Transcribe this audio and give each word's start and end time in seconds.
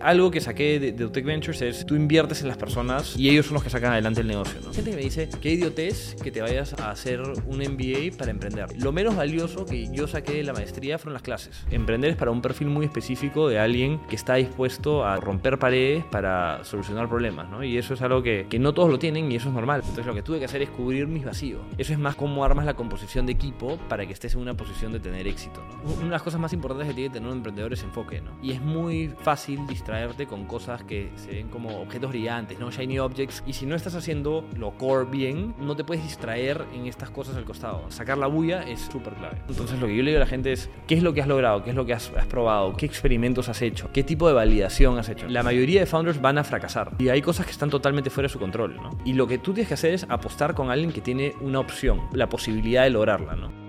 Algo 0.00 0.30
que 0.30 0.40
saqué 0.40 0.78
de, 0.78 1.04
Utech 1.04 1.24
Ventures 1.24 1.60
es 1.60 1.84
tú 1.84 1.96
inviertes 1.96 2.42
en 2.42 2.46
las 2.46 2.56
personas 2.56 3.16
y 3.16 3.30
ellos 3.30 3.46
son 3.46 3.54
los 3.54 3.64
que 3.64 3.70
sacan 3.70 3.90
adelante 3.90 4.20
el 4.20 4.28
negocio. 4.28 4.60
¿no? 4.64 4.72
Gente 4.72 4.90
que 4.90 4.96
me 4.96 5.02
dice, 5.02 5.28
qué 5.40 5.54
idiotez 5.54 6.14
que 6.22 6.30
te 6.30 6.40
vayas 6.40 6.72
a 6.74 6.92
hacer 6.92 7.20
un 7.20 7.58
MBA 7.58 8.16
para 8.16 8.30
emprender. 8.30 8.80
Lo 8.80 8.92
menos 8.92 9.16
valioso 9.16 9.66
que 9.66 9.88
yo 9.92 10.06
saqué 10.06 10.34
de 10.34 10.44
la 10.44 10.52
maestría 10.52 10.98
fueron 10.98 11.14
las 11.14 11.22
clases. 11.22 11.66
Emprender 11.72 12.12
es 12.12 12.16
para 12.16 12.30
un 12.30 12.40
perfil 12.40 12.68
muy 12.68 12.86
específico 12.86 13.48
de 13.48 13.58
alguien 13.58 13.98
que 14.08 14.14
está 14.14 14.36
dispuesto 14.36 15.04
a 15.04 15.16
romper 15.16 15.58
paredes 15.58 16.04
para 16.04 16.62
solucionar 16.62 17.08
problemas. 17.08 17.50
¿no? 17.50 17.64
Y 17.64 17.76
eso 17.76 17.94
es 17.94 18.00
algo 18.00 18.22
que, 18.22 18.46
que 18.48 18.60
no 18.60 18.74
todos 18.74 18.90
lo 18.90 19.00
tienen 19.00 19.32
y 19.32 19.34
eso 19.34 19.48
es 19.48 19.54
normal. 19.56 19.80
Entonces 19.80 20.06
lo 20.06 20.14
que 20.14 20.22
tuve 20.22 20.38
que 20.38 20.44
hacer 20.44 20.62
es 20.62 20.70
cubrir 20.70 21.08
mis 21.08 21.24
vacíos. 21.24 21.62
Eso 21.76 21.92
es 21.92 21.98
más 21.98 22.14
cómo 22.14 22.44
armas 22.44 22.66
la 22.66 22.74
composición 22.74 23.26
de 23.26 23.32
equipo 23.32 23.78
para 23.88 24.06
que 24.06 24.12
estés 24.12 24.34
en 24.34 24.42
una 24.42 24.56
posición 24.56 24.92
de 24.92 25.00
tener 25.00 25.26
éxito. 25.26 25.60
¿no? 25.66 25.92
Una 25.94 26.04
de 26.04 26.10
las 26.10 26.22
cosas 26.22 26.38
más 26.38 26.52
importantes 26.52 26.86
que 26.86 26.94
tiene 26.94 27.12
tener 27.12 27.28
un 27.28 27.38
emprendedor 27.38 27.72
es 27.72 27.82
enfoque. 27.82 28.20
¿no? 28.20 28.30
Y 28.40 28.52
es 28.52 28.62
muy 28.62 29.12
fácil 29.22 29.58
distraerte 29.88 30.26
con 30.26 30.44
cosas 30.44 30.82
que 30.82 31.10
se 31.16 31.30
ven 31.30 31.48
como 31.48 31.80
objetos 31.80 32.10
brillantes, 32.10 32.58
¿no? 32.58 32.70
Shiny 32.70 32.98
objects. 32.98 33.42
Y 33.46 33.54
si 33.54 33.64
no 33.64 33.74
estás 33.74 33.94
haciendo 33.94 34.44
lo 34.54 34.72
core 34.72 35.06
bien, 35.10 35.54
no 35.58 35.76
te 35.76 35.82
puedes 35.82 36.04
distraer 36.04 36.66
en 36.74 36.86
estas 36.86 37.08
cosas 37.08 37.36
al 37.36 37.46
costado. 37.46 37.90
Sacar 37.90 38.18
la 38.18 38.26
bulla 38.26 38.68
es 38.68 38.80
súper 38.80 39.14
clave. 39.14 39.38
Entonces 39.48 39.80
lo 39.80 39.86
que 39.86 39.96
yo 39.96 40.02
le 40.02 40.10
digo 40.10 40.18
a 40.18 40.24
la 40.24 40.30
gente 40.30 40.52
es, 40.52 40.68
¿qué 40.86 40.94
es 40.94 41.02
lo 41.02 41.14
que 41.14 41.22
has 41.22 41.26
logrado? 41.26 41.64
¿Qué 41.64 41.70
es 41.70 41.76
lo 41.76 41.86
que 41.86 41.94
has, 41.94 42.12
has 42.18 42.26
probado? 42.26 42.76
¿Qué 42.76 42.84
experimentos 42.84 43.48
has 43.48 43.62
hecho? 43.62 43.88
¿Qué 43.90 44.04
tipo 44.04 44.28
de 44.28 44.34
validación 44.34 44.98
has 44.98 45.08
hecho? 45.08 45.26
La 45.26 45.42
mayoría 45.42 45.80
de 45.80 45.86
founders 45.86 46.20
van 46.20 46.36
a 46.36 46.44
fracasar. 46.44 46.92
Y 46.98 47.08
hay 47.08 47.22
cosas 47.22 47.46
que 47.46 47.52
están 47.52 47.70
totalmente 47.70 48.10
fuera 48.10 48.26
de 48.26 48.32
su 48.32 48.38
control, 48.38 48.76
¿no? 48.76 48.90
Y 49.06 49.14
lo 49.14 49.26
que 49.26 49.38
tú 49.38 49.54
tienes 49.54 49.68
que 49.68 49.74
hacer 49.74 49.94
es 49.94 50.04
apostar 50.10 50.54
con 50.54 50.70
alguien 50.70 50.92
que 50.92 51.00
tiene 51.00 51.32
una 51.40 51.60
opción, 51.60 52.02
la 52.12 52.28
posibilidad 52.28 52.82
de 52.82 52.90
lograrla, 52.90 53.36
¿no? 53.36 53.68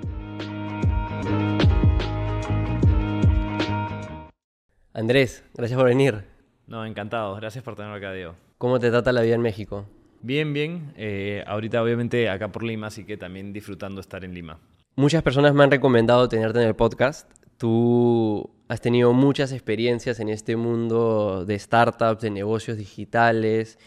Andrés, 4.99 5.45
gracias 5.53 5.79
por 5.79 5.87
venir. 5.87 6.25
No, 6.67 6.85
encantado. 6.85 7.33
Gracias 7.35 7.63
por 7.63 7.73
tenerme 7.73 7.99
acá, 7.99 8.11
Diego. 8.11 8.35
¿Cómo 8.57 8.81
te 8.81 8.89
trata 8.89 9.13
la 9.13 9.21
vida 9.21 9.33
en 9.33 9.41
México? 9.41 9.85
Bien, 10.21 10.51
bien. 10.51 10.91
Eh, 10.97 11.41
ahorita 11.47 11.81
obviamente 11.81 12.29
acá 12.29 12.51
por 12.51 12.63
Lima, 12.63 12.87
así 12.87 13.05
que 13.05 13.15
también 13.15 13.53
disfrutando 13.53 14.01
estar 14.01 14.25
en 14.25 14.33
Lima. 14.33 14.59
Muchas 14.97 15.23
personas 15.23 15.53
me 15.53 15.63
han 15.63 15.71
recomendado 15.71 16.27
tenerte 16.27 16.61
en 16.61 16.67
el 16.67 16.75
podcast. 16.75 17.31
Tú 17.55 18.49
has 18.67 18.81
tenido 18.81 19.13
muchas 19.13 19.53
experiencias 19.53 20.19
en 20.19 20.27
este 20.27 20.57
mundo 20.57 21.45
de 21.45 21.57
startups, 21.57 22.21
de 22.21 22.31
negocios 22.31 22.75
digitales. 22.77 23.79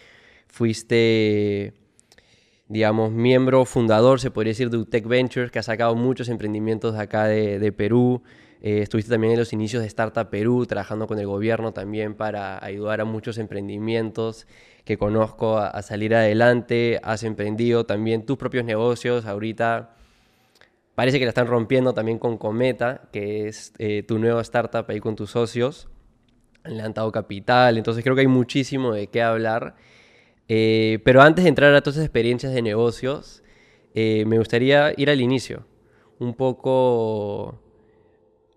Fuiste, 0.48 1.74
digamos, 2.68 3.12
miembro 3.12 3.66
fundador, 3.66 4.18
se 4.18 4.30
podría 4.30 4.52
decir, 4.52 4.70
de 4.70 4.78
Utech 4.78 5.06
Ventures, 5.06 5.50
que 5.50 5.58
ha 5.58 5.62
sacado 5.62 5.94
muchos 5.94 6.30
emprendimientos 6.30 6.94
de 6.94 7.02
acá 7.02 7.26
de, 7.26 7.58
de 7.58 7.70
Perú. 7.70 8.22
Eh, 8.64 8.80
estuviste 8.80 9.10
también 9.10 9.32
en 9.32 9.40
los 9.40 9.52
inicios 9.52 9.82
de 9.82 9.88
Startup 9.88 10.30
Perú, 10.30 10.66
trabajando 10.66 11.08
con 11.08 11.18
el 11.18 11.26
gobierno 11.26 11.72
también 11.72 12.14
para 12.14 12.64
ayudar 12.64 13.00
a 13.00 13.04
muchos 13.04 13.38
emprendimientos 13.38 14.46
que 14.84 14.96
conozco 14.96 15.58
a, 15.58 15.82
salir 15.82 16.14
adelante. 16.14 17.00
Has 17.02 17.24
emprendido 17.24 17.86
también 17.86 18.24
tus 18.24 18.38
propios 18.38 18.64
negocios. 18.64 19.26
Ahorita 19.26 19.96
parece 20.94 21.18
que 21.18 21.24
la 21.24 21.30
están 21.30 21.48
rompiendo 21.48 21.92
también 21.92 22.20
con 22.20 22.38
Cometa, 22.38 23.08
que 23.12 23.48
es 23.48 23.72
eh, 23.78 24.04
tu 24.04 24.20
nueva 24.20 24.42
startup 24.42 24.84
ahí 24.88 25.00
con 25.00 25.16
tus 25.16 25.30
socios. 25.32 25.88
Levantado 26.64 27.10
capital, 27.10 27.76
entonces 27.78 28.04
creo 28.04 28.14
que 28.14 28.20
hay 28.20 28.28
muchísimo 28.28 28.92
de 28.92 29.08
qué 29.08 29.22
hablar. 29.22 29.74
Eh, 30.46 31.00
pero 31.04 31.20
antes 31.22 31.42
de 31.42 31.48
entrar 31.48 31.74
a 31.74 31.80
todas 31.80 31.96
esas 31.96 32.06
experiencias 32.06 32.54
de 32.54 32.62
negocios, 32.62 33.42
me 33.94 34.38
gustaría 34.38 34.94
ir 34.96 35.10
al 35.10 35.20
inicio. 35.20 35.66
Un 36.20 36.34
poco 36.34 37.60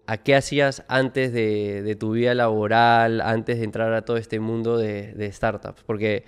¿A 0.07 0.17
qué 0.17 0.35
hacías 0.35 0.85
antes 0.87 1.33
de, 1.33 1.95
tu 1.99 2.11
vida 2.11 2.35
laboral, 2.35 3.21
antes 3.21 3.57
de 3.57 3.63
entrar 3.63 3.91
a 3.93 4.03
todo 4.03 4.17
este 4.17 4.39
mundo 4.39 4.77
de, 4.77 5.29
startups? 5.31 5.83
Porque 5.83 6.25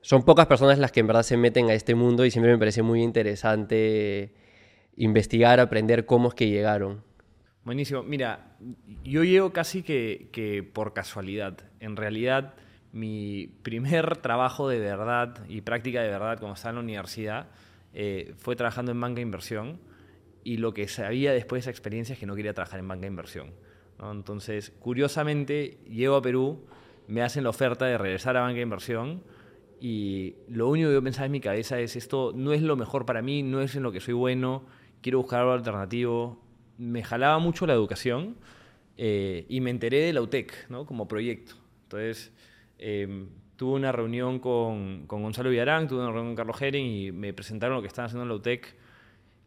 son 0.00 0.24
pocas 0.24 0.46
personas 0.46 0.78
las 0.78 0.92
que 0.92 1.00
en 1.00 1.08
verdad 1.08 1.22
se 1.22 1.36
meten 1.36 1.68
a 1.68 1.74
este 1.74 1.94
mundo 1.94 2.24
y 2.24 2.30
siempre 2.30 2.52
me 2.52 2.58
parece 2.58 2.82
muy 2.82 3.02
interesante 3.02 4.34
investigar, 4.96 5.58
aprender 5.58 6.06
cómo 6.06 6.28
es 6.28 6.34
que 6.34 6.48
llegaron. 6.48 7.02
Buenísimo. 7.64 8.02
Mira, 8.02 8.56
yo 9.04 9.24
llego 9.24 9.52
casi 9.52 9.82
que, 9.82 10.70
por 10.72 10.92
casualidad. 10.92 11.58
En 11.80 11.96
realidad, 11.96 12.54
mi 12.92 13.48
primer 13.62 14.16
trabajo 14.18 14.68
de 14.68 14.78
verdad 14.78 15.44
y 15.48 15.62
práctica 15.62 16.02
de 16.02 16.08
verdad 16.08 16.38
cuando 16.38 16.54
estaba 16.54 16.70
en 16.70 16.76
la 16.76 16.82
universidad 16.82 17.46
eh, 17.94 18.34
fue 18.36 18.54
trabajando 18.54 18.92
en 18.92 19.00
banca 19.00 19.16
de 19.16 19.22
inversión 19.22 19.80
y 20.44 20.56
lo 20.56 20.74
que 20.74 20.88
sabía 20.88 21.32
después 21.32 21.58
de 21.58 21.60
esa 21.60 21.70
experiencia 21.70 22.14
es 22.14 22.18
que 22.18 22.26
no 22.26 22.34
quería 22.34 22.54
trabajar 22.54 22.80
en 22.80 22.88
banca 22.88 23.02
de 23.02 23.08
inversión. 23.08 23.52
Entonces, 24.10 24.72
curiosamente, 24.80 25.78
llego 25.88 26.16
a 26.16 26.22
Perú, 26.22 26.64
me 27.06 27.22
hacen 27.22 27.44
la 27.44 27.50
oferta 27.50 27.86
de 27.86 27.98
regresar 27.98 28.36
a 28.36 28.40
banca 28.40 28.56
de 28.56 28.62
inversión 28.62 29.22
y 29.80 30.36
lo 30.48 30.68
único 30.68 30.88
que 30.88 30.94
yo 30.94 31.02
pensaba 31.02 31.26
en 31.26 31.32
mi 31.32 31.40
cabeza 31.40 31.78
es 31.78 31.96
esto 31.96 32.32
no 32.34 32.52
es 32.52 32.62
lo 32.62 32.76
mejor 32.76 33.04
para 33.06 33.22
mí, 33.22 33.42
no 33.42 33.60
es 33.60 33.74
en 33.76 33.82
lo 33.82 33.92
que 33.92 34.00
soy 34.00 34.14
bueno, 34.14 34.64
quiero 35.00 35.18
buscar 35.18 35.40
algo 35.40 35.52
alternativo. 35.52 36.40
Me 36.78 37.02
jalaba 37.02 37.38
mucho 37.38 37.66
la 37.66 37.74
educación 37.74 38.36
eh, 38.96 39.44
y 39.48 39.60
me 39.60 39.70
enteré 39.70 40.00
de 40.00 40.12
la 40.12 40.22
UTEC 40.22 40.68
¿no? 40.68 40.86
como 40.86 41.06
proyecto. 41.06 41.54
Entonces, 41.84 42.32
eh, 42.78 43.26
tuve 43.56 43.74
una 43.74 43.92
reunión 43.92 44.38
con, 44.40 45.06
con, 45.06 45.22
Gonzalo 45.22 45.50
Villarán, 45.50 45.86
tuve 45.86 46.00
una 46.00 46.10
reunión 46.10 46.28
con 46.28 46.36
Carlos 46.36 46.60
Heren 46.60 46.84
y 46.84 47.12
me 47.12 47.32
presentaron 47.32 47.76
lo 47.76 47.82
que 47.82 47.88
estaban 47.88 48.06
haciendo 48.06 48.22
en 48.22 48.28
la 48.28 48.34
UTEC 48.36 48.74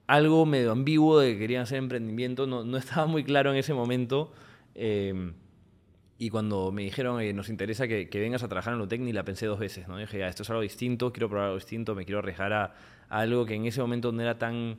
algo 0.07 0.45
medio 0.45 0.71
ambiguo 0.71 1.19
de 1.19 1.33
que 1.33 1.39
querían 1.39 1.63
hacer 1.63 1.77
emprendimiento, 1.77 2.47
no, 2.47 2.63
no 2.63 2.77
estaba 2.77 3.07
muy 3.07 3.23
claro 3.23 3.51
en 3.51 3.57
ese 3.57 3.73
momento. 3.73 4.31
Eh, 4.75 5.33
y 6.17 6.29
cuando 6.29 6.71
me 6.71 6.83
dijeron 6.83 7.19
que 7.19 7.33
nos 7.33 7.49
interesa 7.49 7.87
que, 7.87 8.09
que, 8.09 8.19
vengas 8.19 8.41
a 8.43 8.47
trabajar 8.47 8.73
en 8.73 8.79
Lutec, 8.79 9.01
ni 9.01 9.11
la 9.11 9.25
pensé 9.25 9.47
dos 9.47 9.59
veces. 9.59 9.87
¿no? 9.87 9.97
dije, 9.97 10.19
ya, 10.19 10.27
esto 10.27 10.43
es 10.43 10.49
algo 10.49 10.61
distinto, 10.61 11.11
quiero 11.11 11.27
probar 11.27 11.47
algo 11.47 11.57
distinto, 11.57 11.93
me 11.93 12.05
quiero 12.05 12.19
arriesgar 12.19 12.53
a, 12.53 12.63
a, 13.09 13.19
algo 13.19 13.45
que 13.45 13.55
en 13.55 13.65
ese 13.65 13.81
momento 13.81 14.11
no 14.13 14.21
era 14.21 14.37
tan, 14.37 14.77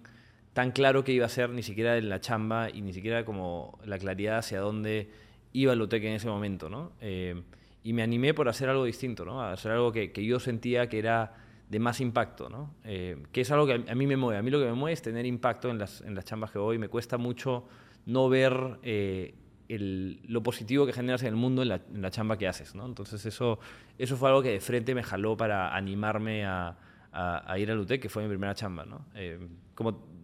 tan 0.55 0.71
claro 0.71 1.05
que 1.05 1.13
iba 1.13 1.27
a 1.27 1.29
ser, 1.29 1.51
ni 1.51 1.63
siquiera 1.63 1.99
en 1.99 2.09
la 2.09 2.21
chamba 2.21 2.71
y 2.71 2.81
ni 2.81 2.95
siquiera 2.95 3.27
como 3.27 3.79
la 3.85 3.99
claridad 3.99 4.39
hacia 4.39 4.61
dónde 4.61 5.11
iba 5.53 5.75
Lutec 5.75 6.05
en 6.05 6.15
ese 6.15 6.29
momento. 6.29 6.71
¿no? 6.71 6.93
Eh, 7.03 7.43
y 7.83 7.93
me 7.93 8.03
animé 8.03 8.33
por 8.33 8.49
hacer 8.49 8.71
algo 8.71 8.85
distinto, 8.85 9.27
¿no? 9.27 9.43
a 9.43 9.53
hacer 9.53 9.73
algo 9.73 9.93
que, 9.93 10.13
que 10.13 10.25
yo 10.25 10.41
sentía 10.41 10.89
que 10.89 10.99
era 10.99 11.35
de 11.69 11.79
más 11.81 12.01
impacto, 12.01 12.49
¿no? 12.49 12.75
Eh, 12.85 13.17
que 13.33 13.41
es 13.41 13.51
algo 13.51 13.67
que 13.67 13.73
a, 13.73 13.93
a, 13.93 13.95
mí 13.95 14.07
me 14.07 14.17
mueve. 14.17 14.39
A 14.39 14.43
mí 14.43 14.51
lo 14.51 14.59
que 14.59 14.67
me 14.67 14.75
mueve 14.75 14.93
es 14.93 15.03
tener 15.03 15.27
impacto 15.27 15.69
en 15.69 15.79
las, 15.79 16.01
en 16.03 16.15
las 16.15 16.25
chambas 16.25 16.51
que 16.51 16.59
voy. 16.59 16.79
Me 16.79 16.89
cuesta 16.89 17.19
mucho 17.19 17.65
no 18.07 18.29
ver 18.29 18.79
eh, 18.83 19.35
lo 19.69 20.43
positivo 20.45 20.87
que 20.87 20.93
generas 20.93 21.23
en 21.23 21.29
el 21.29 21.37
mundo 21.37 21.63
en 21.63 21.69
la, 21.69 21.81
en 21.93 22.09
chamba 22.11 22.39
que 22.39 22.47
haces, 22.47 22.75
¿no? 22.77 22.87
Entonces 22.87 23.27
eso, 23.27 23.59
eso 23.99 24.17
fue 24.17 24.29
algo 24.29 24.43
que 24.43 24.51
de 24.51 24.61
frente 24.61 24.95
me 24.95 25.03
jaló 25.03 25.37
para 25.37 25.75
animarme 25.75 26.45
a, 26.45 26.77
a, 27.11 27.53
a 27.53 27.59
ir 27.59 27.71
al 27.73 27.81
UTEC, 27.81 28.03
que 28.03 28.09
fue 28.09 28.23
mi 28.23 28.29
primera 28.29 28.55
chamba, 28.55 28.85
¿no? 28.85 29.07
Eh, 29.15 29.41
como 29.75 30.15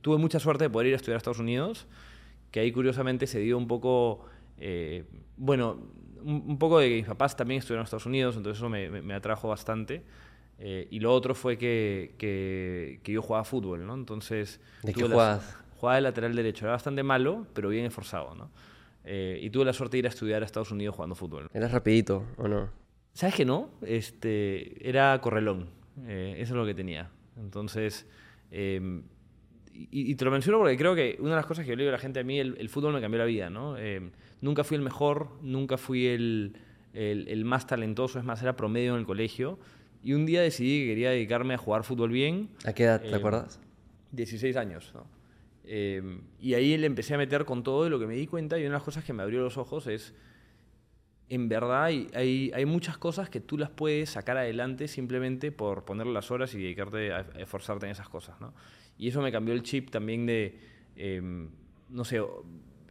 tuve 0.00 0.18
mucha 0.18 0.40
suerte 0.40 0.64
de 0.64 0.70
poder 0.70 0.88
ir 0.88 0.92
a 0.94 0.96
estudiar 0.96 1.16
a 1.16 1.18
Estados 1.18 1.38
Unidos, 1.38 1.86
que 2.50 2.60
ahí 2.60 2.72
curiosamente 2.72 3.26
se 3.26 3.38
dio 3.38 3.56
un 3.56 3.68
poco, 3.68 4.26
bueno, 5.36 5.78
un, 6.22 6.58
poco 6.58 6.78
de 6.78 6.88
que 6.88 6.94
mis 6.96 7.06
papás 7.06 7.36
también 7.36 7.58
estuvieron 7.58 7.82
en 7.82 7.84
Estados 7.84 8.06
Unidos, 8.06 8.36
entonces 8.36 8.58
eso 8.58 8.68
me, 8.68 8.90
me, 8.90 9.02
me 9.02 9.14
atrajo 9.14 9.48
bastante. 9.48 10.02
Eh, 10.58 10.88
y 10.90 10.98
lo 10.98 11.14
otro 11.14 11.34
fue 11.34 11.56
que, 11.56 12.14
que, 12.18 13.00
que, 13.02 13.12
yo 13.12 13.22
jugaba 13.22 13.44
fútbol, 13.44 13.86
¿no? 13.86 13.94
Entonces... 13.94 14.60
¿De 14.82 14.92
qué 14.92 15.04
jugabas? 15.04 15.56
Jugaba 15.76 15.96
de 15.96 16.02
lateral 16.02 16.34
derecho. 16.34 16.64
Era 16.64 16.72
bastante 16.72 17.02
malo, 17.02 17.46
pero 17.54 17.68
bien 17.68 17.86
esforzado, 17.86 18.34
¿no? 18.34 18.50
Eh, 19.04 19.38
y 19.40 19.50
tuve 19.50 19.64
la 19.64 19.72
suerte 19.72 19.96
de 19.96 19.98
ir 20.00 20.06
a 20.06 20.08
estudiar 20.08 20.42
a 20.42 20.46
Estados 20.46 20.72
Unidos 20.72 20.96
jugando 20.96 21.14
fútbol. 21.14 21.48
¿Eras 21.54 21.70
rapidito 21.70 22.24
o 22.36 22.48
no? 22.48 22.70
¿Sabes 23.12 23.36
que 23.36 23.44
no? 23.44 23.70
Este, 23.82 24.88
era 24.88 25.20
correlón. 25.20 25.68
Eh, 26.06 26.34
eso 26.38 26.54
es 26.54 26.56
lo 26.56 26.66
que 26.66 26.74
tenía. 26.74 27.10
Entonces... 27.36 28.06
Y, 29.78 30.10
y, 30.10 30.14
te 30.16 30.24
lo 30.24 30.32
menciono 30.32 30.58
porque 30.58 30.76
creo 30.76 30.94
que 30.94 31.16
una 31.20 31.30
de 31.30 31.36
las 31.36 31.46
cosas 31.46 31.64
que 31.64 31.70
yo 31.70 31.76
le 31.76 31.84
digo 31.84 31.90
a 31.90 31.96
la 31.96 32.00
gente 32.00 32.18
a 32.18 32.24
mí, 32.24 32.40
el, 32.40 32.56
el 32.58 32.68
fútbol 32.68 32.92
me 32.92 33.00
cambió 33.00 33.18
la 33.18 33.24
vida, 33.24 33.48
¿no? 33.48 33.76
nunca 34.40 34.64
fui 34.64 34.76
el 34.76 34.82
mejor, 34.82 35.28
nunca 35.42 35.76
fui 35.76 36.06
el, 36.06 36.56
el, 36.94 37.28
el, 37.28 37.44
más 37.44 37.66
talentoso, 37.66 38.18
es 38.18 38.24
más, 38.24 38.42
era 38.42 38.56
promedio 38.56 38.94
en 38.94 39.00
el 39.00 39.06
colegio. 39.06 39.58
Y 40.02 40.14
un 40.14 40.26
día 40.26 40.42
decidí 40.42 40.80
que 40.80 40.86
quería 40.88 41.10
dedicarme 41.10 41.54
a 41.54 41.58
jugar 41.58 41.84
fútbol 41.84 42.10
bien. 42.10 42.48
¿A 42.64 42.72
qué 42.72 42.84
edad, 42.84 43.00
te 43.00 43.08
eh, 43.08 43.14
acuerdas? 43.14 43.60
16 44.12 44.56
años, 44.56 44.92
¿no? 44.94 45.06
eh, 45.68 46.20
y 46.40 46.54
ahí 46.54 46.76
le 46.76 46.86
empecé 46.86 47.14
a 47.14 47.18
meter 47.18 47.44
con 47.44 47.62
todo 47.62 47.86
y 47.86 47.90
lo 47.90 47.98
que 47.98 48.06
me 48.06 48.14
di 48.14 48.26
cuenta 48.26 48.58
y 48.58 48.62
una 48.62 48.70
de 48.70 48.74
las 48.74 48.82
cosas 48.82 49.04
que 49.04 49.12
me 49.12 49.22
abrió 49.22 49.40
los 49.40 49.58
ojos 49.58 49.86
es, 49.86 50.14
en 51.28 51.48
verdad 51.48 51.84
hay, 51.84 52.08
hay, 52.14 52.50
hay 52.54 52.64
muchas 52.64 52.96
cosas 52.96 53.28
que 53.28 53.40
tú 53.40 53.58
las 53.58 53.68
puedes 53.68 54.10
sacar 54.10 54.38
adelante 54.38 54.88
simplemente 54.88 55.52
por 55.52 55.84
poner 55.84 56.06
las 56.06 56.30
horas 56.30 56.54
y 56.54 56.58
dedicarte 56.58 57.12
a, 57.12 57.18
a 57.18 57.40
esforzarte 57.40 57.84
en 57.84 57.92
esas 57.92 58.08
cosas, 58.08 58.40
¿no? 58.40 58.54
Y 58.98 59.08
eso 59.08 59.22
me 59.22 59.32
cambió 59.32 59.54
el 59.54 59.62
chip 59.62 59.90
también 59.90 60.26
de, 60.26 60.58
eh, 60.96 61.22
no 61.88 62.04
sé, 62.04 62.20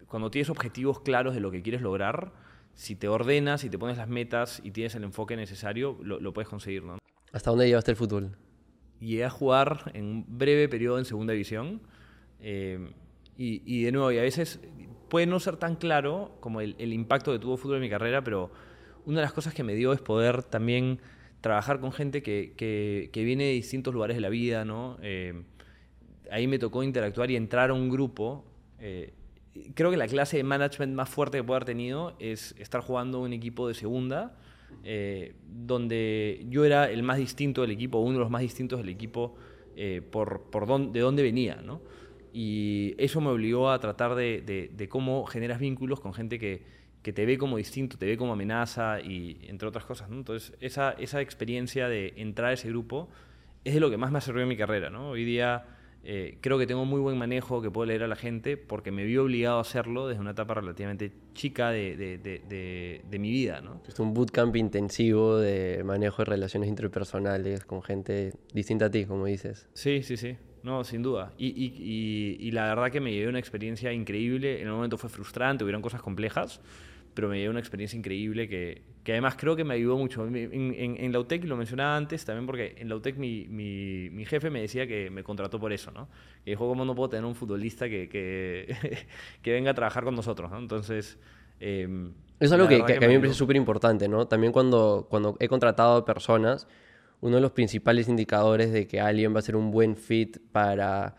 cuando 0.07 0.31
tienes 0.31 0.49
objetivos 0.49 1.01
claros 1.01 1.35
de 1.35 1.41
lo 1.41 1.51
que 1.51 1.61
quieres 1.61 1.81
lograr, 1.81 2.31
si 2.73 2.95
te 2.95 3.07
ordenas, 3.07 3.61
si 3.61 3.69
te 3.69 3.77
pones 3.77 3.97
las 3.97 4.07
metas 4.07 4.61
y 4.63 4.71
tienes 4.71 4.95
el 4.95 5.03
enfoque 5.03 5.35
necesario, 5.35 5.97
lo, 6.01 6.19
lo, 6.19 6.33
puedes 6.33 6.47
conseguir. 6.47 6.83
¿no? 6.83 6.97
¿Hasta 7.33 7.49
dónde 7.49 7.67
llevaste 7.67 7.91
el 7.91 7.97
fútbol? 7.97 8.37
Llegué 8.99 9.25
a 9.25 9.29
jugar 9.29 9.91
en 9.93 10.05
un 10.05 10.25
breve 10.27 10.69
periodo 10.69 10.97
en 10.97 11.05
segunda 11.05 11.33
división. 11.33 11.81
Eh, 12.39 12.91
y, 13.35 13.61
y, 13.65 13.83
de 13.83 13.91
nuevo, 13.91 14.11
y 14.11 14.17
a 14.17 14.21
veces 14.21 14.59
puede 15.09 15.25
no 15.25 15.39
ser 15.39 15.57
tan 15.57 15.75
claro 15.75 16.37
como 16.39 16.61
el, 16.61 16.93
impacto 16.93 17.31
que 17.31 17.39
tuvo 17.39 17.57
fútbol 17.57 17.77
en 17.77 17.81
mi 17.83 17.89
carrera, 17.89 18.23
pero 18.23 18.51
una 19.05 19.17
de 19.17 19.23
las 19.23 19.33
cosas 19.33 19.53
que 19.53 19.63
me 19.63 19.75
dio 19.75 19.93
es 19.93 20.01
poder 20.01 20.43
también 20.43 20.99
trabajar 21.41 21.79
con 21.79 21.91
gente 21.91 22.21
que, 22.21 22.53
que, 22.57 23.23
viene 23.23 23.45
de 23.45 23.51
distintos 23.51 23.93
lugares 23.93 24.17
de 24.17 24.21
la 24.21 24.29
vida, 24.29 24.65
¿no? 24.65 24.97
Eh, 25.01 25.43
ahí 26.31 26.47
me 26.47 26.59
tocó 26.59 26.83
interactuar 26.83 27.31
y 27.31 27.35
entrar 27.35 27.69
a 27.69 27.73
un 27.73 27.89
grupo. 27.89 28.45
Eh, 28.79 29.13
creo 29.73 29.91
que 29.91 29.97
la 29.97 30.07
clase 30.07 30.37
de 30.37 30.43
management 30.43 30.93
más 30.93 31.09
fuerte 31.09 31.37
que 31.37 31.43
puedo 31.43 31.55
haber 31.55 31.65
tenido 31.65 32.15
es 32.19 32.55
estar 32.57 32.81
jugando 32.81 33.21
un 33.21 33.33
equipo 33.33 33.67
de 33.67 33.73
segunda, 33.73 34.37
eh, 34.83 35.35
donde 35.47 36.45
yo 36.49 36.65
era 36.65 36.89
el 36.89 37.03
más 37.03 37.17
distinto 37.17 37.61
del 37.61 37.71
equipo, 37.71 37.99
uno 37.99 38.13
de 38.13 38.19
los 38.19 38.29
más 38.29 38.41
distintos 38.41 38.79
del 38.79 38.89
equipo 38.89 39.35
por, 40.09 40.49
por 40.49 40.91
de 40.91 40.99
dónde 41.01 41.21
venía, 41.21 41.61
¿no? 41.63 41.81
Y 42.39 42.93
eso 42.99 43.19
me 43.19 43.29
obligó 43.29 43.71
a 43.71 43.79
tratar 43.79 44.13
de, 44.13 44.69
de, 44.71 44.89
cómo 44.89 45.25
generas 45.25 45.59
vínculos 45.59 45.99
con 45.99 46.13
gente 46.13 46.37
que, 46.37 46.61
que, 47.01 47.11
te 47.11 47.25
ve 47.25 47.35
como 47.35 47.57
distinto, 47.57 47.97
te 47.97 48.05
ve 48.05 48.15
como 48.15 48.33
amenaza 48.33 49.01
y 49.01 49.39
entre 49.47 49.67
otras 49.67 49.85
cosas. 49.85 50.07
¿no? 50.09 50.17
Entonces, 50.17 50.53
esa, 50.59 50.91
esa 50.91 51.19
experiencia 51.19 51.89
de 51.89 52.13
entrar 52.17 52.51
a 52.51 52.53
ese 52.53 52.69
grupo 52.69 53.09
es 53.63 53.73
de 53.73 53.79
lo 53.79 53.89
que 53.89 53.97
más 53.97 54.11
me 54.11 54.19
ha 54.19 54.21
servido 54.21 54.43
en 54.43 54.49
mi 54.49 54.55
carrera. 54.55 54.91
¿no? 54.91 55.09
Hoy 55.09 55.25
día 55.25 55.65
eh, 56.09 56.37
creo 56.39 56.57
que 56.57 56.65
tengo 56.65 56.85
muy 56.85 57.01
buen 57.01 57.17
manejo 57.17 57.61
que 57.61 57.69
puedo 57.69 57.85
leer 57.85 58.01
a 58.03 58.07
la 58.07 58.15
gente 58.15 58.55
porque 58.55 58.91
me 58.91 59.03
vi 59.03 59.17
obligado 59.17 59.57
a 59.57 59.61
hacerlo 59.61 60.07
desde 60.07 60.21
una 60.21 60.31
etapa 60.31 60.53
relativamente 60.53 61.11
chica 61.33 61.69
de, 61.69 61.97
de, 61.97 62.17
de, 62.17 63.01
de 63.09 63.19
mi 63.19 63.29
vida. 63.29 63.59
¿no? 63.59 63.81
Es 63.85 63.99
un 63.99 64.13
bootcamp 64.13 64.55
intensivo 64.55 65.35
de 65.35 65.83
manejo 65.83 66.21
de 66.21 66.25
relaciones 66.27 66.69
interpersonales 66.69 67.65
con 67.65 67.83
gente 67.83 68.31
distinta 68.53 68.85
a 68.85 68.89
ti, 68.89 69.03
como 69.03 69.25
dices. 69.25 69.67
Sí, 69.73 70.01
sí, 70.01 70.15
sí. 70.15 70.37
No, 70.63 70.85
sin 70.85 71.03
duda. 71.03 71.33
Y, 71.37 71.47
y, 71.47 72.37
y, 72.39 72.51
la 72.51 72.67
verdad 72.73 72.89
que 72.89 73.01
me 73.01 73.11
llevé 73.11 73.27
una 73.27 73.39
experiencia 73.39 73.91
increíble. 73.91 74.61
En 74.61 74.67
el 74.67 74.73
momento 74.73 74.97
fue 74.97 75.09
frustrante, 75.09 75.65
hubieron 75.65 75.81
cosas 75.81 76.01
complejas, 76.01 76.61
pero 77.13 77.27
me 77.27 77.37
llevé 77.37 77.49
una 77.49 77.59
experiencia 77.59 77.97
increíble 77.97 78.47
que, 78.47 78.81
que 79.07 79.13
además 79.13 79.35
creo 79.37 79.55
que 79.55 79.63
me 79.63 79.73
ayudó 79.73 79.95
mucho. 79.95 80.27
En, 80.27 80.35
en, 80.35 80.97
en 80.99 81.11
la 81.13 81.19
UTEC, 81.21 81.45
lo 81.45 81.55
mencionaba 81.55 81.95
antes 81.95 82.25
también 82.25 82.45
porque 82.45 82.75
en 82.77 82.89
la 82.89 82.97
UTEC 82.97 83.15
mi, 83.15 83.47
mi, 83.47 84.09
mi, 84.09 84.25
jefe 84.25 84.49
me 84.49 84.59
decía 84.59 84.85
que 84.85 85.09
me 85.09 85.23
contrató 85.23 85.61
por 85.61 85.71
eso, 85.71 85.91
¿no? 85.91 86.09
Que 86.43 86.51
dijo, 86.51 86.67
¿cómo 86.67 86.83
no 86.83 86.93
puedo 86.93 87.07
tener 87.07 87.23
un 87.23 87.33
futbolista 87.33 87.87
que, 87.87 88.09
que, 88.09 89.07
que 89.41 89.51
venga 89.53 89.71
a 89.71 89.73
trabajar 89.73 90.03
con 90.03 90.13
nosotros, 90.13 90.51
¿no? 90.51 90.59
Entonces... 90.59 91.17
Eh, 91.61 91.87
es 92.41 92.51
algo 92.51 92.67
que, 92.67 92.83
que, 92.83 92.97
a 92.97 92.99
mí 92.99 93.13
me 93.13 93.19
parece 93.19 93.35
súper 93.35 93.55
importante, 93.55 94.09
¿no? 94.09 94.27
También 94.27 94.51
cuando, 94.51 95.07
cuando 95.09 95.37
he 95.39 95.47
contratado 95.47 96.03
personas 96.03 96.67
uno 97.21 97.37
de 97.37 97.41
los 97.41 97.51
principales 97.51 98.09
indicadores 98.09 98.73
de 98.73 98.87
que 98.87 98.99
alguien 98.99 99.33
va 99.33 99.39
a 99.39 99.41
ser 99.41 99.55
un 99.55 99.71
buen 99.71 99.95
fit 99.95 100.37
para 100.51 101.15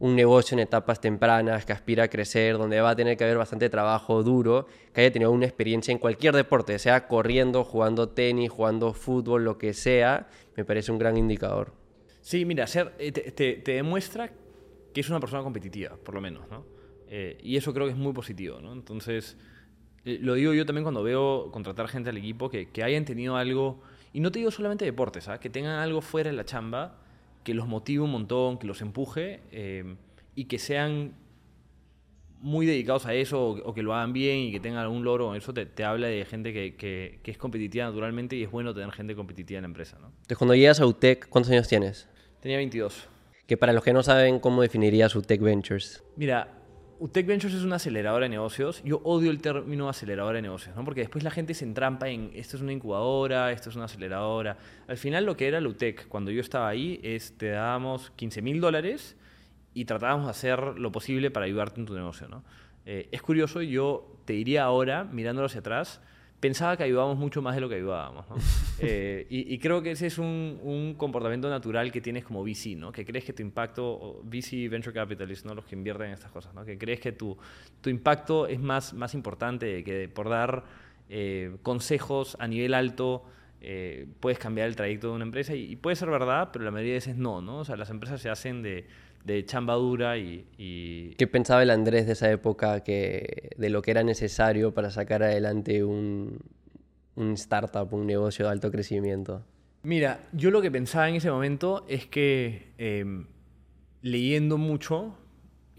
un 0.00 0.16
negocio 0.16 0.54
en 0.54 0.60
etapas 0.60 1.00
tempranas, 1.00 1.66
que 1.66 1.74
aspira 1.74 2.04
a 2.04 2.08
crecer, 2.08 2.56
donde 2.56 2.80
va 2.80 2.90
a 2.90 2.96
tener 2.96 3.18
que 3.18 3.24
haber 3.24 3.36
bastante 3.36 3.68
trabajo 3.68 4.22
duro, 4.22 4.66
que 4.94 5.02
haya 5.02 5.12
tenido 5.12 5.30
una 5.30 5.44
experiencia 5.44 5.92
en 5.92 5.98
cualquier 5.98 6.34
deporte, 6.34 6.78
sea 6.78 7.06
corriendo, 7.06 7.64
jugando 7.64 8.08
tenis, 8.08 8.50
jugando 8.50 8.94
fútbol, 8.94 9.44
lo 9.44 9.58
que 9.58 9.74
sea, 9.74 10.28
me 10.56 10.64
parece 10.64 10.90
un 10.90 10.98
gran 10.98 11.18
indicador. 11.18 11.74
Sí, 12.22 12.46
mira, 12.46 12.66
ser, 12.66 12.94
eh, 12.98 13.12
te, 13.12 13.62
demuestra 13.72 14.32
que 14.92 15.00
es 15.00 15.08
una 15.10 15.20
persona 15.20 15.42
competitiva, 15.42 15.96
por 16.02 16.14
lo 16.14 16.22
menos, 16.22 16.48
¿no? 16.48 16.64
Eh, 17.06 17.38
y 17.42 17.56
eso 17.56 17.74
creo 17.74 17.86
que 17.86 17.92
es 17.92 17.98
muy 17.98 18.14
positivo, 18.14 18.58
¿no? 18.60 18.72
Entonces, 18.72 19.36
eh, 20.06 20.18
lo 20.22 20.32
digo 20.32 20.54
yo 20.54 20.64
también 20.64 20.82
cuando 20.82 21.02
veo 21.02 21.50
contratar 21.52 21.88
gente 21.88 22.08
al 22.08 22.16
equipo 22.16 22.48
que, 22.48 22.70
que 22.70 22.82
hayan 22.82 23.04
tenido 23.04 23.36
algo 23.36 23.82
y 24.14 24.20
no 24.20 24.32
te 24.32 24.38
digo 24.38 24.50
solamente 24.50 24.86
deportes, 24.86 25.24
¿sabes? 25.24 25.40
que 25.40 25.50
tengan 25.50 25.78
algo 25.78 26.00
fuera 26.00 26.30
de 26.30 26.36
la 26.36 26.44
chamba 26.44 26.98
que 27.50 27.54
los 27.54 27.66
motive 27.66 28.04
un 28.04 28.12
montón, 28.12 28.58
que 28.58 28.68
los 28.68 28.80
empuje 28.80 29.40
eh, 29.50 29.96
y 30.36 30.44
que 30.44 30.60
sean 30.60 31.14
muy 32.38 32.64
dedicados 32.64 33.06
a 33.06 33.14
eso 33.14 33.44
o, 33.44 33.74
que 33.74 33.82
lo 33.82 33.92
hagan 33.92 34.12
bien 34.12 34.38
y 34.38 34.52
que 34.52 34.60
tengan 34.60 34.82
algún 34.82 35.02
logro. 35.02 35.34
Eso 35.34 35.52
te, 35.52 35.66
te 35.66 35.82
habla 35.82 36.06
de 36.06 36.24
gente 36.24 36.52
que, 36.52 36.76
que, 36.76 37.18
es 37.24 37.36
competitiva 37.38 37.86
naturalmente 37.86 38.36
y 38.36 38.44
es 38.44 38.50
bueno 38.52 38.72
tener 38.72 38.92
gente 38.92 39.16
competitiva 39.16 39.58
en 39.58 39.62
la 39.62 39.66
empresa. 39.66 39.98
¿no? 39.98 40.06
Entonces, 40.06 40.38
cuando 40.38 40.54
llegas 40.54 40.78
a 40.78 40.86
UTEC, 40.86 41.28
¿cuántos 41.28 41.50
años 41.50 41.66
tienes? 41.66 42.08
Tenía 42.38 42.58
22. 42.58 43.08
Que 43.48 43.56
para 43.56 43.72
los 43.72 43.82
que 43.82 43.92
no 43.92 44.04
saben, 44.04 44.38
¿cómo 44.38 44.62
definirías 44.62 45.16
UTEC 45.16 45.40
Ventures? 45.40 46.04
Mira, 46.14 46.59
UTEC 47.00 47.26
Ventures 47.26 47.54
es 47.54 47.64
una 47.64 47.76
aceleradora 47.76 48.24
de 48.24 48.28
negocios. 48.28 48.82
Yo 48.84 49.00
odio 49.04 49.30
el 49.30 49.40
término 49.40 49.88
aceleradora 49.88 50.36
de 50.36 50.42
negocios, 50.42 50.76
¿no? 50.76 50.84
porque 50.84 51.00
después 51.00 51.24
la 51.24 51.30
gente 51.30 51.54
se 51.54 51.64
entrampa 51.64 52.10
en 52.10 52.30
esto 52.34 52.58
es 52.58 52.62
una 52.62 52.74
incubadora, 52.74 53.50
esto 53.52 53.70
es 53.70 53.76
una 53.76 53.86
aceleradora. 53.86 54.58
Al 54.86 54.98
final 54.98 55.24
lo 55.24 55.34
que 55.34 55.48
era 55.48 55.62
la 55.62 55.68
UTEC 55.68 56.08
cuando 56.08 56.30
yo 56.30 56.42
estaba 56.42 56.68
ahí 56.68 57.00
es 57.02 57.38
te 57.38 57.48
dábamos 57.48 58.10
15 58.16 58.42
mil 58.42 58.60
dólares 58.60 59.16
y 59.72 59.86
tratábamos 59.86 60.26
de 60.26 60.30
hacer 60.32 60.60
lo 60.60 60.92
posible 60.92 61.30
para 61.30 61.46
ayudarte 61.46 61.80
en 61.80 61.86
tu 61.86 61.94
negocio. 61.94 62.28
¿no? 62.28 62.44
Eh, 62.84 63.08
es 63.10 63.22
curioso, 63.22 63.62
yo 63.62 64.20
te 64.26 64.34
diría 64.34 64.64
ahora, 64.64 65.04
mirándolo 65.04 65.46
hacia 65.46 65.60
atrás, 65.60 66.02
pensaba 66.40 66.76
que 66.76 66.84
ayudábamos 66.84 67.18
mucho 67.18 67.42
más 67.42 67.54
de 67.54 67.60
lo 67.60 67.68
que 67.68 67.76
ayudábamos. 67.76 68.26
Eh, 68.82 69.26
y, 69.28 69.58
creo 69.58 69.82
que 69.82 69.90
ese 69.90 70.06
es 70.06 70.16
un, 70.16 70.94
comportamiento 70.96 71.50
natural 71.50 71.92
que 71.92 72.00
tienes 72.00 72.24
como 72.24 72.42
VC, 72.42 72.76
¿no? 72.76 72.90
que 72.90 73.04
crees 73.04 73.26
que 73.26 73.34
tu 73.34 73.42
impacto, 73.42 74.22
VC 74.24 74.70
Venture 74.70 74.94
Capitalist, 74.94 75.44
¿no? 75.44 75.54
los 75.54 75.66
que 75.66 75.74
invierten 75.74 76.06
en 76.06 76.12
estas 76.14 76.30
cosas, 76.30 76.54
¿no? 76.54 76.64
que 76.64 76.78
crees 76.78 76.98
que 76.98 77.12
tu, 77.12 77.36
tu 77.82 77.90
impacto 77.90 78.46
es 78.46 78.58
más, 78.58 78.94
más 78.94 79.12
importante 79.12 79.84
que 79.84 80.08
por 80.08 80.30
dar 80.30 80.64
eh, 81.10 81.56
consejos 81.62 82.38
a 82.40 82.46
nivel 82.46 82.72
alto. 82.72 83.22
Eh, 83.60 84.06
puedes 84.20 84.38
cambiar 84.38 84.68
el 84.68 84.76
trayecto 84.76 85.08
de 85.08 85.12
una 85.12 85.24
empresa 85.24 85.54
y, 85.54 85.76
puede 85.76 85.94
ser 85.94 86.08
verdad, 86.08 86.48
pero 86.50 86.64
la 86.64 86.70
mayoría 86.70 86.92
de 86.92 86.98
veces 87.00 87.16
no, 87.16 87.42
¿no? 87.42 87.58
O 87.58 87.64
sea, 87.66 87.76
las 87.76 87.90
empresas 87.90 88.18
se 88.22 88.30
hacen 88.30 88.62
de, 88.62 88.86
de 89.24 89.44
chamba 89.44 89.74
dura 89.74 90.18
y, 90.18 90.46
y, 90.56 91.14
¿Qué 91.14 91.26
pensaba 91.26 91.62
el 91.62 91.70
Andrés 91.70 92.06
de 92.06 92.12
esa 92.12 92.30
época 92.30 92.80
que, 92.82 93.50
de 93.56 93.70
lo 93.70 93.82
que 93.82 93.90
era 93.90 94.02
necesario 94.02 94.72
para 94.72 94.90
sacar 94.90 95.22
adelante 95.22 95.84
un, 95.84 96.38
un 97.16 97.32
startup, 97.34 97.92
un 97.92 98.06
negocio 98.06 98.46
de 98.46 98.52
alto 98.52 98.70
crecimiento? 98.70 99.44
Mira, 99.82 100.28
yo 100.32 100.50
lo 100.50 100.60
que 100.60 100.70
pensaba 100.70 101.08
en 101.08 101.16
ese 101.16 101.30
momento 101.30 101.84
es 101.88 102.06
que 102.06 102.72
em, 102.78 103.26
leyendo 104.02 104.58
mucho, 104.58 105.14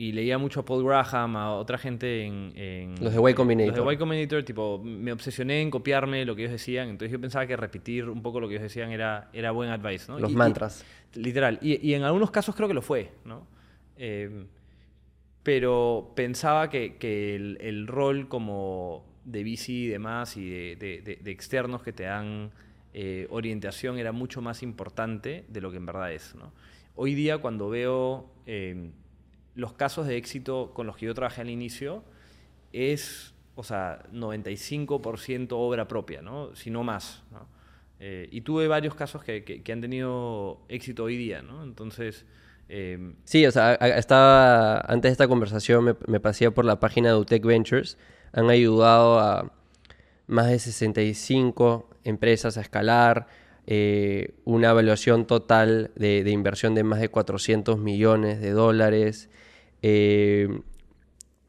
y 0.02 0.14
leía 0.14 0.40
mucho 0.40 0.62
a 0.62 0.66
Paul 0.66 0.84
Graham, 0.84 1.38
a 1.38 1.54
otra 1.54 1.78
gente 1.78 2.24
en... 2.24 2.96
los 3.00 3.14
de 3.14 3.32
Y 3.32 3.34
Combinator. 3.36 3.78
Los 3.78 3.88
de 3.88 3.94
Y 3.94 3.98
Combinator, 3.98 4.42
tipo, 4.42 4.82
me 4.84 5.12
obsesioné 5.12 5.62
en 5.62 5.70
copiarme 5.70 6.26
lo 6.26 6.36
que 6.36 6.42
ellos 6.42 6.54
decían, 6.54 6.90
entonces 6.90 7.12
yo 7.12 7.22
pensaba 7.22 7.46
que 7.46 7.56
repetir 7.56 8.10
un 8.10 8.24
poco 8.24 8.40
lo 8.40 8.48
que 8.48 8.56
ellos 8.56 8.64
decían 8.64 8.90
era, 8.90 9.30
era 9.32 9.52
buen 9.52 9.70
advice, 9.70 10.12
¿no? 10.12 10.18
Los 10.18 10.34
mantras. 10.34 10.84
literal. 11.14 11.60
Y, 11.62 11.88
y, 11.88 11.94
en 11.94 12.02
algunos 12.02 12.32
casos 12.32 12.56
creo 12.56 12.68
que 12.68 12.74
lo 12.74 12.82
fue, 12.82 13.12
¿no? 13.26 13.46
Em, 13.96 14.48
pero 15.44 16.14
pensaba 16.16 16.72
que, 16.72 16.96
que 16.96 17.36
el, 17.36 17.60
el, 17.62 17.86
rol 17.86 18.28
como 18.28 19.06
de 19.24 19.44
VC 19.44 19.70
y 19.70 19.88
demás 19.88 20.36
y 20.36 20.50
de, 20.50 20.76
de, 20.78 21.20
de, 21.22 21.32
externos 21.32 21.84
que 21.84 21.94
te 21.94 22.04
dan 22.06 22.50
eh, 22.96 23.28
orientación 23.30 24.00
era 24.00 24.12
mucho 24.12 24.42
más 24.42 24.64
importante 24.64 25.46
de 25.48 25.62
lo 25.62 25.70
que 25.70 25.78
en 25.78 25.86
verdad 25.86 26.12
es, 26.12 26.34
¿no? 26.34 26.52
Hoy 26.96 27.14
día 27.14 27.38
cuando 27.38 27.70
veo... 27.70 28.32
Eh, 28.48 28.90
los 29.56 29.74
casos 29.74 30.08
de 30.08 30.18
éxito 30.18 30.72
con 30.74 30.88
los 30.88 30.98
que 30.98 31.06
yo 31.06 31.14
trabajé 31.14 31.42
al 31.42 31.50
inicio 31.50 32.04
es, 32.74 33.34
o 33.56 33.64
sea, 33.64 34.04
95% 34.14 35.48
obra 35.52 35.88
propia, 35.88 36.22
¿no? 36.22 36.56
Si 36.56 36.70
no 36.70 36.84
más, 36.84 37.24
¿no? 37.32 37.48
Eh, 38.00 38.28
y 38.32 38.42
tuve 38.42 38.68
varios 38.68 38.96
casos 38.96 39.24
que, 39.24 39.44
que, 39.44 39.72
han 39.72 39.80
tenido 39.80 40.62
éxito 40.70 41.04
hoy 41.04 41.18
día, 41.18 41.42
¿no? 41.42 41.64
Entonces... 41.64 42.26
Eh, 42.74 43.14
sí, 43.26 43.46
o 43.46 43.52
sea, 43.52 43.76
estaba, 43.76 44.80
antes 44.88 45.10
de 45.10 45.12
esta 45.12 45.28
conversación 45.28 45.84
me, 45.84 45.96
me 46.08 46.20
pasé 46.20 46.50
por 46.52 46.64
la 46.66 46.80
página 46.80 47.10
de 47.10 47.16
UTEC 47.16 47.46
Ventures. 47.46 47.98
Han 48.32 48.50
ayudado 48.50 49.20
a 49.20 49.52
más 50.26 50.48
de 50.48 50.58
65 50.58 51.90
empresas 52.04 52.58
a 52.58 52.62
escalar, 52.62 53.28
eh, 53.68 54.34
una 54.46 54.72
evaluación 54.72 55.28
total 55.28 55.92
de, 55.96 56.24
de, 56.24 56.32
inversión 56.32 56.74
de 56.74 56.84
más 56.84 57.00
de 57.00 57.10
400 57.10 57.78
millones 57.78 58.42
de 58.42 58.52
dólares. 58.52 59.30
Eh, 59.82 60.48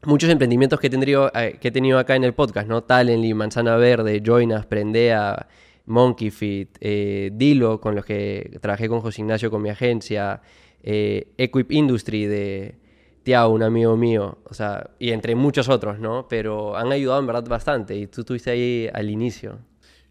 muchos 0.05 0.29
emprendimientos 0.29 0.79
que 0.79 0.89
tenido, 0.89 1.31
eh, 1.33 1.57
que 1.59 1.67
he 1.69 1.71
tenido 1.71 1.99
acá 1.99 2.15
en 2.15 2.23
el 2.23 2.33
podcast, 2.33 2.67
¿no? 2.67 2.83
Talently, 2.83 3.33
Manzana 3.33 3.77
Verde, 3.77 4.21
Joinas, 4.23 4.65
Prendea, 4.65 5.47
Monkey 5.85 6.31
Fit, 6.31 6.77
eh, 6.81 7.31
Dilo, 7.33 7.79
con 7.79 7.95
los 7.95 8.05
que 8.05 8.57
trabajé 8.61 8.87
con 8.89 9.01
José 9.01 9.21
Ignacio 9.21 9.51
con 9.51 9.61
mi 9.61 9.69
agencia, 9.69 10.41
Equip 10.81 11.71
Industry 11.71 12.25
de 12.25 12.75
Tiago, 13.23 13.53
un 13.53 13.63
amigo 13.63 13.95
mío, 13.95 14.39
o 14.43 14.53
sea, 14.53 14.89
y 14.99 15.11
entre 15.11 15.33
muchos 15.35 15.69
otros, 15.69 15.99
¿no? 15.99 16.27
Pero 16.27 16.75
han 16.75 16.91
ayudado 16.91 17.21
en 17.21 17.27
verdad 17.27 17.45
bastante 17.47 17.95
y 17.95 18.07
tú 18.07 18.21
estuviste 18.21 18.51
ahí 18.51 18.89
al 18.93 19.09
inicio. 19.09 19.59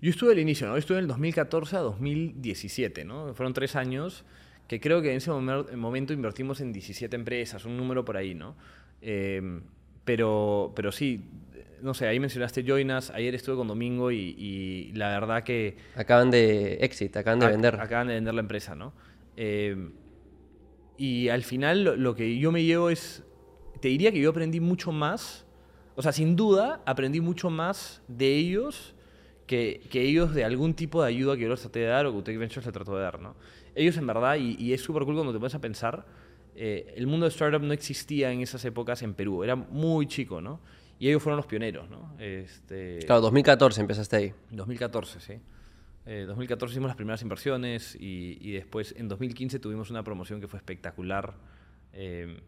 Yo 0.00 0.11
estuve 0.11 0.33
al 0.33 0.38
inicio, 0.38 0.67
¿no? 0.67 0.76
Estuve 0.76 0.99
en 0.99 1.05
el 1.05 1.09
2014 1.09 1.76
a 1.76 1.81
2017, 1.81 3.05
¿no? 3.05 3.35
Fueron 3.35 3.52
tres 3.52 3.76
años 3.76 4.25
que 4.73 4.81
creo 4.81 5.02
que 5.02 5.11
en 5.11 5.19
ese 5.19 5.31
momento 5.31 6.14
invertimos 6.14 6.62
en 6.62 6.73
17 6.73 7.14
empresas, 7.14 7.67
un 7.67 7.76
número 7.76 8.07
por 8.07 8.17
ahí, 8.17 8.33
¿no? 8.33 8.57
Em, 9.02 9.64
pero, 10.02 10.73
pero 10.75 10.91
sí, 10.91 11.29
no 11.83 11.93
sé, 11.93 12.07
ahí 12.07 12.19
mencionaste 12.19 12.64
Joinas, 12.64 13.11
ayer 13.11 13.35
estuve 13.35 13.57
con 13.57 13.69
Domingo 13.69 14.11
y, 14.11 14.91
la 14.95 15.09
verdad 15.11 15.43
que... 15.45 15.76
Acaban 15.95 16.31
de 16.31 16.76
exit, 16.76 17.14
acaban 17.19 17.41
de 17.41 17.49
vender. 17.49 17.79
Acaban 17.79 18.09
de 18.09 18.14
vender 18.14 18.33
la 18.33 18.41
empresa, 18.41 18.75
¿no? 18.75 18.95
Em, 19.37 19.93
y 20.97 21.29
al 21.29 21.43
final 21.43 21.85
lo, 22.02 22.14
que 22.14 22.38
yo 22.38 22.50
me 22.50 22.64
llevo 22.64 22.88
es, 22.88 23.25
te 23.83 23.88
diría 23.88 24.11
que 24.11 24.21
yo 24.21 24.31
aprendí 24.31 24.61
mucho 24.61 24.91
más 24.91 25.45
O 25.97 26.02
sea, 26.02 26.12
sin 26.12 26.35
duda 26.35 26.81
aprendí 26.87 27.21
mucho 27.21 27.50
más 27.50 28.00
de 28.09 28.37
ellos 28.37 28.95
que, 29.52 29.82
que 29.90 30.00
ellos 30.00 30.32
de 30.32 30.44
algún 30.44 30.73
tipo 30.73 31.02
de 31.02 31.09
ayuda 31.09 31.37
que 31.37 31.42
yo 31.42 31.50
les 31.50 31.61
traté 31.61 31.80
de 31.80 31.87
dar 31.87 32.06
o 32.06 32.12
que 32.12 32.18
Utech 32.21 32.38
Ventures 32.38 32.64
le 32.64 32.73
trató 32.73 32.97
de 32.97 33.02
dar, 33.02 33.21
¿no? 33.21 33.37
Ellos 33.75 33.99
en 33.99 34.06
verdad, 34.06 34.37
y, 34.37 34.56
y 34.59 34.73
es 34.73 34.80
súper 34.80 35.04
cool 35.04 35.14
cuando 35.14 35.30
te 35.30 35.38
pones 35.38 35.54
a 35.54 35.61
pensar, 35.61 36.06
eh, 36.56 36.94
el 36.97 37.06
mundo 37.06 37.26
de 37.26 37.30
startup 37.30 37.61
no 37.61 37.75
existía 37.75 38.32
en 38.32 38.40
esas 38.40 38.64
épocas 38.64 39.02
en 39.02 39.12
Perú, 39.12 39.44
era 39.44 39.54
muy 39.54 40.06
chico, 40.06 40.40
¿no? 40.40 40.61
Y 40.99 41.11
ellos 41.11 41.23
fueron 41.23 41.37
los 41.37 41.44
pioneros, 41.44 41.90
¿no? 41.90 42.14
Este, 42.18 43.00
Claro, 43.04 43.21
2014 43.21 43.82
empezaste 43.82 44.16
ahí. 44.16 44.32
2014, 44.52 45.21
sí. 45.21 45.35
Eh, 46.06 46.25
2014 46.26 46.73
hicimos 46.73 46.88
las 46.88 46.97
primeras 46.97 47.21
inversiones 47.21 47.94
y, 48.00 48.38
y 48.40 48.52
después 48.52 48.94
en 48.97 49.06
2015 49.06 49.59
tuvimos 49.59 49.90
una 49.90 50.02
promoción 50.02 50.40
que 50.40 50.49
fue 50.49 50.56
espectacular. 50.56 51.35
Eh, 51.92 52.40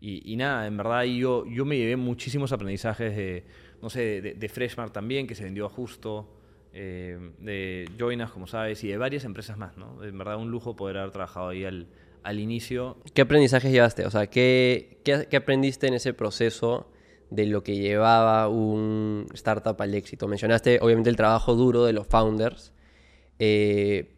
y, 0.00 0.32
y 0.32 0.36
nada, 0.36 0.68
en 0.68 0.76
verdad 0.76 1.02
yo, 1.02 1.44
yo 1.46 1.64
me 1.64 1.76
llevé 1.76 1.96
muchísimos 1.96 2.52
aprendizajes 2.52 3.16
de, 3.16 3.44
no 3.82 3.90
sé, 3.90 4.20
de, 4.20 4.34
de 4.34 4.48
Freshmart 4.48 4.92
también, 4.92 5.26
que 5.26 5.34
se 5.34 5.44
vendió 5.44 5.66
a 5.66 5.68
justo, 5.68 6.28
eh, 6.72 7.18
de 7.38 7.90
Joinas, 7.98 8.30
como 8.30 8.46
sabes, 8.46 8.84
y 8.84 8.88
de 8.88 8.98
varias 8.98 9.24
empresas 9.24 9.56
más, 9.56 9.76
¿no? 9.76 10.04
En 10.04 10.16
verdad 10.16 10.36
un 10.36 10.50
lujo 10.50 10.76
poder 10.76 10.98
haber 10.98 11.10
trabajado 11.10 11.48
ahí 11.48 11.64
al, 11.64 11.88
al 12.22 12.38
inicio. 12.38 12.98
¿Qué 13.14 13.22
aprendizajes 13.22 13.72
llevaste? 13.72 14.04
O 14.06 14.10
sea, 14.10 14.28
¿qué, 14.28 15.00
qué, 15.04 15.36
aprendiste 15.36 15.86
en 15.86 15.94
ese 15.94 16.12
proceso 16.12 16.90
de 17.30 17.46
lo 17.46 17.62
que 17.62 17.76
llevaba 17.76 18.48
un 18.48 19.26
startup 19.34 19.80
al 19.80 19.94
éxito? 19.94 20.28
Mencionaste, 20.28 20.78
obviamente, 20.82 21.10
el 21.10 21.16
trabajo 21.16 21.54
duro 21.54 21.84
de 21.84 21.92
los 21.92 22.06
founders. 22.06 22.72
eh, 23.38 24.14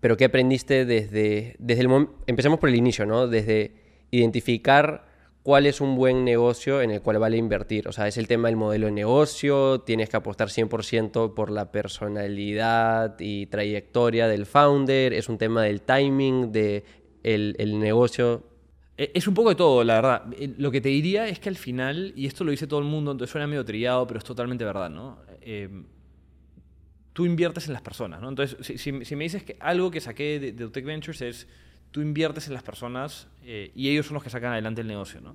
pero 0.00 0.16
¿qué 0.16 0.26
aprendiste 0.26 0.84
desde, 0.84 1.56
desde 1.58 1.80
el 1.80 1.88
momento? 1.88 2.14
Empecemos 2.26 2.60
por 2.60 2.68
el 2.68 2.76
inicio, 2.76 3.06
¿no? 3.06 3.28
Desde 3.28 3.72
identificar 4.10 5.05
cuál 5.46 5.66
es 5.66 5.80
un 5.80 5.94
buen 5.94 6.24
negocio 6.24 6.82
en 6.82 6.90
el 6.90 7.00
cual 7.00 7.20
vale 7.20 7.36
invertir. 7.36 7.86
O 7.86 7.92
sea, 7.92 8.08
es 8.08 8.16
el 8.16 8.26
tema 8.26 8.48
del 8.48 8.56
modelo 8.56 8.86
de 8.86 8.92
negocio, 8.92 9.80
tienes 9.82 10.08
que 10.08 10.16
apostar 10.16 10.48
100% 10.48 11.34
por 11.34 11.52
la 11.52 11.70
personalidad 11.70 13.14
y 13.20 13.46
trayectoria 13.46 14.26
del 14.26 14.44
founder, 14.44 15.12
es 15.12 15.28
un 15.28 15.38
tema 15.38 15.62
del 15.62 15.82
timing, 15.82 16.50
de 16.50 16.82
el, 17.22 17.78
negocio. 17.78 18.42
Eh, 18.98 19.12
Es 19.14 19.28
un 19.28 19.34
poco 19.34 19.50
de 19.50 19.54
todo, 19.54 19.84
la 19.84 19.94
verdad. 19.94 20.24
Eh, 20.36 20.52
Lo 20.58 20.72
que 20.72 20.80
te 20.80 20.88
diría 20.88 21.28
es 21.28 21.38
que 21.38 21.48
al 21.48 21.56
final, 21.56 22.12
y 22.16 22.26
esto 22.26 22.42
lo 22.42 22.50
dice 22.50 22.66
todo 22.66 22.80
el 22.80 22.86
mundo, 22.86 23.12
entonces 23.12 23.30
suena 23.30 23.46
medio 23.46 23.64
trillado, 23.64 24.04
pero 24.04 24.18
es 24.18 24.24
totalmente 24.24 24.64
verdad, 24.64 24.90
¿no? 24.90 25.20
Eh, 25.42 25.68
tú 27.12 27.24
inviertes 27.24 27.68
en 27.68 27.72
las 27.72 27.82
personas, 27.82 28.20
¿no? 28.20 28.30
Entonces, 28.30 28.80
si, 28.80 28.90
me 28.90 29.24
dices 29.24 29.44
que 29.44 29.56
algo 29.60 29.92
que 29.92 30.00
saqué 30.00 30.40
de, 30.40 30.64
Utech 30.64 30.84
Ventures 30.84 31.22
es, 31.22 31.46
tú 31.96 32.02
inviertes 32.02 32.46
en 32.46 32.52
las 32.52 32.62
personas 32.62 33.26
eh, 33.42 33.70
y 33.74 33.88
ellos 33.88 34.04
son 34.04 34.12
los 34.16 34.22
que 34.22 34.28
sacan 34.28 34.52
adelante 34.52 34.82
el 34.82 34.86
negocio, 34.86 35.22
¿no? 35.22 35.34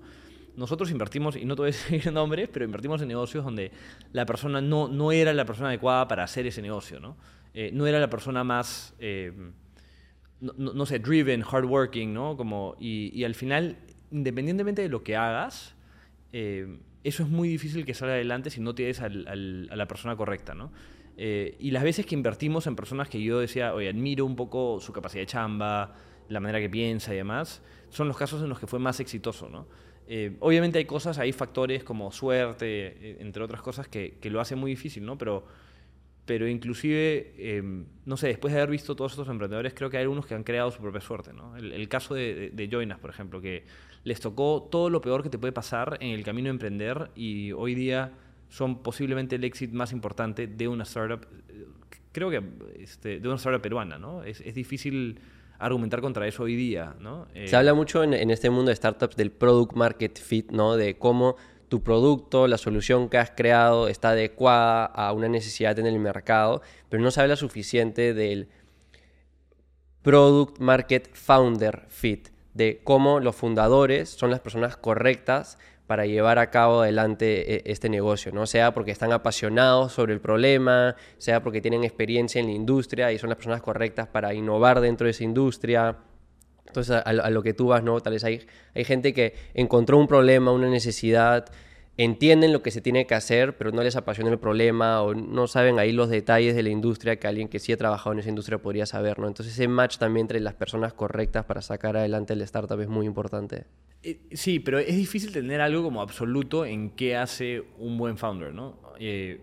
Nosotros 0.56 0.92
invertimos, 0.92 1.36
y 1.36 1.44
no 1.44 1.56
te 1.56 1.64
voy 1.64 1.70
a 1.70 1.74
decir 1.90 2.14
nombres, 2.14 2.50
pero 2.54 2.64
invertimos 2.66 3.02
en 3.02 3.08
negocios 3.08 3.44
donde 3.44 3.72
la 4.14 4.28
persona 4.28 4.62
no, 4.62 4.88
no 4.88 5.12
era 5.12 5.34
la 5.34 5.44
persona 5.46 5.70
adecuada 5.70 6.08
para 6.08 6.24
hacer 6.24 6.46
ese 6.46 6.62
negocio, 6.62 7.00
¿no? 7.00 7.18
Eh, 7.56 7.72
no 7.74 7.88
era 7.88 8.00
la 8.00 8.12
persona 8.12 8.44
más... 8.44 8.94
eh, 9.00 9.34
no, 10.40 10.54
no- 10.76 10.86
sé, 10.86 11.00
driven, 11.00 11.42
hardworking, 11.42 12.14
¿no? 12.14 12.38
Como, 12.38 12.76
y, 12.80 13.12
y 13.20 13.24
al 13.24 13.34
final, 13.34 13.78
independientemente 14.12 14.84
de 14.84 14.90
lo 14.90 15.02
que 15.04 15.16
hagas, 15.16 15.74
eh, 16.32 16.78
eso 17.04 17.24
es 17.24 17.30
muy 17.30 17.50
difícil 17.50 17.84
que 17.88 17.96
salga 17.96 18.14
adelante 18.14 18.52
si 18.52 18.62
no 18.62 18.76
tienes 18.76 19.02
al- 19.02 19.28
al- 19.28 19.68
a 19.72 19.76
la 19.76 19.88
persona 19.88 20.16
correcta, 20.16 20.54
¿no? 20.54 20.72
Eh, 21.18 21.56
y 21.60 21.72
las 21.72 21.82
veces 21.84 22.06
que 22.06 22.14
invertimos 22.14 22.68
en 22.68 22.76
personas 22.76 23.10
que 23.10 23.20
yo 23.20 23.40
decía, 23.40 23.74
oye, 23.74 23.90
admiro 23.90 24.26
un 24.28 24.36
poco 24.36 24.80
su 24.80 24.94
capacidad 24.94 25.24
de 25.24 25.28
chamba, 25.28 25.96
la 26.32 26.40
manera 26.40 26.60
que 26.60 26.70
piensa 26.70 27.14
y 27.14 27.18
demás, 27.18 27.62
son 27.90 28.08
los 28.08 28.18
casos 28.18 28.42
en 28.42 28.50
los 28.50 28.60
que 28.60 28.68
fue 28.68 28.80
más 28.80 29.00
exitoso, 29.00 29.50
¿no? 29.50 29.68
Eh, 30.08 30.36
obviamente 30.40 30.78
hay 30.78 30.86
cosas, 30.86 31.20
hay 31.20 31.32
factores 31.32 31.84
como 31.84 32.12
suerte, 32.12 32.66
eh, 32.68 33.18
entre 33.20 33.44
otras 33.44 33.62
cosas, 33.62 33.88
que, 33.88 34.18
que 34.20 34.30
lo 34.30 34.42
hacen 34.42 34.58
muy 34.60 34.72
difícil, 34.72 35.06
¿no? 35.06 35.18
Pero 35.18 35.46
pero 36.26 36.48
inclusive, 36.48 37.34
eh, 37.38 37.64
no 38.06 38.16
sé, 38.16 38.28
después 38.28 38.54
de 38.54 38.60
haber 38.60 38.72
visto 38.72 38.96
todos 38.96 39.12
estos 39.12 39.28
emprendedores, 39.28 39.74
creo 39.74 39.90
que 39.90 39.98
hay 39.98 40.04
algunos 40.04 40.26
que 40.26 40.36
han 40.36 40.44
creado 40.44 40.72
su 40.72 40.80
propia 40.80 41.02
suerte, 41.02 41.34
¿no? 41.34 41.58
El, 41.58 41.74
el 41.74 41.90
caso 41.90 42.14
de, 42.14 42.36
de, 42.36 42.50
de 42.52 42.68
Joinas, 42.70 43.00
por 43.00 43.10
ejemplo, 43.10 43.42
que 43.42 43.66
les 44.04 44.20
tocó 44.20 44.68
todo 44.72 44.90
lo 44.90 45.02
peor 45.02 45.24
que 45.24 45.30
te 45.30 45.38
puede 45.38 45.52
pasar 45.52 45.98
en 46.00 46.12
el 46.12 46.24
camino 46.24 46.46
de 46.46 46.52
emprender 46.52 47.12
y 47.16 47.52
hoy 47.52 47.76
día 47.76 48.14
son 48.50 48.82
posiblemente 48.84 49.36
el 49.36 49.44
éxito 49.44 49.76
más 49.76 49.92
importante 49.92 50.48
de 50.48 50.68
una 50.68 50.84
startup, 50.84 51.26
eh, 51.50 51.66
creo 52.12 52.30
que 52.30 52.42
este, 52.80 53.20
de 53.20 53.28
una 53.28 53.38
startup 53.38 53.62
peruana, 53.62 53.98
¿no? 53.98 54.24
Es, 54.24 54.42
es 54.42 54.54
difícil 54.54 55.20
argumentar 55.66 56.02
contra 56.02 56.28
eso 56.28 56.44
hoy 56.44 56.56
día, 56.56 56.96
¿no? 57.00 57.28
Eh, 57.34 57.48
Se 57.48 57.56
habla 57.56 57.74
mucho 57.74 58.04
en, 58.04 58.14
en 58.14 58.32
este 58.32 58.50
mundo 58.50 58.70
de 58.70 58.76
startups 58.76 59.16
del 59.16 59.32
product 59.32 59.74
market 59.74 60.20
fit, 60.20 60.52
¿no? 60.52 60.76
De 60.76 60.98
cómo 60.98 61.36
tu 61.70 61.84
producto, 61.84 62.48
la 62.48 62.58
solución 62.58 63.08
que 63.08 63.18
has 63.18 63.32
creado 63.32 63.88
está 63.88 64.10
adecuada 64.10 64.86
a 64.86 65.14
una 65.14 65.30
necesidad 65.30 65.80
en 65.80 65.86
el 65.86 66.00
mercado, 66.00 66.62
pero 66.90 67.02
no 67.02 67.12
se 67.12 67.22
habla 67.22 67.38
suficiente 67.38 68.14
del 68.14 68.50
product 70.02 70.60
market 70.60 71.10
founder 71.14 71.86
fit, 71.88 72.30
de 72.54 72.82
cómo 72.84 73.20
los 73.20 73.36
fundadores 73.36 74.10
son 74.10 74.32
las 74.32 74.42
personas 74.42 74.76
correctas 74.76 75.58
para 75.92 76.06
llevar 76.06 76.40
a 76.40 76.50
cabo 76.50 76.84
adelante 76.84 77.56
eh, 77.56 77.64
este 77.66 77.90
negocio, 77.90 78.32
¿no? 78.32 78.48
Sea 78.48 78.74
porque 78.74 78.92
están 78.92 79.12
apasionados 79.12 79.92
sobre 79.92 80.14
el 80.14 80.22
problema, 80.22 80.96
sea 81.18 81.44
porque 81.44 81.60
tienen 81.60 81.84
experiencia 81.84 82.40
en 82.40 82.46
la 82.46 82.54
industria 82.54 83.12
y 83.12 83.18
son 83.18 83.28
las 83.28 83.36
personas 83.36 83.62
correctas 83.62 84.08
para 84.08 84.34
innovar 84.34 84.80
dentro 84.80 85.04
de 85.04 85.12
esa 85.12 85.26
industria. 85.26 85.98
Entonces, 86.66 86.96
a, 87.04 87.30
lo 87.30 87.44
que 87.44 87.54
tú 87.54 87.68
vas, 87.68 87.84
¿no? 87.84 88.00
Tal 88.00 88.14
vez 88.14 88.24
hay, 88.24 88.48
hay 88.74 88.86
gente 88.86 89.14
que 89.14 89.36
encontró 89.54 89.98
un 89.98 90.08
problema, 90.08 90.54
una 90.54 90.70
necesidad, 90.70 91.52
entienden 92.04 92.54
lo 92.54 92.62
que 92.62 92.72
se 92.72 92.82
tiene 92.82 93.06
que 93.06 93.16
hacer, 93.16 93.58
pero 93.58 93.72
no 93.72 93.84
les 93.84 93.96
apasiona 93.96 94.32
el 94.32 94.40
problema 94.40 95.02
o 95.02 95.14
no 95.14 95.48
saben 95.48 95.80
ahí 95.80 95.92
los 95.92 96.10
detalles 96.10 96.56
de 96.56 96.64
la 96.64 96.70
industria 96.70 97.18
que 97.18 97.28
alguien 97.28 97.48
que 97.48 97.60
sí 97.60 97.72
ha 97.72 97.78
trabajado 97.78 98.14
en 98.14 98.20
esa 98.20 98.30
industria 98.30 98.58
podría 98.58 98.86
saber, 98.86 99.20
¿no? 99.20 99.28
Entonces, 99.28 99.54
ese 99.54 99.68
match 99.68 99.98
también 99.98 100.26
entre 100.26 100.40
las 100.40 100.54
personas 100.54 100.94
correctas 100.94 101.46
para 101.46 101.62
sacar 101.62 101.98
adelante 101.98 102.34
el 102.34 102.42
startup 102.42 102.80
es 102.80 102.88
muy 102.88 103.06
importante. 103.06 103.66
Eh, 104.04 104.20
Sí, 104.32 104.60
pero 104.60 104.80
es 104.80 104.96
difícil 104.96 105.32
tener 105.32 105.62
algo 105.62 105.84
como 105.84 106.02
absoluto 106.02 106.66
en 106.66 106.92
qué 106.92 107.16
hace 107.16 107.64
un 107.78 107.98
buen 107.98 108.18
founder, 108.18 108.54
¿no? 108.54 108.80
Eh, 109.00 109.40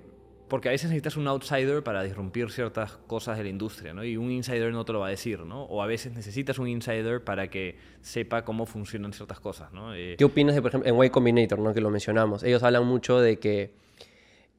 porque 0.49 0.69
a 0.69 0.73
veces 0.73 0.90
necesitas 0.90 1.17
un 1.17 1.28
outsider 1.28 1.83
para 1.83 2.02
disrumpir 2.02 2.50
ciertas 2.50 2.93
cosas 3.07 3.37
de 3.37 3.45
la 3.45 3.50
industria, 3.50 3.93
¿no? 3.93 4.05
Y 4.05 4.17
un 4.17 4.31
insider 4.31 4.73
no 4.73 4.85
te 4.85 4.93
lo 4.93 5.00
va 5.00 5.09
a 5.09 5.11
decir, 5.11 5.40
¿no? 5.40 5.64
O 5.64 5.83
a 5.83 5.87
veces 5.87 6.12
necesitas 6.12 6.59
un 6.59 6.69
insider 6.69 7.23
para 7.23 7.49
que 7.49 7.76
sepa 8.00 8.45
cómo 8.45 8.67
funcionan 8.67 9.12
ciertas 9.12 9.40
cosas, 9.40 9.73
¿no? 9.73 9.95
Eh, 9.95 10.17
¿Qué 10.19 10.25
opinas 10.25 10.55
de, 10.55 10.62
por 10.62 10.71
ejemplo, 10.71 10.90
en 10.90 11.05
Y 11.05 11.11
Combinator, 11.11 11.59
¿no? 11.59 11.75
Que 11.75 11.81
lo 11.81 11.90
mencionamos. 11.90 12.43
Ellos 12.43 12.62
hablan 12.62 12.87
mucho 12.87 13.21
de 13.21 13.38
que, 13.38 13.75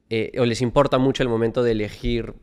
eh, 0.08 0.32
o 0.38 0.44
les 0.44 0.62
importa 0.62 0.98
mucho 0.98 1.22
el 1.22 1.28
momento 1.28 1.62
de 1.62 1.72
elegir 1.72 2.34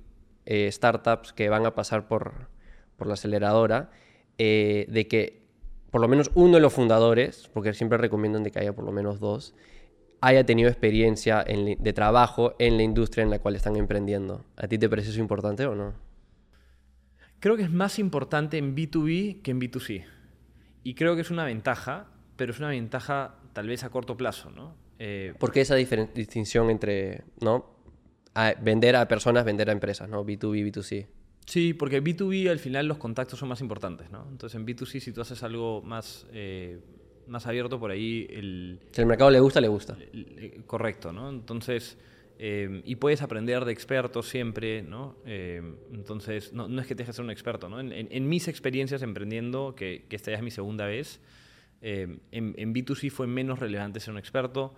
eh, 0.45 0.69
startups 0.71 1.33
que 1.33 1.49
van 1.49 1.65
a 1.65 1.73
pasar 1.73 2.07
por, 2.07 2.49
por 2.97 3.07
la 3.07 3.13
aceleradora, 3.13 3.89
de 4.37 5.07
que 5.09 5.47
por 5.89 6.01
lo 6.01 6.07
menos 6.07 6.29
uno 6.35 6.55
de 6.55 6.59
los 6.59 6.73
fundadores, 6.73 7.49
porque 7.53 7.73
siempre 7.73 7.97
recomiendan 7.97 8.43
de 8.43 8.51
que 8.51 8.59
haya 8.59 8.73
por 8.73 8.85
lo 8.85 8.91
menos 8.91 9.19
dos, 9.19 9.55
haya 10.21 10.45
tenido 10.45 10.69
experiencia 10.69 11.43
en 11.45 11.81
de 11.81 11.93
trabajo 11.93 12.55
en 12.59 12.77
la 12.77 12.83
industria 12.83 13.23
en 13.23 13.29
la 13.29 13.39
cual 13.39 13.55
están 13.55 13.75
emprendiendo. 13.75 14.45
¿A 14.55 14.67
ti 14.67 14.77
te 14.77 14.89
parece 14.89 15.09
eso 15.11 15.19
importante 15.19 15.65
o 15.65 15.75
no? 15.75 15.93
Creo 17.39 17.55
que 17.55 17.63
es 17.63 17.71
más 17.71 17.99
importante 17.99 18.57
en 18.57 18.75
B2B 18.75 19.41
que 19.41 19.51
en 19.51 19.59
B2C. 19.61 20.05
Y 20.83 20.95
creo 20.95 21.15
que 21.15 21.21
es 21.21 21.29
una 21.31 21.45
ventaja, 21.45 22.07
pero 22.35 22.51
es 22.51 22.59
una 22.59 22.69
ventaja 22.69 23.35
tal 23.53 23.67
vez 23.67 23.83
a 23.83 23.89
corto 23.89 24.17
plazo, 24.17 24.49
¿no? 24.51 24.75
Eh, 24.99 25.33
¿Por 25.37 25.51
qué 25.51 25.61
esa 25.61 25.75
distinción 25.75 26.69
entre, 26.71 27.23
¿no? 27.41 27.65
A- 28.33 28.53
vender 28.59 28.95
a 28.95 29.07
personas, 29.07 29.45
vender 29.45 29.69
a 29.69 29.73
empresas, 29.73 30.09
¿no? 30.09 30.25
B2B, 30.25 30.63
B2C. 30.71 31.07
Sí, 31.45 31.73
porque 31.73 32.03
B2B 32.03 32.49
al 32.49 32.59
final 32.59 32.87
los 32.87 32.97
contactos 32.97 33.37
son 33.39 33.49
más 33.49 33.61
importantes, 33.61 34.09
¿no? 34.09 34.27
Entonces 34.31 34.55
en 34.59 34.65
B2C 34.65 34.99
si 34.99 35.11
tú 35.11 35.21
haces 35.21 35.43
algo 35.43 35.81
más, 35.83 36.25
eh, 36.33 36.79
más 37.27 37.47
abierto 37.47 37.79
por 37.79 37.91
ahí, 37.91 38.27
el, 38.29 38.79
Si 38.91 39.01
al 39.01 39.07
mercado 39.07 39.29
le 39.31 39.39
gusta, 39.39 39.61
le 39.61 39.67
gusta. 39.67 39.97
el- 40.13 40.35
eh, 40.37 40.61
correcto, 40.65 41.11
¿no? 41.11 41.29
Entonces, 41.29 41.97
eh, 42.39 42.81
y 42.85 42.95
puedes 42.97 43.21
aprender 43.21 43.65
de 43.65 43.71
expertos 43.73 44.27
siempre, 44.29 44.83
¿no? 44.83 45.15
Eh, 45.25 45.61
entonces, 45.93 46.53
no, 46.53 46.67
no 46.67 46.81
es 46.81 46.87
que 46.87 46.95
te 46.95 47.03
dejes 47.03 47.15
ser 47.15 47.25
un 47.25 47.31
experto, 47.31 47.67
¿no? 47.69 47.79
En, 47.79 47.91
en- 47.91 48.07
en 48.11 48.29
mis 48.29 48.47
experiencias 48.47 49.01
emprendiendo, 49.01 49.73
que, 49.75 50.05
que 50.07 50.15
esta 50.15 50.31
ya 50.31 50.37
es 50.37 50.43
mi 50.43 50.51
segunda 50.51 50.85
vez, 50.85 51.19
eh, 51.81 52.17
en, 52.31 52.53
en 52.57 52.73
B2C 52.73 53.09
fue 53.11 53.27
menos 53.27 53.59
relevante 53.59 53.99
ser 53.99 54.11
un 54.13 54.19
experto. 54.19 54.73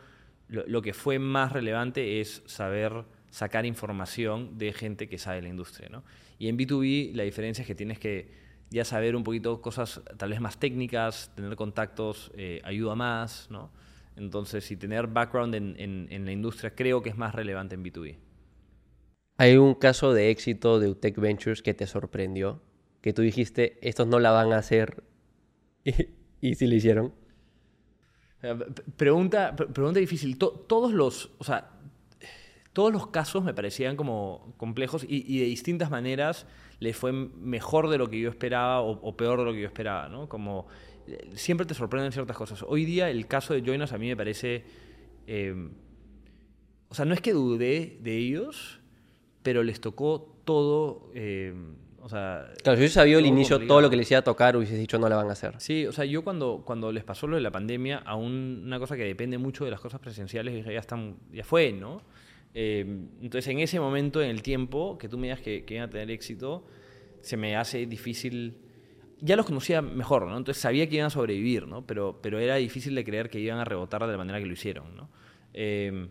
Lo, 0.48 0.66
lo 0.68 0.82
que 0.82 0.94
fue 0.94 1.20
más 1.20 1.52
relevante 1.54 2.20
es 2.22 2.42
saber 2.46 3.04
sacar 3.30 3.66
información 3.66 4.58
de 4.58 4.74
gente 4.74 5.08
que 5.08 5.18
sabe 5.18 5.42
la 5.42 5.50
industria, 5.50 5.88
¿no? 5.90 6.04
Y 6.40 6.48
en 6.48 6.58
B2B 6.58 7.14
la 7.14 7.24
diferencia 7.24 7.62
es 7.62 7.68
que 7.68 7.76
tienes 7.76 8.00
que 8.00 8.28
ya 8.70 8.86
saber 8.86 9.16
un 9.16 9.24
poquito 9.24 9.62
cosas 9.62 10.02
tal 10.18 10.30
vez 10.32 10.42
más 10.42 10.60
técnicas, 10.60 11.32
tener 11.36 11.56
contactos 11.56 12.32
eh, 12.36 12.62
ayuda 12.64 12.96
más, 12.96 13.48
¿no? 13.50 13.72
Entonces, 14.16 14.66
si 14.66 14.76
tener 14.78 15.08
background 15.08 15.56
en, 15.56 15.76
en- 15.80 16.08
en 16.12 16.26
la 16.26 16.32
industria 16.32 16.76
creo 16.76 17.02
que 17.02 17.10
es 17.10 17.18
más 17.18 17.34
relevante 17.36 17.76
en 17.76 17.84
B2B. 17.84 18.18
¿Hay 19.38 19.58
un 19.58 19.74
caso 19.74 20.14
de 20.14 20.30
éxito 20.30 20.80
de 20.80 20.90
Utech 20.90 21.18
Ventures 21.18 21.64
que 21.64 21.74
te 21.74 21.88
sorprendió? 21.88 22.62
Que 23.02 23.12
tú 23.14 23.22
dijiste, 23.24 23.80
estos 23.82 24.06
no 24.08 24.20
la 24.20 24.30
van 24.32 24.54
a 24.54 24.58
hacer 24.60 25.04
y, 25.86 25.94
y 26.42 26.56
sí 26.56 26.68
lo 26.68 26.76
hicieron. 26.76 27.14
Eh, 28.42 28.56
pregunta, 28.96 29.56
pregunta 29.56 30.00
difícil. 30.00 30.38
todos 30.38 30.94
los, 30.94 31.32
o 31.40 31.44
sea, 31.44 31.72
todos 32.74 32.92
los 32.94 33.08
casos 33.08 33.44
me 33.44 33.54
parecían 33.54 33.96
como 33.96 34.54
complejos 34.58 35.06
y, 35.08 35.40
de 35.40 35.46
distintas 35.46 35.90
maneras 35.90 36.46
les 36.80 36.96
fue 36.96 37.12
mejor 37.12 37.90
de 37.90 37.98
lo 37.98 38.10
que 38.10 38.20
yo 38.20 38.30
esperaba 38.30 38.82
o, 38.82 39.18
peor 39.18 39.40
de 39.40 39.46
lo 39.46 39.54
que 39.54 39.62
yo 39.62 39.68
esperaba, 39.68 40.08
¿no? 40.08 40.30
Como 40.30 40.68
eh, 41.08 41.30
siempre 41.36 41.66
te 41.66 41.74
sorprenden 41.74 42.12
ciertas 42.12 42.38
cosas. 42.38 42.64
Hoy 42.68 42.86
día 42.86 43.10
el 43.10 43.28
caso 43.28 43.54
de 43.54 43.62
Joinas 43.62 43.92
a 43.92 43.98
mí 43.98 44.08
me 44.08 44.16
parece, 44.16 44.64
eh, 45.28 45.70
o 46.88 46.96
sea, 46.96 47.06
no 47.06 47.14
es 47.14 47.22
que 47.22 47.34
dudé 47.34 47.98
de 48.02 48.18
ellos, 48.18 48.80
pero 49.44 49.64
les 49.64 49.82
tocó 49.82 50.42
todo. 50.46 51.12
Eh, 51.14 51.54
o 52.02 52.08
sea, 52.08 52.54
claro, 52.64 52.78
si 52.78 52.82
hubiese 52.82 52.94
sabido 52.94 53.20
al 53.20 53.26
inicio 53.26 53.60
todo 53.68 53.82
lo 53.82 53.90
que 53.90 53.98
les 53.98 54.10
iba 54.10 54.20
a 54.20 54.24
tocar, 54.24 54.56
hubiese 54.56 54.76
dicho 54.76 54.98
no 54.98 55.10
la 55.10 55.18
van 55.18 55.28
a 55.28 55.34
hacer. 55.34 55.56
Sí, 55.58 55.86
o 55.86 55.92
sea, 55.92 56.06
yo 56.06 56.24
cuando, 56.24 56.64
cuando 56.66 56.94
les 56.94 57.04
pasó 57.04 57.28
lo 57.28 57.36
de 57.36 57.42
la 57.42 57.52
pandemia, 57.52 57.98
a 57.98 58.16
una 58.16 58.80
cosa 58.80 58.96
que 58.96 59.04
depende 59.04 59.38
mucho 59.38 59.66
de 59.66 59.72
las 59.72 59.82
cosas 59.82 60.00
presenciales, 60.00 60.54
dije, 60.54 60.74
ya, 60.74 60.80
están, 60.80 61.18
ya 61.34 61.44
fue, 61.44 61.74
¿no? 61.74 62.02
Eh, 62.54 62.86
entonces, 63.22 63.48
en 63.48 63.60
ese 63.60 63.80
momento, 63.80 64.22
en 64.22 64.30
el 64.30 64.42
tiempo, 64.42 64.98
que 64.98 65.08
tú 65.08 65.18
me 65.18 65.28
digas 65.28 65.42
que, 65.42 65.66
que, 65.66 65.76
iban 65.76 65.88
a 65.88 65.90
tener 65.90 66.10
éxito, 66.12 66.66
se 67.22 67.38
me 67.38 67.56
hace 67.56 67.86
difícil. 67.86 68.58
Ya 69.22 69.36
los 69.36 69.46
conocía 69.46 69.82
mejor, 69.82 70.28
¿no? 70.28 70.38
Entonces 70.38 70.62
sabía 70.62 70.88
que 70.88 70.96
iban 70.96 71.08
a 71.08 71.10
sobrevivir, 71.10 71.68
¿no? 71.68 71.86
Pero, 71.86 72.20
pero 72.22 72.40
era 72.40 72.56
difícil 72.56 72.96
de 72.96 73.04
creer 73.04 73.30
que 73.30 73.40
iban 73.40 73.60
a 73.60 73.66
rebotar 73.66 74.02
de 74.06 74.12
la 74.12 74.18
manera 74.18 74.40
que 74.40 74.46
lo 74.46 74.54
hicieron, 74.54 74.96
¿no? 74.96 75.10
Eh, 75.54 76.08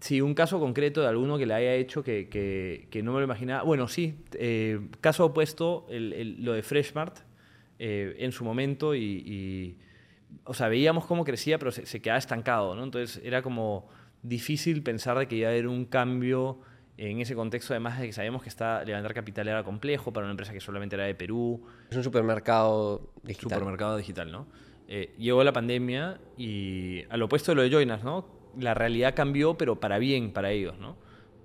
sí, 0.00 0.20
un 0.20 0.34
caso 0.34 0.60
concreto 0.60 1.00
de 1.00 1.08
alguno 1.08 1.36
que 1.36 1.46
le 1.46 1.54
haya 1.54 1.74
hecho 1.74 2.04
que, 2.04 2.28
que, 2.28 3.02
no 3.02 3.12
me 3.12 3.18
lo 3.18 3.24
imaginaba. 3.24 3.64
Bueno, 3.64 3.88
sí, 3.88 4.14
eh, 4.34 4.80
caso 5.00 5.26
opuesto, 5.26 5.86
lo 5.90 6.52
de 6.52 6.62
Freshmart 6.62 7.18
en 7.78 8.30
su 8.30 8.44
momento 8.44 8.94
y, 8.94 9.76
O 10.44 10.54
sea, 10.54 10.68
veíamos 10.68 11.04
cómo 11.06 11.24
crecía, 11.24 11.58
pero 11.58 11.72
se, 11.72 11.84
se 11.84 12.00
quedaba 12.00 12.18
estancado, 12.18 12.76
¿no? 12.76 12.84
Entonces 12.84 13.20
era 13.24 13.42
como 13.42 13.88
difícil 14.24 14.82
pensar 14.82 15.18
de 15.18 15.28
que 15.28 15.36
iba 15.36 15.48
a 15.48 15.52
haber 15.52 15.68
un 15.68 15.84
cambio 15.84 16.58
en 16.96 17.20
ese 17.20 17.34
contexto, 17.34 17.72
además 17.72 18.00
de 18.00 18.06
que 18.06 18.12
sabemos 18.12 18.42
que 18.42 18.48
está, 18.48 18.84
levantar 18.84 19.14
capital 19.14 19.48
era 19.48 19.62
complejo 19.62 20.12
para 20.12 20.24
una 20.24 20.32
empresa 20.32 20.52
que 20.52 20.60
solamente 20.60 20.96
era 20.96 21.04
de 21.04 21.14
Perú. 21.14 21.62
Es 21.90 21.96
un 21.96 22.04
supermercado 22.04 23.12
digital. 23.22 23.58
Supermercado 23.58 23.96
digital, 23.96 24.32
¿no? 24.32 24.46
Eh, 24.88 25.14
llegó 25.18 25.42
la 25.44 25.52
pandemia 25.52 26.20
y 26.36 27.02
al 27.10 27.22
opuesto 27.22 27.52
de 27.52 27.56
lo 27.56 27.62
de 27.62 27.70
Joinas, 27.70 28.04
¿no? 28.04 28.26
La 28.58 28.74
realidad 28.74 29.14
cambió, 29.14 29.56
pero 29.58 29.80
para 29.80 29.98
bien 29.98 30.32
para 30.32 30.52
ellos, 30.52 30.78
¿no? 30.78 30.96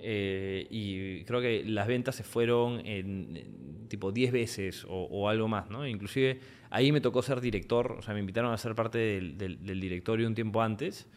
Eh, 0.01 0.67
y 0.69 1.23
creo 1.25 1.41
que 1.41 1.63
las 1.65 1.87
ventas 1.87 2.15
se 2.15 2.23
fueron 2.23 2.85
en, 2.85 3.87
tipo 3.89 4.11
10 4.11 4.31
veces 4.31 4.85
o, 4.87 5.27
algo 5.27 5.47
más, 5.47 5.69
¿no? 5.69 5.85
Inclusive 5.87 6.39
ahí 6.69 6.91
me 6.91 7.01
tocó 7.01 7.21
ser 7.21 7.41
director, 7.41 7.93
o 7.93 8.01
sea, 8.01 8.13
me 8.13 8.19
invitaron 8.19 8.53
a 8.53 8.57
ser 8.57 8.75
parte 8.75 8.97
del, 8.99 9.37
del 9.37 9.81
directorio 9.81 10.27
un 10.27 10.35
tiempo 10.35 10.61
antes. 10.61 11.07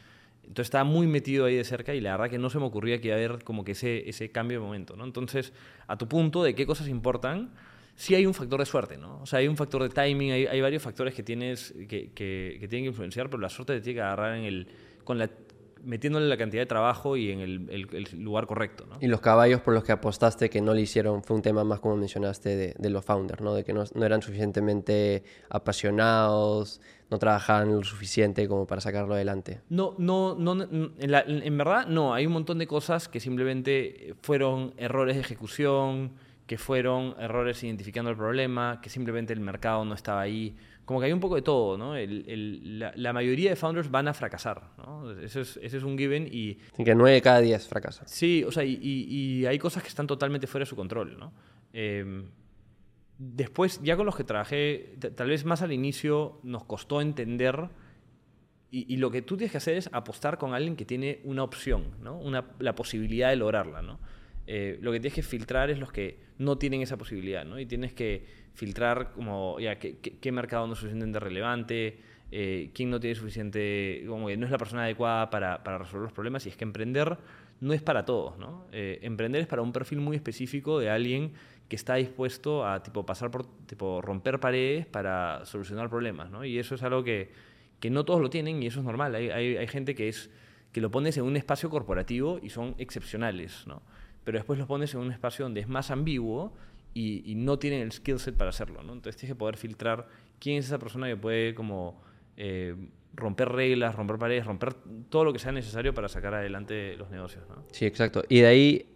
Entonces 0.53 0.67
estaba 0.67 0.85
muy 0.85 1.07
metido 1.07 1.47
ahí 1.47 1.57
de 1.57 1.65
cerca 1.65 1.95
y 1.95 2.03
la 2.03 2.11
verdad 2.11 2.29
que 2.29 2.37
no 2.37 2.51
se 2.51 2.59
me 2.59 2.67
ocurría 2.67 3.01
que 3.01 3.09
iba 3.09 3.17
a 3.17 3.19
haber 3.19 3.43
como 3.43 3.65
que 3.65 3.73
ese, 3.73 4.07
ese 4.07 4.31
cambio 4.31 4.61
de 4.61 4.67
momento, 4.67 4.97
¿no? 4.97 5.05
Entonces, 5.07 5.55
a 5.87 5.97
tu 5.97 6.07
punto 6.07 6.43
de 6.43 6.55
qué 6.55 6.67
cosas 6.67 6.89
importan, 6.89 7.55
sí 7.97 8.15
hay 8.15 8.27
un 8.27 8.35
factor 8.35 8.61
de 8.61 8.67
suerte, 8.67 8.99
¿no? 8.99 9.23
O 9.23 9.25
sea, 9.25 9.39
hay 9.39 9.49
un 9.49 9.57
factor 9.57 9.83
de 9.83 9.89
timing, 9.89 10.31
hay, 10.31 10.45
hay 10.45 10.61
varios 10.61 10.83
factores 10.83 11.15
que 11.15 11.23
tienes 11.23 11.73
que, 11.89 12.11
que, 12.11 12.59
que, 12.61 12.69
tienen 12.69 12.85
que 12.85 12.89
influenciar, 12.89 13.31
pero 13.31 13.41
la 13.41 13.49
suerte 13.49 13.73
te 13.77 13.81
tiene 13.81 13.97
que 13.97 14.03
agarrar 14.03 14.37
en 14.37 14.45
el, 14.45 14.67
con 15.05 15.19
la, 15.19 15.31
metiéndole 15.85 16.29
la 16.29 16.37
cantidad 16.37 16.63
de 16.63 16.67
trabajo 16.67 17.17
y 17.17 17.31
en 17.31 17.41
el, 17.41 17.91
el, 17.93 18.23
lugar 18.23 18.47
correcto. 18.47 18.87
¿no? 18.89 18.97
Y 19.01 19.07
los 19.07 19.21
caballos 19.21 19.61
por 19.61 19.75
los 19.75 19.85
que 19.85 19.93
apostaste 19.93 20.49
que 20.51 20.61
no 20.61 20.75
le 20.75 20.83
hicieron 20.83 21.23
fue 21.23 21.37
un 21.37 21.43
tema 21.43 21.65
más 21.65 21.81
como 21.81 21.97
mencionaste 21.97 22.57
de, 22.57 22.75
de 22.79 22.91
los 22.91 23.05
founders, 23.05 23.41
¿no? 23.41 23.55
de 23.55 23.65
que 23.65 23.73
no, 23.73 23.85
no, 23.95 24.07
eran 24.07 24.23
suficientemente 24.23 25.25
apasionados, 25.49 26.81
no 27.11 27.19
trabajaban 27.19 27.75
lo 27.75 27.85
suficiente 27.85 28.49
como 28.49 28.67
para 28.67 28.81
sacarlo 28.81 29.15
adelante. 29.15 29.61
No, 29.69 29.95
no, 29.99 30.35
no 30.35 30.63
en, 30.63 30.93
en 30.99 31.59
verdad 31.59 31.87
no, 31.87 32.15
hay 32.15 32.27
un 32.27 32.33
montón 32.33 32.59
de 32.59 32.67
cosas 32.67 33.09
que 33.09 33.21
simplemente 33.21 34.15
fueron 34.23 34.75
errores 34.77 35.17
de 35.17 35.23
ejecución, 35.23 36.13
que 36.47 36.59
fueron 36.59 37.15
errores 37.19 37.63
identificando 37.65 38.11
el 38.11 38.17
problema, 38.17 38.81
que 38.83 38.91
simplemente 38.91 39.33
el 39.33 39.41
mercado 39.41 39.85
no 39.85 39.95
estaba 39.95 40.21
ahí 40.21 40.57
como 40.85 40.99
que 40.99 41.07
hay 41.07 41.13
un 41.13 41.21
poco 41.21 41.37
de 41.37 41.43
todo, 41.43 41.79
¿no? 41.79 41.95
la, 41.97 43.13
mayoría 43.13 43.51
de 43.51 43.57
founders 43.57 43.91
van 43.91 44.09
a 44.09 44.15
fracasar, 44.15 44.63
¿no? 44.79 45.11
Ese 45.21 45.43
es, 45.43 45.59
ese 45.63 45.77
es 45.77 45.83
un 45.85 45.97
given 45.97 46.29
y... 46.31 46.55
Que 46.85 46.95
nueve 46.95 47.15
de 47.15 47.23
cada 47.23 47.41
diez 47.41 47.69
fracasan. 47.69 48.09
Sí, 48.09 48.43
o 48.45 48.51
sea, 48.51 48.65
y, 48.65 48.79
y, 48.83 49.47
hay 49.47 49.59
cosas 49.59 49.83
que 49.83 49.89
están 49.89 50.07
totalmente 50.07 50.47
fuera 50.47 50.63
de 50.63 50.69
su 50.69 50.75
control, 50.75 51.19
¿no? 51.19 51.33
Em, 51.73 52.27
después, 53.17 53.81
ya 53.83 53.97
con 53.97 54.07
los 54.07 54.17
que 54.17 54.25
trabajé, 54.25 54.97
tal 55.15 55.29
vez 55.29 55.45
más 55.45 55.63
al 55.63 55.73
inicio 55.73 56.41
nos 56.43 56.65
costó 56.65 57.01
entender 57.01 57.69
y, 58.71 58.93
y, 58.93 58.97
lo 58.97 59.11
que 59.11 59.23
tú 59.23 59.37
tienes 59.37 59.53
que 59.53 59.59
hacer 59.59 59.77
es 59.77 59.89
apostar 59.93 60.39
con 60.39 60.53
alguien 60.55 60.75
que 60.75 60.85
tiene 60.85 61.21
una 61.25 61.45
opción, 61.45 61.85
¿no? 62.03 62.19
Una, 62.19 62.47
la 62.59 62.75
posibilidad 62.75 63.31
de 63.31 63.37
lograrla, 63.37 63.83
¿no? 63.83 64.01
Eh, 64.47 64.79
lo 64.81 64.93
que 64.93 65.01
tienes 65.01 65.15
que 65.15 65.23
filtrar 65.23 65.71
es 65.71 65.79
los 65.79 65.93
que 65.93 66.19
no 66.39 66.59
tienen 66.59 66.83
esa 66.83 66.97
posibilidad, 66.97 67.45
¿no? 67.45 67.59
Y 67.59 67.67
tienes 67.67 67.93
que 67.93 68.25
filtrar 68.55 69.13
como, 69.13 69.59
ya, 69.61 69.79
qué, 69.79 69.99
qué, 69.99 70.33
mercado 70.33 70.67
no 70.67 70.73
es 70.73 70.79
suficientemente 70.79 71.21
relevante, 71.21 71.99
eh, 72.31 72.71
quién 72.75 72.91
no 72.91 72.99
tiene 72.99 73.15
suficiente, 73.15 74.05
como 74.09 74.27
que 74.27 74.37
no 74.37 74.47
es 74.47 74.53
la 74.53 74.59
persona 74.59 74.85
adecuada 74.85 75.31
para, 75.31 75.63
para, 75.63 75.79
resolver 75.79 76.05
los 76.05 76.13
problemas, 76.13 76.45
y 76.47 76.49
es 76.49 76.57
que 76.57 76.65
emprender 76.65 77.19
no 77.61 77.73
es 77.73 77.83
para 77.83 78.05
todos, 78.05 78.39
¿no? 78.39 78.67
Eh, 78.73 78.99
emprender 79.03 79.41
es 79.43 79.47
para 79.47 79.63
un 79.63 79.73
perfil 79.73 80.01
muy 80.01 80.17
específico 80.17 80.81
de 80.81 80.91
alguien 80.91 81.33
que 81.69 81.77
está 81.77 81.95
dispuesto 81.95 82.67
a 82.67 82.83
tipo, 82.83 83.07
pasar 83.07 83.31
por, 83.31 83.47
tipo, 83.67 84.03
romper 84.03 84.41
paredes 84.41 84.87
para 84.87 85.45
solucionar 85.47 85.89
problemas, 85.89 86.31
¿no? 86.31 86.45
Y 86.45 86.59
eso 86.59 86.75
es 86.75 86.83
algo 86.83 87.05
que, 87.05 87.31
que 87.79 87.91
no 87.91 88.05
todos 88.05 88.21
lo 88.21 88.29
tienen 88.29 88.63
y 88.63 88.67
eso 88.67 88.81
es 88.81 88.85
normal. 88.85 89.15
Hay, 89.15 89.31
hay, 89.31 89.57
hay 89.57 89.67
gente 89.69 89.95
que 89.95 90.09
es 90.09 90.31
que 90.73 90.81
lo 90.81 90.91
pones 90.91 91.17
en 91.19 91.25
un 91.25 91.37
espacio 91.37 91.71
corporativo 91.71 92.41
y 92.43 92.49
son 92.49 92.75
excepcionales, 92.79 93.67
¿no? 93.67 93.83
Pero 94.25 94.39
después 94.39 94.59
los 94.59 94.69
pones 94.69 94.95
en 94.95 95.01
un 95.01 95.13
espacio 95.13 95.45
donde 95.45 95.61
es 95.61 95.69
más 95.69 95.91
ambiguo 95.91 96.53
y, 96.95 97.35
no 97.37 97.59
tienen 97.59 97.81
el 97.81 97.93
skill 97.93 98.19
set 98.19 98.37
para 98.37 98.51
hacerlo, 98.51 98.83
¿no? 98.83 98.93
Entonces 98.93 99.17
tienes 99.17 99.35
que 99.35 99.39
poder 99.39 99.57
filtrar 99.57 100.09
quién 100.39 100.59
es 100.59 100.67
esa 100.67 100.79
persona 100.79 101.09
que 101.09 101.17
puede 101.17 101.55
como 101.55 102.03
eh, 102.37 102.77
romper 103.15 103.49
reglas, 103.49 103.95
romper 103.95 104.19
paredes, 104.19 104.45
romper 104.45 104.75
todo 105.09 105.25
lo 105.25 105.33
que 105.33 105.39
sea 105.39 105.53
necesario 105.53 105.95
para 105.95 106.09
sacar 106.09 106.35
adelante 106.35 106.97
los 106.97 107.11
negocios, 107.11 107.45
¿no? 107.49 107.65
Sí, 107.73 107.87
exacto. 107.87 108.23
Y 108.29 108.41
de 108.41 108.47
ahí, 108.47 108.87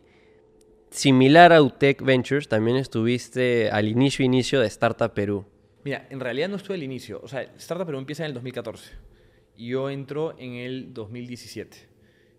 similar 0.91 1.53
a 1.53 1.63
UTEC 1.63 2.03
Ventures, 2.03 2.49
también 2.49 2.77
estuviste 2.77 3.71
al 3.71 3.89
inicio, 3.89 4.25
inicio 4.25 4.61
de 4.61 4.67
Startup 4.67 5.13
Perú. 5.13 5.47
Mira, 5.85 6.07
en 6.11 6.21
realidad 6.21 6.49
no 6.49 6.57
estuve 6.57 6.75
al 6.75 6.83
inicio. 6.83 7.21
O 7.23 7.29
sea, 7.29 7.43
Startup 7.57 7.87
Perú 7.87 7.99
empieza 7.99 8.25
en 8.25 8.29
el 8.29 8.35
2014 8.35 8.93
y 9.57 9.69
yo 9.69 9.89
entro 9.89 10.35
en 10.39 10.55
el 10.55 10.93
2017. 10.93 11.96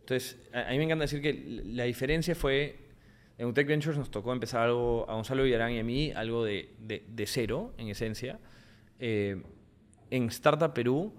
Entonces, 0.08 0.38
a, 0.54 0.72
mí 0.72 0.78
me 0.78 0.86
encanta 0.86 1.04
decir 1.04 1.22
que 1.22 1.62
la 1.66 1.84
diferencia 1.84 2.34
fue, 2.34 2.80
en 3.38 3.48
UTEC 3.48 3.68
Ventures 3.68 3.98
nos 3.98 4.10
tocó 4.10 4.32
empezar 4.32 4.62
algo, 4.62 5.06
a 5.10 5.16
Gonzalo 5.16 5.44
Villarán 5.44 5.74
y 5.74 5.80
a 5.80 5.84
mí, 5.84 6.14
algo 6.14 6.46
de, 6.46 6.70
de, 6.80 7.28
cero, 7.28 7.74
en 7.78 7.90
esencia. 7.90 8.40
Eh, 9.00 9.44
en 10.10 10.24
Startup 10.30 10.74
Perú 10.74 11.14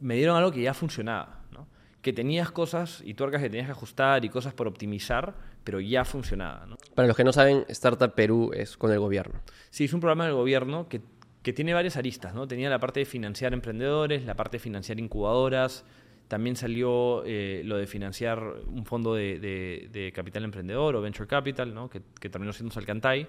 me 0.00 0.16
dieron 0.16 0.36
algo 0.36 0.50
que 0.50 0.60
ya 0.60 0.74
funcionaba, 0.74 1.44
¿no? 1.52 1.68
que 2.02 2.12
tenías 2.12 2.50
cosas 2.50 3.00
y 3.04 3.14
tuercas 3.14 3.40
que 3.40 3.48
tenías 3.48 3.66
que 3.66 3.72
ajustar 3.72 4.24
y 4.24 4.28
cosas 4.28 4.52
por 4.54 4.66
optimizar, 4.66 5.36
pero 5.62 5.78
ya 5.78 6.04
funcionaba. 6.04 6.66
¿no? 6.66 6.78
Para 6.96 7.06
los 7.06 7.16
que 7.16 7.22
no 7.22 7.32
saben, 7.32 7.64
Startup 7.68 8.12
Perú 8.12 8.50
es 8.52 8.76
con 8.76 8.90
el 8.90 8.98
gobierno. 8.98 9.40
Sí, 9.70 9.84
es 9.84 9.92
un 9.92 10.00
programa 10.00 10.24
del 10.24 10.34
gobierno 10.34 10.88
que, 10.88 11.00
que 11.44 11.52
tiene 11.52 11.74
varias 11.74 11.96
aristas. 11.96 12.34
¿no? 12.34 12.48
Tenía 12.48 12.70
la 12.70 12.80
parte 12.80 12.98
de 12.98 13.06
financiar 13.06 13.54
emprendedores, 13.54 14.24
la 14.24 14.34
parte 14.34 14.56
de 14.56 14.58
financiar 14.58 14.98
incubadoras, 14.98 15.84
también 16.28 16.56
salió 16.56 17.22
eh, 17.24 17.62
lo 17.64 17.76
de 17.76 17.86
financiar 17.86 18.42
un 18.66 18.84
fondo 18.84 19.14
de, 19.14 20.12
capital 20.14 20.44
emprendedor 20.44 20.96
o 20.96 21.00
venture 21.00 21.28
capital, 21.28 21.72
que, 21.90 22.28
terminó 22.28 22.52
siendo 22.52 22.74
Salcantay. 22.74 23.26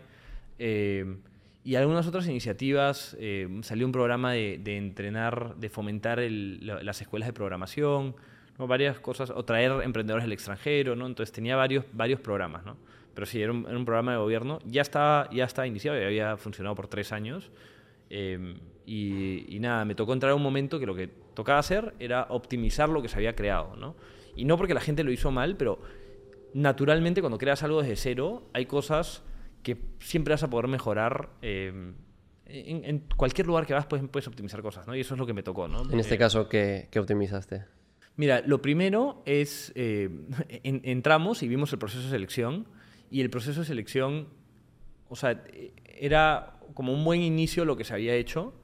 Eh, 0.57 1.17
y 1.63 1.75
algunas 1.75 2.07
otras 2.07 2.27
iniciativas. 2.27 3.15
Eh, 3.19 3.59
salió 3.61 3.85
un 3.85 3.91
programa 3.91 4.31
de, 4.31 4.77
entrenar, 4.77 5.55
de 5.57 5.69
fomentar 5.69 6.19
las 6.19 7.01
escuelas 7.01 7.27
de 7.27 7.33
programación, 7.33 8.15
varias 8.57 8.99
cosas, 8.99 9.29
o 9.29 9.45
traer 9.45 9.71
emprendedores 9.83 10.23
del 10.23 10.33
extranjero. 10.33 10.95
¿no? 10.95 11.05
Entonces 11.05 11.31
tenía 11.33 11.55
varios, 11.55 11.85
varios 11.93 12.19
programas. 12.19 12.65
¿no? 12.65 12.77
Pero 13.13 13.27
sí, 13.27 13.41
era 13.41 13.51
un, 13.51 13.85
programa 13.85 14.13
de 14.13 14.17
gobierno. 14.17 14.59
Ya 14.65 14.81
estaba, 14.81 15.29
ya 15.29 15.43
estaba 15.43 15.67
iniciado, 15.67 15.99
ya 15.99 16.07
había 16.07 16.37
funcionado 16.37 16.75
por 16.75 16.87
tres 16.87 17.11
años. 17.11 17.51
y, 18.09 19.57
nada, 19.59 19.85
me 19.85 19.93
tocó 19.93 20.13
entrar 20.13 20.31
a 20.31 20.35
un 20.35 20.41
momento 20.41 20.79
que 20.79 20.87
lo 20.87 20.95
que 20.95 21.26
tocaba 21.37 21.59
hacer 21.59 21.93
era 21.99 22.25
optimizar 22.31 22.89
lo 22.89 23.03
que 23.03 23.09
se 23.09 23.15
había 23.15 23.35
creado, 23.35 23.75
¿no? 23.75 23.95
Y 24.35 24.45
no 24.45 24.57
porque 24.57 24.73
la 24.73 24.81
gente 24.81 25.03
lo 25.03 25.11
hizo 25.11 25.29
mal, 25.29 25.55
pero 25.55 25.79
naturalmente 26.55 27.21
cuando 27.21 27.37
creas 27.37 27.61
algo 27.61 27.79
desde 27.83 27.95
cero, 27.95 28.49
hay 28.53 28.65
cosas 28.65 29.21
que 29.61 29.77
siempre 29.99 30.33
vas 30.33 30.41
a 30.41 30.49
poder 30.49 30.67
mejorar. 30.67 31.29
Eh, 31.43 31.93
en, 32.47 33.03
cualquier 33.15 33.45
lugar 33.45 33.67
que 33.67 33.75
vas 33.75 33.85
puedes, 33.85 34.07
puedes, 34.09 34.27
optimizar 34.27 34.63
cosas, 34.63 34.87
¿no? 34.87 34.95
Y 34.95 35.01
eso 35.01 35.13
es 35.13 35.19
lo 35.19 35.27
que 35.27 35.33
me 35.33 35.43
tocó, 35.43 35.67
¿no? 35.67 35.83
En 35.91 35.99
este 35.99 36.15
eh, 36.15 36.17
caso, 36.17 36.49
¿qué, 36.49 36.87
¿qué, 36.89 36.97
optimizaste? 36.97 37.65
Mira, 38.15 38.41
lo 38.43 38.59
primero 38.59 39.21
es, 39.27 39.71
eh, 39.75 40.09
entramos 40.63 41.43
y 41.43 41.47
vimos 41.47 41.71
el 41.71 41.77
proceso 41.77 42.01
de 42.01 42.09
selección, 42.09 42.65
y 43.11 43.21
el 43.21 43.29
proceso 43.29 43.59
de 43.59 43.67
selección, 43.67 44.29
o 45.07 45.15
sea, 45.15 45.43
era 45.99 46.57
como 46.73 46.93
un 46.93 47.05
buen 47.05 47.21
inicio 47.21 47.63
lo 47.63 47.77
que 47.77 47.83
se 47.83 47.93
había 47.93 48.15
hecho, 48.15 48.55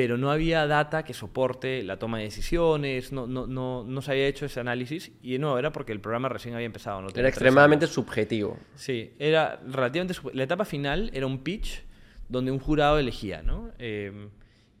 pero 0.00 0.16
no 0.16 0.30
había 0.30 0.66
data 0.66 1.02
que 1.02 1.12
soporte 1.12 1.82
la 1.82 1.98
toma 1.98 2.16
de 2.16 2.24
decisiones, 2.24 3.12
no, 3.12 3.26
no, 3.26 3.46
no, 3.46 3.84
no 3.86 4.00
se 4.00 4.12
había 4.12 4.28
hecho 4.28 4.46
ese 4.46 4.58
análisis 4.58 5.12
y 5.22 5.36
no, 5.36 5.58
era 5.58 5.72
porque 5.72 5.92
el 5.92 6.00
programa 6.00 6.30
recién 6.30 6.54
había 6.54 6.64
empezado. 6.64 7.02
No 7.02 7.08
era 7.14 7.28
extremadamente 7.28 7.86
subjetivo. 7.86 8.56
Sí, 8.76 9.12
era 9.18 9.60
relativamente... 9.68 10.14
La 10.32 10.44
etapa 10.44 10.64
final 10.64 11.10
era 11.12 11.26
un 11.26 11.40
pitch 11.40 11.84
donde 12.30 12.50
un 12.50 12.60
jurado 12.60 12.98
elegía, 12.98 13.42
¿no? 13.42 13.72
Eh, 13.78 14.30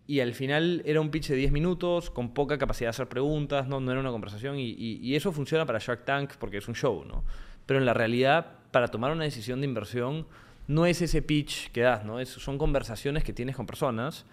y 0.06 0.20
al 0.20 0.32
final 0.32 0.80
era 0.86 1.02
un 1.02 1.10
pitch 1.10 1.28
de 1.28 1.36
10 1.36 1.52
minutos, 1.52 2.08
con 2.08 2.32
poca 2.32 2.56
capacidad 2.56 2.86
de 2.86 2.92
hacer 2.92 3.08
preguntas, 3.10 3.68
no, 3.68 3.78
no 3.78 3.90
era 3.90 4.00
una 4.00 4.12
conversación, 4.12 4.58
y, 4.58 4.70
y, 4.70 5.16
eso 5.16 5.32
funciona 5.32 5.66
para 5.66 5.80
Shark 5.80 6.06
Tank 6.06 6.36
porque 6.38 6.56
es 6.56 6.66
un 6.66 6.74
show, 6.74 7.04
¿no? 7.04 7.26
Pero 7.66 7.78
en 7.78 7.84
la 7.84 7.92
realidad, 7.92 8.54
para 8.70 8.88
tomar 8.88 9.12
una 9.12 9.24
decisión 9.24 9.60
de 9.60 9.66
inversión, 9.66 10.26
no 10.66 10.86
es 10.86 11.02
ese 11.02 11.20
pitch 11.20 11.70
que 11.72 11.82
das, 11.82 12.06
¿no? 12.06 12.20
Es, 12.20 12.30
son 12.30 12.56
conversaciones 12.56 13.22
que 13.22 13.34
tienes 13.34 13.54
con 13.54 13.66
personas 13.66 14.24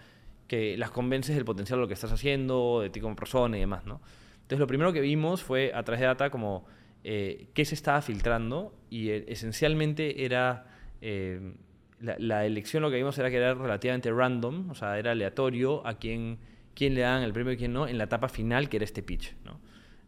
que 0.48 0.78
las 0.78 0.92
convences 0.92 1.36
del 1.36 1.46
potencial 1.46 1.78
de 1.78 1.82
lo 1.82 1.88
que 1.88 1.94
estás 1.94 2.12
haciendo, 2.12 2.82
de 2.82 2.90
ti 2.90 3.00
como 3.00 3.16
persona 3.16 3.58
y 3.58 3.62
demás, 3.62 3.86
¿no? 3.86 4.02
Entonces 4.34 4.60
lo 4.60 4.68
primero 4.68 4.94
que 4.94 5.02
vimos 5.02 5.44
fue 5.44 5.72
a 5.74 5.84
través 5.84 6.00
de 6.00 6.08
data 6.08 6.30
como 6.30 6.66
eh, 7.04 7.50
qué 7.54 7.66
se 7.66 7.76
estaba 7.76 8.02
filtrando 8.02 8.74
y 8.90 9.10
eh, 9.10 9.26
esencialmente 9.28 10.24
era 10.26 10.68
eh, 11.02 11.54
la, 12.00 12.46
elección 12.46 12.82
lo 12.82 12.90
que 12.90 12.96
vimos 12.96 13.18
era 13.18 13.30
que 13.30 13.38
era 13.38 13.54
relativamente 13.54 14.12
random, 14.12 14.70
o 14.70 14.76
sea, 14.76 14.98
era 14.98 15.12
aleatorio 15.12 15.86
a 15.86 15.96
quién, 15.96 16.38
quién 16.76 16.96
le 16.96 17.02
dan 17.02 17.24
el 17.24 17.34
premio 17.34 17.54
y 17.54 17.58
quién 17.58 17.74
no 17.74 17.88
en 17.88 17.98
la 17.98 18.06
etapa 18.06 18.30
final 18.30 18.70
que 18.70 18.78
era 18.78 18.86
este 18.86 19.04
pitch, 19.04 19.36
¿no? 19.44 19.60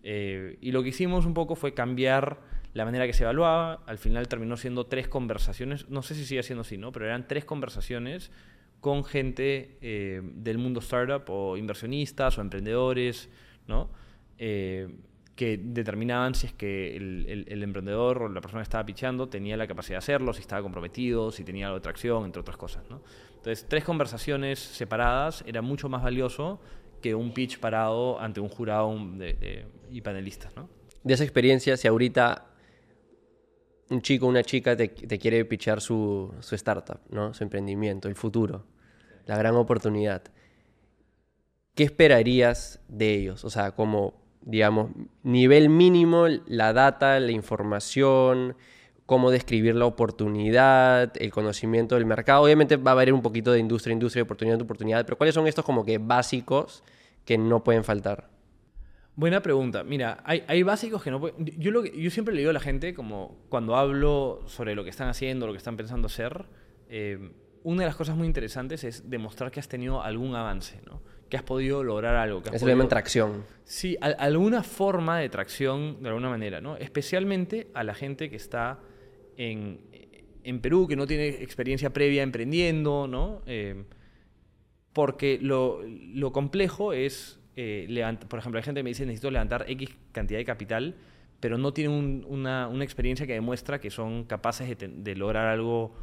y 0.01 0.71
lo 0.71 0.81
que 0.81 0.89
hicimos 0.89 1.25
un 1.25 1.33
poco 1.33 1.55
fue 1.55 1.73
cambiar 1.73 2.39
la 2.73 2.85
manera 2.85 3.05
que 3.05 3.13
se 3.13 3.23
evaluaba, 3.23 3.83
al 3.85 3.97
final 3.97 4.27
terminó 4.27 4.55
siendo 4.57 4.85
tres 4.85 5.07
conversaciones, 5.07 5.89
no 5.89 6.01
sé 6.01 6.15
si 6.15 6.25
sigue 6.25 6.41
siendo 6.41 6.61
así, 6.61 6.77
¿no? 6.77 6.91
Pero 6.91 7.05
eran 7.05 7.27
tres 7.27 7.45
conversaciones 7.45 8.31
con 8.81 9.03
gente 9.03 9.77
eh, 9.81 10.21
del 10.23 10.57
mundo 10.57 10.79
startup 10.79 11.23
o 11.29 11.57
inversionistas 11.57 12.37
o 12.37 12.41
emprendedores, 12.41 13.29
¿no? 13.67 13.89
Eh, 14.37 14.87
que 15.35 15.57
determinaban 15.57 16.35
si 16.35 16.47
es 16.47 16.53
que 16.53 16.97
el, 16.97 17.63
emprendedor 17.63 18.23
o 18.23 18.29
la 18.29 18.41
persona 18.41 18.61
que 18.61 18.65
estaba 18.65 18.85
pichando 18.85 19.29
tenía 19.29 19.55
la 19.55 19.67
capacidad 19.67 19.95
de 19.95 19.99
hacerlo, 19.99 20.33
si 20.33 20.41
estaba 20.41 20.61
comprometido, 20.61 21.31
si 21.31 21.45
tenía 21.45 21.67
algo 21.67 21.79
de 21.79 21.83
tracción, 21.83 22.25
entre 22.25 22.41
otras 22.41 22.57
cosas. 22.57 22.83
¿no? 22.89 23.01
Entonces, 23.37 23.65
tres 23.69 23.85
conversaciones 23.85 24.59
separadas 24.59 25.45
era 25.47 25.61
mucho 25.61 25.87
más 25.87 26.03
valioso 26.03 26.59
que 27.01 27.15
un 27.15 27.33
pitch 27.33 27.57
parado 27.57 28.19
ante 28.19 28.41
un 28.41 28.49
jurado 28.49 28.93
y 29.89 30.01
panelistas. 30.01 30.51
De 31.03 31.13
esa 31.13 31.23
experiencia, 31.23 31.77
si 31.77 31.87
ahorita 31.87 32.48
un 33.89 34.01
chico 34.01 34.27
una 34.27 34.43
chica 34.43 34.75
te, 34.75 34.89
quiere 34.91 35.43
pitchar 35.45 35.81
su, 35.81 36.33
startup, 36.51 36.99
¿no? 37.09 37.33
su 37.33 37.43
emprendimiento, 37.43 38.07
el 38.07 38.15
futuro, 38.15 38.65
la 39.25 39.37
gran 39.37 39.55
oportunidad. 39.55 40.23
¿Qué 41.75 41.83
esperarías 41.83 42.81
de 42.87 43.15
ellos? 43.15 43.45
O 43.45 43.49
sea, 43.49 43.71
como, 43.71 44.13
digamos, 44.41 44.91
nivel 45.23 45.69
mínimo, 45.69 46.27
la 46.45 46.73
data, 46.73 47.19
la 47.19 47.31
información, 47.31 48.55
cómo 49.05 49.31
describir 49.31 49.75
la 49.75 49.85
oportunidad, 49.85 51.13
el 51.15 51.31
conocimiento 51.31 51.95
del 51.95 52.05
mercado. 52.05 52.43
Obviamente 52.43 52.75
va 52.75 52.91
a 52.91 52.93
haber 52.93 53.13
un 53.13 53.21
poquito 53.21 53.51
de 53.51 53.59
industria, 53.59 53.93
industria, 53.93 54.23
oportunidad, 54.23 54.61
oportunidad, 54.61 55.05
pero 55.05 55.17
¿cuáles 55.17 55.33
son 55.33 55.47
estos 55.47 55.65
como 55.65 55.83
que 55.85 55.97
básicos 55.97 56.83
que 57.25 57.37
no 57.37 57.63
pueden 57.63 57.83
faltar? 57.83 58.29
Buena 59.19 59.41
pregunta. 59.41 59.83
Mira, 59.83 60.23
hay, 60.23 60.63
básicos 60.63 61.03
que 61.03 61.11
no 61.11 61.19
pueden... 61.19 61.45
Yo, 61.57 61.71
lo 61.71 61.83
yo 61.83 62.09
siempre 62.09 62.33
le 62.33 62.39
digo 62.39 62.51
a 62.51 62.53
la 62.53 62.61
gente, 62.61 62.93
como 62.93 63.37
cuando 63.49 63.75
hablo 63.75 64.43
sobre 64.45 64.75
lo 64.75 64.85
que 64.85 64.89
están 64.89 65.09
haciendo, 65.09 65.45
lo 65.45 65.51
que 65.51 65.57
están 65.57 65.75
pensando 65.75 66.05
hacer, 66.05 66.45
eh, 66.87 67.29
una 67.63 67.81
de 67.81 67.87
las 67.87 67.97
cosas 67.97 68.15
muy 68.15 68.27
interesantes 68.27 68.85
es 68.85 69.09
demostrar 69.09 69.51
que 69.51 69.59
has 69.59 69.67
tenido 69.67 70.01
algún 70.01 70.35
avance, 70.35 70.79
¿no? 70.85 71.01
Que 71.27 71.35
has 71.35 71.43
podido 71.43 71.83
lograr 71.83 72.15
algo. 72.15 72.41
Que 72.41 72.47
has 72.47 72.55
es 72.55 72.61
podido... 72.61 72.87
tracción. 72.87 73.43
Sí, 73.65 73.97
alguna 73.99 74.63
forma 74.63 75.19
de 75.19 75.27
tracción 75.27 76.01
de 76.01 76.07
alguna 76.07 76.29
manera, 76.29 76.61
¿no? 76.61 76.77
Especialmente 76.77 77.67
a 77.73 77.83
la 77.83 77.95
gente 77.95 78.29
que 78.29 78.37
está 78.37 78.79
en, 79.35 79.81
en 80.45 80.61
Perú, 80.61 80.87
que 80.87 80.95
no 80.95 81.05
tiene 81.05 81.27
experiencia 81.27 81.91
previa 81.91 82.23
emprendiendo, 82.23 83.05
¿no? 83.05 83.41
Eh, 83.47 83.83
porque 84.93 85.39
lo, 85.41 85.81
lo 85.83 86.31
complejo 86.31 86.93
es 86.93 87.38
eh, 87.61 88.17
por 88.29 88.39
ejemplo, 88.39 88.57
hay 88.57 88.63
gente 88.63 88.79
que 88.79 88.83
me 88.83 88.91
dice 88.91 89.05
necesito 89.05 89.29
levantar 89.31 89.65
X 89.67 89.89
cantidad 90.13 90.39
de 90.39 90.45
capital, 90.45 90.95
pero 91.39 91.57
no 91.57 91.73
tienen 91.73 92.25
una, 92.27 92.69
experiencia 92.81 93.27
que 93.27 93.33
demuestra 93.33 93.79
que 93.79 93.89
son 93.89 94.23
capaces 94.23 94.77
de, 94.77 95.15
lograr 95.15 95.47
algo 95.47 95.93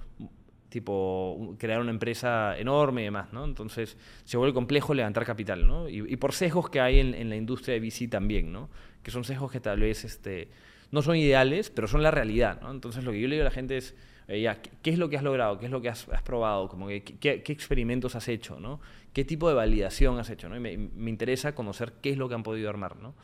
tipo 0.68 1.56
crear 1.58 1.80
una 1.80 1.90
empresa 1.90 2.58
enorme 2.58 3.02
y 3.02 3.04
demás, 3.04 3.32
¿no? 3.32 3.44
Entonces 3.44 3.96
se 4.24 4.36
vuelve 4.36 4.52
complejo 4.52 4.92
levantar 4.92 5.24
capital, 5.24 5.66
¿no? 5.66 5.88
Y, 5.88 6.16
por 6.16 6.32
sesgos 6.32 6.68
que 6.68 6.80
hay 6.80 6.98
en, 6.98 7.28
la 7.30 7.36
industria 7.36 7.74
de 7.74 7.80
VC 7.80 8.08
también, 8.10 8.52
¿no? 8.52 8.68
Que 9.02 9.10
son 9.10 9.24
sesgos 9.24 9.50
que 9.50 9.60
tal 9.60 9.80
vez 9.80 10.04
este, 10.04 10.48
no 10.90 11.00
son 11.00 11.16
ideales, 11.16 11.70
pero 11.70 11.88
son 11.88 12.02
la 12.02 12.10
realidad, 12.10 12.60
¿no? 12.60 12.70
Entonces 12.70 13.04
lo 13.04 13.12
que 13.12 13.20
yo 13.20 13.28
le 13.28 13.36
digo 13.36 13.44
a 13.44 13.50
la 13.50 13.54
gente 13.54 13.78
es, 13.78 13.94
ya, 14.28 14.60
¿qué, 14.60 14.90
es 14.90 14.98
lo 14.98 15.08
que 15.08 15.16
has 15.16 15.22
logrado? 15.22 15.58
¿Qué 15.58 15.66
es 15.66 15.72
lo 15.72 15.80
que 15.80 15.88
has, 15.88 16.04
probado? 16.24 16.68
Como 16.68 16.88
que, 16.88 17.02
¿qué, 17.02 17.42
experimentos 17.46 18.16
has 18.16 18.28
hecho? 18.28 18.58
¿no? 18.58 18.80
¿Qué 19.16 19.24
tipo 19.24 19.48
de 19.48 19.54
validación 19.54 20.18
has 20.18 20.28
hecho? 20.28 20.46
¿no? 20.50 20.60
me, 20.60 20.72
interesa 20.74 21.54
conocer 21.54 21.94
qué 22.02 22.10
es 22.10 22.18
lo 22.18 22.28
que 22.28 22.34
han 22.34 22.42
podido 22.42 22.68
armar. 22.68 22.96
¿no? 22.96 23.14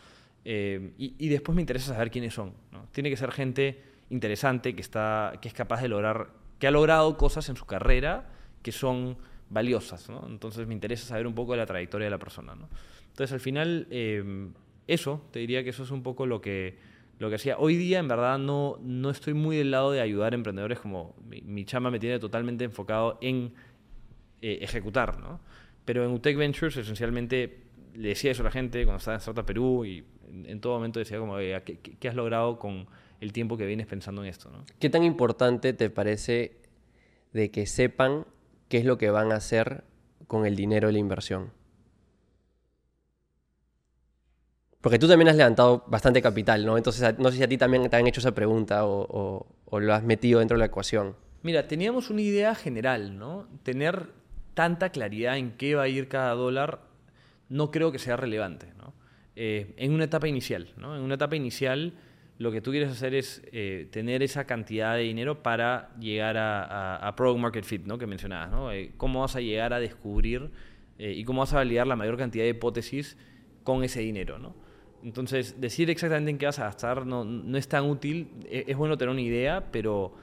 Eh, 0.43 0.95
y, 0.97 1.29
después 1.29 1.55
me 1.55 1.61
interesa 1.61 1.93
saber 1.93 2.11
quiénes 2.11 2.33
son. 2.33 2.55
¿no? 2.71 2.87
Tiene 2.93 3.11
que 3.11 3.17
ser 3.19 3.31
gente 3.31 3.83
interesante, 4.09 4.75
que, 4.75 4.81
está, 4.81 5.35
que 5.43 5.49
es 5.49 5.53
capaz 5.53 5.83
de 5.83 5.89
lograr, 5.89 6.31
que 6.59 6.67
ha 6.67 6.71
logrado 6.71 7.19
cosas 7.19 7.51
en 7.51 7.57
su 7.57 7.67
carrera 7.67 8.31
que 8.63 8.73
son 8.73 9.19
valiosas. 9.51 10.09
¿no? 10.09 10.27
Entonces 10.27 10.67
me 10.67 10.73
interesa 10.73 11.05
saber 11.09 11.27
un 11.27 11.35
poco 11.35 11.53
de 11.53 11.59
la 11.59 11.67
trayectoria 11.67 12.07
de 12.07 12.11
la 12.11 12.19
persona. 12.19 12.55
¿no? 12.55 12.71
Entonces 13.09 13.31
al 13.31 13.41
final, 13.41 13.87
eh, 13.91 14.49
eso, 14.87 15.27
te 15.31 15.41
diría 15.41 15.63
que 15.63 15.69
eso 15.69 15.83
es 15.83 15.91
un 15.91 16.03
poco 16.03 16.25
lo 16.25 16.41
que 16.41 16.79
lo 17.19 17.29
que 17.29 17.35
hacía. 17.35 17.59
Hoy 17.59 17.77
día, 17.77 17.99
en 17.99 18.09
verdad, 18.09 18.39
no, 18.39 18.79
no 18.81 19.11
estoy 19.11 19.35
muy 19.35 19.59
del 19.59 19.71
lado 19.71 19.93
de 19.93 20.01
ayudar 20.01 20.33
a 20.33 20.37
emprendedores 20.37 20.79
como 20.79 21.15
mi, 21.29 21.67
chama 21.67 21.91
me 21.91 21.99
tiene 21.99 22.19
totalmente 22.19 22.65
enfocado 22.65 23.19
en 23.21 23.53
eh, 24.41 24.61
ejecutar, 24.63 25.21
¿no? 25.21 25.39
Pero 25.85 26.05
en 26.05 26.13
UTEC 26.13 26.37
Ventures, 26.37 26.77
esencialmente, 26.77 27.63
le 27.95 28.09
decía 28.09 28.31
eso 28.31 28.43
a 28.43 28.45
la 28.45 28.51
gente 28.51 28.85
cuando 28.85 28.99
estaba 28.99 29.17
en 29.17 29.21
Startup 29.21 29.45
Perú 29.45 29.85
y 29.85 30.05
en, 30.47 30.61
todo 30.61 30.75
momento 30.75 30.99
decía 30.99 31.19
como, 31.19 31.37
¿qué, 31.37 32.09
has 32.09 32.15
logrado 32.15 32.59
con 32.59 32.87
el 33.21 33.33
tiempo 33.33 33.57
que 33.57 33.67
vienes 33.67 33.87
pensando 33.87 34.23
en 34.23 34.29
esto, 34.29 34.51
¿no? 34.51 34.65
¿Qué 34.79 34.91
tan 34.91 35.05
importante 35.05 35.73
te 35.73 35.91
parece 35.91 36.57
de 37.33 37.51
que 37.51 37.67
sepan 37.67 38.27
qué 38.69 38.79
es 38.79 38.85
lo 38.85 38.99
que 38.99 39.11
van 39.11 39.33
a 39.33 39.37
hacer 39.37 39.85
con 40.27 40.47
el 40.47 40.57
dinero 40.57 40.89
de 40.89 40.95
la 40.95 40.99
inversión? 40.99 41.51
Porque 44.81 44.99
tú 44.99 45.07
también 45.07 45.29
has 45.29 45.37
levantado 45.37 45.85
bastante 45.87 46.21
capital, 46.21 46.67
¿no? 46.67 46.77
Entonces, 46.77 47.17
no 47.19 47.31
sé 47.31 47.37
si 47.37 47.43
a 47.45 47.49
ti 47.49 47.57
también 47.57 47.89
te 47.89 47.97
han 47.97 48.07
hecho 48.07 48.21
esa 48.21 48.33
pregunta 48.33 48.85
o, 48.85 49.47
lo 49.71 49.95
has 49.95 50.03
metido 50.03 50.41
dentro 50.41 50.57
de 50.57 50.59
la 50.59 50.67
ecuación. 50.67 51.17
Mira, 51.43 51.67
teníamos 51.67 52.11
una 52.11 52.21
idea 52.21 52.55
general, 52.55 53.17
¿no? 53.17 53.49
Tener 53.63 54.11
tanta 54.55 54.91
claridad 54.91 55.37
en 55.37 55.53
qué 55.53 55.75
va 55.75 55.83
a 55.83 55.89
ir 55.89 56.09
cada 56.09 56.35
dólar 56.35 56.81
no 57.49 57.71
creo 57.71 57.93
que 57.93 57.99
sea 57.99 58.17
relevante, 58.17 58.73
¿no? 58.79 58.95
Eh, 59.37 59.75
en 59.77 59.93
una 59.93 60.05
etapa 60.05 60.29
inicial, 60.29 60.69
¿no? 60.77 60.97
En 60.97 61.03
una 61.03 61.15
etapa 61.15 61.37
inicial 61.37 61.95
lo 62.39 62.51
que 62.51 62.61
tú 62.61 62.71
quieres 62.71 62.91
hacer 62.91 63.15
es 63.15 63.43
eh, 63.53 63.89
tener 63.91 64.23
esa 64.23 64.47
cantidad 64.47 64.97
de 64.97 65.03
dinero 65.03 65.43
para 65.43 65.95
llegar 65.99 66.37
a, 66.37 66.97
a, 66.97 67.15
Product 67.15 67.41
Market 67.41 67.65
Fit, 67.65 67.85
¿no? 67.85 67.99
Que 67.99 68.07
mencionabas, 68.07 68.51
¿no? 68.51 68.73
Eh, 68.73 68.93
cómo 68.97 69.21
vas 69.21 69.37
a 69.37 69.41
llegar 69.41 69.73
a 69.73 69.81
descubrir 69.81 70.51
y 70.99 71.25
cómo 71.25 71.41
vas 71.41 71.53
a 71.53 71.57
validar 71.57 71.87
la 71.87 71.97
mayor 71.97 72.17
cantidad 72.17 72.45
de 72.45 72.51
hipótesis 72.51 73.17
con 73.65 73.83
ese 73.83 74.01
dinero, 74.01 74.39
¿no? 74.39 74.55
Entonces, 75.03 75.61
decir 75.61 75.91
exactamente 75.91 76.31
en 76.31 76.39
qué 76.39 76.47
vas 76.47 76.59
a 76.59 76.65
gastar 76.65 77.07
no, 77.07 77.57
es 77.57 77.69
tan 77.69 77.85
útil. 77.85 78.29
E, 78.49 78.65
es, 78.69 78.77
bueno 78.77 78.97
tener 78.97 79.11
una 79.11 79.21
idea, 79.21 79.73
pero 79.73 80.15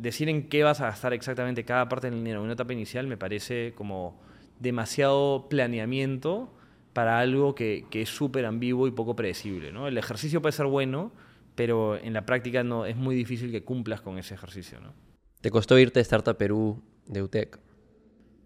decir 0.00 0.28
en 0.28 0.48
qué 0.48 0.62
vas 0.62 0.80
a 0.80 0.86
gastar 0.86 1.12
exactamente 1.12 1.64
cada 1.64 1.88
parte 1.88 2.10
del 2.10 2.18
dinero 2.18 2.40
en 2.40 2.44
una 2.44 2.54
etapa 2.54 2.72
inicial 2.72 3.06
me 3.06 3.16
parece 3.16 3.72
como 3.74 4.20
demasiado 4.58 5.48
planeamiento 5.48 6.52
para 6.92 7.20
algo 7.20 7.54
que, 7.54 7.84
que 7.90 8.02
es 8.02 8.08
súper 8.08 8.46
ambiguo 8.46 8.88
y 8.88 8.90
poco 8.90 9.14
predecible. 9.14 9.72
¿no? 9.72 9.88
El 9.88 9.96
ejercicio 9.96 10.42
puede 10.42 10.52
ser 10.52 10.66
bueno, 10.66 11.12
pero 11.54 11.96
en 11.96 12.12
la 12.12 12.26
práctica 12.26 12.62
no, 12.62 12.86
es 12.86 12.96
muy 12.96 13.14
difícil 13.14 13.50
que 13.50 13.62
cumplas 13.62 14.00
con 14.00 14.18
ese 14.18 14.34
ejercicio. 14.34 14.80
¿no? 14.80 14.92
¿Te 15.40 15.50
costó 15.50 15.78
irte 15.78 16.00
de 16.00 16.02
Startup 16.02 16.36
Perú 16.36 16.82
de 17.06 17.22
UTEC? 17.22 17.58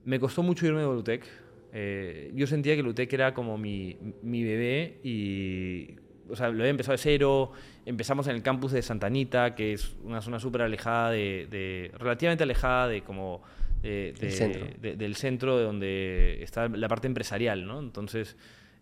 Me 0.04 0.20
costó 0.20 0.42
mucho 0.42 0.66
irme 0.66 0.80
de 0.80 0.86
UTEC 0.86 1.24
eh, 1.76 2.30
yo 2.34 2.46
sentía 2.46 2.76
que 2.76 2.84
Lutec 2.84 3.12
era 3.12 3.34
como 3.34 3.58
mi, 3.58 3.98
mi, 4.22 4.44
bebé 4.44 5.00
y, 5.02 5.96
o 6.28 6.36
sea, 6.36 6.48
lo 6.48 6.54
había 6.60 6.70
empezado 6.70 6.92
de 6.92 6.98
cero. 6.98 7.52
Empezamos 7.86 8.26
en 8.28 8.36
el 8.36 8.42
campus 8.42 8.72
de 8.72 8.82
Santa 8.82 9.06
Anita, 9.06 9.54
que 9.54 9.74
es 9.74 9.94
una 10.02 10.20
zona 10.20 10.38
súper 10.38 10.62
alejada, 10.62 11.10
de, 11.10 11.90
relativamente 11.98 12.44
alejada 12.44 12.88
de 12.88 13.02
como... 13.02 13.42
centro. 13.82 14.66
del 14.80 15.16
centro 15.16 15.58
de 15.58 15.64
donde 15.64 16.42
está 16.42 16.68
la 16.68 16.88
parte 16.88 17.06
empresarial, 17.06 17.66
¿no? 17.66 17.80
Entonces, 17.80 18.36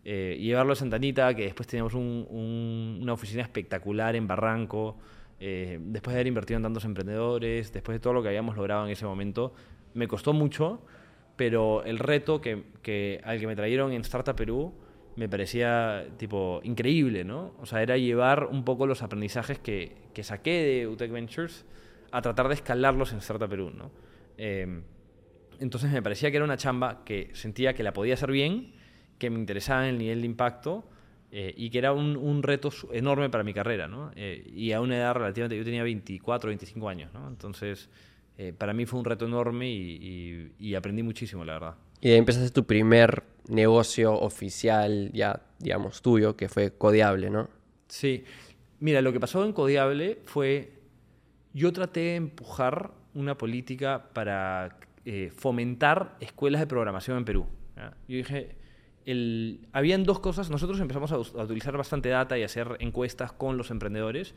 eh, 0.05 0.37
llevarlo 0.41 0.73
a 0.73 0.77
Santa 0.77 0.97
Anita, 0.97 1.35
que 1.35 1.45
después 1.45 1.69
teníamos 1.69 1.95
una 1.95 3.13
oficina 3.13 3.43
espectacular 3.43 4.17
en 4.17 4.27
Barranco, 4.27 4.99
eh, 5.39 5.79
después 5.81 6.15
de 6.15 6.19
haber 6.19 6.27
invertido 6.27 6.57
en 6.57 6.65
tantos 6.65 6.85
emprendedores, 6.85 7.73
después 7.73 7.97
de 7.97 8.01
todo 8.01 8.13
lo 8.13 8.23
que 8.23 8.29
habíamos 8.29 8.57
logrado 8.57 8.85
en 8.85 8.93
ese 8.93 9.05
momento, 9.05 9.55
me 9.95 10.09
costó 10.09 10.33
mucho, 10.33 10.83
pero 11.37 11.85
el 11.85 11.99
reto 11.99 12.41
que, 12.41 12.65
que, 12.83 13.21
al 13.25 13.39
que 13.39 13.47
me 13.47 13.55
trajeron 13.55 13.93
en 13.93 14.01
Startup 14.03 14.35
Perú 14.35 14.75
me 15.17 15.29
parecía 15.29 16.07
tipo 16.17 16.61
increíble, 16.65 17.25
¿no? 17.25 17.55
O 17.61 17.67
sea, 17.67 17.83
era 17.83 17.97
llevar 17.97 18.47
un 18.47 18.65
poco 18.65 18.87
los 18.87 19.03
aprendizajes 19.03 19.59
que, 19.59 19.97
que 20.15 20.25
saqué 20.25 20.63
de 20.65 20.87
UTEC 20.89 21.11
Ventures 21.11 21.65
a 22.11 22.23
tratar 22.23 22.49
de 22.49 22.55
escalarlos 22.55 23.13
en 23.13 23.19
Startup 23.19 23.49
Perú, 23.49 23.71
¿no? 23.71 23.91
Eh, 24.39 24.83
entonces 25.61 25.93
me 25.93 26.03
parecía 26.03 26.31
que 26.31 26.37
era 26.37 26.45
una 26.45 26.57
chamba 26.57 27.05
que 27.05 27.31
sentía 27.35 27.75
que 27.75 27.83
la 27.83 27.93
podía 27.93 28.15
hacer 28.15 28.33
bien, 28.33 28.73
que 29.19 29.31
me 29.31 29.39
interesaba 29.39 29.85
en 29.85 29.95
el 29.95 29.99
nivel 29.99 30.21
de 30.21 30.27
impacto 30.27 30.85
eh, 31.31 31.55
y 31.57 31.71
que 31.71 31.79
era 31.79 31.93
un, 31.93 32.43
reto 32.43 32.71
enorme 32.93 33.31
para 33.31 33.45
mi 33.45 33.55
carrera, 33.55 33.89
¿no? 33.89 34.11
Eh, 34.17 34.51
y 34.55 34.73
a 34.73 34.81
una 34.81 34.97
edad 34.97 35.15
relativamente, 35.15 35.57
yo 35.57 35.65
tenía 35.65 35.83
24, 35.83 36.49
25 36.49 36.89
años, 36.89 37.15
¿no? 37.15 37.29
Entonces, 37.29 37.89
eh, 38.37 38.53
para 38.53 38.75
mí 38.75 38.85
fue 38.85 38.99
un 38.99 39.07
reto 39.07 39.25
enorme 39.25 39.71
y, 39.71 40.53
y, 40.59 40.75
aprendí 40.75 41.03
muchísimo, 41.03 41.45
la 41.45 41.55
verdad. 41.55 41.75
Y 42.03 42.11
ahí 42.11 42.17
empezaste 42.17 42.51
tu 42.51 42.67
primer 42.67 43.23
negocio 43.49 44.13
oficial, 44.13 45.11
ya, 45.13 45.41
digamos, 45.61 46.03
tuyo, 46.03 46.37
que 46.37 46.49
fue 46.49 46.73
Codiable, 46.73 47.31
¿no? 47.31 47.49
Sí. 47.87 48.25
Mira, 48.81 49.01
lo 49.01 49.13
que 49.13 49.21
pasó 49.21 49.45
en 49.45 49.53
Codiable 49.53 50.19
fue, 50.25 50.73
yo 51.55 51.73
traté 51.73 52.01
de 52.01 52.17
empujar 52.17 52.91
una 53.15 53.39
política 53.39 54.09
para 54.13 54.81
eh, 55.05 55.31
fomentar 55.37 56.17
escuelas 56.19 56.61
de 56.61 56.67
programación 56.67 57.19
en 57.19 57.25
Perú. 57.25 57.47
Yo 58.09 58.17
dije, 58.17 58.57
el, 59.07 59.69
habían 59.73 60.03
dos 60.03 60.19
cosas, 60.19 60.51
nosotros 60.51 60.81
empezamos 60.81 61.13
a, 61.13 61.15
a, 61.15 61.45
utilizar 61.45 61.77
bastante 61.77 62.09
data 62.09 62.37
y 62.37 62.43
hacer 62.43 62.77
encuestas 62.81 63.31
con 63.33 63.57
los 63.57 63.71
emprendedores 63.71 64.35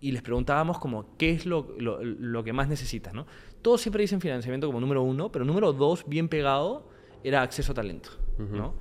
y 0.00 0.12
les 0.12 0.22
preguntábamos 0.22 0.78
como 0.78 1.16
qué 1.16 1.30
es 1.30 1.46
lo, 1.46 1.74
lo, 1.78 2.02
lo 2.02 2.44
que 2.44 2.52
más 2.52 2.68
necesitas. 2.68 3.14
¿no? 3.14 3.26
Todos 3.62 3.80
siempre 3.80 4.02
dicen 4.02 4.20
financiamiento 4.20 4.66
como 4.66 4.80
número 4.80 5.02
uno, 5.02 5.30
pero 5.32 5.44
número 5.44 5.72
dos, 5.72 6.04
bien 6.06 6.28
pegado, 6.28 6.88
era 7.24 7.42
acceso 7.42 7.72
a 7.72 7.74
talento. 7.74 8.10
Uh 8.38 8.42
-huh. 8.42 8.50
¿no? 8.50 8.74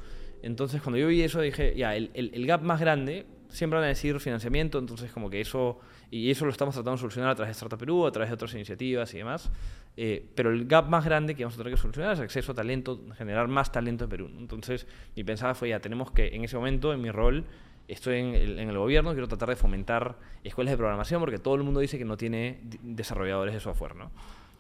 Entonces 0.43 0.81
cuando 0.81 0.97
yo 0.97 1.07
vi 1.07 1.21
eso 1.21 1.41
dije, 1.41 1.75
ya, 1.75 1.95
el, 1.95 2.11
el, 2.13 2.31
el 2.33 2.45
gap 2.45 2.61
más 2.61 2.79
grande 2.79 3.25
siempre 3.49 3.77
van 3.77 3.85
a 3.85 3.87
decir 3.87 4.19
financiamiento, 4.19 4.77
entonces 4.77 5.11
como 5.11 5.29
que 5.29 5.41
eso, 5.41 5.79
y 6.11 6.29
eso 6.29 6.45
lo 6.45 6.51
estamos 6.51 6.75
tratando 6.75 6.91
de 6.93 6.97
solucionar 6.99 7.31
a 7.31 7.35
través 7.35 7.49
de 7.49 7.53
Startup 7.53 7.79
Perú, 7.79 8.05
a 8.05 8.11
través 8.11 8.29
de 8.29 8.35
otras 8.35 8.53
iniciativas 8.53 9.13
y 9.13 9.17
demás, 9.17 9.49
eh, 9.95 10.25
pero 10.35 10.51
el 10.51 10.65
gap 10.67 10.89
más 10.89 11.03
grande 11.03 11.33
que 11.33 11.43
vamos 11.43 11.55
a 11.55 11.57
tener 11.57 11.73
que 11.73 11.81
solucionar 11.81 12.13
es 12.13 12.19
acceso 12.19 12.51
a 12.51 12.55
talento, 12.55 13.01
generar 13.17 13.47
más 13.47 13.71
talento 13.71 14.03
en 14.03 14.09
Perú. 14.09 14.29
Entonces 14.37 14.85
mi 15.15 15.23
pensada 15.23 15.55
fue, 15.55 15.69
ya, 15.69 15.79
tenemos 15.79 16.11
que, 16.11 16.27
en 16.27 16.43
ese 16.43 16.55
momento, 16.55 16.93
en 16.93 17.01
mi 17.01 17.09
rol, 17.09 17.45
estoy 17.87 18.19
en 18.19 18.35
el, 18.35 18.59
en 18.59 18.69
el 18.69 18.77
gobierno, 18.77 19.11
quiero 19.11 19.27
tratar 19.27 19.49
de 19.49 19.55
fomentar 19.55 20.17
escuelas 20.43 20.71
de 20.71 20.77
programación 20.77 21.21
porque 21.21 21.39
todo 21.39 21.55
el 21.55 21.63
mundo 21.63 21.79
dice 21.79 21.97
que 21.97 22.05
no 22.05 22.17
tiene 22.17 22.59
desarrolladores 22.81 23.53
de 23.53 23.59
software, 23.59 23.95
¿no? 23.95 24.11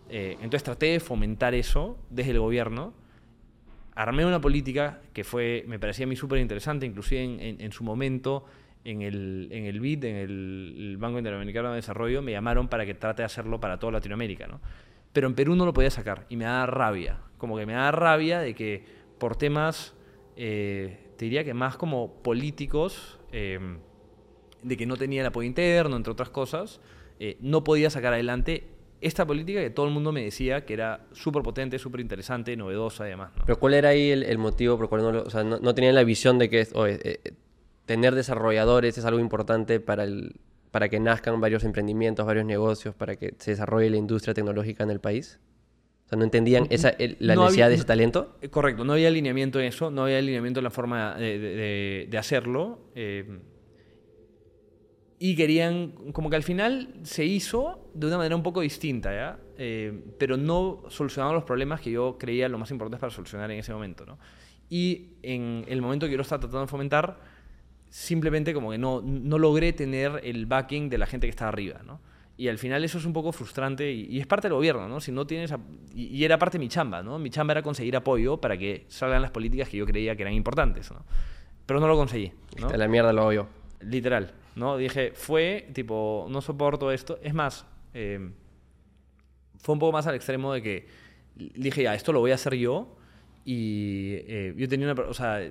Eh, 0.09 0.33
entonces 0.35 0.63
traté 0.63 0.87
de 0.87 0.99
fomentar 0.99 1.53
eso 1.53 1.97
desde 2.09 2.31
el 2.31 2.39
gobierno, 2.39 2.93
armé 3.95 4.25
una 4.25 4.39
política 4.39 5.01
que 5.13 5.23
fue, 5.23 5.65
me 5.67 5.79
parecía 5.79 6.05
a 6.05 6.09
mí 6.09 6.15
súper 6.15 6.39
interesante, 6.39 6.85
inclusive 6.85 7.23
en, 7.23 7.39
en, 7.39 7.61
en 7.61 7.71
su 7.71 7.83
momento 7.83 8.45
en 8.85 9.01
el, 9.01 9.49
en 9.51 9.65
el 9.65 9.81
BID, 9.81 10.05
en 10.05 10.15
el, 10.15 10.75
el, 10.77 10.97
Banco 10.97 11.17
Interamericano 11.17 11.71
de 11.71 11.75
Desarrollo, 11.75 12.21
me 12.21 12.31
llamaron 12.31 12.69
para 12.69 12.85
que 12.85 12.93
trate 12.93 13.21
de 13.21 13.25
hacerlo 13.25 13.59
para 13.59 13.79
toda 13.79 13.93
Latinoamérica, 13.93 14.47
¿no? 14.47 14.61
Pero 15.11 15.27
en 15.27 15.35
Perú 15.35 15.55
no 15.55 15.65
lo 15.65 15.73
podía 15.73 15.89
sacar 15.89 16.25
y 16.29 16.37
me 16.37 16.45
da 16.45 16.65
rabia, 16.65 17.19
como 17.37 17.57
que 17.57 17.65
me 17.65 17.73
da 17.73 17.91
rabia 17.91 18.39
de 18.39 18.55
que 18.55 18.85
por 19.17 19.35
temas, 19.35 19.93
eh, 20.37 20.99
te 21.17 21.25
diría 21.25 21.43
que 21.43 21.53
más 21.53 21.75
como 21.75 22.21
políticos, 22.21 23.16
eh, 23.31 23.59
de 24.63 24.77
que 24.77 24.85
no 24.85 24.97
tenía 24.97 25.21
el 25.21 25.27
apoyo 25.27 25.47
interno, 25.47 25.95
entre 25.95 26.11
otras 26.11 26.29
cosas, 26.29 26.79
eh, 27.19 27.37
no 27.39 27.63
podía 27.63 27.89
sacar 27.89 28.13
adelante 28.13 28.67
esta 28.99 29.25
política 29.27 29.61
que 29.61 29.69
todo 29.69 29.85
el 29.85 29.91
mundo 29.91 30.11
me 30.11 30.23
decía 30.23 30.65
que 30.65 30.73
era 30.73 31.05
súper 31.11 31.43
potente, 31.43 31.77
súper 31.77 32.01
interesante, 32.01 32.55
novedosa 32.57 33.05
y 33.05 33.11
demás. 33.11 33.31
¿no? 33.35 33.43
Pero 33.45 33.59
¿cuál 33.59 33.75
era 33.75 33.89
ahí 33.89 34.09
el, 34.09 34.23
el 34.23 34.37
motivo 34.39 34.77
por 34.77 34.89
cual 34.89 35.01
no, 35.03 35.11
lo, 35.11 35.23
o 35.23 35.29
sea, 35.29 35.43
no, 35.43 35.59
no 35.59 35.75
tenían 35.75 35.95
la 35.95 36.03
visión 36.03 36.39
de 36.39 36.49
que... 36.49 36.67
Oye, 36.73 37.19
tener 37.87 38.13
desarrolladores 38.13 38.97
es 38.97 39.05
algo 39.05 39.19
importante 39.19 39.79
para, 39.79 40.03
el, 40.03 40.35
para 40.71 40.89
que 40.89 40.99
nazcan 40.99 41.39
varios 41.39 41.63
emprendimientos, 41.63 42.25
varios 42.25 42.45
negocios, 42.45 42.93
para 42.93 43.15
que 43.15 43.33
se 43.39 43.51
desarrolle 43.51 43.89
la 43.89 43.97
industria 43.97 44.35
tecnológica 44.35 44.83
en 44.83 44.91
el 44.91 44.99
país? 44.99 45.39
O 46.07 46.09
sea, 46.09 46.17
¿no 46.17 46.23
entendían 46.23 46.67
esa, 46.69 46.95
la 47.19 47.35
no 47.35 47.43
necesidad 47.43 47.65
había, 47.65 47.67
de 47.67 47.75
ese 47.75 47.83
talento? 47.83 48.37
Correcto, 48.49 48.85
no 48.85 48.93
había 48.93 49.09
alineamiento 49.09 49.59
en 49.59 49.65
eso, 49.65 49.91
no 49.91 50.05
había 50.05 50.19
alineamiento 50.19 50.61
en 50.61 50.63
la 50.63 50.69
forma 50.71 51.15
de, 51.15 51.37
de, 51.37 52.07
de 52.09 52.17
hacerlo. 52.17 52.79
Eh, 52.95 53.39
y 55.19 55.35
querían, 55.35 55.91
como 56.13 56.29
que 56.29 56.37
al 56.37 56.43
final 56.43 56.93
se 57.03 57.25
hizo 57.25 57.89
de 57.93 58.07
una 58.07 58.17
manera 58.17 58.37
un 58.37 58.43
poco 58.43 58.61
distinta, 58.61 59.11
¿ya? 59.11 59.39
Eh, 59.57 60.01
pero 60.17 60.37
no 60.37 60.83
solucionaban 60.87 61.35
los 61.35 61.43
problemas 61.43 61.81
que 61.81 61.91
yo 61.91 62.17
creía 62.17 62.47
lo 62.47 62.57
más 62.57 62.71
importantes 62.71 63.01
para 63.01 63.11
solucionar 63.11 63.51
en 63.51 63.59
ese 63.59 63.73
momento, 63.73 64.05
¿no? 64.05 64.17
Y 64.69 65.17
en 65.23 65.65
el 65.67 65.81
momento 65.81 66.05
que 66.05 66.11
yo 66.11 66.17
lo 66.17 66.23
estaba 66.23 66.39
tratando 66.39 66.61
de 66.61 66.67
fomentar, 66.67 67.19
simplemente 67.89 68.53
como 68.53 68.71
que 68.71 68.77
no, 68.77 69.01
no 69.01 69.37
logré 69.39 69.73
tener 69.73 70.21
el 70.23 70.45
backing 70.45 70.87
de 70.89 70.97
la 70.99 71.05
gente 71.05 71.27
que 71.27 71.31
está 71.31 71.49
arriba, 71.49 71.81
¿no? 71.83 71.99
Y 72.37 72.49
al 72.49 72.59
final 72.59 72.83
eso 72.83 72.99
es 72.99 73.05
un 73.05 73.13
poco 73.13 73.31
frustrante 73.31 73.91
y, 73.91 74.05
y 74.05 74.19
es 74.19 74.27
parte 74.27 74.47
del 74.47 74.53
gobierno, 74.53 74.87
¿no? 74.87 75.01
Si 75.01 75.11
no 75.11 75.25
tienes... 75.25 75.51
Y, 75.93 76.05
y, 76.15 76.23
era 76.23 76.37
parte 76.37 76.59
de 76.59 76.63
mi 76.63 76.69
chamba, 76.69 77.01
¿no? 77.01 77.17
Mi 77.17 77.31
chamba 77.31 77.53
era 77.53 77.63
conseguir 77.63 77.95
apoyo 77.95 78.37
para 78.37 78.55
que 78.55 78.85
salgan 78.89 79.23
las 79.23 79.31
políticas 79.31 79.69
que 79.69 79.77
yo 79.77 79.87
creía 79.87 80.15
que 80.15 80.21
eran 80.21 80.35
importantes, 80.35 80.91
¿no? 80.91 81.03
Pero 81.65 81.79
no 81.79 81.87
lo 81.87 81.95
conseguí, 81.95 82.31
¿no? 82.59 82.69
De 82.69 82.77
la 82.77 82.87
mierda 82.87 83.11
lo 83.11 83.33
yo. 83.33 83.47
Literal, 83.81 84.33
¿no? 84.55 84.77
Dije, 84.77 85.11
fue, 85.13 85.67
tipo, 85.73 86.27
no 86.29 86.41
soporto 86.41 86.91
esto. 86.91 87.19
Es 87.23 87.33
más, 87.33 87.65
eh, 87.95 88.31
fue 89.57 89.73
un 89.73 89.79
poco 89.79 89.91
más 89.91 90.05
al 90.05 90.13
extremo 90.13 90.53
de 90.53 90.61
que 90.61 90.87
dije, 91.35 91.83
ya, 91.83 91.95
esto 91.95 92.13
lo 92.13 92.19
voy 92.19 92.31
a 92.31 92.35
hacer 92.35 92.53
yo. 92.53 92.95
Y 93.45 94.13
eh, 94.27 94.53
yo 94.55 94.67
tenía 94.67 94.91
una... 94.91 95.01
O 95.03 95.13
sea, 95.13 95.41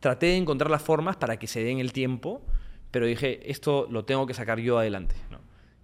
traté 0.00 0.26
de 0.26 0.36
encontrar 0.36 0.70
las 0.70 0.82
formas 0.82 1.16
para 1.16 1.38
que 1.38 1.46
se 1.46 1.62
den 1.62 1.78
el 1.80 1.92
tiempo, 1.92 2.42
pero 2.90 3.06
dije, 3.06 3.50
esto 3.50 3.86
lo 3.90 4.04
tengo 4.04 4.26
que 4.26 4.34
sacar 4.34 4.58
yo 4.58 4.78
adelante. 4.78 5.16
¿no? 5.30 5.35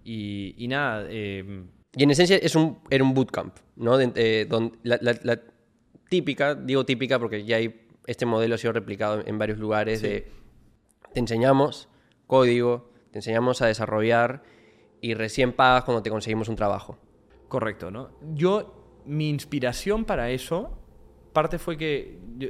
Y, 0.05 0.55
y, 0.57 0.69
nada. 0.69 1.07
Eh... 1.09 1.65
Y 1.95 2.03
en 2.03 2.11
esencia 2.11 2.37
es 2.37 2.55
un, 2.57 2.79
era 2.91 3.05
un 3.05 3.15
bootcamp, 3.15 3.57
¿no? 3.77 3.99
De, 3.99 4.13
eh, 4.15 4.47
donde 4.49 4.79
la, 4.83 4.99
la, 5.01 5.19
la, 5.23 5.41
típica, 6.09 6.55
digo 6.55 6.85
típica 6.85 7.19
porque 7.19 7.45
ya 7.45 7.57
hay, 7.57 7.87
este 8.07 8.27
modelo 8.27 8.55
ha 8.55 8.59
sido 8.59 8.73
replicado 8.73 9.23
en 9.25 9.39
varios 9.39 9.59
lugares 9.59 10.01
sí. 10.01 10.07
de 10.07 10.33
te 11.13 11.21
enseñamos 11.21 11.89
código, 12.27 12.91
te 13.11 13.19
enseñamos 13.19 13.61
a 13.61 13.67
desarrollar 13.67 14.43
y 15.01 15.15
recién 15.15 15.53
pagas 15.53 15.85
cuando 15.85 16.03
te 16.03 16.11
conseguimos 16.11 16.49
un 16.49 16.57
trabajo. 16.57 16.99
Correcto, 17.49 17.91
¿no? 17.91 18.11
Yo, 18.35 19.03
mi 19.05 19.29
inspiración 19.29 20.05
para 20.07 20.31
eso, 20.31 20.79
parte 21.33 21.59
fue 21.59 21.77
que 21.77 22.19
yo, 22.39 22.49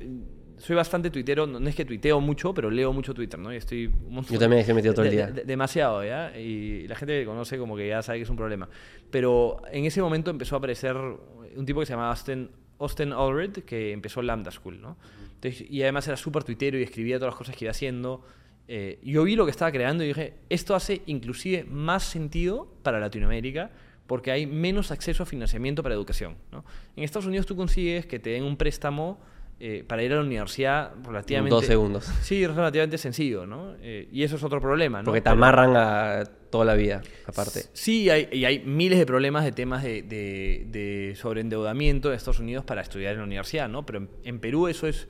soy 0.62 0.77
bastante 0.77 1.11
tuitero, 1.11 1.44
no 1.44 1.68
es 1.68 1.75
que 1.75 1.85
tuiteo 1.85 2.20
mucho, 2.20 2.55
pero 2.55 2.70
leo 2.70 2.92
mucho 2.92 3.12
Twitter, 3.12 3.38
¿no? 3.38 3.53
Y 3.53 3.57
estoy 3.57 3.90
Yo 4.31 4.38
también 4.38 4.61
estoy 4.61 4.75
metido 4.75 4.94
todo 4.94 5.05
el 5.05 5.11
día. 5.11 5.27
De, 5.27 5.33
de, 5.33 5.44
demasiado, 5.44 6.05
¿ya? 6.05 6.38
Y 6.38 6.87
la 6.87 6.94
gente 6.94 7.18
que 7.18 7.27
conoce 7.27 7.59
como 7.59 7.77
que 7.77 7.88
ya 7.88 8.01
sabe 8.01 8.18
que 8.18 8.22
es 8.22 8.31
un 8.31 8.37
problema. 8.37 8.68
Pero 9.11 9.61
en 9.72 9.87
ese 9.87 10.01
momento 10.01 10.31
empezó 10.31 10.55
a 10.55 10.59
aparecer 10.59 10.96
un 10.96 11.66
tipo 11.66 11.81
que 11.81 11.87
se 11.87 11.94
llamaba 11.94 12.11
Austin, 12.11 12.48
Austin 12.79 13.12
Allred, 13.12 13.64
que 13.64 13.90
empezó 13.90 14.22
Lambda 14.22 14.53
School, 14.53 14.81
¿no? 14.81 14.96
Entonces, 15.35 15.68
y 15.68 15.83
además 15.83 16.07
era 16.07 16.16
súper 16.16 16.44
tuitero 16.44 16.79
y 16.79 16.85
escribía 16.85 17.18
todas 17.18 17.33
las 17.33 17.38
cosas 17.38 17.57
que 17.57 17.64
iba 17.64 17.72
haciendo. 17.72 18.25
Eh, 18.68 19.01
yo 19.03 19.25
vi 19.25 19.35
lo 19.35 19.44
que 19.44 19.51
estaba 19.51 19.72
creando 19.72 20.05
y 20.05 20.09
dije, 20.09 20.35
esto 20.48 20.77
hace 20.77 21.03
inclusive 21.07 21.64
más 21.64 22.05
sentido 22.05 22.72
para 22.85 23.01
Latinoamérica 23.01 23.72
porque 24.07 24.31
hay 24.31 24.46
menos 24.46 24.92
acceso 24.92 25.25
a 25.25 25.27
financiamiento 25.27 25.83
para 25.83 25.96
educación. 25.96 26.37
¿no? 26.53 26.64
En 26.94 27.03
Estados 27.03 27.27
Unidos 27.27 27.46
tú 27.46 27.57
consigues 27.57 28.07
que 28.07 28.20
te 28.20 28.31
den 28.31 28.44
un 28.44 28.57
préstamo 28.57 29.18
eh, 29.60 29.84
para 29.86 30.02
ir 30.02 30.12
a 30.12 30.16
la 30.16 30.22
universidad 30.22 30.92
relativamente... 31.04 31.54
Dos 31.54 31.66
segundos. 31.66 32.04
Sí, 32.22 32.46
relativamente 32.46 32.98
sencillo, 32.98 33.46
¿no? 33.46 33.74
Eh, 33.80 34.08
y 34.10 34.22
eso 34.22 34.36
es 34.36 34.42
otro 34.42 34.60
problema, 34.60 35.00
¿no? 35.00 35.06
Porque 35.06 35.20
te 35.20 35.28
amarran 35.28 35.76
a 35.76 36.24
toda 36.50 36.64
la 36.64 36.74
vida, 36.74 37.02
aparte. 37.26 37.64
Sí, 37.72 38.10
hay, 38.10 38.28
y 38.32 38.44
hay 38.44 38.60
miles 38.60 38.98
de 38.98 39.06
problemas 39.06 39.44
de 39.44 39.52
temas 39.52 39.82
de, 39.82 40.02
de, 40.02 40.66
de 40.68 41.14
sobreendeudamiento 41.16 42.10
de 42.10 42.16
Estados 42.16 42.40
Unidos 42.40 42.64
para 42.64 42.82
estudiar 42.82 43.12
en 43.12 43.18
la 43.18 43.24
universidad, 43.24 43.68
¿no? 43.68 43.86
Pero 43.86 43.98
en, 43.98 44.10
en 44.24 44.40
Perú 44.40 44.68
eso 44.68 44.86
es... 44.86 45.08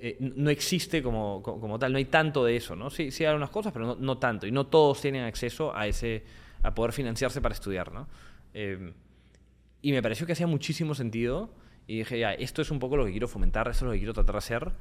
Eh, 0.00 0.16
no 0.20 0.50
existe 0.50 1.02
como, 1.02 1.42
como, 1.42 1.78
tal, 1.78 1.92
no 1.92 1.98
hay 1.98 2.04
tanto 2.04 2.44
de 2.44 2.56
eso, 2.56 2.76
¿no? 2.76 2.90
Sí, 2.90 3.10
sí 3.10 3.24
hay 3.24 3.28
algunas 3.28 3.50
cosas, 3.50 3.72
pero 3.72 3.86
no, 3.86 3.96
no 3.98 4.18
tanto. 4.18 4.46
Y 4.46 4.50
no 4.50 4.66
todos 4.66 5.00
tienen 5.00 5.24
acceso 5.24 5.74
a 5.74 5.86
ese 5.86 6.24
a 6.62 6.74
poder 6.74 6.92
financiarse 6.92 7.40
para 7.40 7.54
estudiar, 7.54 7.92
¿no? 7.92 8.08
Eh, 8.54 8.92
y 9.82 9.92
me 9.92 10.02
pareció 10.02 10.26
que 10.26 10.32
hacía 10.32 10.46
muchísimo 10.46 10.94
sentido 10.94 11.50
y 11.86 11.98
dije, 11.98 12.18
ya, 12.18 12.32
esto 12.32 12.62
es 12.62 12.70
un 12.70 12.78
poco 12.78 12.96
lo 12.96 13.04
que 13.04 13.10
quiero 13.10 13.28
fomentar, 13.28 13.68
esto 13.68 13.84
es 13.84 13.86
lo 13.86 13.92
que 13.92 13.98
quiero 13.98 14.14
tratar 14.14 14.34
de 14.34 14.38
hacer. 14.38 14.72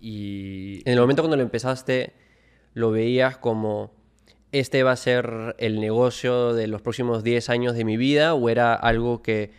Y... 0.00 0.82
En 0.84 0.94
el 0.94 1.00
momento 1.00 1.22
cuando 1.22 1.36
lo 1.36 1.42
empezaste, 1.42 2.12
¿lo 2.74 2.90
veías 2.90 3.38
como 3.38 3.92
este 4.52 4.82
va 4.82 4.92
a 4.92 4.96
ser 4.96 5.54
el 5.58 5.80
negocio 5.80 6.54
de 6.54 6.66
los 6.66 6.82
próximos 6.82 7.22
10 7.22 7.50
años 7.50 7.74
de 7.74 7.84
mi 7.84 7.96
vida 7.96 8.34
o 8.34 8.48
era 8.48 8.74
algo 8.74 9.22
que 9.22 9.52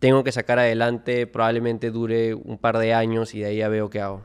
tengo 0.00 0.24
que 0.24 0.32
sacar 0.32 0.58
adelante, 0.58 1.26
probablemente 1.26 1.90
dure 1.90 2.34
un 2.34 2.58
par 2.58 2.78
de 2.78 2.94
años 2.94 3.34
y 3.34 3.40
de 3.40 3.46
ahí 3.46 3.56
ya 3.58 3.68
veo 3.68 3.90
qué 3.90 4.00
hago? 4.00 4.24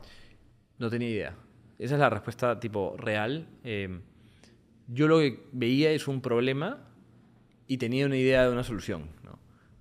No 0.78 0.88
tenía 0.88 1.08
idea. 1.08 1.36
Esa 1.78 1.94
es 1.94 2.00
la 2.00 2.10
respuesta 2.10 2.58
tipo 2.60 2.94
real. 2.96 3.48
Eh, 3.64 4.00
yo 4.88 5.08
lo 5.08 5.18
que 5.18 5.44
veía 5.52 5.90
es 5.90 6.08
un 6.08 6.20
problema 6.20 6.86
y 7.66 7.78
tenía 7.78 8.06
una 8.06 8.16
idea 8.16 8.44
de 8.44 8.52
una 8.52 8.64
solución. 8.64 9.08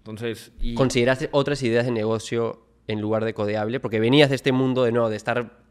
¿No? 0.05 0.11
Entonces, 0.11 0.51
y... 0.59 0.75
¿Consideraste 0.75 1.29
otras 1.31 1.61
ideas 1.63 1.85
de 1.85 1.91
negocio 1.91 2.65
en 2.87 3.01
lugar 3.01 3.25
de 3.25 3.33
codeable? 3.33 3.79
Porque 3.79 3.99
venías 3.99 4.29
de 4.29 4.35
este 4.35 4.51
mundo 4.51 4.83
de 4.83 4.91
nuevo, 4.91 5.09
de 5.09 5.15
estar 5.15 5.63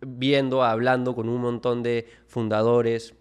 viendo, 0.00 0.62
hablando 0.62 1.14
con 1.14 1.28
un 1.28 1.40
montón 1.40 1.82
de 1.82 2.06
fundadores 2.26 3.14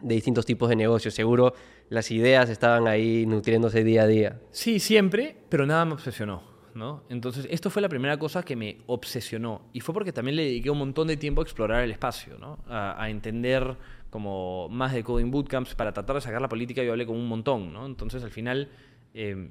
de 0.00 0.14
distintos 0.14 0.46
tipos 0.46 0.68
de 0.68 0.76
negocios. 0.76 1.14
Seguro 1.14 1.54
las 1.88 2.10
ideas 2.10 2.48
estaban 2.48 2.86
ahí 2.86 3.26
nutriéndose 3.26 3.84
día 3.84 4.02
a 4.02 4.06
día. 4.06 4.40
Sí, 4.52 4.78
siempre, 4.78 5.36
pero 5.48 5.66
nada 5.66 5.84
me 5.84 5.92
obsesionó. 5.92 6.48
¿no? 6.74 7.02
Entonces, 7.08 7.48
esto 7.50 7.68
fue 7.68 7.82
la 7.82 7.88
primera 7.88 8.16
cosa 8.16 8.44
que 8.44 8.54
me 8.54 8.78
obsesionó. 8.86 9.62
Y 9.72 9.80
fue 9.80 9.92
porque 9.92 10.12
también 10.12 10.36
le 10.36 10.44
dediqué 10.44 10.70
un 10.70 10.78
montón 10.78 11.08
de 11.08 11.16
tiempo 11.16 11.40
a 11.40 11.44
explorar 11.44 11.82
el 11.82 11.90
espacio, 11.90 12.38
¿no? 12.38 12.58
a, 12.68 13.02
a 13.02 13.10
entender 13.10 13.76
como 14.08 14.68
más 14.68 14.92
de 14.92 15.02
coding 15.02 15.30
bootcamps 15.30 15.74
para 15.74 15.92
tratar 15.92 16.14
de 16.14 16.22
sacar 16.22 16.40
la 16.40 16.48
política. 16.48 16.82
Yo 16.82 16.92
hablé 16.92 17.06
con 17.06 17.16
un 17.16 17.26
montón. 17.26 17.72
¿no? 17.72 17.86
Entonces, 17.86 18.22
al 18.22 18.30
final, 18.30 18.68
eh, 19.14 19.50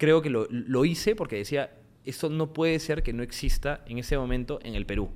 creo 0.00 0.22
que 0.22 0.30
lo, 0.30 0.46
lo 0.50 0.86
hice 0.86 1.14
porque 1.14 1.36
decía, 1.36 1.70
esto 2.04 2.30
no 2.30 2.54
puede 2.54 2.78
ser 2.78 3.02
que 3.02 3.12
no 3.12 3.22
exista 3.22 3.84
en 3.86 3.98
ese 3.98 4.16
momento 4.16 4.58
en 4.62 4.74
el 4.74 4.86
Perú. 4.86 5.10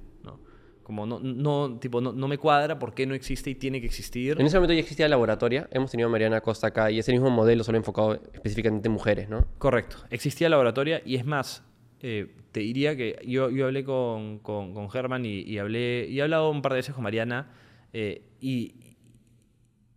Como 0.82 1.06
no, 1.06 1.18
no, 1.18 1.78
tipo, 1.80 2.02
no, 2.02 2.12
no, 2.12 2.28
me 2.28 2.36
cuadra 2.36 2.78
por 2.78 2.92
qué 2.92 3.06
no 3.06 3.14
existe 3.14 3.48
y 3.48 3.54
tiene 3.54 3.80
que 3.80 3.86
existir. 3.86 4.38
En 4.38 4.44
ese 4.44 4.58
momento 4.58 4.74
ya 4.74 4.80
existía 4.80 5.06
la 5.06 5.12
laboratoria. 5.12 5.66
Hemos 5.70 5.90
tenido 5.90 6.10
a 6.10 6.12
Mariana 6.12 6.42
Costa 6.42 6.66
acá 6.66 6.90
y 6.90 6.98
ese 6.98 7.10
mismo 7.10 7.30
modelo 7.30 7.64
solo 7.64 7.78
enfocado 7.78 8.20
específicamente 8.34 8.88
en 8.88 8.92
mujeres, 8.92 9.30
¿no? 9.30 9.46
Correcto. 9.56 9.96
Existía 10.10 10.50
la 10.50 10.56
laboratoria 10.56 11.00
y 11.02 11.16
es 11.16 11.24
más, 11.24 11.64
eh, 12.02 12.34
te 12.52 12.60
diría 12.60 12.94
que 12.98 13.18
yo, 13.26 13.48
yo 13.48 13.64
hablé 13.64 13.82
con, 13.82 14.40
con, 14.40 14.74
con 14.74 14.90
Germán 14.90 15.24
y, 15.24 15.40
y, 15.40 15.56
hablé, 15.56 16.06
y 16.06 16.18
he 16.18 16.22
hablado 16.22 16.50
un 16.50 16.60
par 16.60 16.72
de 16.72 16.80
veces 16.80 16.94
con 16.94 17.02
Mariana 17.02 17.50
eh, 17.94 18.20
y, 18.42 18.74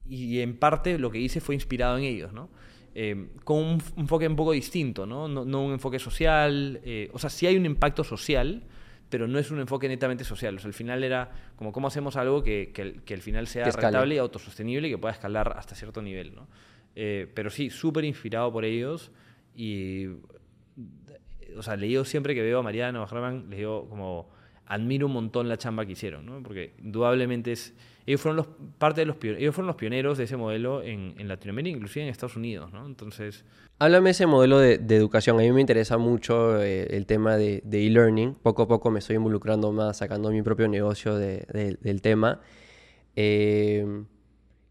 y 0.08 0.40
en 0.40 0.58
parte 0.58 0.98
lo 0.98 1.12
que 1.12 1.20
hice 1.20 1.42
fue 1.42 1.54
inspirado 1.54 1.98
en 1.98 2.06
ellos, 2.06 2.32
¿no? 2.32 2.50
Eh, 3.00 3.28
con 3.44 3.58
un 3.58 3.84
enfoque 3.96 4.28
un 4.28 4.36
poco 4.36 4.54
distinto, 4.54 5.06
¿no? 5.06 5.28
No, 5.28 5.46
no 5.46 5.66
un 5.66 5.74
enfoque 5.74 6.00
social. 6.00 6.82
Eh, 6.84 7.12
o 7.14 7.20
sea, 7.20 7.30
sí 7.30 7.46
hay 7.46 7.56
un 7.56 7.68
impacto 7.68 8.04
social, 8.04 8.64
pero 9.08 9.28
no 9.28 9.38
es 9.38 9.52
un 9.52 9.60
enfoque 9.60 9.88
netamente 9.88 10.24
social. 10.24 10.56
O 10.56 10.60
sea, 10.60 10.68
al 10.68 10.74
final 10.74 11.04
era 11.04 11.30
como 11.58 11.72
cómo 11.72 11.88
hacemos 11.90 12.16
algo 12.16 12.42
que, 12.42 12.72
que, 12.74 12.96
que 13.06 13.14
al 13.14 13.22
final 13.22 13.46
sea 13.46 13.66
rentable 13.66 14.16
y 14.16 14.18
autosostenible 14.18 14.88
y 14.88 14.92
que 14.92 14.98
pueda 14.98 15.14
escalar 15.14 15.54
hasta 15.60 15.76
cierto 15.76 16.02
nivel. 16.02 16.34
¿no? 16.34 16.48
Eh, 16.96 17.32
pero 17.36 17.52
sí, 17.52 17.70
súper 17.70 18.04
inspirado 18.04 18.52
por 18.52 18.66
ellos 18.66 19.12
y, 19.56 20.08
o 21.56 21.62
sea, 21.62 21.76
le 21.76 21.86
digo 21.86 22.04
siempre 22.04 22.34
que 22.34 22.42
veo 22.42 22.58
a 22.58 22.64
Mariano 22.64 23.04
a 23.04 23.08
Germán, 23.08 23.46
les 23.52 23.60
digo 23.60 23.88
como, 23.90 24.32
admiro 24.66 25.06
un 25.06 25.14
montón 25.14 25.48
la 25.48 25.60
chamba 25.60 25.86
que 25.86 25.92
hicieron, 25.92 26.26
¿no? 26.26 26.42
porque 26.42 26.74
indudablemente 26.80 27.52
es, 27.52 27.76
ellos 28.08 28.22
fueron 28.22 28.38
los, 28.38 28.48
parte 28.78 29.02
de 29.02 29.06
los, 29.06 29.18
ellos 29.22 29.54
fueron 29.54 29.68
los 29.68 29.76
pioneros 29.76 30.18
de 30.18 30.24
ese 30.24 30.38
modelo 30.38 30.82
en, 30.82 31.14
en 31.18 31.28
Latinoamérica, 31.28 31.76
inclusive 31.76 32.06
en 32.06 32.10
Estados 32.10 32.38
Unidos. 32.38 32.72
¿no? 32.72 32.86
Entonces... 32.86 33.44
Háblame 33.80 34.12
ese 34.12 34.26
modelo 34.26 34.60
de, 34.60 34.78
de, 34.78 34.96
educación. 34.96 35.38
A 35.38 35.44
mí 35.44 35.52
me 35.52 35.60
interesa 35.60 35.98
mucho 35.98 36.62
eh, 36.64 36.88
el 36.96 37.06
tema 37.06 37.36
de 37.36 37.62
e-learning. 37.72 38.34
Poco 38.36 38.64
a 38.64 38.68
poco 38.68 38.90
me 38.92 39.00
estoy 39.00 39.18
involucrando 39.18 39.74
más, 39.74 39.98
sacando 39.98 40.32
mi 40.32 40.42
propio 40.42 40.70
negocio 40.70 41.16
de, 41.16 41.46
de, 41.52 41.78
del 41.82 42.02
tema. 42.02 42.40
Eh, 43.18 43.86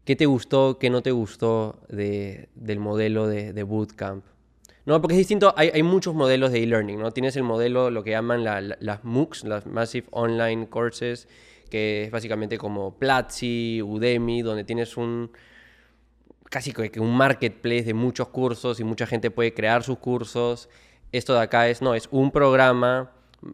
¿Qué 0.03 0.15
te 0.15 0.25
gustó, 0.25 0.79
qué 0.79 0.89
no 0.89 1.03
te 1.03 1.11
gustó 1.11 1.81
del 1.89 2.79
modelo 2.79 3.27
de, 3.27 3.63
bootcamp? 3.63 4.25
No, 4.85 4.99
porque 4.99 5.13
es 5.15 5.19
distinto, 5.19 5.53
hay, 5.57 5.69
hay 5.73 5.83
muchos 5.83 6.15
modelos 6.15 6.51
de 6.53 6.63
e-learning, 6.63 6.97
¿no? 6.97 7.11
Tienes 7.11 7.35
el 7.35 7.43
modelo, 7.43 7.91
lo 7.91 8.03
que 8.03 8.11
llaman 8.11 8.43
la, 8.43 8.61
la, 8.61 8.77
las 8.79 9.03
MOOCs, 9.03 9.43
las 9.43 9.67
Massive 9.67 10.07
Online 10.11 10.69
Courses, 10.69 11.27
que 11.67 12.03
es 12.03 12.11
básicamente 12.11 12.57
como 12.57 12.97
Platzi, 12.97 13.81
Udemy, 13.81 14.41
donde 14.41 14.63
tienes 14.63 14.97
un 14.97 15.31
casi 16.49 16.71
que 16.71 16.99
un 16.99 17.15
marketplace 17.15 17.83
de 17.83 17.93
muchos 17.93 18.29
cursos 18.29 18.79
y 18.79 18.83
mucha 18.83 19.05
gente 19.05 19.31
puede 19.31 19.53
crear 19.53 19.83
sus 19.83 19.97
cursos. 19.97 20.69
Esto 21.11 21.33
de 21.33 21.41
acá 21.41 21.67
es, 21.69 21.81
no, 21.81 21.93
es 21.93 22.07
un 22.11 22.31
programa 22.31 23.11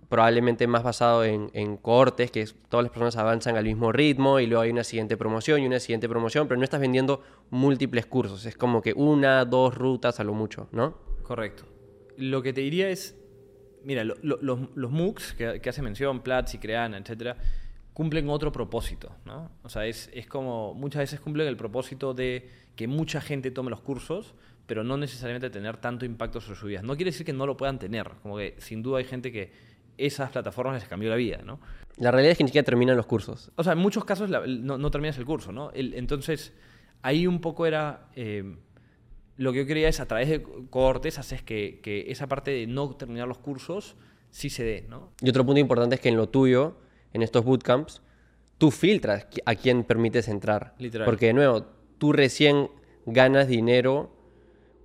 probablemente 0.09 0.65
más 0.67 0.83
basado 0.83 1.23
en, 1.23 1.49
en 1.53 1.77
cohortes, 1.77 2.31
que 2.31 2.47
todas 2.69 2.85
las 2.85 2.91
personas 2.91 3.17
avanzan 3.17 3.57
al 3.57 3.65
mismo 3.65 3.91
ritmo 3.91 4.39
y 4.39 4.47
luego 4.47 4.61
hay 4.61 4.69
una 4.69 4.83
siguiente 4.83 5.17
promoción 5.17 5.61
y 5.61 5.67
una 5.67 5.79
siguiente 5.79 6.07
promoción, 6.07 6.47
pero 6.47 6.57
no 6.57 6.63
estás 6.63 6.79
vendiendo 6.79 7.21
múltiples 7.49 8.05
cursos, 8.05 8.45
es 8.45 8.55
como 8.55 8.81
que 8.81 8.93
una, 8.93 9.43
dos 9.45 9.75
rutas 9.75 10.19
a 10.19 10.23
lo 10.23 10.33
mucho, 10.33 10.69
¿no? 10.71 10.97
Correcto. 11.23 11.65
Lo 12.15 12.41
que 12.41 12.53
te 12.53 12.61
diría 12.61 12.89
es, 12.89 13.17
mira, 13.83 14.03
lo, 14.03 14.15
lo, 14.21 14.39
los, 14.41 14.59
los 14.73 14.91
MOOCs 14.91 15.33
que 15.33 15.69
hace 15.69 15.81
mención, 15.81 16.21
Platzi, 16.21 16.59
Creana, 16.59 16.97
etcétera, 16.97 17.37
cumplen 17.93 18.29
otro 18.29 18.51
propósito, 18.51 19.11
¿no? 19.25 19.51
O 19.63 19.69
sea, 19.69 19.85
es, 19.85 20.09
es 20.13 20.27
como 20.27 20.73
muchas 20.73 21.01
veces 21.01 21.19
cumplen 21.19 21.47
el 21.47 21.57
propósito 21.57 22.13
de 22.13 22.49
que 22.75 22.87
mucha 22.87 23.21
gente 23.21 23.51
tome 23.51 23.69
los 23.69 23.81
cursos, 23.81 24.33
pero 24.65 24.83
no 24.83 24.97
necesariamente 24.97 25.49
tener 25.49 25.77
tanto 25.77 26.05
impacto 26.05 26.41
sobre 26.41 26.59
sus 26.59 26.69
vidas. 26.69 26.83
No 26.83 26.95
quiere 26.95 27.11
decir 27.11 27.25
que 27.25 27.33
no 27.33 27.45
lo 27.45 27.57
puedan 27.57 27.79
tener, 27.79 28.09
como 28.21 28.37
que 28.37 28.55
sin 28.59 28.81
duda 28.81 28.99
hay 28.99 29.05
gente 29.05 29.31
que 29.31 29.51
esas 29.97 30.31
plataformas 30.31 30.75
les 30.81 30.89
cambió 30.89 31.09
la 31.09 31.15
vida, 31.15 31.39
¿no? 31.43 31.59
La 31.97 32.09
realidad 32.09 32.31
es 32.31 32.37
que 32.37 32.43
ni 32.43 32.47
siquiera 32.47 32.65
terminan 32.65 32.97
los 32.97 33.05
cursos. 33.05 33.51
O 33.55 33.63
sea, 33.63 33.73
en 33.73 33.79
muchos 33.79 34.03
casos 34.05 34.29
la, 34.29 34.43
no, 34.47 34.79
no, 34.79 34.89
terminas 34.89 35.17
el 35.19 35.25
curso, 35.25 35.51
¿no? 35.51 35.69
El, 35.71 35.93
entonces, 35.93 36.53
ahí 37.01 37.27
un 37.27 37.39
poco 37.39 37.65
era... 37.65 38.07
Eh, 38.15 38.57
lo 39.35 39.51
que 39.51 39.59
yo 39.59 39.65
quería 39.65 39.89
es, 39.89 39.99
a 39.99 40.07
través 40.07 40.29
de 40.29 40.43
cohortes, 40.69 41.17
hacer 41.17 41.43
que, 41.43 41.79
que 41.81 42.11
esa 42.11 42.27
parte 42.27 42.51
de 42.51 42.67
no 42.67 42.95
terminar 42.95 43.27
los 43.27 43.39
cursos 43.39 43.95
sí 44.29 44.51
se 44.51 44.63
dé, 44.63 44.85
¿no? 44.87 45.11
Y 45.21 45.29
otro 45.29 45.43
punto 45.43 45.59
importante 45.59 45.95
es 45.95 46.01
que 46.01 46.09
en 46.09 46.17
lo 46.17 46.29
tuyo, 46.29 46.77
en 47.13 47.21
estos 47.21 47.45
bootcamps, 47.45 48.01
tú 48.57 48.71
filtras 48.71 49.27
a 49.45 49.55
quién 49.55 49.83
permites 49.83 50.27
entrar. 50.27 50.73
Literal. 50.79 51.05
Porque, 51.05 51.27
de 51.27 51.33
nuevo, 51.33 51.65
tú 51.97 52.11
recién 52.11 52.69
ganas 53.05 53.47
dinero 53.47 54.11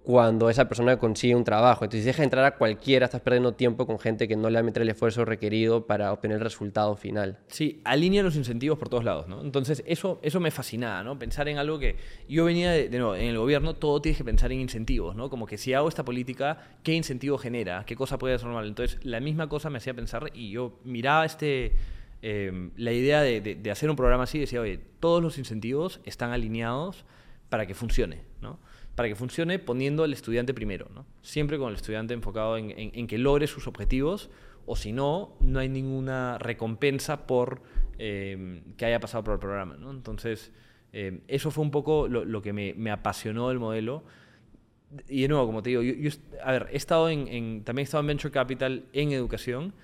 cuando 0.09 0.49
esa 0.49 0.67
persona 0.69 0.97
consigue 0.97 1.35
un 1.35 1.45
trabajo. 1.45 1.85
Entonces, 1.85 2.01
si 2.01 2.07
dejas 2.07 2.25
entrar 2.25 2.43
a 2.47 2.57
cualquiera, 2.57 3.05
estás 3.05 3.21
perdiendo 3.21 3.53
tiempo 3.53 3.87
con 3.87 3.99
gente 3.99 4.27
que 4.27 4.37
no 4.37 4.49
le 4.49 4.55
va 4.55 4.61
a 4.61 4.63
meter 4.63 4.81
el 4.83 4.89
esfuerzo 4.89 5.27
requerido 5.27 5.87
para 5.87 6.15
obtener 6.15 6.39
el 6.39 6.43
resultado 6.43 6.97
final. 6.97 7.41
Sí, 7.49 7.83
alinea 7.85 8.23
los 8.23 8.35
incentivos 8.35 8.79
por 8.79 8.89
todos 8.89 9.05
lados, 9.05 9.29
¿no? 9.29 9.43
Entonces, 9.43 9.83
eso, 9.87 10.19
eso 10.23 10.41
me 10.41 10.51
fascinaba, 10.51 11.03
¿no? 11.03 11.19
Pensar 11.19 11.47
en 11.49 11.59
algo 11.59 11.79
que... 11.79 11.97
Yo 12.27 12.47
venía, 12.47 12.71
de, 12.71 12.89
de 12.89 12.99
nuevo, 12.99 13.17
en 13.17 13.27
el 13.27 13.37
gobierno 13.37 13.75
todo 13.75 14.01
tienes 14.01 14.17
que 14.17 14.25
pensar 14.25 14.51
en 14.51 14.61
incentivos, 14.61 15.15
¿no? 15.15 15.29
Como 15.29 15.45
que 15.45 15.59
si 15.59 15.75
hago 15.75 15.91
esta 15.91 16.07
política, 16.07 16.79
¿qué 16.83 16.95
incentivo 16.95 17.37
genera? 17.37 17.85
¿Qué 17.85 17.95
cosa 17.95 18.17
puede 18.17 18.39
ser 18.39 18.47
normal? 18.47 18.67
Entonces, 18.67 18.99
la 19.05 19.21
misma 19.21 19.51
cosa 19.51 19.69
me 19.69 19.77
hacía 19.77 19.93
pensar 19.93 20.31
y 20.33 20.53
yo 20.53 20.79
miraba 20.85 21.27
este... 21.27 21.73
Eh, 22.23 22.71
la 22.77 22.93
idea 22.93 23.23
de, 23.23 23.41
de, 23.41 23.55
de 23.55 23.71
hacer 23.71 23.89
un 23.91 23.97
programa 23.97 24.25
así, 24.25 24.39
decía, 24.39 24.61
oye, 24.61 24.81
todos 25.01 25.23
los 25.23 25.39
incentivos 25.39 26.01
están 26.05 26.33
alineados 26.33 27.05
para 27.49 27.67
que 27.67 27.75
funcione, 27.75 28.23
¿no? 28.41 28.59
Para 28.95 29.09
que 29.09 29.15
funcione 29.15 29.59
poniendo 29.59 30.05
al 30.05 30.13
estudiante 30.13 30.55
primero, 30.55 30.89
¿no? 30.95 31.07
Siempre 31.23 31.59
con 31.59 31.71
el 31.71 31.77
estudiante 31.77 32.15
enfocado 32.15 32.57
en, 32.57 32.73
en, 32.77 33.07
que 33.07 33.19
logre 33.19 33.47
sus 33.47 33.67
objetivos, 33.67 34.31
o 34.67 34.77
si 34.77 34.93
no, 34.93 35.37
no 35.41 35.61
hay 35.61 35.69
ninguna 35.69 36.39
recompensa 36.39 37.27
por 37.27 37.63
eh, 37.99 38.63
que 38.77 38.85
haya 38.85 39.01
pasado 39.01 39.25
por 39.25 39.35
el 39.35 39.41
programa, 39.41 39.77
¿no? 39.77 39.91
Entonces, 39.91 40.53
eh, 40.93 41.21
eso 41.29 41.51
fue 41.51 41.65
un 41.65 41.71
poco 41.71 42.09
lo, 42.09 42.43
que 42.43 42.53
me, 42.53 42.91
apasionó 42.91 43.49
del 43.49 43.59
modelo. 43.59 44.05
Y 45.07 45.23
de 45.23 45.29
nuevo, 45.29 45.47
como 45.47 45.63
te 45.63 45.71
digo, 45.71 45.83
yo 45.83 46.11
a 46.43 46.53
ver, 46.53 46.69
he 46.73 46.77
estado 46.77 47.09
en, 47.09 47.29
en, 47.29 47.65
también 47.65 47.85
he 47.85 47.85
estado 47.85 48.01
en 48.01 48.07
Venture 48.09 48.33
Capital 48.33 48.87
en 48.95 49.13
educación 49.13 49.75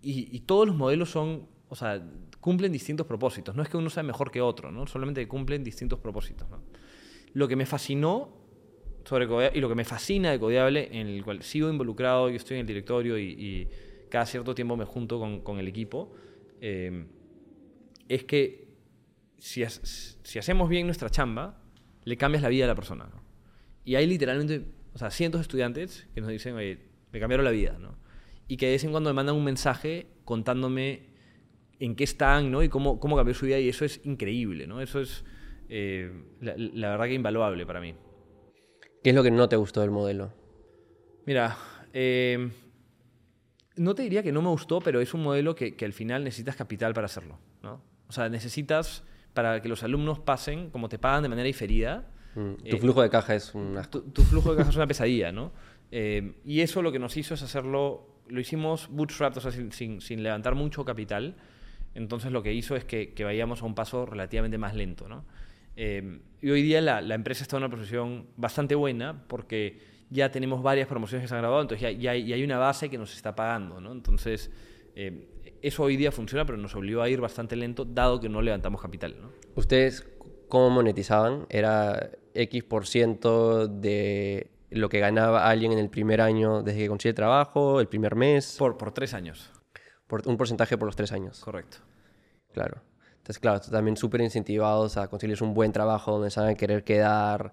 y, 0.00 0.28
y 0.34 0.40
todos 0.40 0.66
los 0.66 0.76
modelos 0.76 1.10
son, 1.10 1.48
o 1.68 1.76
sea, 1.76 2.02
cumplen 2.40 2.72
distintos 2.72 3.06
propósitos. 3.06 3.54
No 3.54 3.62
es 3.62 3.68
que 3.68 3.76
uno 3.76 3.90
sea 3.90 4.02
mejor 4.02 4.30
que 4.30 4.40
otro, 4.40 4.70
¿no? 4.70 4.86
Solamente 4.86 5.26
cumplen 5.26 5.64
distintos 5.64 5.98
propósitos. 5.98 6.46
Lo 7.32 7.48
que 7.48 7.56
me 7.56 7.66
fascinó 7.66 8.44
sobre 9.04 9.26
Codeable, 9.26 9.58
y 9.58 9.60
lo 9.60 9.68
que 9.68 9.74
me 9.74 9.84
fascina 9.84 10.30
de 10.30 10.38
Codeable, 10.38 10.88
en 10.92 11.08
el 11.08 11.24
cual 11.24 11.42
sigo 11.42 11.68
involucrado, 11.68 12.30
yo 12.30 12.36
estoy 12.36 12.56
en 12.56 12.62
el 12.62 12.66
directorio 12.66 13.18
y, 13.18 13.24
y 13.32 13.68
cada 14.14 14.26
cierto 14.26 14.54
tiempo 14.54 14.76
me 14.76 14.84
junto 14.84 15.18
con, 15.42 15.58
el 15.58 15.66
equipo, 15.66 16.14
eh, 16.60 17.04
es 18.08 18.22
que 18.22 18.68
si, 19.38 19.64
hacemos 19.64 20.68
bien 20.68 20.86
nuestra 20.86 21.10
chamba, 21.10 21.60
le 22.04 22.16
cambias 22.16 22.40
la 22.40 22.48
vida 22.48 22.64
a 22.64 22.68
la 22.68 22.76
persona. 22.76 23.08
Y 23.84 23.96
hay 23.96 24.06
literalmente, 24.06 24.66
o 24.94 24.98
sea, 24.98 25.10
cientos 25.10 25.40
de 25.40 25.42
estudiantes 25.42 26.06
que 26.14 26.20
nos 26.20 26.30
dicen, 26.30 26.54
oye, 26.54 26.78
me 27.10 27.18
cambiaron 27.18 27.44
la 27.44 27.50
vida, 27.50 27.76
¿no? 27.80 27.96
Y 28.46 28.56
que 28.56 28.66
de 28.66 28.72
vez 28.72 28.84
en 28.84 28.92
cuando 28.92 29.10
me 29.10 29.14
mandan 29.14 29.34
un 29.34 29.42
mensaje 29.42 30.06
contándome 30.24 31.08
en 31.84 31.96
qué 31.96 32.04
están, 32.04 32.50
¿no? 32.50 32.62
Y 32.62 32.68
cómo, 32.68 32.98
cómo 32.98 33.16
cambió 33.16 33.34
su 33.34 33.46
vida, 33.46 33.58
y 33.58 33.68
eso 33.68 33.84
es 33.84 34.00
increíble, 34.04 34.66
¿no? 34.66 34.80
Eso 34.80 35.00
es, 35.00 35.24
eh, 35.68 36.10
la, 36.40 36.54
la 36.56 36.90
verdad 36.90 37.06
que 37.06 37.14
invaluable 37.14 37.66
para 37.66 37.80
mí. 37.80 37.94
¿Qué 39.02 39.10
es 39.10 39.16
lo 39.16 39.22
que 39.22 39.30
no 39.30 39.48
te 39.48 39.56
gustó 39.56 39.82
del 39.82 39.90
modelo? 39.90 40.32
Mira, 41.26 41.56
eh, 41.92 42.50
no 43.76 43.94
te 43.94 44.02
diría 44.02 44.22
que 44.22 44.32
no 44.32 44.42
me 44.42 44.48
gustó, 44.48 44.80
pero 44.80 45.00
es 45.00 45.14
un 45.14 45.22
modelo 45.22 45.54
que, 45.54 45.76
que, 45.76 45.84
al 45.84 45.92
final 45.92 46.24
necesitas 46.24 46.56
capital 46.56 46.94
para 46.94 47.06
hacerlo. 47.06 47.38
¿no? 47.62 47.82
O 48.08 48.12
sea, 48.12 48.28
necesitas, 48.28 49.04
para 49.32 49.60
que 49.60 49.68
los 49.68 49.82
alumnos 49.82 50.20
pasen, 50.20 50.70
como 50.70 50.88
te 50.88 50.98
pagan 50.98 51.22
de 51.22 51.28
manera 51.28 51.46
diferida. 51.46 52.10
Mm, 52.34 52.54
tu 52.54 52.76
eh, 52.76 52.80
flujo 52.80 53.02
de 53.02 53.10
caja 53.10 53.34
es 53.34 53.54
una... 53.54 53.82
Tu, 53.82 54.02
tu, 54.02 54.22
flujo 54.22 54.52
de 54.52 54.56
caja 54.58 54.70
es 54.70 54.76
una 54.76 54.86
pesadilla, 54.86 55.32
¿no? 55.32 55.52
Eh, 55.90 56.34
y 56.44 56.60
eso 56.60 56.82
lo 56.82 56.90
que 56.90 56.98
nos 56.98 57.16
hizo 57.16 57.34
es 57.34 57.42
hacerlo, 57.42 58.22
lo 58.28 58.40
hicimos 58.40 58.88
bootstrapped, 58.90 59.38
o 59.38 59.40
sea, 59.40 59.50
sin, 59.50 59.70
sin, 59.72 60.00
sin, 60.00 60.22
levantar 60.22 60.54
mucho 60.54 60.84
capital. 60.84 61.36
Entonces 61.94 62.32
lo 62.32 62.42
que 62.42 62.52
hizo 62.52 62.76
es 62.76 62.84
que, 62.84 63.14
que 63.14 63.24
vayamos 63.24 63.62
a 63.62 63.66
un 63.66 63.74
paso 63.74 64.06
relativamente 64.06 64.58
más 64.58 64.74
lento, 64.74 65.08
¿no? 65.08 65.24
Eh, 65.76 66.20
y 66.40 66.50
hoy 66.50 66.62
día 66.62 66.80
la, 66.80 67.00
la, 67.00 67.14
empresa 67.14 67.42
está 67.42 67.56
en 67.56 67.64
una 67.64 67.70
posición 67.70 68.26
bastante 68.36 68.74
buena 68.76 69.24
porque 69.26 69.80
ya 70.10 70.30
tenemos 70.30 70.62
varias 70.62 70.86
promociones 70.86 71.24
que 71.24 71.28
se 71.28 71.34
han 71.34 71.40
grabado, 71.40 71.62
entonces 71.62 71.82
ya, 71.82 71.90
ya, 71.90 72.10
hay, 72.12 72.32
hay, 72.32 72.44
una 72.44 72.58
base 72.58 72.88
que 72.88 72.98
nos 72.98 73.12
está 73.14 73.34
pagando, 73.34 73.80
¿no? 73.80 73.90
Entonces, 73.90 74.50
eh, 74.94 75.26
eso 75.62 75.82
hoy 75.82 75.96
día 75.96 76.12
funciona, 76.12 76.44
pero 76.44 76.58
nos 76.58 76.74
obligó 76.76 77.02
a 77.02 77.08
ir 77.08 77.20
bastante 77.20 77.56
lento, 77.56 77.84
dado 77.84 78.20
que 78.20 78.28
no 78.28 78.40
levantamos 78.42 78.80
capital, 78.80 79.16
¿no? 79.20 79.30
¿Ustedes 79.56 80.06
cómo 80.48 80.70
monetizaban? 80.70 81.46
¿Era 81.48 82.10
X 82.34 82.62
por 82.64 82.86
ciento 82.86 83.66
de 83.66 84.48
lo 84.70 84.88
que 84.88 85.00
ganaba 85.00 85.48
alguien 85.48 85.72
en 85.72 85.78
el 85.78 85.88
primer 85.88 86.20
año 86.20 86.62
desde 86.62 86.80
que 86.80 86.88
consigue 86.88 87.14
trabajo, 87.14 87.80
el 87.80 87.88
primer 87.88 88.14
mes? 88.14 88.56
Por, 88.58 88.76
por 88.76 88.92
tres 88.92 89.14
años. 89.14 89.53
Por, 90.14 90.28
un 90.28 90.36
porcentaje 90.36 90.78
por 90.78 90.86
los 90.86 90.94
tres 90.94 91.10
años. 91.10 91.40
Correcto. 91.40 91.78
Claro. 92.52 92.80
Entonces, 93.16 93.40
claro, 93.40 93.60
también 93.60 93.96
súper 93.96 94.20
incentivados 94.20 94.96
a 94.96 95.08
conseguirles 95.08 95.40
un 95.40 95.54
buen 95.54 95.72
trabajo 95.72 96.12
donde 96.12 96.30
se 96.30 96.38
van 96.38 96.50
a 96.50 96.54
querer 96.54 96.84
quedar, 96.84 97.52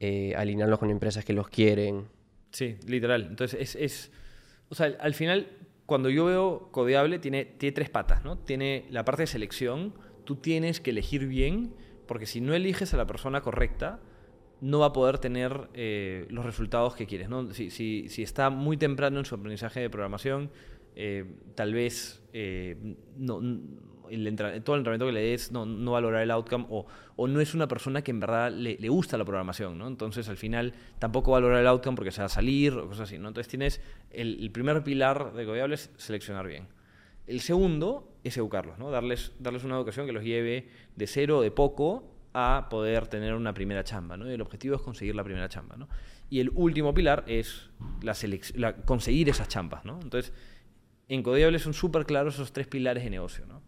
eh, 0.00 0.34
alinearlos 0.36 0.80
con 0.80 0.90
empresas 0.90 1.24
que 1.24 1.32
los 1.32 1.48
quieren. 1.48 2.08
Sí, 2.50 2.78
literal. 2.88 3.28
Entonces, 3.30 3.60
es, 3.60 3.76
es, 3.76 4.10
o 4.70 4.74
sea, 4.74 4.86
al 4.98 5.14
final, 5.14 5.46
cuando 5.86 6.10
yo 6.10 6.24
veo 6.24 6.72
Codeable, 6.72 7.20
tiene, 7.20 7.44
tiene 7.44 7.72
tres 7.72 7.90
patas, 7.90 8.24
¿no? 8.24 8.38
Tiene 8.38 8.86
la 8.90 9.04
parte 9.04 9.22
de 9.22 9.26
selección, 9.28 9.94
tú 10.24 10.34
tienes 10.34 10.80
que 10.80 10.90
elegir 10.90 11.28
bien, 11.28 11.76
porque 12.08 12.26
si 12.26 12.40
no 12.40 12.54
eliges 12.54 12.92
a 12.92 12.96
la 12.96 13.06
persona 13.06 13.40
correcta, 13.40 14.00
no 14.60 14.80
va 14.80 14.86
a 14.86 14.92
poder 14.92 15.18
tener 15.18 15.68
eh, 15.74 16.26
los 16.28 16.44
resultados 16.44 16.96
que 16.96 17.06
quieres. 17.06 17.28
¿no? 17.28 17.52
Si, 17.52 17.70
si, 17.70 18.08
si, 18.08 18.24
está 18.24 18.50
muy 18.50 18.76
temprano 18.76 19.20
en 19.20 19.24
su 19.24 19.36
aprendizaje 19.36 19.78
de 19.78 19.88
programación, 19.88 20.50
eh, 20.96 21.24
tal 21.54 21.74
vez 21.74 22.22
eh, 22.32 22.76
no, 23.16 23.40
el 24.10 24.36
todo 24.36 24.76
el 24.76 24.80
entrenamiento 24.80 25.06
que 25.06 25.12
le 25.12 25.20
des 25.20 25.52
no, 25.52 25.64
no 25.64 25.96
el 25.98 26.30
outcome 26.30 26.66
o, 26.68 26.86
no 27.26 27.40
es 27.40 27.54
una 27.54 27.68
persona 27.68 28.02
que 28.02 28.10
en 28.10 28.20
verdad 28.20 28.50
le, 28.50 28.88
gusta 28.88 29.18
la 29.18 29.24
programación. 29.24 29.78
¿no? 29.78 29.86
Entonces 29.86 30.28
al 30.28 30.36
final 30.36 30.72
tampoco 30.98 31.32
va 31.32 31.38
a 31.38 31.40
lograr 31.40 31.60
el 31.60 31.66
outcome 31.66 31.96
porque 31.96 32.12
se 32.12 32.22
va 32.22 32.26
a 32.26 32.30
salir 32.30 32.72
o 32.72 32.88
cosas 32.88 33.08
así. 33.08 33.18
¿no? 33.18 33.28
Entonces 33.28 33.48
tienes 33.48 33.80
el, 34.10 34.50
primer 34.50 34.82
pilar 34.82 35.32
de 35.34 35.44
Codeable 35.44 35.74
es 35.74 35.90
seleccionar 35.96 36.46
bien. 36.46 36.66
El 37.26 37.40
segundo 37.40 38.12
es 38.24 38.36
educarlos, 38.36 38.78
¿no? 38.78 38.90
darles, 38.90 39.32
darles 39.38 39.64
una 39.64 39.76
educación 39.76 40.06
que 40.06 40.12
los 40.12 40.24
lleve 40.24 40.68
de 40.96 41.06
cero 41.06 41.38
o 41.38 41.42
de 41.42 41.50
poco 41.50 42.10
a 42.32 42.68
poder 42.70 43.06
tener 43.06 43.34
una 43.34 43.52
primera 43.52 43.82
chamba, 43.82 44.16
¿no? 44.16 44.30
Y 44.30 44.34
el 44.34 44.40
objetivo 44.40 44.76
es 44.76 44.82
conseguir 44.82 45.16
la 45.16 45.24
primera 45.24 45.48
chamba, 45.48 45.76
¿no? 45.76 45.88
Y 46.28 46.38
el 46.38 46.50
último 46.54 46.94
pilar 46.94 47.24
es 47.26 47.70
conseguir 48.84 49.28
esas 49.28 49.48
chambas, 49.48 49.84
¿no? 49.84 49.98
Entonces, 50.00 50.32
en 51.14 51.22
Codiable 51.22 51.58
son 51.58 51.74
súper 51.74 52.06
claros 52.06 52.34
esos 52.34 52.52
tres 52.52 52.66
pilares 52.66 53.04
de 53.04 53.10
negocio, 53.10 53.46
¿no? 53.46 53.60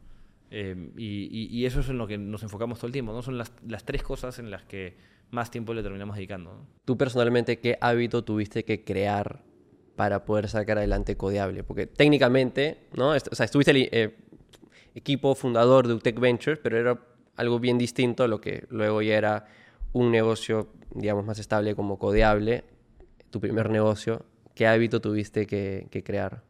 Eh, 0.50 0.90
y, 0.96 1.48
y, 1.50 1.64
eso 1.64 1.80
es 1.80 1.88
en 1.88 1.96
lo 1.96 2.06
que 2.06 2.18
nos 2.18 2.42
enfocamos 2.42 2.78
todo 2.78 2.86
el 2.86 2.92
tiempo, 2.92 3.12
¿no? 3.12 3.22
Son 3.22 3.38
las, 3.38 3.52
las 3.66 3.84
tres 3.84 4.02
cosas 4.02 4.38
en 4.38 4.50
las 4.50 4.64
que 4.64 4.96
más 5.30 5.50
tiempo 5.50 5.74
le 5.74 5.82
terminamos 5.82 6.14
dedicando. 6.14 6.52
¿no? 6.52 6.66
Tú 6.84 6.96
personalmente, 6.96 7.58
¿qué 7.58 7.78
hábito 7.80 8.22
tuviste 8.22 8.64
que 8.64 8.84
crear 8.84 9.42
para 9.96 10.24
poder 10.24 10.48
sacar 10.48 10.78
adelante 10.78 11.16
Codiable? 11.16 11.64
Porque 11.64 11.86
técnicamente, 11.86 12.78
¿no? 12.94 13.10
O 13.10 13.18
sea, 13.18 13.46
estuviste 13.46 13.70
el 13.70 13.88
eh, 13.90 14.14
equipo 14.94 15.34
fundador 15.34 15.88
de 15.88 15.94
UTEC 15.94 16.20
Ventures, 16.20 16.60
pero 16.62 16.78
era 16.78 17.00
algo 17.36 17.58
bien 17.58 17.78
distinto 17.78 18.22
a 18.22 18.28
lo 18.28 18.40
que 18.40 18.66
luego 18.68 19.02
ya 19.02 19.16
era 19.16 19.46
un 19.92 20.10
negocio, 20.10 20.68
digamos, 20.94 21.24
más 21.24 21.38
estable 21.38 21.74
como 21.74 21.98
codeable, 21.98 22.64
tu 23.30 23.40
primer 23.40 23.70
negocio. 23.70 24.26
¿Qué 24.54 24.66
hábito 24.66 25.00
tuviste 25.00 25.46
que, 25.46 26.02
crear? 26.04 26.42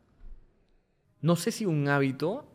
No 1.22 1.36
sé 1.36 1.52
si 1.52 1.64
un 1.64 1.88
hábito, 1.88 2.46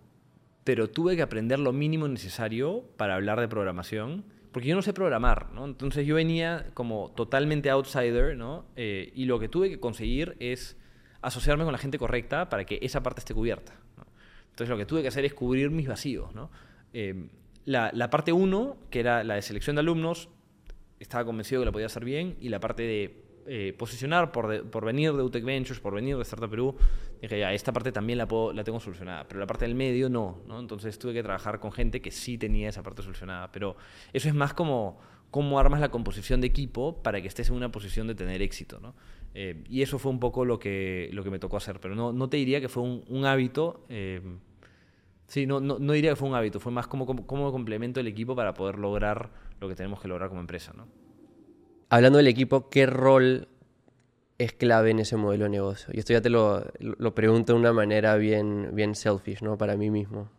pero 0.63 0.89
tuve 0.89 1.15
que 1.15 1.22
aprender 1.22 1.59
lo 1.59 1.72
mínimo 1.72 2.07
necesario 2.07 2.84
para 2.97 3.15
hablar 3.15 3.39
de 3.39 3.47
programación, 3.47 4.26
porque 4.51 4.68
yo 4.68 4.76
no 4.76 4.82
sé 4.82 4.93
programar, 4.93 5.51
¿no? 5.53 5.65
Entonces 5.65 6.05
yo 6.05 6.15
venía 6.15 6.70
como 6.74 7.11
totalmente 7.15 7.70
outsider, 7.70 8.36
¿no? 8.36 8.65
Eh, 8.76 9.11
y 9.15 9.26
lo 9.26 9.39
que 9.39 9.47
tuve 9.47 9.70
que 9.70 9.80
conseguir 9.80 10.36
es 10.39 10.78
asociarme 11.22 11.63
con 11.63 11.72
la 11.72 11.78
gente 11.78 11.97
correcta 11.97 12.49
para 12.49 12.65
que 12.65 12.80
esa 12.82 13.01
parte 13.01 13.22
esté 13.22 13.34
cubierta. 13.34 13.74
Entonces 14.49 14.70
lo 14.70 14.78
que 14.78 14.86
tuve 14.86 15.01
que 15.01 15.07
hacer 15.07 15.24
es 15.24 15.34
cubrir 15.34 15.70
mis 15.70 15.88
vacíos, 15.88 16.34
¿no? 16.34 16.51
Eh, 16.91 17.30
la, 17.63 18.09
parte 18.09 18.32
1, 18.34 18.78
que 18.89 18.99
era 18.99 19.24
la 19.24 19.36
de 19.36 19.41
selección 19.41 19.76
de 19.76 19.82
alumnos, 19.82 20.30
estaba 20.99 21.24
convencido 21.26 21.61
que 21.61 21.65
la 21.65 21.72
podía 21.72 21.86
hacer 21.86 22.03
bien, 22.03 22.36
y 22.39 22.49
la 22.49 22.59
parte 22.59 22.84
de 22.84 23.26
eh, 23.48 23.74
posicionar 23.78 24.32
por, 24.32 24.70
por, 24.70 24.86
venir 24.86 25.14
de 25.14 25.24
UTEC 25.24 25.43
Ventures, 25.43 25.80
por 25.80 25.93
venir 25.93 26.16
de 26.18 26.24
Startup 26.24 26.50
Perú, 26.50 26.76
dije, 27.22 27.39
ya, 27.39 27.54
esta 27.54 27.72
parte 27.72 27.91
también 27.91 28.18
la, 28.18 28.28
puedo, 28.28 28.54
la 28.54 28.64
tengo 28.64 28.80
solucionada, 28.80 29.28
pero 29.28 29.39
la 29.39 29.48
parte 29.48 29.66
del 29.66 29.76
medio 29.76 30.10
no, 30.10 30.41
no, 30.48 30.60
Entonces 30.60 31.00
tuve 31.00 31.14
que 31.14 31.24
trabajar 31.24 31.60
con 31.60 31.72
gente 31.72 32.02
que 32.02 32.12
sí 32.12 32.38
tenía 32.38 32.70
esa 32.70 32.84
parte 32.84 33.04
solucionada, 33.04 33.52
pero 33.52 33.78
eso 34.14 34.28
es 34.28 34.36
más 34.36 34.54
como 34.54 35.00
cómo 35.32 35.60
armas 35.60 35.80
la 35.80 35.89
composición 35.89 36.41
de 36.41 36.48
equipo 36.48 37.02
para 37.02 37.22
que 37.22 37.28
estés 37.28 37.50
en 37.50 37.56
una 37.56 37.72
posición 37.72 38.08
de 38.08 38.16
tener 38.16 38.41
éxito, 38.41 38.80
¿no? 38.80 38.95
Eh, 39.34 39.64
y 39.70 39.82
eso 39.82 40.00
fue 40.00 40.12
un 40.12 40.20
poco 40.20 40.45
lo 40.45 40.58
que, 40.58 41.10
lo 41.14 41.24
que 41.24 41.30
me 41.30 41.39
tocó 41.39 41.58
hacer, 41.58 41.80
pero 41.80 41.95
no, 41.95 42.12
no 42.12 42.30
te 42.30 42.38
diría 42.38 42.60
que 42.60 42.70
fue 42.70 42.84
un, 42.84 43.26
hábito, 43.26 43.86
eh, 43.89 44.22
Sí, 45.28 45.45
no, 45.45 45.60
no, 45.60 45.78
no, 45.78 45.93
diría 45.93 46.12
que 46.12 46.16
fue 46.16 46.30
un 46.30 46.36
hábito, 46.36 46.60
fue 46.60 46.72
más 46.72 46.88
como, 46.88 47.06
como, 47.06 47.52
complemento 47.52 48.00
del 48.00 48.08
equipo 48.08 48.34
para 48.34 48.54
poder 48.54 48.80
lograr 48.80 49.30
lo 49.60 49.68
que 49.68 49.76
tenemos 49.76 50.00
que 50.00 50.08
lograr 50.08 50.30
como 50.30 50.39
empresa. 50.39 50.74
¿no? 50.76 50.88
Hablando 51.89 52.17
del 52.17 52.27
equipo, 52.27 52.69
¿qué 52.69 52.85
rol 52.85 53.47
es 54.38 54.53
clave 54.53 54.91
en 54.91 54.99
ese 54.99 55.15
modelo 55.17 55.45
de 55.45 55.49
negocio? 55.49 55.89
Y 55.93 55.99
esto 55.99 56.13
ya 56.13 56.21
te 56.21 56.29
lo, 56.29 56.65
lo 56.79 57.15
pregunto 57.15 57.53
de 57.53 57.59
una 57.59 57.73
manera 57.73 58.15
bien, 58.17 58.71
bien 58.73 58.95
selfish, 58.95 59.41
¿no? 59.41 59.57
Para 59.57 59.77
mí 59.77 59.89
mismo. 59.89 60.29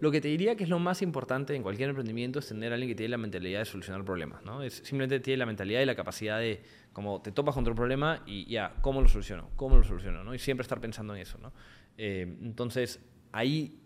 Lo 0.00 0.10
que 0.10 0.20
te 0.22 0.28
diría 0.28 0.56
que 0.56 0.64
es 0.64 0.70
lo 0.70 0.78
más 0.78 1.02
importante 1.02 1.54
en 1.54 1.62
cualquier 1.62 1.90
emprendimiento 1.90 2.38
es 2.38 2.48
tener 2.48 2.72
a 2.72 2.74
alguien 2.74 2.88
que 2.88 2.94
tiene 2.94 3.10
la 3.10 3.18
mentalidad 3.18 3.58
de 3.58 3.66
solucionar 3.66 4.02
problemas, 4.02 4.42
¿no? 4.42 4.62
Es, 4.62 4.74
simplemente 4.76 5.20
tiene 5.20 5.36
la 5.36 5.46
mentalidad 5.46 5.80
y 5.82 5.84
la 5.84 5.94
capacidad 5.94 6.38
de, 6.38 6.62
como 6.92 7.20
te 7.20 7.32
topas 7.32 7.54
contra 7.54 7.72
un 7.72 7.76
problema 7.76 8.22
y 8.26 8.46
ya, 8.46 8.74
¿cómo 8.80 9.02
lo 9.02 9.08
soluciono? 9.08 9.50
¿Cómo 9.56 9.76
lo 9.76 9.84
soluciono? 9.84 10.24
¿no? 10.24 10.34
Y 10.34 10.38
siempre 10.38 10.62
estar 10.62 10.80
pensando 10.80 11.14
en 11.14 11.20
eso, 11.20 11.36
¿no? 11.38 11.52
Eh, 11.98 12.22
entonces, 12.42 12.98
ahí 13.30 13.78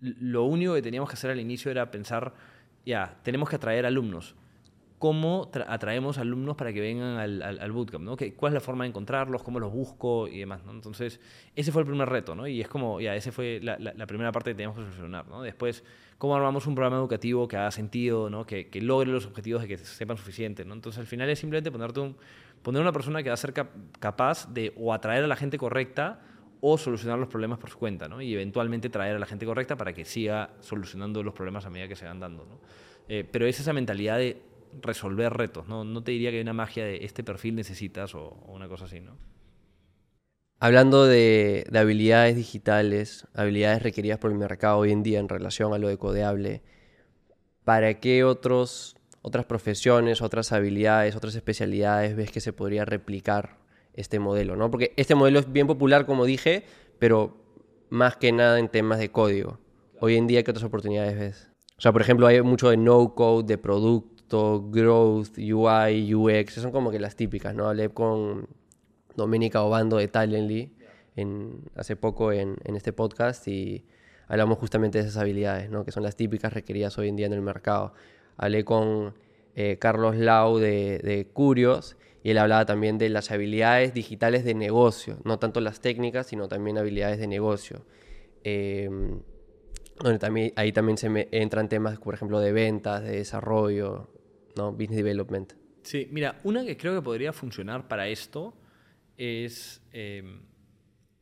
lo 0.00 0.44
único 0.44 0.74
que 0.74 0.80
teníamos 0.80 1.10
que 1.10 1.14
hacer 1.14 1.30
al 1.30 1.38
inicio 1.38 1.70
era 1.70 1.90
pensar, 1.90 2.32
ya, 2.86 3.20
tenemos 3.22 3.50
que 3.50 3.56
atraer 3.56 3.84
alumnos. 3.84 4.34
¿Cómo 5.00 5.50
atraemos 5.66 6.18
alumnos 6.18 6.56
para 6.56 6.74
que 6.74 6.80
vengan 6.82 7.16
al, 7.16 7.40
al, 7.40 7.72
bootcamp? 7.72 8.04
¿no? 8.04 8.18
¿Cuál 8.36 8.52
es 8.52 8.54
la 8.54 8.60
forma 8.60 8.84
de 8.84 8.90
encontrarlos? 8.90 9.42
¿Cómo 9.42 9.58
los 9.58 9.72
busco? 9.72 10.28
Y 10.28 10.40
demás. 10.40 10.62
¿no? 10.66 10.72
Entonces, 10.72 11.18
ese 11.56 11.72
fue 11.72 11.80
el 11.80 11.88
primer 11.88 12.06
reto. 12.06 12.34
¿no? 12.34 12.46
Y 12.46 12.60
es 12.60 12.68
como, 12.68 13.00
ya, 13.00 13.16
esa 13.16 13.32
fue 13.32 13.60
la, 13.62 13.78
la, 13.78 14.06
primera 14.06 14.30
parte 14.30 14.50
que 14.50 14.56
teníamos 14.56 14.76
que 14.76 14.84
solucionar. 14.84 15.26
¿no? 15.26 15.40
Después, 15.40 15.84
¿cómo 16.18 16.36
armamos 16.36 16.66
un 16.66 16.74
programa 16.74 16.98
educativo 16.98 17.48
que 17.48 17.56
haga 17.56 17.70
sentido, 17.70 18.28
¿no? 18.28 18.44
que, 18.44 18.68
que 18.68 18.82
logre 18.82 19.10
los 19.10 19.24
objetivos 19.24 19.62
de 19.62 19.68
que 19.68 19.78
sepan 19.78 20.18
suficiente? 20.18 20.66
¿no? 20.66 20.74
Entonces, 20.74 21.00
al 21.00 21.06
final 21.06 21.30
es 21.30 21.38
simplemente 21.38 21.70
ponerte 21.70 22.00
un, 22.00 22.16
poner 22.62 22.82
una 22.82 22.92
persona 22.92 23.22
que 23.22 23.30
va 23.30 23.34
a 23.34 23.38
ser 23.38 23.54
capaz 23.98 24.52
de 24.52 24.74
o 24.76 24.92
atraer 24.92 25.24
a 25.24 25.26
la 25.26 25.36
gente 25.36 25.56
correcta 25.56 26.20
o 26.60 26.76
solucionar 26.76 27.18
los 27.18 27.28
problemas 27.28 27.58
por 27.58 27.70
su 27.70 27.78
cuenta, 27.78 28.06
¿no? 28.06 28.20
Y 28.20 28.34
eventualmente 28.34 28.90
traer 28.90 29.16
a 29.16 29.18
la 29.18 29.24
gente 29.24 29.46
correcta 29.46 29.76
para 29.76 29.94
que 29.94 30.04
siga 30.04 30.50
solucionando 30.60 31.22
los 31.22 31.32
problemas 31.32 31.64
a 31.64 31.70
medida 31.70 31.88
que 31.88 31.96
se 31.96 32.04
van 32.04 32.20
dando, 32.20 32.44
¿no? 32.44 32.58
Eh, 33.08 33.26
pero 33.30 33.46
es 33.46 33.58
esa 33.58 33.72
mentalidad 33.72 34.18
de 34.18 34.42
resolver 34.82 35.32
retos, 35.32 35.68
¿no? 35.68 35.84
No 35.84 36.02
te 36.02 36.12
diría 36.12 36.30
que 36.30 36.36
hay 36.36 36.42
una 36.42 36.52
magia 36.52 36.84
de 36.84 37.04
este 37.04 37.24
perfil 37.24 37.54
necesitas 37.54 38.14
o, 38.14 38.30
una 38.48 38.68
cosa 38.68 38.84
así, 38.84 39.00
¿no? 39.00 39.16
Hablando 40.58 41.06
de, 41.06 41.66
habilidades 41.74 42.36
digitales, 42.36 43.26
habilidades 43.34 43.82
requeridas 43.82 44.18
por 44.18 44.30
el 44.30 44.36
mercado 44.36 44.78
hoy 44.78 44.92
en 44.92 45.02
día 45.02 45.18
en 45.18 45.28
relación 45.28 45.72
a 45.72 45.78
lo 45.78 45.88
de 45.88 45.96
codeable, 45.96 46.62
¿para 47.64 47.98
qué 47.98 48.24
otros, 48.24 48.96
otras 49.22 49.46
profesiones, 49.46 50.20
otras 50.20 50.52
habilidades, 50.52 51.16
otras 51.16 51.34
especialidades 51.34 52.14
ves 52.14 52.30
que 52.30 52.40
se 52.40 52.52
podría 52.52 52.84
replicar 52.84 53.58
este 53.94 54.18
modelo, 54.18 54.56
¿no? 54.56 54.70
Porque 54.70 54.92
este 54.96 55.14
modelo 55.14 55.38
es 55.38 55.50
bien 55.50 55.66
popular, 55.66 56.04
como 56.04 56.26
dije, 56.26 56.64
pero 56.98 57.36
más 57.88 58.16
que 58.16 58.32
nada 58.32 58.58
en 58.58 58.68
temas 58.68 58.98
de 58.98 59.10
código. 59.10 59.58
Hoy 59.98 60.16
en 60.16 60.26
día, 60.26 60.42
¿qué 60.42 60.50
otras 60.50 60.64
oportunidades 60.64 61.18
ves? 61.18 61.50
O 61.80 61.82
sea, 61.82 61.92
por 61.92 62.02
ejemplo, 62.02 62.26
hay 62.26 62.42
mucho 62.42 62.68
de 62.68 62.76
no-code, 62.76 63.46
de 63.46 63.56
growth, 64.30 65.38
UI, 65.38 66.14
UX, 66.14 66.54
son 66.54 66.72
como 66.72 66.90
que 66.90 66.98
las 66.98 67.16
típicas, 67.16 67.54
¿no? 67.54 67.68
Hablé 67.68 67.88
con 67.90 68.48
Doménica 69.16 69.62
Obando 69.62 69.96
de 69.96 70.08
Talently 70.08 70.72
en, 71.16 71.62
hace 71.74 71.96
poco 71.96 72.32
en, 72.32 72.56
este 72.64 72.92
podcast 72.92 73.46
y 73.48 73.84
hablamos 74.28 74.58
justamente 74.58 74.98
de 74.98 75.04
esas 75.04 75.16
habilidades, 75.16 75.70
¿no? 75.70 75.84
Que 75.84 75.92
son 75.92 76.02
las 76.02 76.16
típicas 76.16 76.52
requeridas 76.52 76.96
hoy 76.98 77.08
en 77.08 77.16
día 77.16 77.26
en 77.26 77.32
el 77.32 77.42
mercado. 77.42 77.92
Hablé 78.36 78.64
con 78.64 79.14
eh, 79.56 79.78
Carlos 79.78 80.16
Lau 80.16 80.58
de, 80.58 81.28
Curios 81.32 81.96
y 82.22 82.30
él 82.30 82.38
hablaba 82.38 82.64
también 82.66 82.98
de 82.98 83.08
las 83.08 83.30
habilidades 83.30 83.94
digitales 83.94 84.44
de 84.44 84.54
negocio, 84.54 85.18
no 85.24 85.38
tanto 85.38 85.60
las 85.60 85.80
técnicas, 85.80 86.26
sino 86.28 86.48
también 86.48 86.78
habilidades 86.78 87.18
de 87.18 87.26
negocio. 87.26 87.84
Em, 88.44 89.20
también, 90.18 90.52
ahí 90.56 90.72
también 90.72 90.96
se 90.96 91.28
entran 91.32 91.68
temas, 91.68 91.98
por 91.98 92.14
ejemplo, 92.14 92.40
de 92.40 92.52
ventas, 92.52 93.02
de 93.02 93.16
desarrollo, 93.16 94.08
¿no? 94.60 94.72
business 94.72 94.96
development. 94.96 95.52
Sí, 95.82 96.08
mira, 96.10 96.38
una 96.44 96.64
que 96.64 96.76
creo 96.76 96.94
que 96.94 97.02
podría 97.02 97.32
funcionar 97.32 97.88
para 97.88 98.08
esto 98.08 98.54
es 99.16 99.82
em, 99.92 100.40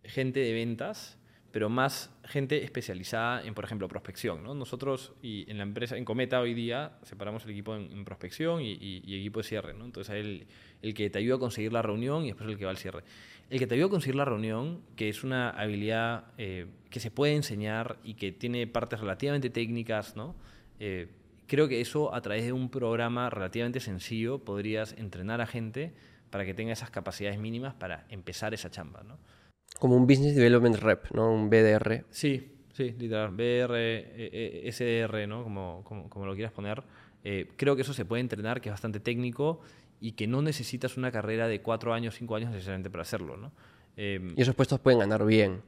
gente 0.02 0.40
de 0.40 0.52
ventas, 0.52 1.16
pero 1.52 1.68
más 1.68 2.10
gente 2.24 2.62
especializada 2.62 3.42
en, 3.44 3.54
por 3.54 3.64
ejemplo, 3.64 3.88
prospección. 3.88 4.42
¿no? 4.42 4.54
Nosotros 4.54 5.14
y 5.22 5.50
en 5.50 5.58
la 5.58 5.62
empresa, 5.62 5.96
en 5.96 6.04
Cometa 6.04 6.40
hoy 6.40 6.54
día, 6.54 6.98
separamos 7.02 7.44
el 7.44 7.50
equipo 7.52 7.76
en, 7.76 8.04
prospección 8.04 8.60
y, 8.62 8.72
y, 8.72 9.20
equipo 9.20 9.40
de 9.40 9.44
cierre. 9.44 9.74
¿no? 9.74 9.84
Entonces, 9.84 10.14
el, 10.16 10.46
el 10.82 10.94
que 10.94 11.08
te 11.08 11.18
ayuda 11.18 11.36
a 11.36 11.38
conseguir 11.38 11.72
la 11.72 11.82
reunión 11.82 12.24
y 12.24 12.28
después 12.28 12.48
el 12.48 12.58
que 12.58 12.64
va 12.64 12.70
al 12.70 12.76
cierre. 12.76 13.02
El 13.50 13.58
que 13.58 13.66
te 13.66 13.74
ayuda 13.74 13.86
a 13.86 13.90
conseguir 13.90 14.16
la 14.16 14.24
reunión, 14.24 14.82
que 14.94 15.08
es 15.08 15.24
una 15.24 15.50
habilidad 15.50 16.26
eh, 16.36 16.66
que 16.90 17.00
se 17.00 17.10
puede 17.10 17.34
enseñar 17.34 17.98
y 18.02 18.14
que 18.14 18.32
tiene 18.32 18.66
partes 18.66 19.00
relativamente 19.00 19.48
técnicas, 19.48 20.16
¿no? 20.16 20.34
Eh, 20.80 21.08
creo 21.48 21.66
que 21.66 21.80
eso 21.80 22.14
a 22.14 22.20
través 22.20 22.44
de 22.44 22.52
un 22.52 22.68
programa 22.68 23.28
relativamente 23.30 23.80
sencillo 23.80 24.38
podrías 24.44 24.94
entrenar 24.96 25.40
a 25.40 25.46
gente 25.46 25.92
para 26.30 26.44
que 26.44 26.54
tenga 26.54 26.72
esas 26.72 26.90
capacidades 26.90 27.40
mínimas 27.40 27.74
para 27.74 28.06
empezar 28.10 28.54
esa 28.54 28.70
chamba, 28.70 29.02
¿no? 29.02 29.18
Como 29.80 29.96
un 29.96 30.06
Business 30.06 30.36
Development 30.36 30.76
Rep, 30.76 31.10
¿no? 31.12 31.32
Un 31.32 31.50
BDR. 31.50 32.04
Sí, 32.10 32.52
sí, 32.72 32.94
literal. 32.98 33.30
BDR, 33.30 33.74
eh, 33.76 34.64
eh, 34.66 34.72
SDR, 34.72 35.26
¿no? 35.26 35.42
Como, 35.42 35.82
como, 35.84 36.26
lo 36.26 36.34
quieras 36.34 36.52
poner. 36.52 36.82
Eh, 37.24 37.48
creo 37.56 37.76
que 37.76 37.82
eso 37.82 37.94
se 37.94 38.04
puede 38.04 38.20
entrenar, 38.20 38.60
que 38.60 38.68
es 38.68 38.72
bastante 38.72 39.00
técnico 39.00 39.60
y 40.00 40.12
que 40.12 40.26
no 40.26 40.42
necesitas 40.42 40.96
una 40.96 41.10
carrera 41.10 41.48
de 41.48 41.60
cuatro 41.60 41.94
años, 41.94 42.14
cinco 42.16 42.36
años 42.36 42.50
necesariamente 42.50 42.90
para 42.90 43.02
hacerlo, 43.02 43.36
¿no? 43.36 43.52
y 44.00 44.40
esos 44.40 44.54
puestos 44.54 44.78
pueden 44.78 45.00
ganar 45.00 45.26
bien. 45.26 45.60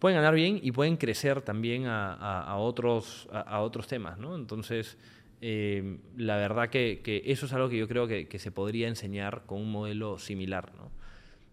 Pueden 0.00 0.16
ganar 0.16 0.34
bien 0.34 0.58
y 0.60 0.72
pueden 0.72 0.96
crecer 0.96 1.42
también 1.42 1.84
a, 1.86 2.56
otros, 2.56 3.28
a, 3.32 3.60
otros 3.60 3.86
temas, 3.86 4.18
¿no? 4.18 4.34
Entonces, 4.34 4.98
la 5.40 6.36
verdad 6.36 6.68
que, 6.68 7.22
eso 7.26 7.46
es 7.46 7.52
algo 7.52 7.68
que 7.68 7.78
yo 7.78 7.86
creo 7.86 8.08
que, 8.08 8.38
se 8.38 8.50
podría 8.50 8.88
enseñar 8.88 9.44
con 9.46 9.60
un 9.60 9.70
modelo 9.70 10.18
similar, 10.18 10.72
¿no? 10.74 10.90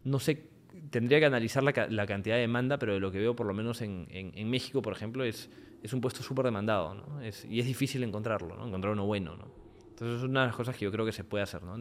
No 0.03 0.19
sé 0.19 0.57
tendría 0.89 1.19
que 1.19 1.25
analizar 1.25 1.61
la, 1.63 1.73
cantidad 2.07 2.35
de 2.35 2.41
demanda, 2.41 2.79
pero 2.79 2.93
de 2.93 2.99
lo 2.99 3.11
que 3.11 3.19
veo, 3.19 3.35
por 3.35 3.45
lo 3.45 3.53
menos 3.53 3.81
en, 3.81 4.49
México, 4.49 4.81
por 4.81 4.93
ejemplo, 4.93 5.23
es, 5.23 5.49
un 5.91 6.01
puesto 6.01 6.23
súper 6.23 6.45
demandado, 6.45 6.95
¿no? 6.95 7.21
Y 7.23 7.59
es 7.59 7.65
difícil 7.65 8.03
encontrarlo, 8.03 8.55
¿no? 8.55 8.65
Encontrar 8.65 8.93
uno 8.93 9.05
bueno, 9.05 9.35
¿no? 9.35 9.67
Entonces 9.97 10.19
es 10.19 10.23
una 10.29 10.41
de 10.41 10.47
las 10.47 10.55
cosas 10.55 10.77
que 10.77 10.85
yo 10.85 10.91
creo 10.91 11.07
que 11.07 11.11
se 11.11 11.23
puede 11.23 11.43
hacer, 11.43 11.63
¿no? 11.63 11.73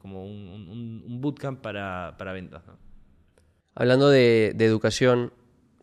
como 0.00 0.26
un, 0.26 1.20
bootcamp 1.20 1.60
para, 1.60 2.32
ventas. 2.32 2.64
Hablando 3.76 4.10
de, 4.10 4.48
educación, 4.58 5.32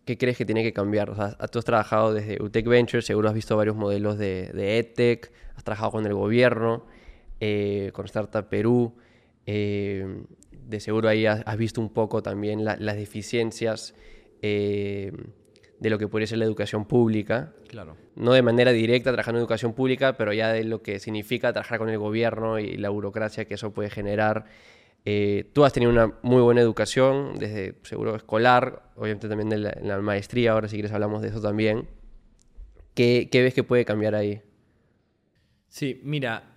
¿qué 0.06 0.18
crees 0.18 0.38
que 0.38 0.46
tiene 0.46 0.64
que 0.64 0.74
cambiar? 0.74 1.10
O 1.10 1.16
sea, 1.16 1.36
tú 1.48 1.60
has 1.60 1.66
trabajado 1.66 2.14
desde 2.14 2.42
UTEC 2.42 2.68
Ventures, 2.68 3.06
seguro 3.06 3.30
has 3.30 3.36
visto 3.36 3.56
varios 3.58 3.76
modelos 3.76 4.18
de, 4.18 4.52
de 4.54 4.80
EdTech, 4.80 5.32
has 5.56 5.64
trabajado 5.64 5.92
con 5.92 6.06
el 6.06 6.14
gobierno, 6.14 6.86
eh, 7.40 7.90
con 7.94 8.06
Startup 8.06 8.48
Perú. 8.48 8.96
Eh, 9.48 10.24
de 10.52 10.80
seguro 10.80 11.10
ahí 11.10 11.26
has, 11.26 11.58
visto 11.58 11.82
un 11.82 11.92
poco 11.92 12.22
también 12.22 12.64
las 12.64 12.96
deficiencias 12.96 13.96
eh, 14.42 15.12
de 15.80 15.90
lo 15.90 15.98
que 15.98 16.08
podría 16.08 16.28
ser 16.28 16.38
la 16.38 16.46
educación 16.46 16.86
pública. 16.86 17.54
Claro. 17.68 17.98
No 18.16 18.34
de 18.34 18.44
manera 18.44 18.72
directa 18.72 19.10
trabajando 19.12 19.40
en 19.40 19.42
educación 19.42 19.74
pública, 19.74 20.16
pero 20.18 20.34
ya 20.34 20.54
de 20.54 20.64
lo 20.64 20.84
que 20.84 21.00
significa 21.00 21.52
trabajar 21.52 21.80
con 21.80 21.90
el 21.90 21.98
gobierno 21.98 22.60
y 22.60 22.78
la 22.78 22.90
burocracia 22.90 23.46
que 23.46 23.56
eso 23.56 23.74
puede 23.74 23.90
generar. 23.90 24.46
Eh, 25.06 25.50
tú 25.54 25.66
has 25.66 25.74
tenido 25.74 25.92
una 25.92 26.14
muy 26.22 26.42
buena 26.42 26.62
educación, 26.62 27.36
desde 27.40 27.76
seguro 27.84 28.16
escolar, 28.16 28.84
obviamente 28.96 29.28
también 29.28 29.50
de 29.50 29.58
la, 29.58 29.70
en 29.72 29.88
la 29.88 30.00
maestría, 30.00 30.52
ahora 30.52 30.68
si 30.68 30.76
quieres 30.76 30.92
hablamos 30.92 31.22
de 31.22 31.30
eso 31.30 31.42
también. 31.42 31.88
¿Qué, 32.94 33.30
¿Qué 33.32 33.42
ves 33.42 33.54
que 33.54 33.64
puede 33.64 33.86
cambiar 33.86 34.16
ahí? 34.16 34.42
Sí, 35.70 36.00
mira, 36.04 36.52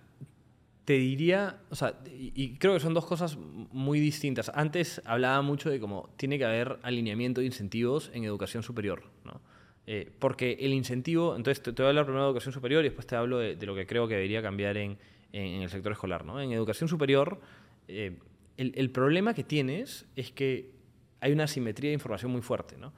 te 0.85 0.93
diría, 0.93 1.61
o 1.71 1.75
sea, 1.75 1.99
y, 2.05 2.57
creo 2.57 2.75
que 2.75 2.79
son 2.79 2.93
dos 2.93 3.05
cosas 3.05 3.37
muy 3.37 3.99
distintas. 3.99 4.51
Antes 4.53 5.01
hablaba 5.05 5.41
mucho 5.41 5.69
de 5.69 5.79
cómo 5.79 6.09
tiene 6.15 6.37
que 6.37 6.45
haber 6.45 6.77
alineamiento 6.83 7.41
de 7.41 7.47
incentivos 7.47 8.11
en 8.13 8.23
educación 8.23 8.61
superior, 8.61 9.03
¿no? 9.23 9.41
Eh, 9.87 10.11
porque 10.19 10.57
el 10.59 10.73
incentivo, 10.73 11.35
entonces 11.35 11.61
te, 11.61 11.71
voy 11.71 11.85
a 11.85 11.89
hablar 11.89 12.05
primero 12.05 12.25
de 12.25 12.29
educación 12.29 12.53
superior 12.53 12.83
y 12.83 12.89
después 12.89 13.07
te 13.07 13.15
hablo 13.15 13.39
de, 13.39 13.55
lo 13.65 13.75
que 13.75 13.87
creo 13.87 14.07
que 14.07 14.15
debería 14.15 14.41
cambiar 14.41 14.77
en, 14.77 14.97
en, 15.31 15.61
el 15.61 15.69
sector 15.69 15.91
escolar, 15.91 16.25
¿no? 16.25 16.39
En 16.39 16.51
educación 16.51 16.87
superior, 16.87 17.39
eh, 17.87 18.17
el, 18.57 18.91
problema 18.91 19.33
que 19.33 19.43
tienes 19.43 20.05
es 20.15 20.31
que 20.31 20.71
hay 21.19 21.31
una 21.31 21.43
asimetría 21.45 21.89
de 21.89 21.95
información 21.95 22.31
muy 22.31 22.41
fuerte, 22.41 22.77
¿no? 22.77 22.93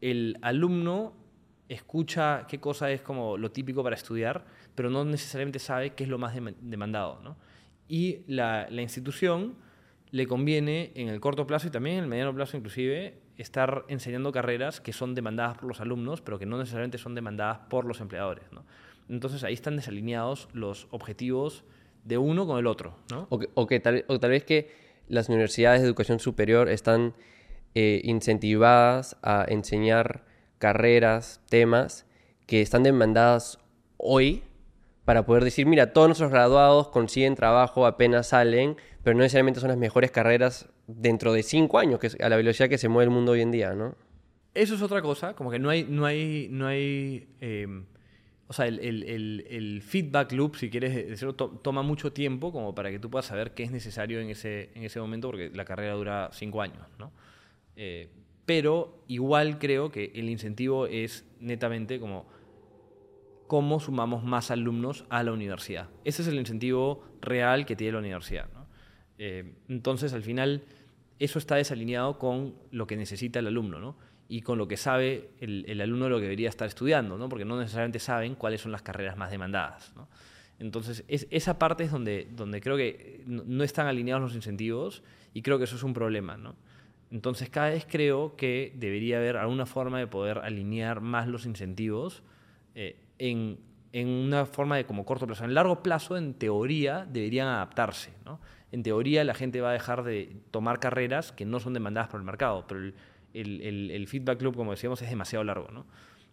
El 0.00 0.36
alumno 0.42 1.14
escucha 1.68 2.46
qué 2.48 2.60
cosa 2.60 2.90
es 2.90 3.02
como 3.02 3.36
lo 3.36 3.50
típico 3.50 3.82
para 3.82 3.96
estudiar, 3.96 4.44
pero 4.74 4.90
no 4.90 5.04
necesariamente 5.04 5.58
sabe 5.58 5.90
qué 5.90 6.04
es 6.04 6.10
lo 6.10 6.18
más 6.18 6.34
demandado. 6.60 7.20
¿no? 7.22 7.36
Y 7.88 8.20
la, 8.26 8.68
la, 8.70 8.82
institución 8.82 9.56
le 10.10 10.26
conviene 10.26 10.92
en 10.94 11.08
el 11.08 11.20
corto 11.20 11.46
plazo 11.46 11.68
y 11.68 11.70
también 11.70 11.96
en 11.96 12.04
el 12.04 12.10
mediano 12.10 12.34
plazo 12.34 12.56
inclusive 12.56 13.18
estar 13.36 13.84
enseñando 13.88 14.32
carreras 14.32 14.80
que 14.80 14.92
son 14.92 15.14
demandadas 15.14 15.58
por 15.58 15.68
los 15.68 15.80
alumnos, 15.80 16.20
pero 16.20 16.38
que 16.38 16.46
no 16.46 16.58
necesariamente 16.58 16.98
son 16.98 17.14
demandadas 17.14 17.58
por 17.68 17.84
los 17.84 18.00
empleadores. 18.00 18.44
¿no? 18.52 18.64
Entonces 19.08 19.44
ahí 19.44 19.54
están 19.54 19.76
desalineados 19.76 20.48
los 20.52 20.86
objetivos 20.90 21.64
de 22.04 22.18
uno 22.18 22.46
con 22.46 22.58
el 22.58 22.66
otro. 22.66 22.96
¿no? 23.10 23.26
O, 23.30 23.38
que, 23.38 23.48
o 24.06 24.20
tal 24.20 24.30
vez 24.30 24.44
que 24.44 24.85
las 25.08 25.28
universidades 25.28 25.80
de 25.80 25.86
educación 25.86 26.18
superior 26.18 26.68
están 26.68 27.14
eh, 27.74 28.00
incentivadas 28.04 29.16
a 29.22 29.44
enseñar 29.48 30.24
carreras, 30.58 31.40
temas 31.48 32.06
que 32.46 32.62
están 32.62 32.82
demandadas 32.82 33.58
hoy 33.96 34.42
para 35.04 35.24
poder 35.24 35.44
decir, 35.44 35.66
mira, 35.66 35.92
todos 35.92 36.08
nuestros 36.08 36.30
graduados 36.30 36.88
consiguen 36.88 37.36
trabajo, 37.36 37.86
apenas 37.86 38.28
salen, 38.28 38.76
pero 39.02 39.14
no 39.14 39.22
necesariamente 39.22 39.60
son 39.60 39.68
las 39.68 39.78
mejores 39.78 40.10
carreras 40.10 40.68
dentro 40.88 41.32
de 41.32 41.42
cinco 41.42 41.78
años, 41.78 42.00
que 42.00 42.08
es 42.08 42.20
a 42.20 42.28
la 42.28 42.36
velocidad 42.36 42.68
que 42.68 42.78
se 42.78 42.88
mueve 42.88 43.04
el 43.04 43.10
mundo 43.10 43.32
hoy 43.32 43.40
en 43.40 43.52
día, 43.52 43.74
¿no? 43.74 43.94
Eso 44.54 44.74
es 44.74 44.82
otra 44.82 45.02
cosa, 45.02 45.34
como 45.34 45.50
que 45.50 45.58
no 45.58 45.70
hay, 45.70 45.84
no 45.84 46.06
hay, 46.06 46.48
no 46.50 46.66
hay, 46.66 47.28
em, 47.40 47.84
o 48.48 48.52
sea, 48.52 48.66
el, 48.66 48.78
el, 48.78 49.44
el, 49.48 49.82
feedback 49.82 50.32
loop, 50.32 50.56
si 50.56 50.70
quieres 50.70 50.94
decirlo, 50.94 51.34
toma 51.34 51.82
mucho 51.82 52.12
tiempo 52.12 52.52
como 52.52 52.74
para 52.74 52.90
que 52.90 52.98
tú 52.98 53.10
puedas 53.10 53.26
saber 53.26 53.54
qué 53.54 53.64
es 53.64 53.72
necesario 53.72 54.20
en 54.20 54.30
ese, 54.30 54.70
en 54.74 54.84
ese 54.84 55.00
momento, 55.00 55.28
porque 55.28 55.50
la 55.50 55.64
carrera 55.64 55.94
dura 55.94 56.30
cinco 56.32 56.62
años, 56.62 56.86
¿no? 56.98 57.10
Eh, 57.74 58.08
pero 58.44 59.02
igual 59.08 59.58
creo 59.58 59.90
que 59.90 60.12
el 60.14 60.28
incentivo 60.28 60.86
es 60.86 61.24
netamente 61.40 61.98
como 61.98 62.26
cómo 63.48 63.80
sumamos 63.80 64.22
más 64.22 64.52
alumnos 64.52 65.04
a 65.08 65.22
la 65.24 65.32
universidad. 65.32 65.88
Ese 66.04 66.22
es 66.22 66.28
el 66.28 66.36
incentivo 66.36 67.04
real 67.20 67.66
que 67.66 67.74
tiene 67.74 67.94
la 67.94 67.98
universidad. 67.98 68.48
Eh, 69.18 69.54
entonces, 69.68 70.12
al 70.12 70.22
final, 70.22 70.62
eso 71.18 71.38
está 71.38 71.56
desalineado 71.56 72.18
con 72.18 72.54
lo 72.70 72.86
que 72.86 72.96
necesita 72.96 73.38
el 73.38 73.48
alumno 73.48 73.80
¿no? 73.80 73.96
Y 74.28 74.42
con 74.42 74.58
lo 74.58 74.66
que 74.66 74.76
sabe 74.76 75.30
el, 75.40 75.80
alumno 75.80 76.08
lo 76.08 76.16
que 76.16 76.24
debería 76.24 76.48
estar 76.48 76.66
estudiando, 76.66 77.16
¿no? 77.16 77.28
porque 77.28 77.44
no 77.44 77.58
necesariamente 77.58 77.98
saben 77.98 78.34
cuáles 78.34 78.60
son 78.60 78.72
las 78.72 78.82
carreras 78.82 79.16
más 79.16 79.30
demandadas. 79.30 79.92
Entonces, 80.58 81.04
esa 81.08 81.58
parte 81.58 81.84
es 81.84 81.90
donde, 81.90 82.28
donde 82.34 82.60
creo 82.60 82.76
que 82.76 83.22
no, 83.26 83.62
están 83.62 83.86
alineados 83.86 84.22
los 84.22 84.34
incentivos 84.34 85.02
y 85.34 85.42
creo 85.42 85.58
que 85.58 85.64
eso 85.64 85.76
es 85.76 85.82
un 85.82 85.94
problema. 85.94 86.36
¿no? 86.36 86.56
Entonces 87.10 87.50
cada 87.50 87.70
vez 87.70 87.86
creo 87.88 88.36
que 88.36 88.72
debería 88.76 89.18
haber 89.18 89.36
alguna 89.36 89.66
forma 89.66 89.98
de 89.98 90.06
poder 90.06 90.38
alinear 90.38 91.00
más 91.00 91.28
los 91.28 91.46
incentivos 91.46 92.22
eh, 92.74 92.96
en, 93.18 93.58
en, 93.92 94.08
una 94.08 94.46
forma 94.46 94.76
de 94.76 94.86
como 94.86 95.04
corto 95.04 95.26
plazo. 95.26 95.44
En 95.44 95.54
largo 95.54 95.82
plazo, 95.82 96.16
en 96.16 96.34
teoría, 96.34 97.06
deberían 97.08 97.48
adaptarse. 97.48 98.12
¿no? 98.24 98.40
En 98.72 98.82
teoría 98.82 99.24
la 99.24 99.34
gente 99.34 99.60
va 99.60 99.70
a 99.70 99.72
dejar 99.74 100.02
de 100.02 100.36
tomar 100.50 100.80
carreras 100.80 101.32
que 101.32 101.44
no 101.44 101.60
son 101.60 101.74
demandadas 101.74 102.08
por 102.08 102.18
el 102.18 102.26
mercado, 102.26 102.64
pero 102.66 102.92
el, 103.40 103.90
el, 103.90 104.06
feedback 104.08 104.40
loop, 104.42 104.56
como 104.56 104.70
decíamos, 104.72 105.02
es 105.02 105.10
demasiado 105.10 105.44
largo. 105.44 105.68
¿no? 105.70 105.86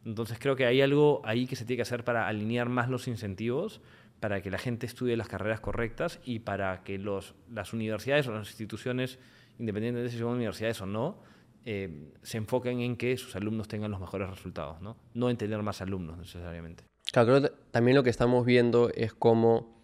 Entonces 0.06 0.38
creo 0.39 0.56
que 0.56 0.66
hay 0.66 0.82
algo 0.82 1.22
ahí 1.24 1.47
que 1.47 1.56
se 1.56 1.66
tiene 1.66 1.78
que 1.78 1.84
hacer 1.84 2.04
para 2.04 2.28
alinear 2.28 2.70
más 2.70 2.89
los 2.89 3.08
incentivos 3.08 3.82
para 4.20 4.41
que 4.41 4.49
la 4.49 4.58
gente 4.58 4.86
estudie 4.86 5.18
las 5.18 5.28
carreras 5.28 5.60
correctas 5.60 6.22
y 6.24 6.39
para 6.39 6.84
que 6.84 6.97
los, 6.97 7.36
las 7.51 7.74
universidades 7.74 8.26
o 8.28 8.32
las 8.32 8.47
instituciones 8.47 9.20
independientemente 9.60 10.04
de 10.04 10.10
si 10.10 10.18
son 10.18 10.36
universidades 10.36 10.82
o 10.82 10.86
no, 10.86 11.18
eh, 11.66 12.12
se 12.22 12.38
enfoquen 12.38 12.82
en 12.82 12.97
que 12.97 13.16
sus 13.18 13.36
alumnos 13.36 13.68
tengan 13.68 13.91
los 13.91 13.99
mejores 13.99 14.30
resultados, 14.30 14.82
¿no? 14.82 14.97
No 15.14 15.30
en 15.30 15.38
tener 15.38 15.62
más 15.62 15.82
alumnos 15.82 16.18
necesariamente. 16.18 16.84
Claro, 17.12 17.28
creo 17.28 17.41
que 17.41 17.51
también 17.72 17.95
lo 17.95 18.04
que 18.04 18.10
estamos 18.10 18.45
viendo 18.45 18.89
es 18.93 19.14
cómo 19.14 19.82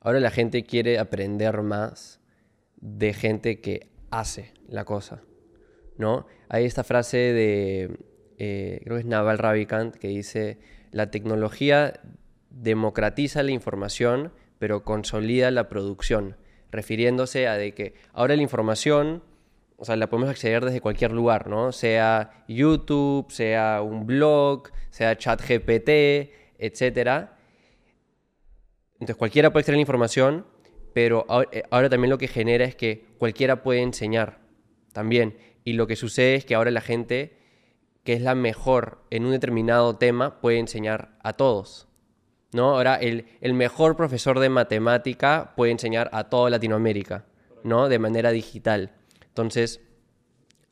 ahora 0.00 0.20
la 0.20 0.30
gente 0.30 0.64
quiere 0.64 0.98
aprender 0.98 1.62
más 1.62 2.20
de 2.76 3.12
gente 3.12 3.60
que 3.60 3.90
hace 4.10 4.52
la 4.68 4.84
cosa, 4.84 5.22
¿no? 5.96 6.26
Hay 6.48 6.64
esta 6.64 6.84
frase 6.84 7.16
de, 7.16 7.98
eh, 8.38 8.80
creo 8.84 8.96
que 8.96 9.00
es 9.00 9.06
Naval 9.06 9.38
Ravikant, 9.38 9.96
que 9.96 10.08
dice, 10.08 10.58
la 10.90 11.10
tecnología 11.10 12.00
democratiza 12.50 13.42
la 13.42 13.50
información, 13.50 14.32
pero 14.58 14.84
consolida 14.84 15.50
la 15.50 15.68
producción 15.68 16.36
refiriéndose 16.70 17.46
a 17.46 17.56
de 17.56 17.72
que 17.72 17.94
ahora 18.12 18.34
la 18.34 18.42
información, 18.42 19.22
o 19.76 19.84
sea, 19.84 19.96
la 19.96 20.08
podemos 20.08 20.28
acceder 20.28 20.64
desde 20.64 20.80
cualquier 20.80 21.12
lugar, 21.12 21.48
¿no? 21.48 21.70
Sea 21.70 22.44
YouTube, 22.48 23.30
sea 23.30 23.80
un 23.82 24.06
blog, 24.06 24.70
sea 24.90 25.16
ChatGPT, 25.16 25.88
etc. 26.58 27.28
Entonces 28.94 29.16
cualquiera 29.16 29.52
puede 29.52 29.60
extraer 29.60 29.76
la 29.76 29.82
información, 29.82 30.46
pero 30.94 31.26
eh, 31.52 31.62
ahora 31.70 31.88
también 31.88 32.10
lo 32.10 32.18
que 32.18 32.28
genera 32.28 32.64
es 32.64 32.74
que 32.74 33.04
cualquiera 33.18 33.62
puede 33.62 33.82
enseñar 33.82 34.40
también. 34.92 35.36
Y 35.64 35.72
lo 35.72 35.86
que 35.86 35.96
sucede 35.96 36.36
es 36.36 36.44
que 36.44 36.54
ahora 36.54 36.70
la 36.70 36.80
gente 36.80 37.38
que 38.04 38.12
es 38.12 38.20
la 38.20 38.34
mejor 38.34 39.02
en 39.10 39.24
un 39.24 39.32
determinado 39.32 39.96
tema 39.96 40.40
puede 40.40 40.58
enseñar 40.58 41.16
a 41.22 41.32
todos. 41.32 41.88
¿no? 42.52 42.70
Ahora, 42.70 42.96
el, 42.96 43.26
el 43.40 43.54
mejor 43.54 43.96
profesor 43.96 44.38
de 44.38 44.48
matemática 44.48 45.54
puede 45.56 45.72
enseñar 45.72 46.08
a 46.12 46.24
toda 46.24 46.50
Latinoamérica, 46.50 47.24
¿no? 47.64 47.88
De 47.88 47.98
manera 47.98 48.30
digital. 48.30 48.92
Entonces, 49.26 49.80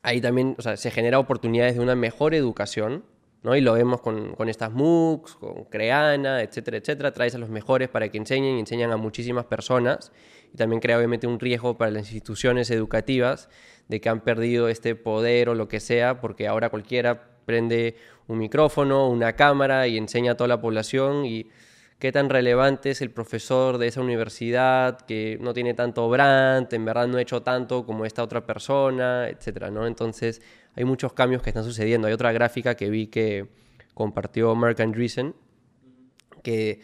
ahí 0.01 0.21
también 0.21 0.55
o 0.57 0.61
sea, 0.61 0.77
se 0.77 0.91
genera 0.91 1.19
oportunidades 1.19 1.75
de 1.75 1.81
una 1.81 1.95
mejor 1.95 2.35
educación, 2.35 3.03
¿no? 3.43 3.55
Y 3.55 3.61
lo 3.61 3.73
vemos 3.73 4.01
con, 4.01 4.35
con, 4.35 4.49
estas 4.49 4.71
MOOCs, 4.71 5.35
con 5.35 5.65
Creana, 5.65 6.41
etcétera, 6.41 6.77
etcétera. 6.77 7.11
Traes 7.11 7.35
a 7.35 7.37
los 7.37 7.49
mejores 7.49 7.89
para 7.89 8.09
que 8.09 8.17
enseñen 8.17 8.55
y 8.55 8.59
enseñan 8.59 8.91
a 8.91 8.97
muchísimas 8.97 9.45
personas. 9.45 10.11
Y 10.53 10.57
también 10.57 10.79
crea 10.79 10.97
obviamente 10.97 11.27
un 11.27 11.39
riesgo 11.39 11.77
para 11.77 11.91
las 11.91 12.03
instituciones 12.03 12.71
educativas 12.71 13.49
de 13.87 13.99
que 14.01 14.09
han 14.09 14.21
perdido 14.21 14.69
este 14.69 14.95
poder 14.95 15.49
o 15.49 15.55
lo 15.55 15.67
que 15.67 15.79
sea, 15.79 16.21
porque 16.21 16.47
ahora 16.47 16.69
cualquiera 16.69 17.33
prende 17.45 17.95
un 18.27 18.37
micrófono, 18.37 19.09
una 19.09 19.33
cámara 19.33 19.87
y 19.87 19.97
enseña 19.97 20.33
a 20.33 20.37
toda 20.37 20.47
la 20.47 20.61
población 20.61 21.25
y 21.25 21.49
qué 21.99 22.11
tan 22.11 22.29
relevante 22.29 22.91
es 22.91 23.01
el 23.01 23.11
profesor 23.11 23.77
de 23.77 23.87
esa 23.87 24.01
universidad 24.01 25.01
que 25.01 25.37
no 25.41 25.53
tiene 25.53 25.73
tanto 25.73 26.09
brand, 26.09 26.73
en 26.73 26.85
verdad 26.85 27.07
no 27.07 27.17
ha 27.17 27.21
hecho 27.21 27.43
tanto 27.43 27.85
como 27.85 28.05
esta 28.05 28.23
otra 28.23 28.45
persona, 28.45 29.29
etcétera, 29.29 29.71
¿no? 29.71 29.87
Entonces, 29.87 30.41
hay 30.75 30.85
muchos 30.85 31.13
cambios 31.13 31.41
que 31.41 31.49
están 31.49 31.63
sucediendo. 31.63 32.07
Hay 32.07 32.13
otra 32.13 32.31
gráfica 32.31 32.75
que 32.75 32.89
vi 32.89 33.07
que 33.07 33.47
compartió 33.93 34.55
Mark 34.55 34.81
Andreessen, 34.81 35.35
que 36.41 36.81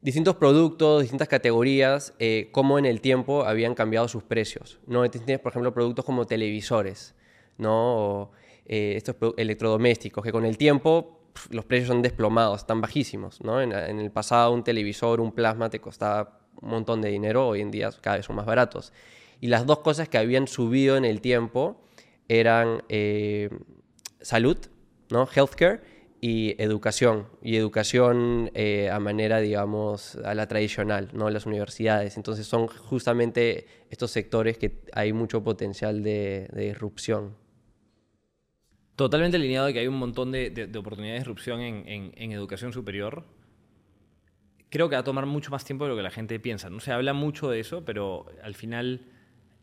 distintos 0.00 0.36
productos, 0.36 1.02
distintas 1.02 1.28
categorías, 1.28 2.14
eh, 2.18 2.48
cómo 2.52 2.78
en 2.78 2.86
el 2.86 3.00
tiempo 3.00 3.44
habían 3.44 3.74
cambiado 3.74 4.08
sus 4.08 4.22
precios. 4.22 4.78
¿no? 4.86 5.08
Tienes, 5.10 5.40
por 5.40 5.52
ejemplo, 5.52 5.72
productos 5.72 6.04
como 6.04 6.26
televisores, 6.26 7.14
¿no? 7.56 7.96
O, 7.96 8.30
eh, 8.66 8.94
estos 8.96 9.16
electrodomésticos, 9.36 10.24
que 10.24 10.32
con 10.32 10.44
el 10.44 10.56
tiempo 10.56 11.20
los 11.50 11.64
precios 11.64 11.88
son 11.88 12.02
desplomados, 12.02 12.60
están 12.60 12.80
bajísimos. 12.80 13.40
¿no? 13.42 13.60
En, 13.60 13.72
el 13.72 14.10
pasado 14.10 14.52
un 14.52 14.64
televisor, 14.64 15.20
un 15.20 15.32
plasma 15.32 15.68
te 15.70 15.80
costaba 15.80 16.40
un 16.60 16.70
montón 16.70 17.02
de 17.02 17.10
dinero, 17.10 17.48
hoy 17.48 17.60
en 17.60 17.70
día 17.70 17.90
cada 18.00 18.16
vez 18.16 18.26
son 18.26 18.36
más 18.36 18.46
baratos. 18.46 18.92
Y 19.40 19.48
las 19.48 19.66
dos 19.66 19.80
cosas 19.80 20.08
que 20.08 20.16
habían 20.16 20.46
subido 20.46 20.96
en 20.96 21.04
el 21.04 21.20
tiempo 21.20 21.82
eran 22.28 22.82
eh, 22.88 23.50
salud, 24.20 24.58
¿no? 25.10 25.28
healthcare, 25.34 25.80
y 26.26 26.56
educación, 26.56 27.26
y 27.42 27.56
educación 27.56 28.50
eh, 28.54 28.88
a 28.88 28.98
manera, 28.98 29.40
digamos, 29.40 30.16
a 30.16 30.34
la 30.34 30.48
tradicional, 30.48 31.10
¿no? 31.12 31.28
Las 31.28 31.44
universidades. 31.44 32.16
Entonces 32.16 32.46
son 32.46 32.66
justamente 32.66 33.66
estos 33.90 34.10
sectores 34.10 34.56
que 34.56 34.80
hay 34.94 35.12
mucho 35.12 35.44
potencial 35.44 36.02
de, 36.02 36.48
de 36.50 36.68
disrupción. 36.68 37.36
Totalmente 38.96 39.36
alineado 39.36 39.66
de 39.66 39.74
que 39.74 39.80
hay 39.80 39.86
un 39.86 39.98
montón 39.98 40.32
de, 40.32 40.48
de, 40.48 40.78
oportunidades 40.78 41.20
de 41.20 41.24
disrupción 41.24 41.60
en, 41.60 41.86
en, 41.86 42.12
en, 42.16 42.32
educación 42.32 42.72
superior. 42.72 43.26
Creo 44.70 44.88
que 44.88 44.96
va 44.96 45.00
a 45.00 45.04
tomar 45.04 45.26
mucho 45.26 45.50
más 45.50 45.62
tiempo 45.66 45.84
de 45.84 45.90
lo 45.90 45.96
que 45.96 46.02
la 46.02 46.10
gente 46.10 46.40
piensa. 46.40 46.70
No 46.70 46.80
se 46.80 46.90
habla 46.90 47.12
mucho 47.12 47.50
de 47.50 47.60
eso, 47.60 47.84
pero 47.84 48.24
al 48.42 48.54
final 48.54 49.02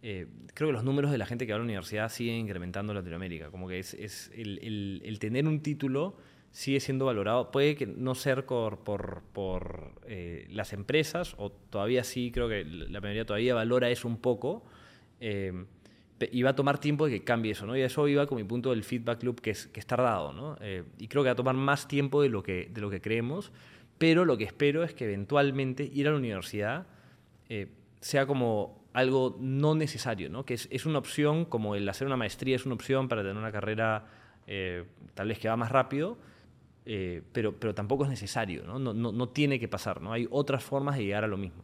eh, 0.01 0.27
creo 0.53 0.69
que 0.69 0.73
los 0.73 0.83
números 0.83 1.11
de 1.11 1.17
la 1.17 1.25
gente 1.25 1.45
que 1.45 1.51
va 1.51 1.57
a 1.57 1.59
la 1.59 1.65
universidad 1.65 2.09
siguen 2.09 2.35
incrementando 2.35 2.91
en 2.91 2.97
Latinoamérica. 2.97 3.51
Como 3.51 3.67
que 3.67 3.79
es, 3.79 3.93
es 3.93 4.31
el, 4.35 4.59
el, 4.63 5.01
el 5.05 5.19
tener 5.19 5.47
un 5.47 5.61
título 5.61 6.17
sigue 6.51 6.79
siendo 6.79 7.05
valorado. 7.05 7.51
Puede 7.51 7.75
que 7.75 7.87
no 7.87 8.13
ser 8.13 8.45
por, 8.45 8.79
por, 8.79 9.23
por 9.33 9.93
eh, 10.05 10.47
las 10.49 10.73
empresas, 10.73 11.33
o 11.37 11.51
todavía 11.51 12.03
sí, 12.03 12.31
creo 12.31 12.47
que 12.47 12.63
la 12.65 13.01
mayoría 13.01 13.25
todavía 13.25 13.55
valora 13.55 13.89
eso 13.89 14.07
un 14.07 14.17
poco, 14.17 14.63
eh, 15.19 15.65
y 16.31 16.43
va 16.43 16.51
a 16.51 16.55
tomar 16.55 16.77
tiempo 16.77 17.05
de 17.07 17.13
que 17.13 17.23
cambie 17.23 17.53
eso, 17.53 17.65
¿no? 17.65 17.75
Y 17.75 17.81
eso 17.81 18.07
iba 18.07 18.27
con 18.27 18.37
mi 18.37 18.43
punto 18.43 18.69
del 18.69 18.83
feedback 18.83 19.23
loop, 19.23 19.41
que 19.41 19.51
es, 19.51 19.67
que 19.67 19.79
es 19.79 19.87
tardado, 19.87 20.33
¿no? 20.33 20.55
Eh, 20.61 20.83
y 20.99 21.07
creo 21.07 21.23
que 21.23 21.29
va 21.29 21.33
a 21.33 21.35
tomar 21.35 21.55
más 21.55 21.87
tiempo 21.87 22.21
de 22.21 22.29
lo, 22.29 22.43
que, 22.43 22.69
de 22.71 22.81
lo 22.81 22.91
que 22.91 23.01
creemos, 23.01 23.51
pero 23.97 24.25
lo 24.25 24.37
que 24.37 24.43
espero 24.43 24.83
es 24.83 24.93
que 24.93 25.05
eventualmente 25.05 25.83
ir 25.83 26.07
a 26.07 26.11
la 26.11 26.17
universidad 26.17 26.87
sea 27.99 28.25
como 28.25 28.80
algo 28.93 29.37
no 29.39 29.75
necesario, 29.75 30.29
¿no? 30.29 30.45
Que 30.45 30.55
es, 30.55 30.85
una 30.85 30.99
opción, 30.99 31.45
como 31.45 31.75
el 31.75 31.87
hacer 31.87 32.07
una 32.07 32.17
maestría 32.17 32.55
es 32.55 32.65
una 32.65 32.75
opción 32.75 33.07
para 33.07 33.21
tener 33.21 33.37
una 33.37 33.51
carrera 33.51 34.07
tal 35.13 35.27
vez 35.29 35.39
que 35.39 35.47
va 35.47 35.55
más 35.55 35.71
rápido, 35.71 36.17
eh, 36.85 37.21
pero, 37.31 37.57
pero 37.59 37.75
tampoco 37.75 38.03
es 38.03 38.09
necesario, 38.09 38.63
¿no? 38.65 38.79
No, 38.79 38.93
¿no? 38.93 39.11
no, 39.11 39.29
tiene 39.29 39.59
que 39.59 39.67
pasar, 39.67 40.01
¿no? 40.01 40.13
Hay 40.13 40.27
otras 40.31 40.63
formas 40.63 40.97
de 40.97 41.05
llegar 41.05 41.23
a 41.23 41.27
lo 41.27 41.37
mismo. 41.37 41.61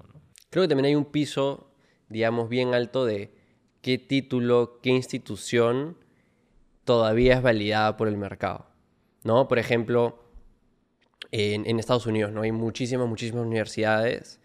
Creo 0.49 0.63
que 0.63 0.67
también 0.67 0.85
hay 0.85 0.95
un 0.95 1.05
piso, 1.05 1.71
digamos, 2.07 2.49
bien 2.49 2.73
alto 2.73 3.05
de 3.05 3.33
qué 3.81 3.97
título, 3.97 4.79
qué 4.81 4.91
institución 4.91 5.97
todavía 6.85 7.33
es 7.33 7.41
validada 7.41 7.97
por 7.97 8.07
el 8.07 8.17
mercado, 8.17 8.67
¿no? 9.23 9.47
Por 9.47 9.59
ejemplo, 9.59 10.23
en, 11.31 11.67
en 11.67 11.79
Estados 11.79 12.05
Unidos, 12.05 12.31
¿no? 12.31 12.43
Hay 12.43 12.51
muchísimas, 12.51 13.07
muchísimas 13.07 13.45
universidades 13.45 14.39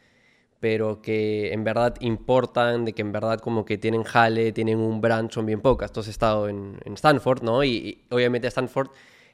pero 0.63 1.03
que 1.03 1.53
en 1.53 1.65
verdad 1.65 1.97
importan, 1.99 2.85
de 2.85 2.93
que 2.93 3.03
en 3.03 3.11
verdad 3.11 3.41
como 3.41 3.65
que 3.65 3.79
tienen 3.79 4.05
jale, 4.05 4.53
tienen 4.53 4.79
un 4.79 5.01
brand, 5.01 5.29
son 5.29 5.45
bien 5.45 5.61
pocas. 5.61 5.91
Entonces 5.91 6.11
he 6.11 6.13
estado 6.13 6.49
en, 6.49 6.79
en 6.85 6.95
Stanford, 6.95 7.43
¿no? 7.43 7.65
Y, 7.65 7.71
y, 7.71 8.05
obviamente 8.11 8.47
Stanford 8.47 8.91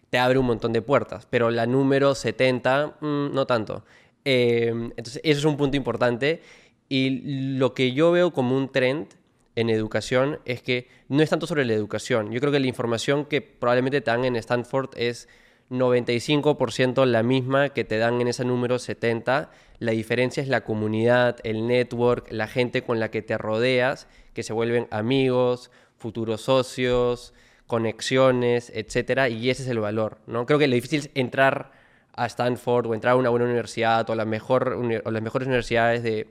te 0.09 0.17
abre 0.17 0.39
un 0.39 0.47
montón 0.47 0.73
de 0.73 0.81
puertas, 0.81 1.27
pero 1.29 1.51
la 1.51 1.67
número 1.67 2.15
70, 2.15 2.97
mmm, 3.03 3.35
no 3.35 3.47
tanto. 3.47 3.85
Eh, 4.25 4.69
entonces, 4.69 5.21
eso 5.23 5.41
es 5.41 5.45
un 5.45 5.59
punto 5.59 5.77
importante. 5.77 6.41
Y 6.89 7.59
lo 7.59 7.75
que 7.75 7.93
yo 7.93 8.11
veo 8.11 8.33
como 8.33 8.57
un 8.57 8.73
trend 8.73 9.09
en 9.55 9.69
educación 9.69 10.39
es 10.47 10.63
que 10.63 10.89
no 11.09 11.23
es 11.23 11.29
tanto 11.29 11.47
sobre 11.47 11.67
la 11.67 11.75
educación. 11.75 12.33
Yo 12.33 12.41
creo 12.41 12.53
que 12.53 12.61
la 12.61 12.69
información 12.69 13.27
que 13.27 13.43
probablemente 13.43 14.01
te 14.01 14.11
dan 14.11 14.25
en 14.25 14.35
Stanford 14.37 14.93
es 14.97 15.29
95% 15.71 17.05
la 17.05 17.23
misma 17.23 17.71
que 17.71 17.85
te 17.85 17.99
dan 17.99 18.21
en 18.21 18.29
ese 18.29 18.45
número 18.45 18.79
70. 18.79 19.51
La 19.79 19.93
diferencia 19.93 20.43
es 20.43 20.49
la 20.49 20.63
comunidad, 20.63 21.39
el 21.45 21.67
network, 21.67 22.31
la 22.31 22.49
gente 22.49 22.83
con 22.83 23.01
la 23.01 23.11
que 23.11 23.23
te 23.23 23.39
rodeas, 23.39 24.09
que 24.33 24.43
se 24.43 24.53
vuelven 24.53 24.89
amigos, 24.91 25.71
futuros 25.97 26.43
socios, 26.43 27.35
conexiones, 27.67 28.73
etcétera, 28.75 29.29
y 29.29 29.51
ese 29.51 29.63
es 29.63 29.69
el 29.69 29.79
valor, 29.79 30.19
¿no? 30.27 30.47
Creo 30.47 30.59
que 30.59 30.67
lo 30.69 30.75
difícil 30.75 31.01
es 31.01 31.11
entrar 31.15 31.71
a 32.15 32.27
Stanford 32.27 32.87
o 32.87 32.95
entrar 32.95 33.13
a 33.13 33.17
una 33.17 33.29
buena 33.29 33.45
universidad 33.45 34.09
o, 34.11 34.15
la 34.15 34.25
mejor, 34.25 34.73
o 35.05 35.11
las 35.11 35.23
mejores 35.23 35.47
universidades 35.47 36.03
de 36.03 36.29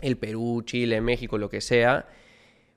el 0.00 0.16
Perú, 0.16 0.62
Chile, 0.64 1.00
México, 1.00 1.38
lo 1.38 1.48
que 1.48 1.60
sea, 1.60 2.06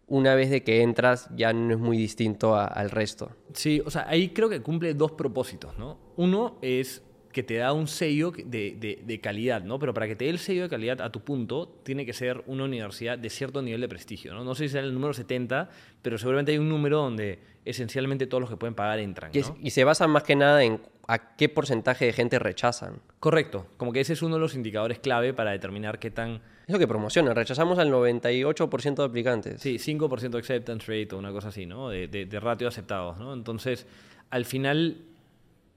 una 0.08 0.36
vez 0.36 0.50
de 0.50 0.64
que 0.64 0.82
entras 0.82 1.30
ya 1.36 1.54
no 1.54 1.74
es 1.74 1.80
muy 1.80 1.98
distinto 1.98 2.56
al 2.56 2.90
resto. 2.90 3.32
Sí, 3.54 3.82
o 3.86 3.90
sea, 3.90 4.06
ahí 4.08 4.30
creo 4.30 4.50
que 4.50 4.62
cumple 4.62 4.94
dos 4.94 5.14
propósitos, 5.14 5.78
¿no? 5.78 5.98
Uno 6.18 6.58
es 6.62 7.02
que 7.32 7.44
te 7.44 7.56
da 7.56 7.74
un 7.74 7.88
sello 7.88 8.32
de, 8.32 8.76
de, 8.80 9.02
de, 9.04 9.22
calidad, 9.22 9.64
¿no? 9.64 9.80
Pero 9.80 9.94
para 9.94 10.08
que 10.08 10.16
te 10.16 10.26
dé 10.26 10.32
el 10.32 10.40
sello 10.40 10.64
de 10.64 10.70
calidad 10.70 11.02
a 11.02 11.12
tu 11.12 11.22
punto, 11.22 11.80
tiene 11.84 12.06
que 12.06 12.14
ser 12.14 12.44
una 12.48 12.64
universidad 12.64 13.18
de 13.18 13.30
cierto 13.30 13.62
nivel 13.62 13.82
de 13.82 13.88
prestigio, 13.88 14.34
¿no? 14.34 14.44
No 14.44 14.56
sé 14.56 14.66
si 14.68 14.74
será 14.74 14.86
el 14.86 14.94
número 14.94 15.14
70, 15.14 15.70
pero 16.02 16.18
seguramente 16.18 16.52
hay 16.52 16.58
un 16.58 16.70
número 16.70 16.98
donde 16.98 17.40
esencialmente 17.66 18.28
todos 18.28 18.42
los 18.42 18.50
que 18.50 18.58
pueden 18.58 18.76
pagar 18.76 19.00
entran, 19.00 19.32
¿no? 19.34 19.58
Y 19.62 19.70
se 19.72 19.84
basa 19.84 20.08
más 20.08 20.24
que 20.24 20.36
nada 20.36 20.64
en 20.64 20.82
a 21.08 21.36
qué 21.36 21.50
porcentaje 21.50 22.06
de 22.06 22.14
gente 22.14 22.40
rechazan. 22.40 23.02
Correcto, 23.20 23.68
como 23.78 23.92
que 23.92 24.00
ese 24.00 24.14
es 24.14 24.22
uno 24.22 24.36
de 24.36 24.42
los 24.42 24.56
indicadores 24.56 25.00
clave 25.00 25.34
para 25.34 25.52
determinar 25.52 26.00
qué 26.00 26.10
tan... 26.10 26.42
Es 26.68 26.74
lo 26.74 26.80
que 26.80 26.88
promociona, 26.88 27.34
rechazamos 27.34 27.80
al 27.80 27.92
98% 27.92 28.96
de 28.96 29.04
aplicantes. 29.04 29.62
Sí, 29.62 29.76
5% 29.76 30.38
acceptance 30.38 30.86
rate 30.88 31.14
o 31.16 31.18
una 31.18 31.32
cosa 31.32 31.50
así, 31.50 31.66
¿no? 31.66 31.90
De, 31.90 32.08
de, 32.08 32.26
de 32.26 32.40
ratio 32.40 32.68
aceptados, 32.68 33.18
¿no? 33.18 33.34
Entonces, 33.34 33.88
al 34.30 34.46
final 34.46 35.11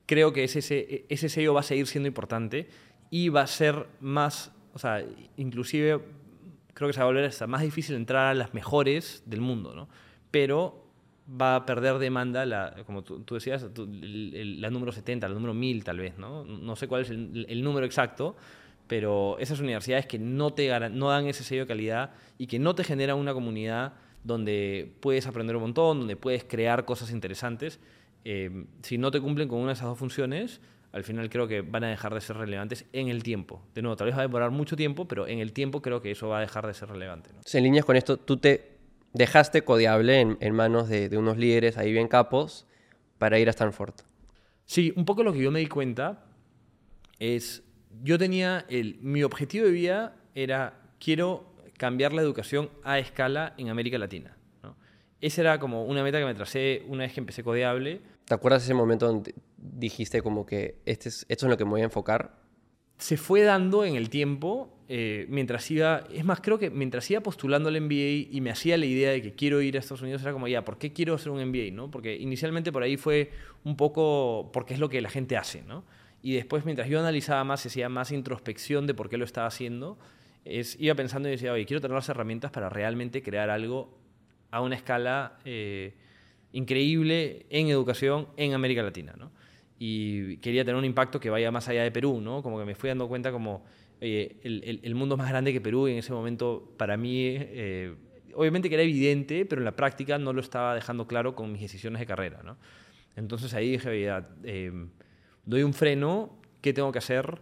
creo 0.06 0.32
que 0.32 0.44
ese, 0.44 1.06
ese 1.08 1.28
sello 1.28 1.54
va 1.54 1.60
a 1.60 1.64
seguir 1.64 1.86
siendo 1.86 2.06
importante 2.06 2.68
y 3.10 3.28
va 3.28 3.42
a 3.42 3.46
ser 3.46 3.86
más, 4.00 4.52
o 4.72 4.78
sea, 4.78 5.04
inclusive 5.36 6.00
creo 6.74 6.88
que 6.88 6.92
se 6.92 7.00
va 7.00 7.04
a 7.04 7.06
volver 7.06 7.24
hasta 7.24 7.46
más 7.46 7.62
difícil 7.62 7.96
entrar 7.96 8.26
a 8.26 8.34
las 8.34 8.54
mejores 8.54 9.22
del 9.26 9.40
mundo, 9.40 9.74
¿no? 9.74 9.88
Pero 10.30 10.84
va 11.28 11.56
a 11.56 11.66
perder 11.66 11.98
demanda, 11.98 12.44
la, 12.44 12.74
como 12.84 13.02
tú, 13.02 13.20
tú 13.20 13.34
decías, 13.34 13.64
la 13.76 14.70
número 14.70 14.92
70, 14.92 15.28
la 15.28 15.34
número 15.34 15.54
1000 15.54 15.84
tal 15.84 15.98
vez, 15.98 16.18
¿no? 16.18 16.44
No 16.44 16.76
sé 16.76 16.88
cuál 16.88 17.02
es 17.02 17.10
el, 17.10 17.46
el 17.48 17.62
número 17.62 17.86
exacto, 17.86 18.36
pero 18.86 19.38
esas 19.38 19.60
universidades 19.60 20.06
que 20.06 20.18
no, 20.18 20.52
te 20.52 20.68
no 20.90 21.08
dan 21.08 21.26
ese 21.26 21.44
sello 21.44 21.62
de 21.62 21.68
calidad 21.68 22.10
y 22.36 22.46
que 22.46 22.58
no 22.58 22.74
te 22.74 22.84
generan 22.84 23.16
una 23.16 23.32
comunidad 23.32 23.94
donde 24.24 24.92
puedes 25.00 25.26
aprender 25.26 25.56
un 25.56 25.62
montón, 25.62 26.00
donde 26.00 26.16
puedes 26.16 26.44
crear 26.44 26.84
cosas 26.84 27.10
interesantes, 27.10 27.80
eh, 28.24 28.66
si 28.82 28.98
no 28.98 29.10
te 29.10 29.20
cumplen 29.20 29.48
con 29.48 29.58
una 29.58 29.68
de 29.68 29.74
esas 29.74 29.86
dos 29.86 29.98
funciones, 29.98 30.60
al 30.92 31.02
final 31.02 31.28
creo 31.28 31.48
que 31.48 31.60
van 31.60 31.84
a 31.84 31.88
dejar 31.88 32.14
de 32.14 32.20
ser 32.20 32.36
relevantes 32.36 32.86
en 32.92 33.08
el 33.08 33.22
tiempo. 33.22 33.62
De 33.74 33.82
nuevo, 33.82 33.96
tal 33.96 34.06
vez 34.06 34.14
va 34.14 34.20
a 34.20 34.26
demorar 34.26 34.50
mucho 34.50 34.76
tiempo, 34.76 35.08
pero 35.08 35.26
en 35.26 35.40
el 35.40 35.52
tiempo 35.52 35.82
creo 35.82 36.00
que 36.00 36.12
eso 36.12 36.28
va 36.28 36.38
a 36.38 36.40
dejar 36.40 36.66
de 36.66 36.74
ser 36.74 36.88
relevante. 36.88 37.30
¿no? 37.32 37.40
En 37.52 37.64
líneas 37.64 37.84
con 37.84 37.96
esto, 37.96 38.16
tú 38.16 38.36
te 38.36 38.78
dejaste 39.12 39.62
Codeable 39.62 40.20
en, 40.20 40.38
en 40.40 40.54
manos 40.54 40.88
de, 40.88 41.08
de, 41.08 41.18
unos 41.18 41.36
líderes 41.36 41.78
ahí 41.78 41.92
bien 41.92 42.06
capos 42.06 42.66
para 43.18 43.38
ir 43.38 43.48
a 43.48 43.50
Stanford. 43.50 43.94
Sí, 44.66 44.92
un 44.96 45.04
poco 45.04 45.24
lo 45.24 45.32
que 45.32 45.40
yo 45.40 45.50
me 45.50 45.60
di 45.60 45.66
cuenta 45.66 46.24
es, 47.18 47.62
yo 48.02 48.18
tenía, 48.18 48.64
el, 48.68 48.98
mi 49.00 49.22
objetivo 49.22 49.66
de 49.66 49.72
vida 49.72 50.16
era, 50.34 50.80
quiero 50.98 51.54
cambiar 51.76 52.12
la 52.12 52.22
educación 52.22 52.70
a 52.82 52.98
escala 52.98 53.54
en 53.58 53.68
América 53.68 53.98
Latina. 53.98 54.36
esa 55.20 55.40
era 55.40 55.58
como 55.58 55.84
una 55.84 56.02
meta 56.02 56.18
que 56.18 56.24
me 56.24 56.34
tracé 56.34 56.84
una 56.86 57.02
vez 57.04 57.12
que 57.12 57.20
empecé 57.20 57.42
Codeable. 57.42 58.00
¿Te 58.24 58.34
acuerdas 58.34 58.64
ese 58.64 58.74
momento 58.74 59.06
donde 59.06 59.34
dijiste 59.56 60.22
como 60.22 60.46
que 60.46 60.80
este 60.86 61.08
es, 61.08 61.26
esto 61.28 61.34
es 61.34 61.42
en 61.44 61.50
lo 61.50 61.56
que 61.56 61.64
me 61.64 61.72
voy 61.72 61.80
a 61.82 61.84
enfocar? 61.84 62.38
Se 62.98 63.16
fue 63.16 63.42
dando 63.42 63.84
en 63.84 63.96
el 63.96 64.08
tiempo 64.08 64.74
eh, 64.88 65.26
mientras 65.30 65.70
iba, 65.70 66.04
es 66.12 66.24
más, 66.24 66.40
creo 66.40 66.58
que 66.58 66.70
mientras 66.70 67.10
iba 67.10 67.20
postulando 67.20 67.70
al 67.70 67.80
MBA 67.80 68.30
y 68.30 68.40
me 68.42 68.50
hacía 68.50 68.76
la 68.76 68.84
idea 68.84 69.10
de 69.10 69.22
que 69.22 69.32
quiero 69.32 69.62
ir 69.62 69.76
a 69.76 69.80
Estados 69.80 70.02
Unidos, 70.02 70.22
era 70.22 70.32
como, 70.32 70.46
ya, 70.46 70.64
¿por 70.64 70.78
qué 70.78 70.92
quiero 70.92 71.14
hacer 71.14 71.30
un 71.30 71.42
MBA? 71.48 71.72
¿no? 71.72 71.90
Porque 71.90 72.14
inicialmente 72.16 72.70
por 72.70 72.82
ahí 72.82 72.96
fue 72.96 73.30
un 73.64 73.76
poco 73.76 74.50
porque 74.52 74.74
es 74.74 74.80
lo 74.80 74.88
que 74.88 75.00
la 75.00 75.08
gente 75.08 75.36
hace, 75.36 75.62
¿no? 75.62 75.84
Y 76.22 76.34
después, 76.34 76.64
mientras 76.64 76.88
yo 76.88 77.00
analizaba 77.00 77.44
más 77.44 77.64
hacía 77.66 77.88
más 77.90 78.10
introspección 78.10 78.86
de 78.86 78.94
por 78.94 79.10
qué 79.10 79.18
lo 79.18 79.24
estaba 79.24 79.46
haciendo, 79.46 79.98
es, 80.44 80.76
iba 80.80 80.94
pensando 80.94 81.28
y 81.28 81.32
decía, 81.32 81.52
oye, 81.52 81.66
quiero 81.66 81.80
tener 81.80 81.94
las 81.94 82.08
herramientas 82.08 82.50
para 82.50 82.68
realmente 82.68 83.22
crear 83.22 83.50
algo 83.50 83.98
a 84.50 84.60
una 84.60 84.74
escala 84.74 85.38
eh, 85.44 85.94
increíble 86.54 87.46
en 87.50 87.68
educación 87.68 88.28
en 88.36 88.54
América 88.54 88.82
Latina, 88.82 89.14
¿no? 89.18 89.30
Y 89.78 90.38
quería 90.38 90.64
tener 90.64 90.76
un 90.76 90.84
impacto 90.84 91.20
que 91.20 91.28
vaya 91.28 91.50
más 91.50 91.68
allá 91.68 91.82
de 91.82 91.90
Perú, 91.90 92.20
¿no? 92.22 92.42
Como 92.42 92.58
que 92.58 92.64
me 92.64 92.74
fui 92.74 92.88
dando 92.88 93.08
cuenta 93.08 93.32
como 93.32 93.64
el, 94.00 94.80
el, 94.82 94.94
mundo 94.94 95.16
es 95.16 95.18
más 95.18 95.28
grande 95.28 95.52
que 95.52 95.60
Perú 95.60 95.88
y 95.88 95.92
en 95.92 95.98
ese 95.98 96.12
momento 96.12 96.72
para 96.76 96.96
mí, 96.96 97.36
eh, 97.38 97.94
obviamente 98.34 98.68
que 98.68 98.76
era 98.76 98.84
evidente, 98.84 99.44
pero 99.46 99.60
en 99.60 99.64
la 99.64 99.74
práctica 99.74 100.16
no 100.18 100.32
lo 100.32 100.40
estaba 100.40 100.74
dejando 100.74 101.06
claro 101.06 101.34
con 101.34 101.50
mis 101.50 101.60
decisiones 101.60 102.00
de 102.00 102.06
carrera. 102.06 102.40
¿no? 102.44 102.56
Entonces 103.16 103.52
ahí 103.54 103.72
dije, 103.72 103.88
oye, 103.88 104.24
eh, 104.44 104.72
doy 105.44 105.62
un 105.62 105.74
freno, 105.74 106.38
¿qué 106.60 106.72
tengo 106.72 106.92
que 106.92 106.98
hacer? 106.98 107.40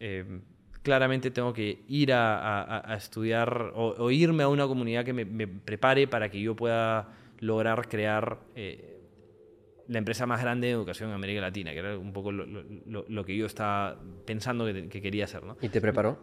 Eh, 0.00 0.40
claramente 0.82 1.30
tengo 1.30 1.52
que 1.52 1.82
ir 1.88 2.12
a, 2.12 2.92
a, 2.92 2.96
estudiar 2.96 3.72
o, 3.74 4.10
irme 4.10 4.42
a 4.42 4.48
una 4.48 4.66
comunidad 4.66 5.04
que 5.04 5.12
me, 5.12 5.24
me, 5.24 5.48
prepare 5.48 6.06
para 6.06 6.30
que 6.30 6.40
yo 6.40 6.54
pueda 6.54 7.08
lograr 7.44 7.88
crear 7.88 8.40
la 9.86 9.98
empresa 9.98 10.26
más 10.26 10.40
grande 10.40 10.68
de 10.68 10.72
educación 10.72 11.10
en 11.10 11.14
América 11.14 11.40
Latina, 11.40 11.72
que 11.72 11.78
era 11.78 11.98
un 11.98 12.12
poco 12.12 12.32
lo, 12.32 13.24
que 13.24 13.36
yo 13.36 13.46
estaba 13.46 14.00
pensando 14.24 14.64
que, 14.64 15.02
quería 15.02 15.24
hacer. 15.24 15.42
¿no? 15.42 15.56
¿Y 15.60 15.68
te 15.68 15.80
preparó? 15.80 16.18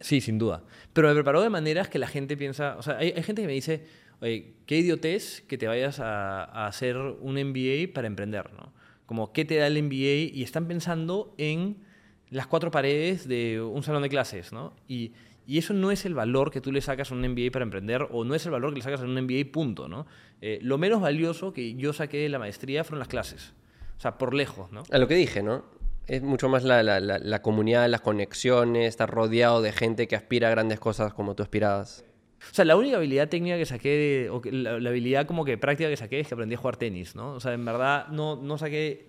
Sí, 0.00 0.20
sin 0.20 0.38
duda. 0.38 0.64
Pero 0.92 1.08
me 1.08 1.14
preparó 1.14 1.40
de 1.42 1.50
maneras 1.50 1.88
que 1.88 1.98
la 1.98 2.08
gente 2.08 2.36
piensa, 2.36 2.76
o 2.76 2.82
sea, 2.82 2.98
hay, 2.98 3.12
gente 3.22 3.42
que 3.42 3.46
me 3.46 3.54
dice, 3.54 3.86
oye, 4.20 4.54
qué 4.66 4.78
idiotez 4.78 5.42
que 5.42 5.56
te 5.56 5.66
vayas 5.66 6.00
a, 6.00 6.44
a, 6.44 6.66
hacer 6.66 6.96
un 6.96 7.34
MBA 7.34 7.94
para 7.94 8.06
emprender, 8.06 8.52
¿no? 8.52 8.72
Como, 9.06 9.32
¿qué 9.32 9.44
te 9.44 9.56
da 9.56 9.66
el 9.66 9.82
MBA? 9.82 10.34
Y 10.34 10.42
están 10.42 10.66
pensando 10.66 11.34
en 11.38 11.84
las 12.30 12.46
cuatro 12.46 12.70
paredes 12.70 13.28
de 13.28 13.60
un 13.60 13.82
salón 13.82 14.02
de 14.02 14.08
clases, 14.08 14.52
¿no? 14.52 14.74
Y, 14.88 15.12
y 15.46 15.58
eso 15.58 15.74
no 15.74 15.90
es 15.90 16.04
el 16.04 16.14
valor 16.14 16.50
que 16.50 16.60
tú 16.60 16.72
le 16.72 16.80
sacas 16.80 17.10
a 17.10 17.14
un 17.14 17.20
MBA 17.20 17.50
para 17.52 17.64
emprender 17.64 18.06
o 18.10 18.24
no 18.24 18.34
es 18.34 18.44
el 18.46 18.52
valor 18.52 18.70
que 18.70 18.76
le 18.76 18.82
sacas 18.82 19.00
a 19.00 19.04
un 19.04 19.14
MBA 19.14 19.52
punto, 19.52 19.88
¿no? 19.88 20.06
Eh, 20.40 20.58
lo 20.62 20.78
menos 20.78 21.00
valioso 21.00 21.52
que 21.52 21.74
yo 21.74 21.92
saqué 21.92 22.18
de 22.18 22.28
la 22.28 22.38
maestría 22.38 22.84
fueron 22.84 23.00
las 23.00 23.08
clases. 23.08 23.54
O 23.96 24.00
sea, 24.00 24.18
por 24.18 24.34
lejos, 24.34 24.70
¿no? 24.72 24.82
A 24.90 24.98
lo 24.98 25.08
que 25.08 25.14
dije, 25.14 25.42
¿no? 25.42 25.64
Es 26.06 26.22
mucho 26.22 26.48
más 26.48 26.64
la, 26.64 26.82
la, 26.82 27.00
la, 27.00 27.42
comunidad, 27.42 27.88
las 27.88 28.00
conexiones, 28.00 28.88
estar 28.88 29.08
rodeado 29.08 29.62
de 29.62 29.72
gente 29.72 30.08
que 30.08 30.16
aspira 30.16 30.48
a 30.48 30.50
grandes 30.50 30.80
cosas 30.80 31.14
como 31.14 31.36
tú 31.36 31.44
aspirabas. 31.44 32.04
O 32.50 32.54
sea, 32.54 32.64
la 32.64 32.74
única 32.74 32.96
habilidad 32.96 33.28
técnica 33.28 33.56
que 33.56 33.66
saqué, 33.66 34.28
o 34.30 34.42
la, 34.44 34.88
habilidad 34.88 35.26
como 35.26 35.44
que 35.44 35.56
práctica 35.58 35.88
que 35.88 35.96
saqué 35.96 36.20
es 36.20 36.26
que 36.26 36.34
aprendí 36.34 36.56
a 36.56 36.58
jugar 36.58 36.76
tenis, 36.76 37.14
¿no? 37.14 37.34
O 37.34 37.40
sea, 37.40 37.52
en 37.52 37.64
verdad 37.64 38.08
no, 38.08 38.36
no 38.36 38.58
saqué 38.58 39.06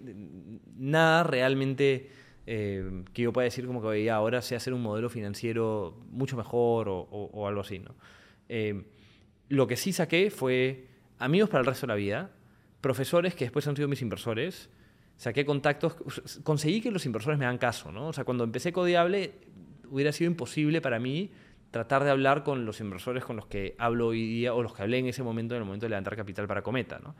nada 0.77 1.23
realmente 1.23 2.11
eh, 2.45 3.03
que 3.13 3.21
yo 3.21 3.31
pueda 3.33 3.45
decir 3.45 3.65
como 3.65 3.81
que 3.81 4.09
ahora 4.11 4.41
sé 4.41 4.55
hacer 4.55 4.73
un 4.73 4.81
modelo 4.81 5.09
financiero 5.09 5.97
mucho 6.09 6.35
mejor 6.35 6.87
o, 6.89 7.47
algo 7.47 7.61
así. 7.61 7.79
¿no? 7.79 7.95
Eh, 8.49 8.83
lo 9.49 9.67
que 9.67 9.75
sí 9.77 9.93
saqué 9.93 10.29
fue 10.29 10.87
amigos 11.19 11.49
para 11.49 11.61
el 11.61 11.65
resto 11.65 11.85
de 11.85 11.93
la 11.93 11.95
vida, 11.95 12.31
profesores 12.81 13.35
que 13.35 13.45
después 13.45 13.67
han 13.67 13.75
sido 13.75 13.87
mis 13.87 14.01
inversores, 14.01 14.69
saqué 15.15 15.45
contactos, 15.45 15.95
conseguí 16.43 16.81
que 16.81 16.91
los 16.91 17.05
inversores 17.05 17.39
me 17.39 17.45
hagan 17.45 17.57
caso. 17.57 17.91
¿no? 17.91 18.07
O 18.07 18.13
sea, 18.13 18.25
cuando 18.25 18.43
empecé 18.43 18.73
Codiable 18.73 19.33
hubiera 19.89 20.11
sido 20.11 20.29
imposible 20.29 20.81
para 20.81 20.99
mí 20.99 21.31
tratar 21.73 22.03
de 22.03 22.11
hablar 22.11 22.43
con 22.43 22.65
los 22.65 22.79
inversores 22.81 23.25
con 23.25 23.35
los 23.35 23.47
que 23.47 23.73
hablo 23.79 24.09
hoy 24.09 24.23
día 24.27 24.53
o 24.53 24.61
los 24.61 24.75
que 24.75 24.83
hablé 24.83 24.99
en 24.99 25.07
ese 25.07 25.23
momento, 25.23 25.55
en 25.55 25.61
el 25.61 25.65
momento 25.65 25.87
de 25.87 25.89
levantar 25.89 26.15
capital 26.15 26.45
para 26.47 26.61
Cometa. 26.61 26.99
¿no? 26.99 27.15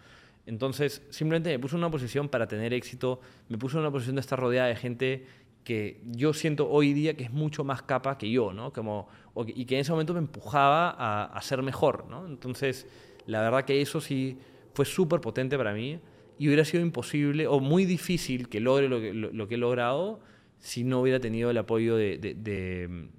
Entonces, 0.46 1.02
simplemente 1.10 1.50
me 1.50 1.58
puso 1.58 1.76
en 1.76 1.80
una 1.80 1.90
posición 1.90 2.30
para 2.30 2.48
tener 2.48 2.72
éxito, 2.72 3.20
me 3.50 3.58
puso 3.58 3.78
en 3.78 3.82
una 3.82 3.90
posición 3.90 4.16
de 4.16 4.22
estar 4.22 4.40
rodeada 4.40 4.68
de 4.68 4.76
gente 4.76 5.26
que 5.64 6.02
yo 6.06 6.34
siento 6.34 6.70
hoy 6.70 6.94
día 6.94 7.16
que 7.16 7.24
es 7.24 7.32
mucho 7.32 7.64
más 7.64 7.82
capa 7.82 8.20
que 8.20 8.30
yo, 8.30 8.54
¿no? 8.54 8.72
Como, 8.72 9.08
y 9.48 9.66
que 9.66 9.74
en 9.74 9.82
ese 9.82 9.92
momento 9.92 10.14
me 10.14 10.20
empujaba 10.20 11.26
a, 11.26 11.42
ser 11.42 11.64
mejor, 11.64 12.06
¿no? 12.08 12.28
Entonces, 12.28 12.86
la 13.26 13.42
verdad 13.42 13.66
que 13.66 13.82
eso 13.82 14.02
sí 14.02 14.38
fue 14.76 14.86
súper 14.86 15.20
potente 15.20 15.58
para 15.58 15.74
mí 15.74 16.00
y 16.38 16.48
hubiera 16.48 16.64
sido 16.64 16.84
imposible 16.84 17.48
o 17.48 17.60
muy 17.60 17.86
difícil 17.86 18.50
que 18.50 18.60
logre 18.60 18.88
lo 18.88 19.48
que, 19.48 19.56
he 19.56 19.58
logrado 19.58 20.20
si 20.60 20.84
no 20.84 21.02
hubiera 21.02 21.20
tenido 21.20 21.50
el 21.50 21.58
apoyo 21.58 21.96
de, 21.96 23.10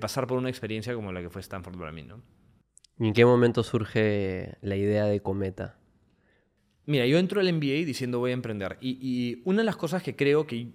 pasar 0.00 0.26
por 0.26 0.38
una 0.38 0.48
experiencia 0.48 0.94
como 0.94 1.12
la 1.12 1.20
que 1.20 1.30
fue 1.30 1.40
Stanford 1.40 1.78
para 1.78 1.92
mí, 1.92 2.02
¿no? 2.02 2.22
¿Y 2.98 3.08
en 3.08 3.14
qué 3.14 3.24
momento 3.24 3.62
surge 3.62 4.56
la 4.60 4.76
idea 4.76 5.06
de 5.06 5.20
Cometa? 5.20 5.78
Mira, 6.86 7.06
yo 7.06 7.18
entro 7.18 7.40
al 7.40 7.52
MBA 7.52 7.84
diciendo 7.84 8.18
voy 8.18 8.32
a 8.32 8.34
emprender. 8.34 8.76
Y, 8.80 9.40
una 9.44 9.58
de 9.58 9.64
las 9.64 9.76
cosas 9.76 10.02
que 10.02 10.16
creo 10.16 10.46
que 10.46 10.68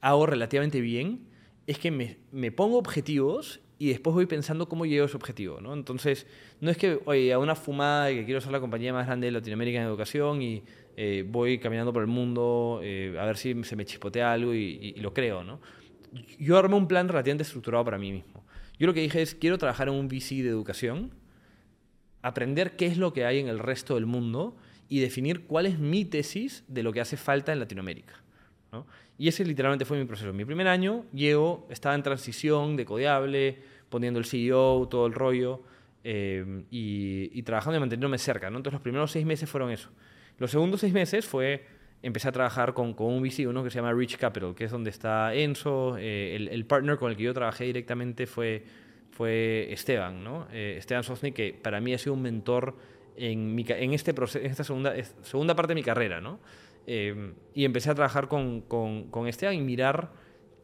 hago 0.00 0.26
relativamente 0.26 0.80
bien 0.80 1.28
es 1.66 1.78
que 1.78 1.90
me, 1.90 2.52
pongo 2.52 2.78
objetivos 2.78 3.60
y 3.78 3.88
después 3.88 4.14
voy 4.14 4.26
pensando 4.26 4.68
cómo 4.68 4.86
llego 4.86 5.04
a 5.04 5.06
ese 5.06 5.16
objetivo. 5.16 5.60
¿no? 5.60 5.72
Entonces, 5.72 6.26
no 6.60 6.70
es 6.70 6.76
que, 6.76 7.00
oye, 7.04 7.32
a 7.32 7.38
una 7.38 7.54
fumada 7.54 8.06
de 8.06 8.16
que 8.16 8.24
quiero 8.24 8.40
ser 8.40 8.52
la 8.52 8.60
compañía 8.60 8.92
más 8.92 9.06
grande 9.06 9.26
de 9.26 9.32
Latinoamérica 9.32 9.78
en 9.78 9.86
educación 9.86 10.42
y 10.42 10.64
eh, 10.96 11.24
voy 11.26 11.58
caminando 11.58 11.92
por 11.92 12.02
el 12.02 12.08
mundo 12.08 12.80
eh, 12.82 13.16
a 13.18 13.24
ver 13.24 13.36
si 13.36 13.62
se 13.64 13.76
me 13.76 13.84
chispotea 13.84 14.32
algo 14.32 14.54
y, 14.54 14.94
y, 14.96 15.00
lo 15.00 15.14
creo. 15.14 15.44
¿no? 15.44 15.60
Yo 16.38 16.56
armé 16.56 16.76
un 16.76 16.88
plan 16.88 17.08
relativamente 17.08 17.42
estructurado 17.42 17.84
para 17.84 17.98
mí 17.98 18.12
mismo. 18.12 18.44
Yo 18.78 18.86
lo 18.86 18.94
que 18.94 19.00
dije 19.00 19.22
es, 19.22 19.34
quiero 19.34 19.58
trabajar 19.58 19.88
en 19.88 19.94
un 19.94 20.08
VC 20.08 20.42
de 20.42 20.48
educación, 20.48 21.12
aprender 22.22 22.76
qué 22.76 22.86
es 22.86 22.96
lo 22.96 23.12
que 23.12 23.24
hay 23.24 23.38
en 23.38 23.48
el 23.48 23.58
resto 23.58 23.94
del 23.94 24.06
mundo 24.06 24.56
y 24.88 25.00
definir 25.00 25.46
cuál 25.46 25.66
es 25.66 25.78
mi 25.78 26.04
tesis 26.04 26.64
de 26.68 26.82
lo 26.82 26.92
que 26.92 27.00
hace 27.00 27.16
falta 27.16 27.52
en 27.52 27.60
Latinoamérica. 27.60 28.14
¿no? 28.72 28.86
Y 29.18 29.28
ese 29.28 29.44
literalmente 29.44 29.84
fue 29.84 29.98
mi 29.98 30.04
proceso. 30.04 30.32
Mi 30.32 30.44
primer 30.44 30.68
año 30.68 31.04
llego, 31.12 31.66
estaba 31.70 31.94
en 31.94 32.02
transición 32.02 32.76
de 32.76 32.84
codeable, 32.84 33.58
poniendo 33.88 34.20
el 34.20 34.26
CEO, 34.26 34.86
todo 34.88 35.06
el 35.06 35.12
rollo, 35.12 35.62
eh, 36.04 36.64
y, 36.70 37.42
trabajando 37.42 37.76
y 37.76 37.80
manteniéndome 37.80 38.18
cerca. 38.18 38.48
¿no? 38.48 38.58
Entonces 38.58 38.74
los 38.74 38.82
primeros 38.82 39.10
seis 39.10 39.26
meses 39.26 39.50
fueron 39.50 39.70
eso. 39.70 39.90
Los 40.38 40.52
segundos 40.52 40.80
seis 40.80 40.92
meses 40.92 41.26
fue, 41.26 41.66
empecé 42.02 42.28
a 42.28 42.32
trabajar 42.32 42.74
con, 42.74 42.94
con 42.94 43.08
un 43.08 43.22
VC, 43.22 43.46
uno 43.46 43.64
que 43.64 43.70
se 43.70 43.76
llama 43.76 43.92
Rich 43.92 44.16
Capital, 44.16 44.54
que 44.54 44.64
es 44.64 44.70
donde 44.70 44.90
está 44.90 45.34
Enzo, 45.34 45.96
eh, 45.98 46.36
el, 46.36 46.48
el, 46.48 46.64
partner 46.64 46.96
con 46.96 47.10
el 47.10 47.16
que 47.16 47.24
yo 47.24 47.34
trabajé 47.34 47.64
directamente 47.64 48.26
fue, 48.26 48.64
fue 49.10 49.72
Esteban, 49.72 50.22
¿no? 50.22 50.46
Eh, 50.52 50.76
Esteban 50.78 51.02
Sosny, 51.02 51.32
que 51.32 51.52
para 51.52 51.80
mí 51.80 51.92
ha 51.92 51.98
sido 51.98 52.14
un 52.14 52.22
mentor 52.22 52.76
en, 53.16 53.54
mi, 53.54 53.64
en, 53.68 53.94
este 53.94 54.14
proceso, 54.14 54.44
en 54.44 54.50
esta 54.50 54.64
segunda, 54.64 54.94
segunda 55.22 55.56
parte 55.56 55.72
de 55.72 55.74
mi 55.74 55.82
carrera, 55.82 56.20
¿no? 56.20 56.38
Eh, 56.86 57.32
y 57.52 57.64
empecé 57.64 57.90
a 57.90 57.94
trabajar 57.94 58.28
con, 58.28 58.62
con, 58.62 59.10
con, 59.10 59.26
Esteban 59.26 59.54
y 59.54 59.60
mirar 59.60 60.12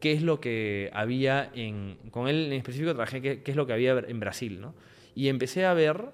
qué 0.01 0.13
es 0.13 0.23
lo 0.23 0.41
que 0.41 0.91
había 0.95 1.51
en... 1.55 1.99
Con 2.11 2.29
él 2.29 2.47
en 2.47 2.53
específico 2.55 2.93
trabajé 2.93 3.21
qué, 3.21 3.43
qué 3.43 3.51
es 3.51 3.57
lo 3.57 3.67
que 3.67 3.73
había 3.73 3.93
en 4.07 4.21
Brasil, 4.21 4.61
¿no? 4.61 4.75
Y 5.15 5.29
empecé 5.29 5.67
a 5.67 5.75
ver 5.75 6.13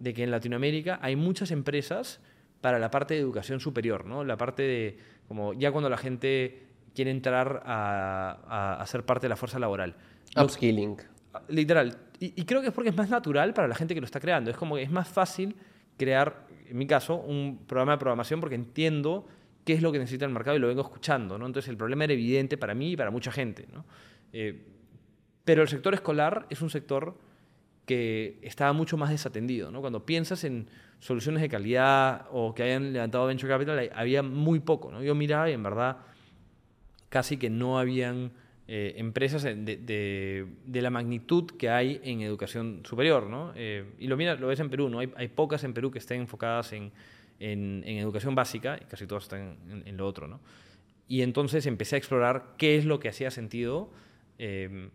de 0.00 0.14
que 0.14 0.24
en 0.24 0.30
Latinoamérica 0.30 0.98
hay 1.00 1.14
muchas 1.14 1.50
empresas 1.50 2.20
para 2.62 2.78
la 2.78 2.90
parte 2.90 3.14
de 3.14 3.20
educación 3.20 3.60
superior, 3.60 4.06
¿no? 4.06 4.24
La 4.24 4.38
parte 4.38 4.62
de, 4.62 4.98
como 5.28 5.52
ya 5.52 5.70
cuando 5.70 5.90
la 5.90 5.98
gente 5.98 6.62
quiere 6.94 7.10
entrar 7.10 7.62
a, 7.66 8.78
a, 8.80 8.86
ser 8.86 9.04
parte 9.04 9.26
de 9.26 9.28
la 9.28 9.36
fuerza 9.36 9.58
laboral. 9.58 9.94
Upskilling. 10.36 10.96
Literal. 11.48 11.98
Y, 12.20 12.40
y, 12.40 12.44
creo 12.44 12.60
que 12.60 12.68
es 12.68 12.72
porque 12.72 12.90
es 12.90 12.96
más 12.96 13.10
natural 13.10 13.52
para 13.52 13.68
la 13.68 13.74
gente 13.74 13.94
que 13.94 14.00
lo 14.00 14.04
está 14.06 14.20
creando. 14.20 14.50
Es 14.50 14.56
como 14.56 14.76
que 14.76 14.82
es 14.82 14.90
más 14.90 15.08
fácil 15.08 15.56
crear, 15.98 16.46
en 16.68 16.78
mi 16.78 16.86
caso, 16.86 17.16
un 17.16 17.64
programa 17.66 17.92
de 17.92 17.98
programación 17.98 18.40
porque 18.40 18.54
entiendo 18.54 19.26
qué 19.64 19.72
es 19.72 19.82
lo 19.82 19.92
que 19.92 19.98
necesita 19.98 20.24
el 20.24 20.32
mercado 20.32 20.56
y 20.56 20.60
lo 20.60 20.68
vengo 20.68 20.82
escuchando. 20.82 21.38
¿no? 21.38 21.46
Entonces 21.46 21.68
el 21.68 21.76
problema 21.76 22.04
era 22.04 22.12
evidente 22.12 22.56
para 22.56 22.74
mí 22.74 22.92
y 22.92 22.96
para 22.96 23.10
mucha 23.10 23.32
gente. 23.32 23.66
¿no? 23.72 23.84
Eh, 24.32 24.66
pero 25.44 25.62
el 25.62 25.68
sector 25.68 25.94
escolar 25.94 26.46
es 26.50 26.62
un 26.62 26.70
sector 26.70 27.16
que 27.86 28.38
estaba 28.42 28.72
mucho 28.72 28.96
más 28.96 29.10
desatendido. 29.10 29.70
¿no? 29.70 29.80
Cuando 29.80 30.06
piensas 30.06 30.44
en 30.44 30.68
soluciones 31.00 31.42
de 31.42 31.48
calidad 31.48 32.26
o 32.30 32.54
que 32.54 32.62
hayan 32.62 32.92
levantado 32.92 33.26
Venture 33.26 33.52
Capital, 33.52 33.90
había 33.94 34.22
muy 34.22 34.60
poco. 34.60 34.92
¿no? 34.92 35.02
Yo 35.02 35.14
miraba 35.14 35.50
y 35.50 35.52
en 35.52 35.62
verdad 35.62 35.98
casi 37.08 37.36
que 37.36 37.50
no 37.50 37.78
habían 37.78 38.32
eh, 38.68 38.94
empresas 38.96 39.42
de, 39.42 39.54
de, 39.56 40.82
la 40.82 40.88
magnitud 40.88 41.50
que 41.58 41.68
hay 41.68 42.00
en 42.04 42.22
educación 42.22 42.80
superior, 42.84 43.28
¿no? 43.28 43.52
Eh, 43.54 43.84
y 43.98 44.06
lo 44.06 44.16
mira, 44.16 44.34
lo 44.36 44.46
ves 44.46 44.60
en 44.60 44.70
Perú, 44.70 44.88
¿no? 44.88 45.00
Hay, 45.00 45.12
hay 45.16 45.28
pocas 45.28 45.62
en 45.64 45.74
Perú 45.74 45.90
que 45.90 45.98
estén 45.98 46.22
enfocadas 46.22 46.72
en, 46.72 46.90
en, 47.38 47.84
educación 47.98 48.34
básica 48.34 48.78
y 48.80 48.84
casi 48.84 49.06
todas 49.06 49.24
están 49.24 49.58
en, 49.84 49.96
lo 49.96 50.06
otro, 50.06 50.26
¿no? 50.26 50.40
Y 51.06 51.22
entonces 51.22 51.66
empecé 51.66 51.96
a 51.96 51.98
explorar 51.98 52.54
qué 52.56 52.78
es 52.78 52.86
lo 52.86 52.98
que 52.98 53.08
hacía 53.08 53.30
sentido 53.30 53.90
eh, 54.38 54.88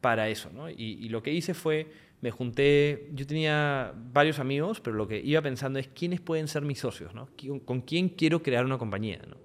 para 0.00 0.28
eso, 0.28 0.50
¿no? 0.52 0.68
Y, 0.68 0.74
y, 0.74 1.08
lo 1.10 1.22
que 1.22 1.32
hice 1.32 1.54
fue 1.54 1.92
me 2.22 2.30
junté, 2.30 3.08
yo 3.12 3.26
tenía 3.26 3.92
varios 3.96 4.38
amigos, 4.38 4.80
pero 4.80 4.96
lo 4.96 5.08
que 5.08 5.20
iba 5.20 5.42
pensando 5.42 5.80
es 5.80 5.88
quiénes 5.88 6.20
pueden 6.20 6.46
ser 6.46 6.62
mis 6.62 6.78
socios, 6.78 7.12
¿no? 7.14 7.28
¿Con 7.64 7.80
quién 7.80 8.10
quiero 8.10 8.42
crear 8.44 8.64
una 8.64 8.78
compañía, 8.78 9.20
¿no? 9.28 9.36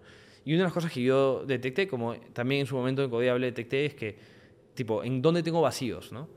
Y 0.46 0.54
una 0.54 0.60
de 0.60 0.66
las 0.66 0.74
cosas 0.74 0.92
que 0.92 1.02
yo 1.02 1.44
detecté, 1.46 1.88
como 1.88 2.16
también 2.34 2.62
en 2.62 2.68
su 2.68 2.76
momento 2.76 3.04
en 3.04 3.10
Codiable 3.10 3.48
detecté, 3.48 3.88
es 3.88 3.96
que, 3.96 4.16
tipo, 4.76 5.04
¿en 5.04 5.24
dónde 5.24 5.42
tengo 5.42 5.60
vacíos, 5.60 6.12
no? 6.12 6.30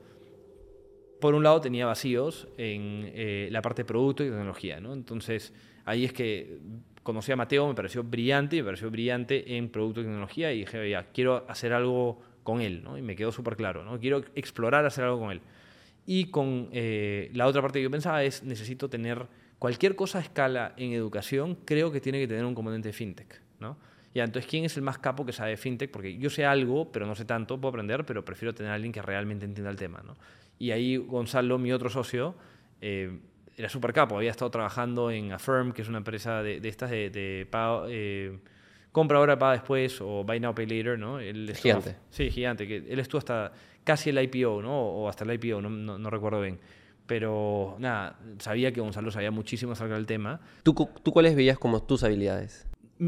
Por 1.19 1.35
un 1.35 1.43
lado 1.43 1.61
tenía 1.61 1.85
vacíos 1.85 2.47
en 2.57 3.11
eh, 3.13 3.47
la 3.51 3.61
parte 3.61 3.83
de 3.83 3.85
producto 3.85 4.23
y 4.23 4.29
tecnología, 4.29 4.79
¿no? 4.81 4.93
Entonces, 4.93 5.53
ahí 5.85 6.05
es 6.05 6.11
que 6.11 6.57
conocí 7.03 7.31
a 7.31 7.35
Mateo, 7.35 7.67
me 7.67 7.75
pareció 7.75 8.03
brillante, 8.03 8.55
me 8.57 8.63
pareció 8.63 8.89
brillante 8.89 9.57
en 9.57 9.69
producto 9.69 10.01
y 10.01 10.05
tecnología 10.05 10.51
y 10.51 10.61
dije, 10.61 10.89
ya, 10.89 11.03
quiero 11.13 11.45
hacer 11.47 11.71
algo 11.71 12.19
con 12.41 12.61
él, 12.61 12.81
¿no? 12.83 12.97
Y 12.97 13.03
me 13.03 13.15
quedó 13.15 13.31
súper 13.31 13.55
claro, 13.55 13.83
¿no? 13.83 13.99
Quiero 13.99 14.23
explorar 14.33 14.87
hacer 14.87 15.03
algo 15.03 15.19
con 15.19 15.31
él. 15.31 15.41
Y 16.05 16.25
con 16.25 16.69
eh, 16.71 17.29
la 17.33 17.47
otra 17.47 17.61
parte 17.61 17.79
que 17.79 17.83
yo 17.83 17.91
pensaba 17.91 18.23
es, 18.23 18.43
necesito 18.43 18.89
tener 18.89 19.27
cualquier 19.59 19.95
cosa 19.95 20.17
a 20.17 20.21
escala 20.21 20.73
en 20.77 20.93
educación, 20.93 21.57
creo 21.65 21.91
que 21.91 22.01
tiene 22.01 22.19
que 22.19 22.27
tener 22.27 22.43
un 22.45 22.55
componente 22.55 22.89
de 22.89 22.93
fintech, 22.93 23.41
¿no? 23.59 23.77
Ya, 24.13 24.25
entonces, 24.25 24.49
¿quién 24.49 24.65
es 24.65 24.75
el 24.75 24.83
más 24.83 24.97
capo 24.97 25.25
que 25.25 25.31
sabe 25.31 25.55
fintech? 25.55 25.89
Porque 25.91 26.17
yo 26.17 26.29
sé 26.29 26.45
algo, 26.45 26.91
pero 26.91 27.05
no 27.05 27.15
sé 27.15 27.23
tanto, 27.23 27.61
puedo 27.61 27.69
aprender, 27.69 28.05
pero 28.05 28.25
prefiero 28.25 28.53
tener 28.53 28.71
a 28.71 28.75
alguien 28.75 28.91
que 28.91 29.01
realmente 29.01 29.45
entienda 29.45 29.69
el 29.69 29.77
tema, 29.77 30.01
¿no? 30.05 30.17
Y 30.59 30.71
ahí 30.71 30.97
Gonzalo, 30.97 31.57
mi 31.57 31.71
otro 31.71 31.89
socio, 31.89 32.35
eh, 32.81 33.19
era 33.55 33.69
súper 33.69 33.93
capo, 33.93 34.17
había 34.17 34.31
estado 34.31 34.51
trabajando 34.51 35.11
en 35.11 35.31
Affirm, 35.31 35.71
que 35.71 35.81
es 35.81 35.87
una 35.87 35.99
empresa 35.99 36.41
de, 36.41 36.57
estas 36.67 36.89
de, 36.89 37.09
de 37.09 37.47
eh, 37.89 38.39
compra 38.91 39.19
ahora, 39.19 39.37
paga 39.37 39.53
después, 39.53 40.01
o 40.01 40.23
buy 40.23 40.39
now, 40.39 40.53
pay 40.53 40.65
later, 40.65 40.97
¿no? 40.97 41.19
gigante. 41.19 41.95
Sí, 42.09 42.31
gigante, 42.31 42.67
que 42.67 42.77
él 42.77 42.99
estuvo 42.99 43.19
hasta 43.19 43.51
casi 43.83 44.09
el 44.09 44.21
IPO, 44.21 44.61
¿no? 44.61 44.73
O 44.73 45.09
hasta 45.09 45.23
el 45.23 45.33
IPO, 45.33 45.61
no, 45.61 45.69
no, 45.69 46.09
recuerdo 46.09 46.41
bien. 46.41 46.59
Pero 47.07 47.75
nada, 47.79 48.19
sabía 48.39 48.71
que 48.71 48.81
Gonzalo 48.81 49.11
sabía 49.11 49.31
muchísimo 49.31 49.73
acerca 49.73 49.95
del 49.95 50.05
tema. 50.05 50.39
¿Tú, 50.63 50.73
¿Tú 51.03 51.11
cuáles 51.11 51.35
veías 51.35 51.57
como 51.57 51.81
tus 51.83 52.03
habilidades? 52.03 52.67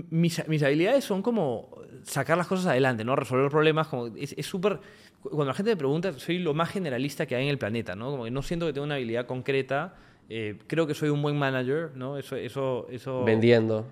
mis, 0.09 0.47
mis, 0.47 0.63
habilidades 0.63 1.03
son 1.03 1.21
como 1.21 1.69
sacar 2.01 2.35
las 2.35 2.47
cosas 2.47 2.65
adelante, 2.65 3.03
¿no? 3.05 3.15
Resolver 3.15 3.49
problemas. 3.51 3.87
Como, 3.87 4.07
es 4.15 4.45
súper. 4.45 4.79
Cuando 5.21 5.45
la 5.45 5.53
gente 5.53 5.71
me 5.71 5.77
pregunta, 5.77 6.13
soy 6.13 6.39
lo 6.39 6.53
más 6.53 6.69
generalista 6.69 7.27
que 7.27 7.35
hay 7.35 7.43
en 7.43 7.49
el 7.49 7.59
planeta, 7.59 7.95
¿no? 7.95 8.09
Como 8.09 8.23
que 8.23 8.31
no 8.31 8.41
siento 8.41 8.65
que 8.65 8.73
tenga 8.73 8.85
una 8.85 8.95
habilidad 8.95 9.27
concreta. 9.27 9.93
Eh, 10.29 10.57
creo 10.67 10.87
que 10.87 10.95
soy 10.95 11.09
un 11.09 11.21
buen 11.21 11.37
manager, 11.37 11.91
¿no? 11.95 12.17
Eso. 12.17 12.35
eso, 12.35 12.87
eso 12.89 13.23
vendiendo. 13.23 13.85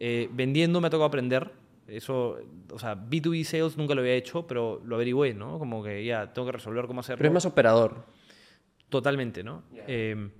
Eh, 0.00 0.28
vendiendo 0.32 0.80
me 0.80 0.88
ha 0.88 0.90
tocado 0.90 1.06
aprender. 1.06 1.52
Eso, 1.86 2.38
o 2.72 2.78
sea, 2.78 2.96
B2B 2.96 3.44
sales 3.44 3.76
nunca 3.76 3.94
lo 3.94 4.00
había 4.00 4.14
hecho, 4.14 4.46
pero 4.46 4.80
lo 4.84 4.96
averigüé, 4.96 5.34
¿no? 5.34 5.58
Como 5.58 5.82
que 5.82 6.04
ya 6.04 6.32
tengo 6.32 6.46
que 6.46 6.52
resolver 6.52 6.86
cómo 6.86 7.00
hacerlo. 7.00 7.18
Pero 7.18 7.28
es 7.28 7.34
más 7.34 7.46
operador. 7.46 8.04
Totalmente, 8.88 9.42
¿no? 9.42 9.62
Eh, 9.86 10.30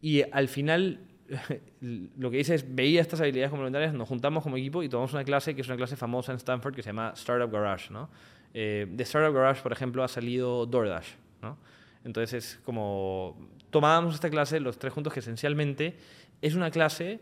y 0.00 0.22
al 0.30 0.48
final 0.48 1.00
lo 1.80 2.30
que 2.30 2.38
dice 2.38 2.54
es, 2.54 2.74
veía 2.74 3.00
estas 3.00 3.20
habilidades 3.20 3.50
complementarias, 3.50 3.94
nos 3.94 4.08
juntamos 4.08 4.42
como 4.42 4.56
equipo 4.56 4.82
y 4.82 4.88
tomamos 4.88 5.12
una 5.12 5.24
clase 5.24 5.54
que 5.54 5.60
es 5.60 5.66
una 5.66 5.76
clase 5.76 5.96
famosa 5.96 6.32
en 6.32 6.36
Stanford 6.36 6.74
que 6.74 6.82
se 6.82 6.90
llama 6.90 7.12
Startup 7.16 7.50
Garage. 7.50 7.92
¿no? 7.92 8.08
Eh, 8.54 8.86
de 8.88 9.02
Startup 9.02 9.34
Garage, 9.34 9.62
por 9.62 9.72
ejemplo, 9.72 10.04
ha 10.04 10.08
salido 10.08 10.66
DoorDash. 10.66 11.08
¿no? 11.42 11.58
Entonces 12.04 12.44
es 12.44 12.60
como, 12.64 13.50
tomábamos 13.70 14.14
esta 14.14 14.30
clase 14.30 14.60
los 14.60 14.78
tres 14.78 14.92
juntos 14.92 15.12
que 15.12 15.20
esencialmente 15.20 15.96
es 16.42 16.54
una 16.54 16.70
clase 16.70 17.20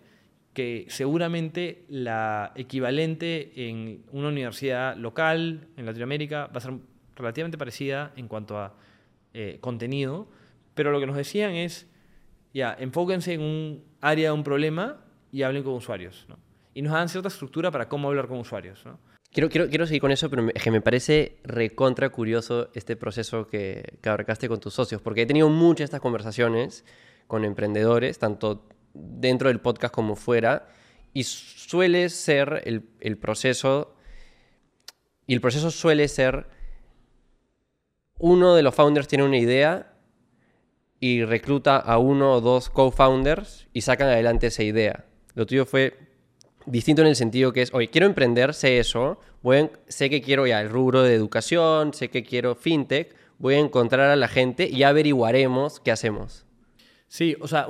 que 0.54 0.86
seguramente 0.88 1.84
la 1.88 2.52
equivalente 2.54 3.52
en 3.68 4.04
una 4.12 4.28
universidad 4.28 4.96
local 4.96 5.66
en 5.76 5.84
Latinoamérica 5.84 6.46
va 6.46 6.58
a 6.58 6.60
ser 6.60 6.74
relativamente 7.16 7.58
parecida 7.58 8.12
en 8.16 8.28
cuanto 8.28 8.58
a 8.58 8.74
eh, 9.34 9.58
contenido, 9.60 10.28
pero 10.74 10.92
lo 10.92 11.00
que 11.00 11.06
nos 11.06 11.16
decían 11.16 11.52
es, 11.52 11.88
ya, 12.54 12.76
enfóquense 12.78 13.34
en 13.34 13.40
un 13.40 13.84
área 14.00 14.28
de 14.28 14.32
un 14.32 14.44
problema 14.44 15.04
y 15.32 15.42
hablen 15.42 15.64
con 15.64 15.74
usuarios. 15.74 16.26
Y 16.72 16.82
nos 16.82 16.92
dan 16.92 17.08
cierta 17.08 17.28
estructura 17.28 17.70
para 17.70 17.88
cómo 17.88 18.08
hablar 18.08 18.28
con 18.28 18.38
usuarios. 18.38 18.84
¿no? 18.86 18.98
Quiero, 19.32 19.48
quiero, 19.48 19.68
quiero 19.68 19.86
seguir 19.86 20.00
con 20.00 20.12
eso, 20.12 20.30
pero 20.30 20.48
es 20.54 20.62
que 20.62 20.70
me 20.70 20.80
parece 20.80 21.38
recontra 21.42 22.10
curioso 22.10 22.70
este 22.74 22.94
proceso 22.94 23.48
que, 23.48 23.98
que 24.00 24.08
abarcaste 24.08 24.48
con 24.48 24.60
tus 24.60 24.74
socios, 24.74 25.02
porque 25.02 25.22
he 25.22 25.26
tenido 25.26 25.48
muchas 25.48 25.78
de 25.78 25.84
estas 25.84 26.00
conversaciones 26.00 26.84
con 27.26 27.44
emprendedores, 27.44 28.20
tanto 28.20 28.68
dentro 28.94 29.48
del 29.48 29.60
podcast 29.60 29.92
como 29.92 30.16
fuera, 30.16 30.68
y 31.12 31.24
suele 31.24 32.08
ser 32.08 32.62
el, 32.64 32.88
el 33.00 33.18
proceso, 33.18 33.94
y 35.26 35.34
el 35.34 35.40
proceso 35.40 35.70
suele 35.70 36.08
ser, 36.08 36.46
uno 38.18 38.54
de 38.54 38.62
los 38.62 38.74
founders 38.74 39.08
tiene 39.08 39.24
una 39.24 39.38
idea 39.38 39.92
y 41.00 41.24
recluta 41.24 41.76
a 41.76 41.98
uno 41.98 42.32
o 42.32 42.40
dos 42.40 42.70
co-founders 42.70 43.68
y 43.72 43.82
sacan 43.82 44.08
adelante 44.08 44.46
esa 44.46 44.62
idea. 44.62 45.04
Lo 45.34 45.46
tuyo 45.46 45.66
fue 45.66 45.98
distinto 46.66 47.02
en 47.02 47.08
el 47.08 47.16
sentido 47.16 47.52
que 47.52 47.62
es, 47.62 47.74
oye, 47.74 47.90
quiero 47.90 48.06
emprender, 48.06 48.54
sé 48.54 48.78
eso, 48.78 49.20
sé 49.88 50.08
que 50.08 50.22
quiero 50.22 50.46
ya 50.46 50.60
el 50.60 50.70
rubro 50.70 51.02
de 51.02 51.14
educación, 51.14 51.92
sé 51.92 52.08
que 52.08 52.22
quiero 52.22 52.54
fintech, 52.54 53.14
voy 53.38 53.54
a 53.54 53.58
encontrar 53.58 54.10
a 54.10 54.16
la 54.16 54.28
gente 54.28 54.68
y 54.68 54.82
averiguaremos 54.82 55.80
qué 55.80 55.90
hacemos. 55.90 56.46
Sí, 57.08 57.36
o 57.40 57.48
sea, 57.48 57.66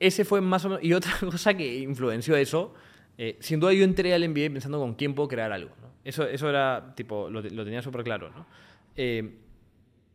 ese 0.00 0.24
fue 0.24 0.40
más 0.40 0.64
o 0.64 0.70
menos... 0.70 0.84
Y 0.84 0.92
otra 0.92 1.12
cosa 1.20 1.54
que 1.54 1.78
influenció 1.78 2.36
eso, 2.36 2.74
eh, 3.18 3.36
sin 3.40 3.60
duda 3.60 3.72
yo 3.72 3.84
entré 3.84 4.14
al 4.14 4.28
MBA 4.28 4.52
pensando 4.52 4.78
con 4.78 4.94
quién 4.94 5.14
puedo 5.14 5.28
crear 5.28 5.52
algo. 5.52 5.70
Eso, 6.04 6.26
eso 6.26 6.48
era, 6.48 6.94
tipo, 6.94 7.28
lo, 7.30 7.42
tenía 7.42 7.82
súper 7.82 8.04
claro, 8.04 8.30
¿no? 8.30 8.46
Eh, 8.94 9.38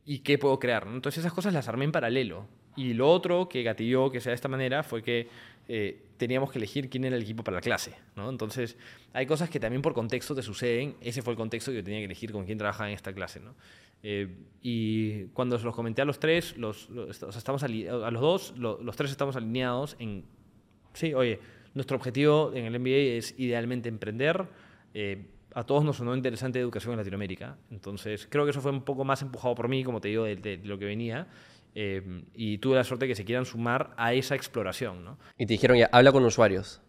y 0.05 0.19
qué 0.19 0.37
puedo 0.37 0.57
crear. 0.59 0.87
Entonces 0.87 1.19
esas 1.19 1.33
cosas 1.33 1.53
las 1.53 1.67
armé 1.67 1.85
en 1.85 1.91
paralelo. 1.91 2.47
Y 2.75 2.93
lo 2.93 3.09
otro 3.09 3.49
que 3.49 3.63
gatilló 3.63 4.11
que 4.11 4.21
sea 4.21 4.31
de 4.31 4.35
esta 4.35 4.47
manera 4.47 4.83
fue 4.83 5.03
que 5.03 5.27
eh, 5.67 6.01
teníamos 6.17 6.51
que 6.51 6.57
elegir 6.57 6.89
quién 6.89 7.05
era 7.05 7.15
el 7.15 7.21
equipo 7.21 7.43
para 7.43 7.55
la 7.55 7.61
clase. 7.61 7.95
¿no? 8.15 8.29
Entonces 8.29 8.77
hay 9.13 9.25
cosas 9.25 9.49
que 9.49 9.59
también 9.59 9.81
por 9.81 9.93
contexto 9.93 10.35
te 10.35 10.43
suceden. 10.43 10.95
Ese 11.01 11.21
fue 11.21 11.33
el 11.33 11.37
contexto 11.37 11.71
que 11.71 11.77
yo 11.77 11.83
tenía 11.83 11.99
que 11.99 12.05
elegir 12.05 12.31
con 12.31 12.45
quién 12.45 12.57
trabajaba 12.57 12.89
en 12.89 12.95
esta 12.95 13.13
clase. 13.13 13.39
¿no? 13.39 13.55
Eh, 14.03 14.27
y 14.61 15.25
cuando 15.27 15.57
se 15.59 15.65
los 15.65 15.75
comenté 15.75 16.01
a 16.01 16.05
los 16.05 16.19
tres, 16.19 16.57
los, 16.57 16.89
estamos 17.35 17.63
a 17.63 17.67
los 17.67 18.21
dos, 18.21 18.53
los, 18.57 18.95
tres 18.95 19.11
estamos 19.11 19.35
alineados 19.35 19.95
en, 19.99 20.23
sí, 20.93 21.13
oye, 21.13 21.39
nuestro 21.73 21.97
objetivo 21.97 22.51
en 22.53 22.65
el 22.65 22.79
MBA 22.79 23.17
es 23.17 23.35
idealmente 23.37 23.89
emprender. 23.89 24.45
Eh, 24.93 25.25
a 25.53 25.63
todos 25.63 25.83
nos 25.83 25.97
sonó 25.97 26.15
interesante 26.15 26.59
educación 26.59 26.93
en 26.93 26.99
Latinoamérica. 26.99 27.57
Entonces, 27.69 28.27
creo 28.29 28.45
que 28.45 28.51
eso 28.51 28.61
fue 28.61 28.71
un 28.71 28.83
poco 28.83 29.03
más 29.03 29.21
empujado 29.21 29.53
por 29.55 29.67
mí, 29.67 29.83
como 29.83 29.99
te 29.99 30.07
digo, 30.07 30.23
de, 30.23 30.59
lo 30.63 30.77
que 30.77 30.85
venía. 30.85 31.27
Eh, 31.73 32.23
y 32.35 32.57
tuve 32.57 32.75
la 32.75 32.83
suerte 32.83 33.05
de 33.05 33.09
que 33.09 33.15
se 33.15 33.25
quieran 33.25 33.45
sumar 33.45 33.93
a 33.97 34.13
esa 34.13 34.35
exploración. 34.35 35.03
¿no? 35.03 35.17
Y 35.37 35.45
te 35.45 35.53
dijeron, 35.53 35.77
ya, 35.77 35.89
habla 35.91 36.11
con 36.11 36.23
usuarios. 36.25 36.81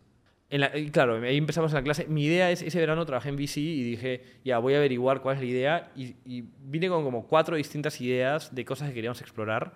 En 0.50 0.90
claro, 0.90 1.14
ahí 1.22 1.38
empezamos 1.38 1.72
en 1.72 1.76
la 1.76 1.82
clase. 1.82 2.06
Mi 2.08 2.26
idea 2.26 2.50
es, 2.50 2.60
ese 2.60 2.78
verano 2.78 3.06
trabajé 3.06 3.30
en 3.30 3.36
VC 3.36 3.56
y 3.58 3.82
dije, 3.82 4.22
ya, 4.44 4.58
voy 4.58 4.74
a 4.74 4.78
averiguar 4.78 5.22
cuál 5.22 5.36
es 5.36 5.42
la 5.42 5.48
idea. 5.48 5.92
Y, 5.96 6.16
y 6.26 6.44
vine 6.60 6.88
con 6.88 7.04
como 7.04 7.26
cuatro 7.26 7.56
distintas 7.56 8.00
ideas 8.02 8.54
de 8.54 8.64
cosas 8.64 8.88
que 8.88 8.94
queríamos 8.94 9.22
explorar. 9.22 9.72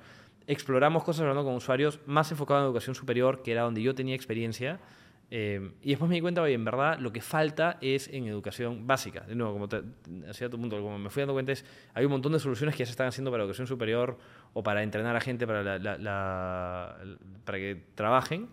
Exploramos 0.46 1.02
cosas 1.02 1.22
hablando 1.22 1.44
con 1.44 1.54
usuarios, 1.54 2.00
más 2.04 2.30
enfocado 2.30 2.60
en 2.60 2.66
educación 2.66 2.94
superior, 2.94 3.42
que 3.42 3.52
era 3.52 3.62
donde 3.62 3.80
yo 3.80 3.94
tenía 3.94 4.14
experiencia. 4.14 4.78
Eh, 5.28 5.72
y 5.82 5.90
después 5.90 6.08
me 6.08 6.14
di 6.14 6.20
cuenta, 6.20 6.40
oye, 6.40 6.54
en 6.54 6.64
verdad 6.64 7.00
lo 7.00 7.12
que 7.12 7.20
falta 7.20 7.78
es 7.80 8.08
en 8.08 8.26
educación 8.26 8.86
básica. 8.86 9.22
De 9.22 9.34
nuevo, 9.34 9.52
como 9.52 9.68
te, 9.68 9.82
tu 10.48 10.58
punto, 10.58 10.80
como 10.80 10.98
me 10.98 11.10
fui 11.10 11.22
dando 11.22 11.34
cuenta, 11.34 11.52
es, 11.52 11.64
hay 11.94 12.04
un 12.04 12.12
montón 12.12 12.32
de 12.32 12.38
soluciones 12.38 12.74
que 12.74 12.80
ya 12.80 12.86
se 12.86 12.92
están 12.92 13.08
haciendo 13.08 13.30
para 13.30 13.42
educación 13.42 13.66
superior 13.66 14.18
o 14.52 14.62
para 14.62 14.82
entrenar 14.82 15.16
a 15.16 15.20
gente 15.20 15.46
para, 15.46 15.78
la, 15.78 16.96
para 17.44 17.58
que 17.58 17.82
trabajen, 17.94 18.48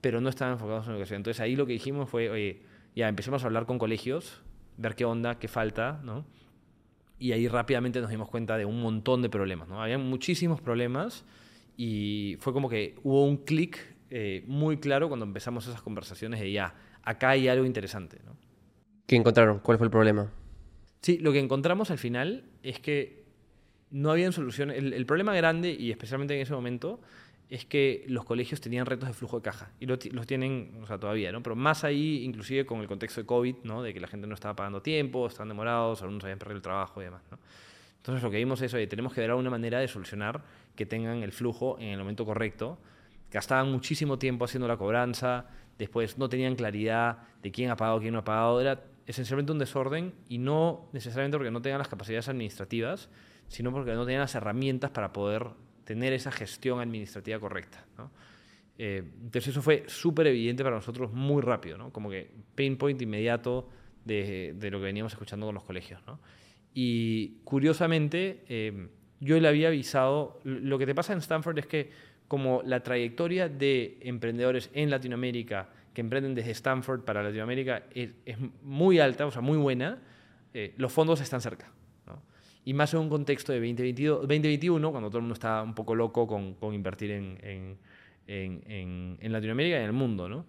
pero 0.00 0.20
no 0.20 0.30
están 0.30 0.52
enfocados 0.52 0.86
en 0.86 0.92
educación. 0.92 1.18
Entonces 1.18 1.40
ahí 1.40 1.54
lo 1.54 1.66
que 1.66 1.74
dijimos 1.74 2.08
fue, 2.08 2.30
oye, 2.30 2.62
ya 2.96 3.08
empecemos 3.08 3.42
a 3.42 3.46
hablar 3.46 3.66
con 3.66 3.78
colegios, 3.78 4.40
ver 4.78 4.94
qué 4.94 5.04
onda, 5.04 5.38
qué 5.38 5.48
falta, 5.48 6.00
¿no? 6.02 6.24
Y 7.18 7.32
ahí 7.32 7.46
rápidamente 7.48 8.00
nos 8.00 8.08
dimos 8.08 8.30
cuenta 8.30 8.56
de 8.56 8.64
un 8.64 8.80
montón 8.80 9.20
de 9.20 9.28
problemas, 9.28 9.68
¿no? 9.68 9.82
Había 9.82 9.98
muchísimos 9.98 10.62
problemas 10.62 11.26
y 11.76 12.36
fue 12.40 12.54
como 12.54 12.70
que 12.70 12.98
hubo 13.02 13.24
un 13.24 13.36
clic 13.36 13.78
eh, 14.10 14.42
muy 14.46 14.78
claro 14.78 15.08
cuando 15.08 15.24
empezamos 15.24 15.66
esas 15.66 15.82
conversaciones 15.82 16.40
de 16.40 16.50
ya, 16.50 16.74
acá 17.02 17.30
hay 17.30 17.48
algo 17.48 17.64
interesante. 17.64 18.18
¿no? 18.26 18.36
¿Qué 19.06 19.16
encontraron? 19.16 19.60
¿Cuál 19.60 19.78
fue 19.78 19.86
el 19.86 19.90
problema? 19.90 20.30
Sí, 21.00 21.18
lo 21.18 21.32
que 21.32 21.38
encontramos 21.38 21.90
al 21.90 21.98
final 21.98 22.44
es 22.62 22.80
que 22.80 23.24
no 23.90 24.10
habían 24.10 24.32
soluciones. 24.32 24.76
El, 24.78 25.06
problema 25.06 25.34
grande, 25.34 25.74
y 25.78 25.90
especialmente 25.90 26.34
en 26.34 26.40
ese 26.40 26.52
momento, 26.52 27.00
es 27.48 27.64
que 27.64 28.04
los 28.08 28.24
colegios 28.24 28.60
tenían 28.60 28.86
retos 28.86 29.08
de 29.08 29.14
flujo 29.14 29.38
de 29.38 29.42
caja. 29.42 29.70
Y 29.80 29.86
los 29.86 30.26
tienen 30.26 30.78
o 30.82 30.86
sea, 30.86 30.98
todavía, 30.98 31.32
¿no? 31.32 31.42
Pero 31.42 31.56
más 31.56 31.84
ahí, 31.84 32.22
inclusive 32.24 32.66
con 32.66 32.80
el 32.80 32.86
contexto 32.86 33.20
de 33.20 33.26
COVID, 33.26 33.56
¿no? 33.64 33.82
De 33.82 33.94
que 33.94 34.00
la 34.00 34.08
gente 34.08 34.26
no 34.26 34.34
estaba 34.34 34.54
pagando 34.54 34.82
tiempo, 34.82 35.26
estaban 35.26 35.48
demorados, 35.48 36.02
algunos 36.02 36.22
habían 36.24 36.38
perdido 36.38 36.56
el 36.56 36.62
trabajo 36.62 37.00
y 37.00 37.04
demás, 37.04 37.22
¿no? 37.30 37.38
Entonces 37.96 38.22
lo 38.22 38.30
que 38.30 38.38
vimos 38.38 38.62
es, 38.62 38.72
oye, 38.74 38.86
tenemos 38.86 39.12
que 39.12 39.20
dar 39.20 39.34
una 39.34 39.50
manera 39.50 39.78
de 39.78 39.88
solucionar 39.88 40.42
que 40.74 40.86
tengan 40.86 41.22
el 41.22 41.32
flujo 41.32 41.76
en 41.78 41.88
el 41.88 41.98
momento 41.98 42.24
correcto 42.24 42.78
gastaban 43.30 43.70
muchísimo 43.70 44.18
tiempo 44.18 44.44
haciendo 44.44 44.68
la 44.68 44.76
cobranza, 44.76 45.46
después 45.78 46.18
no 46.18 46.28
tenían 46.28 46.56
claridad 46.56 47.18
de 47.42 47.50
quién 47.50 47.70
ha 47.70 47.76
pagado, 47.76 48.00
quién 48.00 48.12
no 48.12 48.20
ha 48.20 48.24
pagado, 48.24 48.60
era 48.60 48.84
esencialmente 49.06 49.52
un 49.52 49.58
desorden 49.58 50.14
y 50.28 50.38
no 50.38 50.88
necesariamente 50.92 51.36
porque 51.36 51.50
no 51.50 51.62
tenían 51.62 51.78
las 51.78 51.88
capacidades 51.88 52.28
administrativas, 52.28 53.08
sino 53.48 53.72
porque 53.72 53.92
no 53.94 54.04
tenían 54.04 54.20
las 54.20 54.34
herramientas 54.34 54.90
para 54.90 55.12
poder 55.12 55.46
tener 55.84 56.12
esa 56.12 56.30
gestión 56.30 56.80
administrativa 56.80 57.38
correcta. 57.40 57.84
¿no? 57.98 58.10
Eh, 58.78 59.02
entonces 59.22 59.48
eso 59.48 59.62
fue 59.62 59.84
súper 59.88 60.28
evidente 60.28 60.62
para 60.62 60.76
nosotros 60.76 61.12
muy 61.12 61.42
rápido, 61.42 61.76
¿no? 61.76 61.92
como 61.92 62.10
que 62.10 62.30
pain 62.54 62.76
point 62.76 63.00
inmediato 63.02 63.68
de, 64.04 64.54
de, 64.56 64.70
lo 64.70 64.78
que 64.78 64.84
veníamos 64.84 65.12
escuchando 65.12 65.46
con 65.46 65.54
los 65.54 65.64
colegios. 65.64 66.00
¿no? 66.06 66.20
Y 66.72 67.40
curiosamente, 67.44 68.44
eh, 68.48 68.88
yo 69.18 69.38
le 69.40 69.48
había 69.48 69.68
avisado, 69.68 70.40
lo 70.44 70.78
que 70.78 70.86
te 70.86 70.94
pasa 70.94 71.12
en 71.12 71.18
Stanford 71.18 71.58
es 71.58 71.66
que 71.66 71.90
como 72.30 72.62
la 72.64 72.80
trayectoria 72.80 73.48
de 73.48 73.98
emprendedores 74.02 74.70
en 74.72 74.88
Latinoamérica 74.88 75.68
que 75.92 76.00
emprenden 76.00 76.32
desde 76.32 76.52
Stanford 76.52 77.00
para 77.00 77.24
Latinoamérica 77.24 77.82
es, 77.92 78.10
es 78.24 78.36
muy 78.62 79.00
alta, 79.00 79.26
o 79.26 79.32
sea, 79.32 79.42
muy 79.42 79.58
buena, 79.58 79.98
eh, 80.54 80.72
los 80.76 80.92
fondos 80.92 81.20
están 81.20 81.40
cerca. 81.40 81.72
¿no? 82.06 82.22
Y 82.64 82.72
más 82.72 82.94
en 82.94 83.00
un 83.00 83.08
contexto 83.08 83.50
de 83.50 83.58
2022, 83.58 84.20
2021, 84.20 84.92
cuando 84.92 85.10
todo 85.10 85.18
el 85.18 85.22
mundo 85.22 85.34
está 85.34 85.60
un 85.60 85.74
poco 85.74 85.96
loco 85.96 86.28
con, 86.28 86.54
con 86.54 86.72
invertir 86.72 87.10
en, 87.10 87.36
en, 87.42 87.78
en, 88.28 89.18
en, 89.20 89.32
Latinoamérica 89.32 89.78
y 89.78 89.80
en 89.80 89.86
el 89.86 89.92
mundo. 89.92 90.28
¿no? 90.28 90.46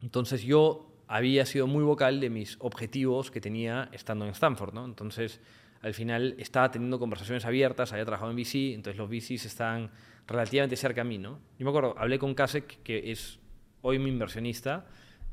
Entonces 0.00 0.44
yo 0.44 0.90
había 1.08 1.44
sido 1.44 1.66
muy 1.66 1.84
vocal 1.84 2.20
de 2.20 2.30
mis 2.30 2.56
objetivos 2.60 3.30
que 3.30 3.42
tenía 3.42 3.90
estando 3.92 4.24
en 4.24 4.30
Stanford. 4.30 4.72
¿no? 4.72 4.86
Entonces 4.86 5.42
al 5.82 5.92
final 5.92 6.36
estaba 6.38 6.70
teniendo 6.70 6.98
conversaciones 6.98 7.44
abiertas, 7.44 7.92
había 7.92 8.06
trabajado 8.06 8.30
en 8.30 8.38
VC, 8.38 8.72
entonces 8.72 8.96
los 8.96 9.10
VCs 9.10 9.44
están 9.44 9.90
relativamente 10.26 10.76
cerca 10.76 11.02
a 11.02 11.04
mí. 11.04 11.18
¿no? 11.18 11.40
Yo 11.58 11.64
me 11.64 11.70
acuerdo, 11.70 11.94
hablé 11.98 12.18
con 12.18 12.34
Kasek, 12.34 12.82
que 12.82 13.10
es 13.10 13.38
hoy 13.82 13.98
mi 13.98 14.10
inversionista, 14.10 14.86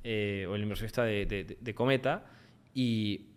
eh, 0.04 0.46
o 0.50 0.56
el 0.56 0.64
inversionista 0.64 1.04
de, 1.04 1.74
Cometa, 1.76 2.26
y 2.74 3.28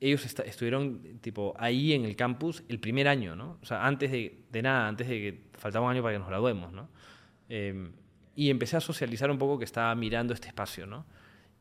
ellos 0.00 0.24
estuvieron 0.24 1.18
tipo 1.20 1.54
ahí 1.58 1.92
en 1.92 2.04
el 2.04 2.16
campus 2.16 2.62
el 2.68 2.80
primer 2.80 3.06
año, 3.06 3.36
¿no? 3.36 3.58
O 3.62 3.66
sea, 3.66 3.86
antes 3.86 4.10
de, 4.10 4.62
nada, 4.62 4.88
antes 4.88 5.08
de 5.08 5.14
que 5.14 5.42
faltaba 5.58 5.86
un 5.86 5.92
año 5.92 6.02
para 6.02 6.14
que 6.14 6.18
nos 6.18 6.28
graduemos, 6.28 6.72
¿no? 6.72 6.88
Eh, 7.48 7.90
y 8.34 8.48
empecé 8.48 8.76
a 8.76 8.80
socializar 8.80 9.30
un 9.30 9.38
poco 9.38 9.58
que 9.58 9.64
estaba 9.64 9.94
mirando 9.94 10.32
este 10.32 10.48
espacio, 10.48 10.86
¿no? 10.86 11.04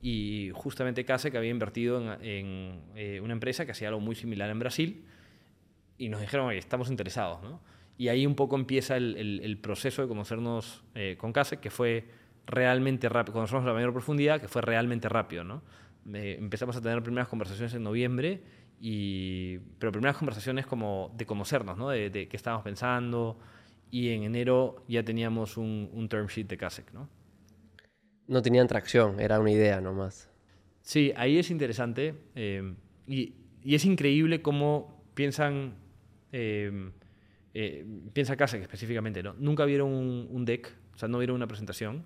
Y 0.02 0.52
justamente 0.54 1.04
Kasek 1.04 1.36
había 1.36 1.50
invertido 1.50 2.14
en, 2.22 2.82
eh, 2.96 3.20
una 3.22 3.34
empresa 3.34 3.66
que 3.66 3.74
hacía 3.74 3.90
algo 3.90 4.00
muy 4.00 4.16
similar 4.16 4.50
en 4.50 4.60
Brasil 4.60 5.06
y 5.98 6.08
nos 6.08 6.22
dijeron, 6.22 6.54
estamos 6.54 6.90
interesados, 6.90 7.42
¿no? 7.44 7.60
Y 8.00 8.08
ahí 8.08 8.26
un 8.26 8.34
poco 8.34 8.56
empieza 8.56 8.98
el, 8.98 9.16
el, 9.18 9.42
el 9.44 9.58
proceso 9.60 10.02
de 10.02 10.08
conocernos 10.08 10.86
eh, 10.96 11.18
con 11.20 11.34
Kasek, 11.34 11.60
que 11.60 11.70
fue 11.70 12.08
realmente 12.48 13.10
rápido, 13.10 13.34
conocernos 13.34 13.66
a 13.66 13.68
la 13.68 13.74
mayor 13.74 13.92
profundidad, 13.92 14.42
que 14.42 14.48
fue 14.48 14.62
realmente 14.62 15.08
rápido, 15.10 15.44
¿no? 15.44 15.62
Eh, 16.14 16.38
empezamos 16.40 16.76
a 16.78 16.82
tener 16.82 17.04
primeras 17.04 17.28
conversaciones 17.28 17.74
en 17.74 17.84
noviembre, 17.84 18.42
y, 18.80 19.58
pero 19.78 19.92
primeras 19.92 20.16
conversaciones 20.16 20.66
como 20.66 21.14
de 21.16 21.26
conocernos, 21.26 21.78
¿no? 21.78 21.90
De, 21.90 22.10
de 22.10 22.30
qué 22.30 22.38
estábamos 22.38 22.64
pensando, 22.64 23.38
y 23.92 24.10
en 24.10 24.24
enero 24.24 24.86
ya 24.88 25.04
teníamos 25.04 25.58
un, 25.58 25.90
un 25.94 26.08
term 26.08 26.28
sheet 26.28 26.48
de 26.48 26.58
Kasek, 26.58 26.94
¿no? 26.94 27.10
No 28.28 28.42
tenían 28.42 28.68
tracción, 28.68 29.20
era 29.20 29.40
una 29.40 29.52
idea 29.52 29.82
nomás. 29.82 30.30
Sí, 30.82 31.12
ahí 31.18 31.38
es 31.38 31.52
interesante 31.52 32.16
eh, 32.36 32.74
y, 33.08 33.34
y, 33.62 33.76
es 33.76 33.84
increíble 33.84 34.42
cómo 34.42 35.04
piensan, 35.16 35.76
eh, 36.32 36.92
eh, 37.54 37.86
piensa 38.14 38.36
Kasek 38.36 38.62
específicamente, 38.62 39.24
¿no? 39.24 39.34
Nunca 39.38 39.66
vieron 39.66 39.92
un, 39.92 40.28
un, 40.30 40.46
deck, 40.46 40.72
o 40.94 40.98
sea, 40.98 41.08
no 41.08 41.18
vieron 41.18 41.36
una 41.36 41.48
presentación 41.48 42.04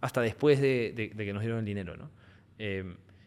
hasta 0.00 0.20
después 0.20 0.60
de, 0.60 0.92
de, 0.94 1.08
de 1.14 1.24
que 1.24 1.32
nos 1.32 1.42
dieron 1.42 1.60
el 1.60 1.64
dinero, 1.64 1.96
¿no? 1.96 2.10
Eh, 2.58 2.84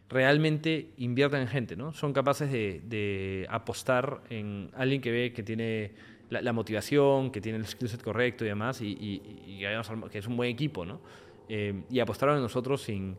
realmente 0.08 0.92
invierten 0.98 1.40
en 1.40 1.48
gente, 1.48 1.76
¿no? 1.76 1.92
Son 1.92 2.12
capaces 2.12 2.50
de, 2.52 2.80
de, 2.84 3.46
apostar 3.50 4.22
en 4.30 4.70
alguien 4.74 5.00
que 5.00 5.10
ve 5.10 5.32
que 5.32 5.42
tiene 5.42 5.92
la, 6.30 6.42
la 6.42 6.52
motivación, 6.52 7.30
que 7.30 7.40
tiene 7.40 7.58
el 7.58 7.66
skill 7.66 7.88
set 7.88 8.02
correcto 8.02 8.44
y 8.44 8.48
demás, 8.48 8.80
y, 8.80 8.86
y, 8.88 9.22
y, 9.46 10.08
que 10.10 10.18
es 10.18 10.26
un 10.26 10.36
buen 10.36 10.50
equipo, 10.50 10.84
¿no? 10.84 11.00
Eh, 11.48 11.82
y 11.90 12.00
apostaron 12.00 12.36
en 12.36 12.42
nosotros 12.42 12.82
sin, 12.82 13.16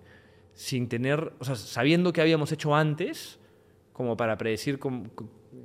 sin 0.54 0.88
tener, 0.88 1.34
o 1.40 1.46
sea, 1.46 1.56
sabiendo 1.56 2.14
qué 2.14 2.22
habíamos 2.22 2.52
hecho 2.52 2.76
antes, 2.76 3.40
como 3.94 4.16
para 4.16 4.38
predecir 4.38 4.80
cómo, 4.80 5.10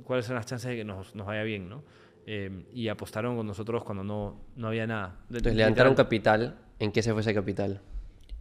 cuáles 0.03 0.25
son 0.25 0.35
las 0.35 0.45
chances 0.45 0.71
de 0.71 0.77
que 0.77 0.83
nos, 0.83 1.15
nos 1.15 1.27
vaya 1.27 1.43
bien, 1.43 1.69
¿no? 1.69 1.83
Eh, 2.25 2.65
y 2.73 2.87
apostaron 2.87 3.35
con 3.35 3.45
nosotros 3.45 3.83
cuando 3.83 4.03
no, 4.03 4.41
no 4.55 4.67
había 4.67 4.87
nada. 4.87 5.19
Entonces, 5.29 5.55
levantaron 5.55 5.95
capital. 5.95 6.57
¿En 6.79 6.91
qué 6.91 7.01
se 7.01 7.11
fue 7.11 7.21
ese 7.21 7.33
capital? 7.33 7.81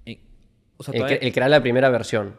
En, 0.04 0.18
o 0.76 0.82
sea, 0.82 0.94
el, 0.94 1.32
que, 1.32 1.42
el 1.42 1.50
la 1.50 1.60
primera 1.60 1.90
versión. 1.90 2.34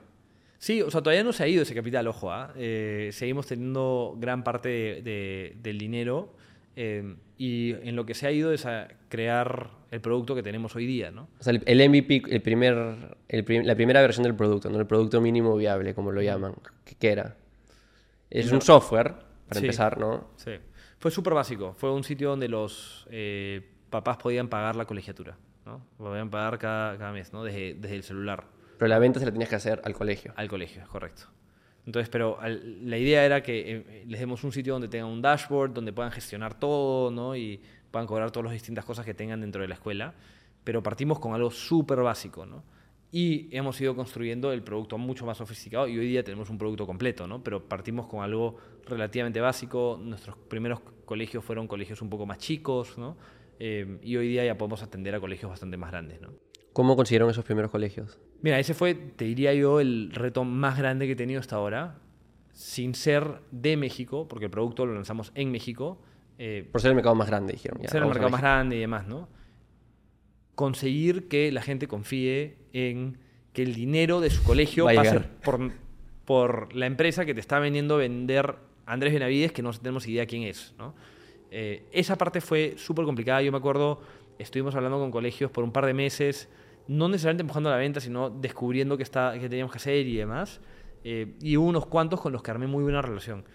Sí, 0.57 0.81
o 0.81 0.89
sea, 0.89 1.01
todavía 1.01 1.23
no 1.23 1.33
se 1.33 1.43
ha 1.43 1.47
ido 1.47 1.63
ese 1.63 1.75
capital, 1.75 2.07
ojo. 2.07 2.33
¿eh? 2.33 2.47
Eh, 2.55 3.09
seguimos 3.11 3.47
teniendo 3.47 4.15
gran 4.17 4.43
parte 4.43 4.69
de, 4.69 5.01
de, 5.01 5.57
del 5.61 5.77
dinero 5.77 6.33
eh, 6.75 7.15
y 7.37 7.71
en 7.71 7.95
lo 7.95 8.05
que 8.05 8.13
se 8.13 8.27
ha 8.27 8.31
ido 8.31 8.53
es 8.53 8.65
a 8.65 8.87
crear 9.09 9.71
el 9.91 10.01
producto 10.01 10.33
que 10.35 10.41
tenemos 10.41 10.75
hoy 10.75 10.85
día, 10.85 11.11
¿no? 11.11 11.27
O 11.39 11.43
sea, 11.43 11.51
el, 11.53 11.63
el 11.65 11.89
MVP, 11.89 12.23
el 12.29 12.41
primer, 12.41 13.17
el 13.27 13.43
prim, 13.43 13.63
la 13.63 13.75
primera 13.75 14.01
versión 14.01 14.23
del 14.23 14.35
producto, 14.35 14.69
¿no? 14.69 14.79
El 14.79 14.87
producto 14.87 15.21
mínimo 15.21 15.55
viable, 15.55 15.93
como 15.93 16.11
lo 16.11 16.21
llaman. 16.21 16.55
¿Qué, 16.85 16.95
qué 16.97 17.11
era? 17.11 17.35
Es 18.29 18.47
no. 18.47 18.55
un 18.55 18.61
software, 18.61 19.13
para 19.47 19.59
sí, 19.59 19.65
empezar, 19.65 19.99
¿no? 19.99 20.29
Sí. 20.37 20.51
Fue 21.03 21.11
súper 21.11 21.33
básico. 21.33 21.75
Fue 21.77 21.91
un 21.91 22.05
sitio 22.05 22.29
donde 22.29 22.47
los 22.47 23.05
eh, 23.11 23.61
papás 23.89 24.15
podían 24.15 24.47
pagar 24.47 24.77
la 24.77 24.85
colegiatura, 24.85 25.37
¿no? 25.65 25.85
Podían 25.97 26.29
pagar 26.29 26.57
cada, 26.57 26.97
cada 26.97 27.11
mes, 27.11 27.33
¿no? 27.33 27.43
Desde, 27.43 27.73
desde 27.73 27.97
el 27.97 28.03
celular. 28.03 28.45
Pero 28.77 28.87
la 28.87 28.99
venta 28.99 29.19
se 29.19 29.25
la 29.25 29.33
tenías 29.33 29.49
que 29.49 29.57
hacer 29.57 29.81
al 29.83 29.95
colegio. 29.95 30.31
Al 30.37 30.47
colegio, 30.47 30.81
correcto. 30.89 31.23
Entonces, 31.85 32.07
pero 32.07 32.39
al, 32.39 32.89
la 32.89 32.97
idea 32.97 33.25
era 33.25 33.43
que 33.43 33.75
eh, 33.75 34.05
les 34.07 34.17
demos 34.17 34.45
un 34.45 34.53
sitio 34.53 34.71
donde 34.71 34.87
tengan 34.87 35.09
un 35.09 35.21
dashboard, 35.21 35.73
donde 35.73 35.91
puedan 35.91 36.13
gestionar 36.13 36.57
todo, 36.57 37.11
¿no? 37.11 37.35
Y 37.35 37.61
puedan 37.91 38.07
cobrar 38.07 38.31
todas 38.31 38.45
las 38.45 38.53
distintas 38.53 38.85
cosas 38.85 39.05
que 39.05 39.13
tengan 39.13 39.41
dentro 39.41 39.61
de 39.61 39.67
la 39.67 39.73
escuela. 39.73 40.13
Pero 40.63 40.81
partimos 40.81 41.19
con 41.19 41.33
algo 41.33 41.51
súper 41.51 41.99
básico, 41.99 42.45
¿no? 42.45 42.63
Y 43.15 43.47
hemos 43.55 43.79
ido 43.79 43.95
construyendo 43.95 44.51
el 44.51 44.63
producto 44.63 44.97
mucho 44.97 45.23
más 45.23 45.37
sofisticado 45.37 45.87
y 45.87 45.99
hoy 45.99 46.07
día 46.07 46.23
tenemos 46.23 46.49
un 46.49 46.57
producto 46.57 46.87
completo, 46.87 47.27
¿no? 47.27 47.43
Pero 47.43 47.63
partimos 47.63 48.07
con 48.07 48.23
algo 48.23 48.57
relativamente 48.87 49.39
básico. 49.39 49.99
Nuestros 50.01 50.35
primeros 50.35 50.79
colegios 51.05 51.45
fueron 51.45 51.67
colegios 51.67 52.01
un 52.01 52.09
poco 52.09 52.25
más 52.25 52.39
chicos, 52.39 52.97
¿no? 52.97 53.15
Eh, 53.59 53.99
y 54.01 54.17
hoy 54.17 54.29
día 54.29 54.43
ya 54.43 54.57
podemos 54.57 54.81
atender 54.81 55.13
a 55.13 55.19
colegios 55.19 55.47
bastante 55.47 55.77
más 55.77 55.91
grandes, 55.91 56.21
¿no? 56.21 56.29
¿Cómo 56.73 56.95
consiguieron 56.95 57.29
esos 57.29 57.45
primeros 57.45 57.69
colegios? 57.69 58.17
Mira, 58.41 58.57
ese 58.57 58.73
fue, 58.73 58.95
te 58.95 59.25
diría 59.25 59.53
yo, 59.53 59.79
el 59.79 60.09
reto 60.11 60.43
más 60.43 60.79
grande 60.79 61.05
que 61.05 61.11
he 61.11 61.15
tenido 61.15 61.39
hasta 61.39 61.57
ahora, 61.57 61.99
sin 62.51 62.95
ser 62.95 63.41
de 63.51 63.77
México, 63.77 64.27
porque 64.27 64.45
el 64.45 64.51
producto 64.51 64.87
lo 64.87 64.95
lanzamos 64.95 65.31
en 65.35 65.51
México. 65.51 66.01
Eh, 66.39 66.67
Por 66.71 66.81
ser 66.81 66.89
el 66.89 66.95
mercado 66.95 67.13
más 67.13 67.27
grande, 67.27 67.53
dijeron. 67.53 67.79
Ya, 67.79 67.89
ser 67.89 68.01
el 68.01 68.07
mercado 68.07 68.31
más 68.31 68.41
grande 68.41 68.75
y 68.75 68.79
demás, 68.79 69.05
¿no? 69.05 69.29
Conseguir 70.55 71.27
que 71.27 71.51
la 71.51 71.61
gente 71.61 71.87
confíe 71.87 72.57
en 72.73 73.17
que 73.53 73.63
el 73.63 73.73
dinero 73.73 74.21
de 74.21 74.29
su 74.29 74.43
colegio 74.43 74.85
pase 74.85 75.21
por, 75.43 75.71
por, 76.25 76.75
la 76.75 76.85
empresa 76.85 77.25
que 77.25 77.33
te 77.33 77.39
está 77.39 77.59
vendiendo 77.59 77.97
vender 77.97 78.55
Andrés 78.85 79.13
Benavides, 79.13 79.51
que 79.51 79.61
no 79.61 79.71
tenemos 79.73 80.07
idea 80.07 80.25
quién 80.25 80.43
es, 80.43 80.73
¿no? 80.77 80.95
Eh, 81.51 81.85
esa 81.91 82.17
parte 82.17 82.41
fue 82.41 82.73
súper 82.77 83.05
complicada. 83.05 83.41
Yo 83.43 83.51
me 83.51 83.59
acuerdo, 83.59 84.01
estuvimos 84.39 84.73
hablando 84.75 84.97
con 84.99 85.11
colegios 85.11 85.51
por 85.51 85.63
un 85.63 85.71
par 85.71 85.85
de 85.85 85.93
meses 85.93 86.49
no 86.87 87.07
necesariamente 87.07 87.41
empujando 87.41 87.69
a 87.69 87.73
la 87.73 87.77
venta, 87.77 87.99
sino 87.99 88.29
descubriendo 88.29 88.97
qué, 88.97 89.03
está, 89.03 89.33
qué 89.39 89.49
teníamos 89.49 89.71
que 89.71 89.77
hacer 89.77 90.05
y 90.05 90.17
demás. 90.17 90.59
Eh, 91.03 91.35
y 91.41 91.57
hubo 91.57 91.67
unos 91.67 91.85
cuantos 91.85 92.21
con 92.21 92.31
los 92.31 92.43
que 92.43 92.51
armé 92.51 92.67
muy 92.67 92.83
buena 92.83 93.01
relación. 93.01 93.45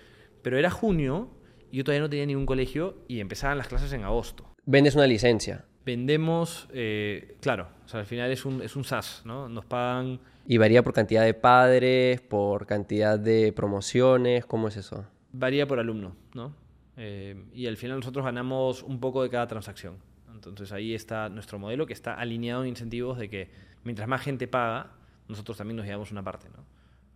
Pero 0.42 0.58
era 0.58 0.70
junio 0.70 1.30
y 1.70 1.78
yo 1.78 1.84
todavía 1.84 2.02
no 2.02 2.10
tenía 2.10 2.26
ningún 2.26 2.46
colegio 2.46 3.04
y 3.08 3.20
empezaban 3.20 3.58
las 3.58 3.68
clases 3.68 3.92
en 3.92 4.04
agosto. 4.04 4.54
¿Vendes 4.64 4.94
una 4.94 5.06
licencia? 5.06 5.64
Vendemos, 5.88 6.68
eh, 6.74 7.38
claro, 7.40 7.66
o 7.86 7.88
sea, 7.88 8.00
al 8.00 8.04
final 8.04 8.30
es 8.30 8.44
un, 8.44 8.60
es 8.60 8.76
un 8.76 8.84
SaaS, 8.84 9.22
¿no? 9.24 9.48
Nos 9.48 9.64
pagan... 9.64 10.20
¿Y 10.46 10.58
varía 10.58 10.82
por 10.82 10.92
cantidad 10.92 11.24
de 11.24 11.32
padres, 11.32 12.20
por 12.20 12.66
cantidad 12.66 13.18
de 13.18 13.54
promociones? 13.54 14.44
¿Cómo 14.44 14.68
es 14.68 14.76
eso? 14.76 15.06
Varía 15.32 15.66
por 15.66 15.78
alumno, 15.78 16.14
¿no? 16.34 16.52
Eh, 16.98 17.42
y 17.54 17.66
al 17.68 17.78
final 17.78 18.00
nosotros 18.00 18.22
ganamos 18.22 18.82
un 18.82 19.00
poco 19.00 19.22
de 19.22 19.30
cada 19.30 19.46
transacción. 19.46 19.94
Entonces 20.34 20.72
ahí 20.72 20.94
está 20.94 21.30
nuestro 21.30 21.58
modelo 21.58 21.86
que 21.86 21.94
está 21.94 22.12
alineado 22.12 22.64
en 22.64 22.68
incentivos 22.68 23.16
de 23.16 23.30
que 23.30 23.48
mientras 23.82 24.06
más 24.06 24.20
gente 24.20 24.46
paga, 24.46 24.92
nosotros 25.26 25.56
también 25.56 25.78
nos 25.78 25.86
llevamos 25.86 26.12
una 26.12 26.22
parte, 26.22 26.48
¿no? 26.54 26.66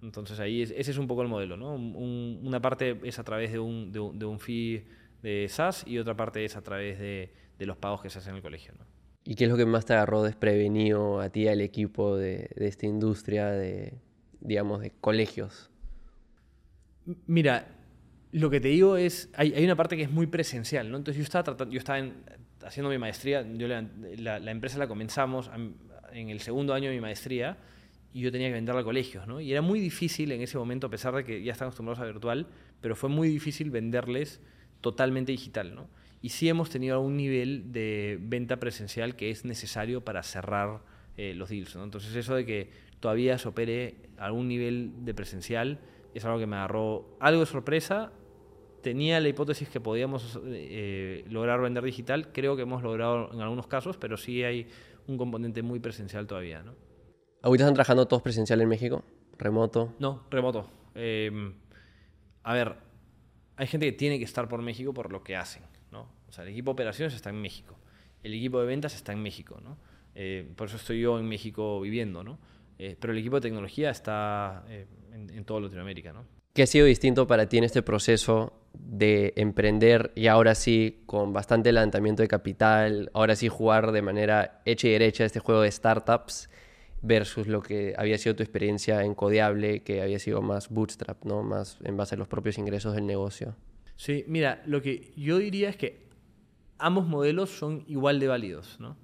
Entonces 0.01 0.41
ahí 0.41 0.63
es, 0.63 0.71
ese 0.71 0.93
es 0.93 0.97
un 0.97 1.07
poco 1.07 1.21
el 1.21 1.29
modelo, 1.29 1.59
¿no? 1.59 1.75
Un, 1.75 2.41
una 2.43 2.63
parte 2.63 2.99
es 3.05 3.19
a 3.19 3.23
través 3.23 3.53
de 3.53 3.59
un, 3.59 3.93
de 3.93 4.01
un, 4.01 4.19
de, 4.19 4.25
un, 4.25 4.41
fee 4.41 4.87
de 5.23 5.47
SaaS 5.51 5.87
y 5.87 5.99
otra 5.99 6.17
parte 6.17 6.43
es 6.43 6.57
a 6.57 6.63
través 6.63 6.99
de, 6.99 7.42
de, 7.63 7.67
los 7.67 7.77
pagos 7.77 8.03
que 8.03 8.11
se 8.11 8.19
hacen 8.19 8.31
en 8.31 8.37
el 8.37 8.43
colegio, 8.43 8.73
¿no? 8.79 8.85
¿Y 9.25 9.37
qué 9.37 9.45
es 9.45 9.51
lo 9.51 9.57
que 9.57 9.67
más 9.67 9.85
te 9.85 9.93
agarró 9.93 10.23
desprevenido 10.23 11.21
a 11.21 11.29
ti, 11.29 11.47
al 11.47 11.61
equipo 11.61 12.17
de, 12.17 12.51
de 12.57 12.67
esta 12.67 12.87
industria 12.87 13.51
de, 13.51 13.95
digamos, 14.41 14.81
de 14.81 14.91
colegios? 14.91 15.71
Mira, 17.27 17.69
lo 18.33 18.51
que 18.51 18.61
te 18.61 18.69
digo 18.69 18.97
es, 18.97 19.31
hay, 19.35 19.55
hay, 19.55 19.65
una 19.65 19.77
parte 19.77 19.97
que 19.97 20.03
es 20.03 20.11
muy 20.11 20.27
presencial, 20.27 20.91
¿no? 20.91 20.97
Entonces 20.97 21.19
yo 21.19 21.25
estaba 21.25 21.45
tratando, 21.45 21.73
yo 21.73 21.79
estaba 21.79 21.99
en, 21.99 22.15
haciendo 22.65 22.91
mi 22.91 22.99
maestría, 22.99 23.47
yo 23.55 23.69
la, 23.69 23.87
la, 24.17 24.39
la, 24.41 24.51
empresa 24.51 24.79
la 24.79 24.89
comenzamos 24.89 25.51
en 26.13 26.29
el 26.29 26.41
segundo 26.41 26.75
año 26.75 26.89
de 26.89 26.95
mi 26.95 27.01
maestría 27.01 27.59
y 28.13 28.21
yo 28.21 28.33
tenía 28.33 28.49
que 28.49 28.55
venderla 28.55 28.83
a 28.83 28.85
colegios, 28.85 29.27
¿no? 29.27 29.41
Y 29.41 29.53
era 29.53 29.63
muy 29.63 29.81
difícil 29.81 30.33
en 30.33 30.43
ese 30.43 30.59
momento, 30.59 30.87
a 30.87 30.91
pesar 30.91 31.15
de 31.15 31.25
que 31.25 31.43
ya 31.43 31.53
están 31.53 31.67
acostumbrados 31.67 32.01
a 32.01 32.05
virtual, 32.05 32.47
pero 32.81 32.95
fue 32.95 33.09
muy 33.09 33.29
difícil 33.29 33.71
venderles 33.71 34.41
totalmente 34.81 35.33
digital, 35.33 35.75
¿no? 35.75 35.89
Y 36.23 36.29
sí 36.29 36.49
hemos 36.49 36.71
tenido 36.71 36.95
algún 36.95 37.17
nivel 37.17 37.73
de 37.73 38.17
venta 38.21 38.59
presencial 38.59 39.17
que 39.17 39.31
es 39.31 39.45
necesario 39.45 40.05
para 40.05 40.23
cerrar 40.23 40.81
eh, 41.17 41.35
los 41.35 41.51
deals. 41.51 41.75
Entonces 41.75 42.15
eso 42.15 42.37
de 42.37 42.47
que 42.47 42.71
todavía 43.01 43.37
se 43.39 43.49
opere 43.49 43.97
algún 44.17 44.47
nivel 44.47 45.05
de 45.05 45.15
presencial 45.15 45.81
es 46.15 46.25
algo 46.25 46.39
que 46.39 46.47
me 46.47 46.57
agarró 46.57 47.17
algo 47.19 47.41
de 47.41 47.47
sorpresa. 47.47 48.13
Tenía 48.83 49.21
la 49.21 49.29
hipótesis 49.29 49.69
que 49.69 49.81
podíamos 49.81 50.41
eh, 50.47 51.25
lograr 51.29 51.61
vender 51.61 51.83
digital, 51.83 52.33
creo 52.33 52.57
que 52.57 52.63
hemos 52.63 52.83
logrado 52.83 53.33
en 53.33 53.41
algunos 53.41 53.67
casos, 53.67 53.97
pero 53.97 54.17
sí 54.17 54.45
hay 54.45 54.69
un 55.09 55.19
componente 55.19 55.63
muy 55.63 55.81
presencial 55.81 56.27
todavía. 56.29 56.63
¿no? 56.63 56.75
¿Ahorita 57.43 57.65
están 57.65 57.75
trabajando 57.75 58.07
todos 58.07 58.23
presencial 58.23 58.61
en 58.61 58.69
México? 58.69 59.05
¿Remoto? 59.39 59.95
No, 59.99 60.25
remoto. 60.31 60.71
Em, 60.95 61.55
a 62.45 62.55
ver, 62.55 62.77
hay 63.57 63.67
gente 63.67 63.87
que 63.87 63.93
tiene 63.93 64.19
que 64.19 64.25
estar 64.25 64.49
por 64.49 64.63
México 64.63 64.95
por 64.95 65.11
lo 65.11 65.25
que 65.25 65.35
hacen. 65.35 65.72
O 66.33 66.35
sea, 66.35 66.45
el 66.45 66.51
equipo 66.51 66.71
de 66.71 66.73
operaciones 66.73 67.13
está 67.13 67.29
en 67.29 67.43
México, 67.43 67.77
el 68.23 68.33
equipo 68.33 68.59
de 68.59 68.67
ventas 68.67 68.95
está 68.95 69.13
en 69.13 69.23
México. 69.23 69.61
¿no? 69.63 69.77
Eh, 70.15 70.51
por 70.57 70.69
eso 70.69 70.79
estoy 70.79 70.99
yo 70.99 71.19
en 71.19 71.29
México 71.29 71.79
viviendo. 71.83 72.25
¿no? 72.25 72.39
Eh, 72.79 72.97
pero 72.99 73.13
el 73.13 73.19
equipo 73.19 73.37
de 73.37 73.43
tecnología 73.43 73.91
está 73.91 74.65
eh, 74.71 74.87
en, 75.13 75.29
en 75.29 75.45
toda 75.45 75.61
Latinoamérica. 75.61 76.15
¿no? 76.15 76.25
¿Qué 76.55 76.63
ha 76.63 76.67
sido 76.67 76.87
distinto 76.87 77.27
para 77.27 77.51
ti 77.51 77.59
en 77.59 77.65
este 77.65 77.83
proceso 77.83 78.55
de 78.73 79.35
emprender 79.37 80.11
y 80.15 80.29
ahora 80.29 80.55
sí 80.55 81.03
con 81.05 81.35
bastante 81.35 81.71
levantamiento 81.71 82.23
de 82.23 82.29
capital, 82.29 83.11
ahora 83.13 83.37
sí 83.37 83.49
jugar 83.49 83.93
de 83.93 84.01
manera 84.01 84.63
hecha 84.65 84.89
y 84.89 84.93
derecha 84.93 85.27
este 85.27 85.39
juego 85.39 85.61
de 85.61 85.71
startups 85.71 86.49
versus 87.03 87.47
lo 87.47 87.63
que 87.63 87.93
había 87.99 88.17
sido 88.17 88.37
tu 88.37 88.43
experiencia 88.43 89.05
en 89.05 89.15
Codeable, 89.15 89.83
que 89.83 90.01
había 90.01 90.19
sido 90.19 90.41
más 90.41 90.71
bootstrap, 90.71 91.23
¿no? 91.25 91.43
Más 91.43 91.77
en 91.85 91.99
base 91.99 92.15
a 92.15 92.19
los 92.19 92.29
propios 92.29 92.57
ingresos 92.57 92.95
del 92.95 93.07
negocio. 93.07 93.55
Sí, 93.97 94.25
mira, 94.27 94.63
lo 94.67 94.81
que 94.81 95.13
yo 95.17 95.39
diría 95.39 95.69
es 95.69 95.77
que 95.77 96.02
ambos 96.83 97.07
modelos 97.07 97.51
son 97.51 97.85
igual 97.87 98.21
de 98.21 98.29
válidos, 98.29 98.79
¿no? 98.81 98.97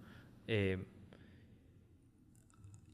Eh, 0.47 0.85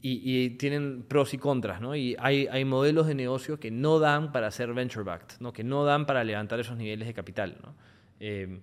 y, 0.06 0.50
tienen 0.50 1.02
pros 1.08 1.32
y 1.32 1.38
contras, 1.38 1.80
¿no? 1.80 1.96
Y 1.96 2.14
hay, 2.18 2.46
hay 2.48 2.66
modelos 2.66 3.06
de 3.06 3.14
negocio 3.14 3.58
que 3.58 3.70
no 3.70 3.98
dan 3.98 4.32
para 4.32 4.50
ser 4.50 4.74
venture-backed, 4.74 5.40
¿no? 5.40 5.54
Que 5.54 5.64
no 5.64 5.84
dan 5.86 6.04
para 6.04 6.22
levantar 6.24 6.60
esos 6.60 6.76
niveles 6.76 7.08
de 7.08 7.14
capital, 7.14 7.56
¿no? 7.62 7.74
Eh, 8.20 8.60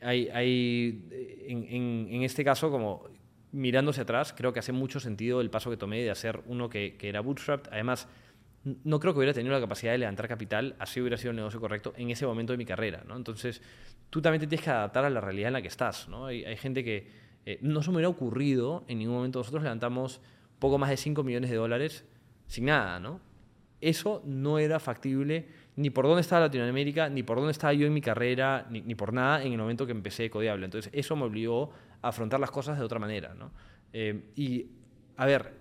hay, 0.00 0.28
hay 0.28 1.08
en, 1.48 2.06
en, 2.08 2.22
este 2.22 2.44
caso, 2.44 2.70
como 2.70 3.08
mirándose 3.50 4.02
atrás, 4.02 4.32
creo 4.32 4.52
que 4.52 4.60
hace 4.60 4.70
mucho 4.70 5.00
sentido 5.00 5.40
el 5.40 5.50
paso 5.50 5.70
que 5.70 5.76
tomé 5.76 6.02
de 6.02 6.10
hacer 6.10 6.40
uno 6.46 6.68
que, 6.68 6.96
que 6.96 7.08
era 7.08 7.20
bootstrapped. 7.20 7.72
Además, 7.72 8.06
no 8.64 9.00
creo 9.00 9.14
que 9.14 9.18
hubiera 9.18 9.32
tenido 9.32 9.54
la 9.54 9.60
capacidad 9.60 9.92
de 9.92 9.98
levantar 9.98 10.28
capital, 10.28 10.76
así 10.78 11.00
hubiera 11.00 11.16
sido 11.16 11.30
el 11.30 11.36
negocio 11.36 11.60
correcto 11.60 11.94
en 11.96 12.10
ese 12.10 12.26
momento 12.26 12.52
de 12.52 12.58
mi 12.58 12.66
carrera, 12.66 13.02
¿no? 13.06 13.16
Entonces, 13.16 13.62
tú 14.10 14.20
también 14.20 14.40
te 14.40 14.46
tienes 14.46 14.64
que 14.64 14.70
adaptar 14.70 15.04
a 15.04 15.10
la 15.10 15.20
realidad 15.20 15.48
en 15.48 15.54
la 15.54 15.62
que 15.62 15.68
estás, 15.68 16.08
¿no? 16.08 16.26
Hay, 16.26 16.44
gente 16.56 16.84
que 16.84 17.08
eh, 17.46 17.58
no 17.62 17.82
se 17.82 17.90
me 17.90 17.96
hubiera 17.96 18.10
ocurrido 18.10 18.84
en 18.86 18.98
ningún 18.98 19.16
momento. 19.16 19.38
Nosotros 19.38 19.62
levantamos 19.62 20.20
poco 20.58 20.76
más 20.76 20.90
de 20.90 20.98
5 20.98 21.22
millones 21.22 21.50
de 21.50 21.56
dólares 21.56 22.04
sin 22.46 22.66
nada, 22.66 23.00
¿no? 23.00 23.20
Eso 23.80 24.22
no 24.26 24.58
era 24.58 24.78
factible 24.78 25.48
ni 25.76 25.88
por 25.88 26.06
dónde 26.06 26.20
estaba 26.20 26.42
Latinoamérica, 26.42 27.08
ni 27.08 27.22
por 27.22 27.38
dónde 27.38 27.52
estaba 27.52 27.72
yo 27.72 27.86
en 27.86 27.94
mi 27.94 28.02
carrera, 28.02 28.66
ni, 28.68 28.82
ni 28.82 28.94
por 28.94 29.14
nada 29.14 29.42
en 29.42 29.52
el 29.52 29.58
momento 29.58 29.86
que 29.86 29.92
empecé 29.92 30.28
Codiable. 30.28 30.66
Entonces, 30.66 30.92
eso 30.94 31.16
me 31.16 31.24
obligó 31.24 31.72
a 32.02 32.08
afrontar 32.08 32.38
las 32.38 32.50
cosas 32.50 32.78
de 32.78 32.84
otra 32.84 32.98
manera, 32.98 33.32
¿no? 33.32 33.52
Eh, 33.94 34.24
y, 34.36 34.66
a 35.16 35.24
ver, 35.24 35.54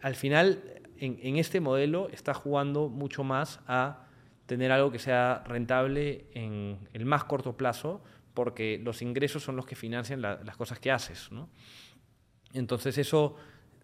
al 0.00 0.16
final, 0.16 0.81
en, 1.02 1.18
en, 1.20 1.36
este 1.36 1.60
modelo 1.60 2.08
está 2.10 2.32
jugando 2.32 2.88
mucho 2.88 3.24
más 3.24 3.60
a 3.66 4.06
tener 4.46 4.70
algo 4.70 4.92
que 4.92 5.00
sea 5.00 5.42
rentable 5.46 6.26
en 6.32 6.78
el 6.92 7.04
más 7.04 7.24
corto 7.24 7.56
plazo, 7.56 8.02
porque 8.34 8.80
los 8.82 9.02
ingresos 9.02 9.42
son 9.42 9.56
los 9.56 9.66
que 9.66 9.74
financian 9.74 10.22
la, 10.22 10.40
las 10.44 10.56
cosas 10.56 10.78
que 10.78 10.92
haces, 10.92 11.30
¿no? 11.32 11.48
Entonces, 12.52 12.98
eso 12.98 13.34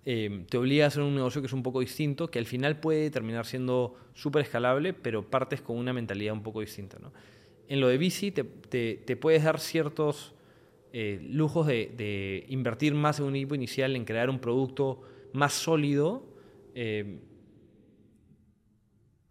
eh, 0.04 0.44
te 0.48 0.58
obliga 0.58 0.84
a 0.84 0.88
hacer 0.88 1.02
un 1.02 1.14
negocio 1.14 1.40
que 1.40 1.48
es 1.48 1.52
un 1.52 1.64
poco 1.64 1.80
distinto, 1.80 2.30
que 2.30 2.38
al 2.38 2.46
final 2.46 2.78
puede 2.78 3.10
terminar 3.10 3.46
siendo 3.46 3.96
súper 4.14 4.42
escalable, 4.42 4.92
pero 4.92 5.28
partes 5.28 5.60
con 5.60 5.76
una 5.76 5.92
mentalidad 5.92 6.34
un 6.34 6.42
poco 6.42 6.60
distinta. 6.60 6.98
¿no? 7.00 7.12
En 7.66 7.80
lo 7.80 7.88
de 7.88 7.98
bici 7.98 8.30
te, 8.30 8.44
te, 8.44 9.02
te 9.04 9.16
puedes 9.16 9.42
dar 9.42 9.58
ciertos 9.58 10.34
eh, 10.92 11.18
lujos 11.28 11.66
de, 11.66 11.92
de, 11.96 12.46
invertir 12.48 12.94
más 12.94 13.18
en 13.18 13.26
un 13.26 13.36
equipo 13.36 13.54
inicial, 13.54 13.96
en 13.96 14.04
crear 14.04 14.30
un 14.30 14.38
producto 14.38 15.02
más 15.32 15.52
sólido, 15.52 16.37
eh, 16.74 17.20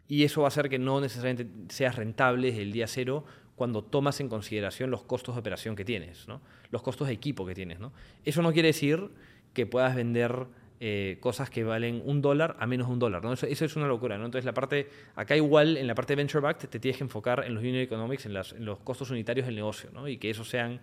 y 0.08 0.24
eso 0.24 0.42
va 0.42 0.48
a 0.48 0.50
hacer 0.50 0.70
que 0.70 0.80
no 0.80 1.02
necesariamente 1.02 1.74
seas 1.74 1.96
rentable 1.96 2.62
el 2.62 2.72
día 2.72 2.88
cero 2.88 3.26
cuando 3.56 3.84
tomas 3.84 4.20
en 4.20 4.30
consideración 4.30 4.92
los 4.92 5.04
costos 5.04 5.36
de 5.36 5.40
operación 5.40 5.76
que 5.76 5.84
tienes, 5.84 6.28
¿no? 6.28 6.42
los 6.70 6.82
costos 6.82 7.08
de 7.08 7.14
equipo 7.14 7.46
que 7.46 7.56
tienes. 7.56 7.80
¿no? 7.80 7.92
Eso 8.24 8.42
no 8.42 8.54
quiere 8.54 8.68
decir 8.68 9.10
que 9.54 9.66
puedas 9.66 9.96
vender 9.96 10.46
eh, 10.80 11.18
cosas 11.22 11.50
que 11.50 11.64
valen 11.64 12.04
un 12.06 12.22
dólar 12.22 12.56
a 12.60 12.68
menos 12.68 12.88
de 12.88 12.94
un 12.94 13.00
dólar. 13.00 13.24
¿no? 13.24 13.34
Eso, 13.34 13.48
eso, 13.48 13.66
es 13.66 13.76
una 13.76 13.88
locura. 13.88 14.18
¿no? 14.18 14.26
Entonces, 14.26 14.46
la 14.46 14.54
parte, 14.54 14.90
acá 15.16 15.36
igual, 15.36 15.76
en 15.76 15.88
la 15.88 15.96
parte 15.96 16.14
de 16.14 16.18
venture 16.18 16.40
backed, 16.40 16.70
te 16.70 16.80
tienes 16.80 16.98
que 16.98 17.04
enfocar 17.04 17.44
en 17.46 17.56
los 17.56 17.64
unit 17.64 17.82
economics, 17.82 18.28
en, 18.28 18.34
las, 18.34 18.54
en 18.54 18.64
los 18.64 18.78
costos 18.80 19.10
unitarios 19.10 19.48
del 19.48 19.56
negocio, 19.56 19.90
¿no? 19.92 20.08
y 20.08 20.18
que 20.18 20.30
esos 20.30 20.48
sean 20.48 20.80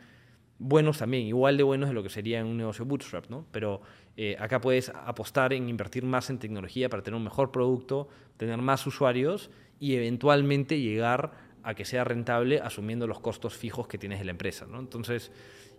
buenos 0.58 0.98
también, 0.98 1.26
igual 1.26 1.56
de 1.56 1.62
buenos 1.62 1.88
de 1.88 1.94
lo 1.94 2.02
que 2.02 2.08
sería 2.08 2.40
en 2.40 2.46
un 2.46 2.56
negocio 2.56 2.84
bootstrap. 2.84 3.28
¿no? 3.30 3.46
Pero 3.52 3.82
eh, 4.16 4.36
acá 4.38 4.60
puedes 4.60 4.90
apostar 4.90 5.52
en 5.52 5.68
invertir 5.68 6.04
más 6.04 6.30
en 6.30 6.38
tecnología 6.38 6.88
para 6.88 7.02
tener 7.02 7.16
un 7.16 7.24
mejor 7.24 7.50
producto, 7.50 8.08
tener 8.36 8.58
más 8.58 8.86
usuarios 8.86 9.50
y 9.80 9.96
eventualmente 9.96 10.80
llegar 10.80 11.32
a 11.62 11.74
que 11.74 11.84
sea 11.84 12.04
rentable 12.04 12.60
asumiendo 12.60 13.06
los 13.06 13.20
costos 13.20 13.54
fijos 13.54 13.88
que 13.88 13.98
tienes 13.98 14.20
de 14.20 14.26
la 14.26 14.30
empresa. 14.30 14.66
¿no? 14.66 14.78
Entonces, 14.78 15.32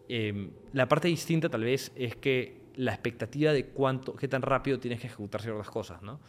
eh, 0.09 0.49
la 0.73 0.87
parte 0.89 1.07
distinta 1.07 1.49
tal 1.49 1.63
vez 1.63 1.91
es 1.95 2.15
que 2.15 2.65
la 2.75 2.91
expectativa 2.91 3.53
de 3.53 3.67
cuánto, 3.67 4.15
qué 4.15 4.27
tan 4.27 4.41
rápido 4.41 4.79
tienes 4.79 4.99
que 4.99 5.07
ejecutar 5.07 5.41
ciertas 5.41 5.69
cosas, 5.69 6.01
¿no? 6.01 6.19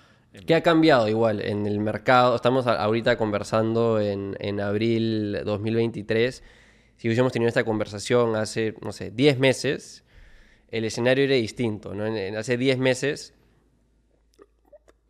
¿Qué 0.46 0.54
ha 0.54 0.62
cambiado 0.62 1.08
igual 1.08 1.40
en 1.40 1.66
el 1.66 1.80
mercado? 1.80 2.36
Estamos 2.36 2.66
ahorita 2.66 3.16
conversando 3.16 3.98
en, 4.00 4.36
en 4.38 4.60
abril 4.60 5.38
2023. 5.44 6.42
Si 6.98 7.08
hubiésemos 7.08 7.32
tenido 7.32 7.48
esta 7.48 7.64
conversación 7.64 8.36
hace, 8.36 8.74
no 8.82 8.92
sé, 8.92 9.10
10 9.10 9.38
meses, 9.38 10.04
el 10.70 10.84
escenario 10.84 11.24
era 11.24 11.34
distinto, 11.34 11.94
¿no? 11.94 12.06
En, 12.06 12.16
en 12.16 12.36
hace 12.36 12.56
10 12.56 12.78
meses, 12.78 13.34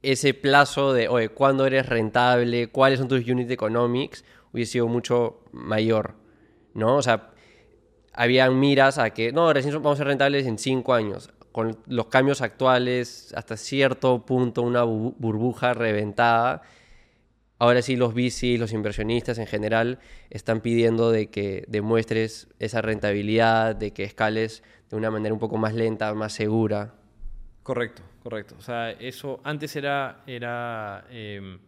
ese 0.02 0.34
plazo 0.34 0.92
de, 0.92 1.09
oye, 1.09 1.30
¿cuándo 1.30 1.66
eres 1.66 1.86
rentable? 1.88 2.68
¿Cuáles 2.68 2.98
son 2.98 3.09
tus 3.09 3.26
unit 3.26 3.50
economics? 3.50 4.24
Hubiese 4.52 4.72
sido 4.72 4.86
mucho 4.86 5.40
mayor, 5.52 6.14
¿no? 6.74 6.96
O 6.96 7.02
sea, 7.02 7.30
habían 8.12 8.59
miras 8.59 8.98
a 8.98 9.11
que, 9.11 9.32
no, 9.32 9.52
recién 9.52 9.74
vamos 9.74 9.94
a 9.94 9.98
ser 9.98 10.07
rentables 10.07 10.46
en 10.46 10.59
cinco 10.59 10.94
años. 10.94 11.30
Con 11.52 11.78
los 11.86 12.07
cambios 12.07 12.40
actuales, 12.40 13.32
hasta 13.36 13.57
cierto 13.57 14.24
punto, 14.24 14.62
una 14.62 14.82
burbuja 14.84 15.74
reventada. 15.74 16.62
Ahora 17.59 17.80
sí, 17.80 17.96
los 17.96 18.12
VCs, 18.12 18.59
los 18.59 18.72
inversionistas 18.72 19.38
en 19.38 19.46
general, 19.46 19.98
están 20.28 20.61
pidiendo 20.61 21.11
de 21.11 21.28
que 21.30 21.64
demuestres 21.68 22.48
esa 22.59 22.82
rentabilidad, 22.82 23.74
de 23.74 23.92
que 23.92 24.04
escales 24.04 24.62
de 24.90 24.96
una 24.96 25.11
manera 25.11 25.32
un 25.32 25.40
poco 25.40 25.57
más 25.57 25.74
lenta, 25.74 26.12
más 26.12 26.34
segura. 26.34 26.94
Correcto, 27.62 28.02
correcto. 28.22 28.56
O 28.59 28.62
sea, 28.62 28.90
eso 28.90 29.40
antes 29.43 29.74
era, 29.74 30.22
era 30.26 31.06
eh, 31.09 31.59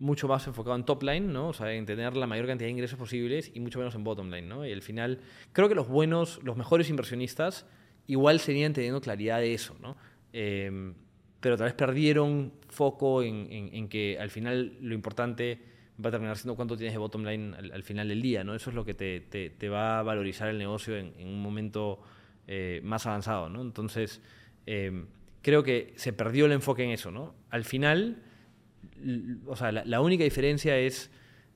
mucho 0.00 0.26
más 0.26 0.44
enfocado 0.48 0.74
en 0.74 0.84
top 0.84 1.04
line, 1.04 1.32
¿no? 1.32 1.48
O 1.48 1.52
sea, 1.52 1.72
en 1.72 1.86
tener 1.86 2.16
la 2.16 2.26
mayor 2.26 2.46
cantidad 2.48 2.66
de 2.66 2.72
ingresos 2.72 2.98
posibles 2.98 3.52
y 3.54 3.60
mucho 3.60 3.78
menos 3.78 3.94
en 3.94 4.02
bottom 4.02 4.30
line, 4.30 4.48
¿no? 4.48 4.66
Y 4.66 4.72
al 4.72 4.82
final, 4.82 5.20
creo 5.52 5.68
que 5.68 5.76
los 5.76 5.86
buenos, 5.86 6.40
los 6.42 6.56
mejores 6.56 6.90
inversionistas 6.90 7.64
igual 8.08 8.40
seguían 8.40 8.72
teniendo 8.72 9.00
claridad 9.00 9.38
de 9.38 9.54
eso, 9.54 9.76
¿no? 9.80 9.96
Eh, 10.32 10.92
pero 11.40 11.56
tal 11.56 11.66
vez 11.66 11.74
perdieron 11.74 12.52
foco 12.68 13.22
en, 13.22 13.46
en, 13.50 13.74
en, 13.74 13.88
que 13.88 14.18
al 14.18 14.30
final 14.30 14.76
lo 14.80 14.94
importante 14.94 15.60
va 16.02 16.08
a 16.08 16.12
terminar 16.12 16.36
siendo 16.36 16.56
cuánto 16.56 16.76
tienes 16.76 16.94
de 16.94 16.98
bottom 16.98 17.24
line 17.24 17.56
al, 17.56 17.72
al 17.72 17.82
final 17.82 18.08
del 18.08 18.22
día, 18.22 18.44
¿no? 18.44 18.54
Eso 18.54 18.70
es 18.70 18.76
lo 18.76 18.84
que 18.84 18.94
te, 18.94 19.20
te, 19.20 19.50
te 19.50 19.68
va 19.68 19.98
a 19.98 20.02
valorizar 20.02 20.48
el 20.48 20.58
negocio 20.58 20.96
en, 20.96 21.12
en 21.18 21.28
un 21.28 21.42
momento 21.42 22.00
eh, 22.46 22.80
más 22.84 23.06
avanzado, 23.06 23.48
¿no? 23.48 23.62
Entonces, 23.62 24.20
eh, 24.66 25.04
creo 25.42 25.62
que 25.62 25.92
se 25.96 26.12
perdió 26.12 26.46
el 26.46 26.52
enfoque 26.52 26.84
en 26.84 26.90
eso, 26.90 27.10
¿no? 27.10 27.34
Al 27.50 27.64
final 27.64 28.22
o 29.46 29.56
sea, 29.56 29.72
la, 29.72 29.84
la, 29.84 30.00
única 30.00 30.24
diferencia 30.24 30.76
es 30.78 31.10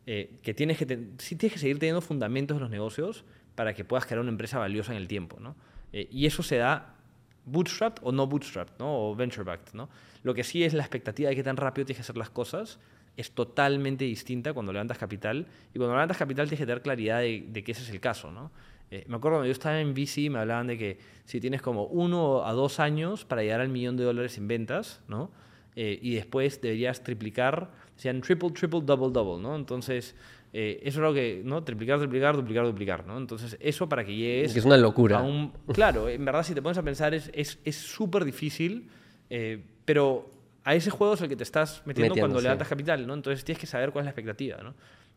eh, 0.07 0.39
que 0.43 0.55
tienes 0.55 0.79
que, 0.79 0.85
sí 1.19 1.37
tienes 1.37 1.55
que 1.55 1.59
seguir 1.59 1.79
teniendo 1.79 2.01
fundamentos 2.01 2.57
de 2.57 2.61
los 2.61 2.71
negocios 2.71 3.25
para 3.55 3.75
que 3.75 3.85
puedas 3.85 4.07
crear 4.07 4.21
una 4.21 4.31
empresa 4.31 4.59
valiosa 4.59 4.93
en 4.93 4.99
el 4.99 5.09
tiempo, 5.09 5.39
¿no? 5.41 5.57
Eh, 5.93 6.09
y 6.11 6.27
eso 6.27 6.43
se 6.43 6.57
da 6.57 6.97
bootstrapped 7.45 8.01
o 8.03 8.13
no 8.13 8.27
bootstrapped, 8.27 8.79
¿no? 8.79 9.11
O 9.11 9.15
venture 9.15 9.45
backed, 9.45 9.75
¿no? 9.75 9.89
Lo 10.23 10.35
que 10.35 10.45
sí 10.45 10.65
es 10.65 10.75
la 10.75 10.83
expectativa 10.83 11.31
de 11.31 11.37
que 11.37 11.43
tan 11.43 11.57
rápido 11.57 11.87
tienes 11.87 11.99
que 11.99 12.03
hacer 12.03 12.17
las 12.17 12.31
cosas 12.31 12.79
es 13.17 13.33
totalmente 13.33 14.05
distinta 14.05 14.53
cuando 14.53 14.73
levantas 14.73 14.99
capital 14.99 15.47
y 15.75 15.79
cuando 15.79 15.95
levantas 15.95 16.17
capital 16.17 16.47
tienes 16.47 16.61
que 16.61 16.67
tener 16.67 16.83
claridad 16.83 17.21
de, 17.21 17.45
de 17.49 17.65
que 17.65 17.73
ese 17.73 17.83
es 17.83 17.91
el 17.91 18.01
caso, 18.01 18.31
¿no? 18.31 18.51
Eh, 18.93 19.05
me 19.09 19.17
acuerdo 19.17 19.39
cuando 19.39 19.47
yo 19.47 19.53
estaba 19.53 19.81
en 19.81 19.95
VC 19.95 20.29
me 20.29 20.39
hablaban 20.39 20.67
de 20.67 20.77
que 20.77 20.99
si 21.25 21.41
tienes 21.41 21.63
como 21.63 21.87
uno 21.87 22.45
a 22.45 22.53
dos 22.53 22.79
años 22.79 23.25
para 23.25 23.43
llegar 23.43 23.63
al 23.63 23.71
millón 23.71 23.97
de 23.97 24.05
dólares 24.05 24.37
en 24.37 24.49
ventas, 24.49 25.01
¿no? 25.09 25.31
Eh, 25.77 25.99
y 26.03 26.15
después 26.15 26.61
deberías 26.61 27.03
triplicar, 27.03 27.71
sean 27.97 28.21
triple, 28.21 28.51
triple, 28.51 28.83
double, 28.83 29.11
double, 29.11 29.43
¿no? 29.43 29.57
Entonces, 29.57 30.15
Eh, 30.55 30.81
eso 30.83 30.99
es 31.01 31.03
lo 31.03 31.15
que, 31.15 31.41
¿no? 31.45 31.65
Triplicar, 31.65 31.99
triplicar, 31.99 32.37
duplicar, 32.37 32.65
duplicar, 32.67 33.07
¿no? 33.07 33.17
Entonces, 33.17 33.57
eso 33.61 33.89
para 33.89 34.05
que 34.05 34.15
llegues... 34.15 34.53
Que 34.53 34.59
es 34.59 34.65
una 34.65 34.77
locura. 34.77 35.19
a 35.19 35.23
un- 35.23 35.51
claro, 35.73 36.09
en 36.11 36.25
verdad, 36.25 36.43
si 36.43 36.55
te 36.55 36.61
pones 36.61 36.77
a 36.77 36.83
pensar, 36.83 37.15
es 37.15 37.25
súper 37.25 37.59
es, 37.65 37.77
súper 37.77 38.25
difícil, 38.25 38.89
eh, 39.31 39.63
pero 39.87 40.31
a 40.65 40.75
ese 40.75 40.91
juego 40.91 41.15
es 41.15 41.23
el 41.23 41.29
que 41.31 41.37
te 41.37 41.43
estás 41.43 41.83
metiendo, 41.87 42.11
Metiendo, 42.15 42.15
cuando 42.21 42.39
sí. 42.39 42.43
levantas 42.45 42.69
capital, 42.69 43.07
¿no? 43.07 43.15
Entonces, 43.15 43.45
tienes 43.45 43.61
que 43.61 43.67
saber 43.67 43.93
cuál 43.93 44.03
es 44.03 44.07
la 44.07 44.11
expectativa, 44.11 44.59
¿no? 44.63 44.75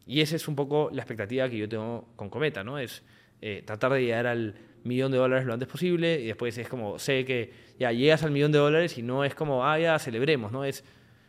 Y 0.08 0.22
esa 0.22 0.36
es 0.38 0.48
un 0.48 0.56
poco 0.56 0.90
la 0.94 1.02
expectativa 1.02 1.50
que 1.50 1.58
yo 1.58 1.68
tengo 1.68 2.08
con 2.16 2.30
Cometa, 2.30 2.64
¿no? 2.64 2.80
Es 2.80 3.04
eh, 3.42 3.62
tratar 3.66 3.92
de 3.94 4.04
llegar 4.04 4.28
al 4.28 4.56
millón 4.86 5.12
de 5.12 5.18
dólares 5.18 5.46
lo 5.46 5.54
antes 5.54 5.68
posible 5.68 6.22
y 6.22 6.28
después 6.28 6.58
es 6.58 6.70
como, 6.70 6.98
sé 7.00 7.26
que 7.26 7.52
ya 7.80 7.92
llegas 7.92 8.24
al 8.24 8.32
millón 8.32 8.52
de 8.52 8.60
dólares 8.60 8.98
y 8.98 9.02
no 9.02 9.26
es 9.26 9.36
como, 9.36 9.66
ah, 9.66 9.78
ya 9.80 10.00
celebremos, 10.00 10.52
¿no? 10.52 10.64
Es, 10.64 10.84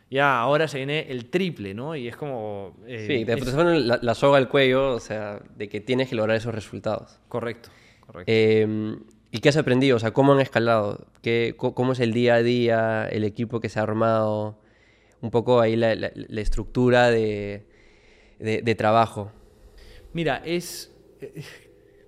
ya 0.09 0.39
ahora 0.39 0.67
se 0.67 0.77
viene 0.77 1.07
el 1.09 1.29
triple, 1.29 1.73
¿no? 1.73 1.95
Y 1.95 2.07
es 2.07 2.15
como... 2.15 2.75
eh, 2.87 3.05
Sí, 3.07 3.25
te, 3.25 3.37
ponen 3.37 3.87
la, 3.87 3.99
la 4.01 4.15
soga 4.15 4.37
al 4.37 4.47
cuello, 4.49 4.93
o 4.93 4.99
sea, 4.99 5.41
de 5.55 5.67
que 5.69 5.81
tienes 5.81 6.09
que 6.09 6.15
lograr 6.15 6.37
esos 6.37 6.53
resultados. 6.55 7.19
Correcto, 7.27 7.69
correcto. 8.05 8.31
Eh, 8.31 8.95
¿Y 9.29 9.39
qué 9.39 9.49
has 9.49 9.57
aprendido? 9.57 9.97
O 9.97 9.99
sea, 9.99 10.11
¿cómo 10.11 10.33
han 10.33 10.39
escalado? 10.39 11.07
¿Qué, 11.21 11.55
¿Cómo 11.57 11.91
es 11.91 11.99
el 11.99 12.13
día 12.13 12.35
a 12.35 12.43
día, 12.43 13.07
el 13.11 13.25
equipo 13.25 13.59
que 13.59 13.67
se 13.69 13.79
ha 13.79 13.83
armado? 13.83 14.57
Un 15.19 15.31
poco 15.31 15.59
ahí 15.59 15.75
la, 15.75 15.95
la- 15.95 16.11
la 16.15 16.41
estructura 16.41 17.09
de, 17.11 17.65
de- 18.39 18.61
de 18.61 18.75
trabajo. 18.75 19.31
Mira, 20.13 20.41
es... 20.45 20.95
eh, 21.19 21.43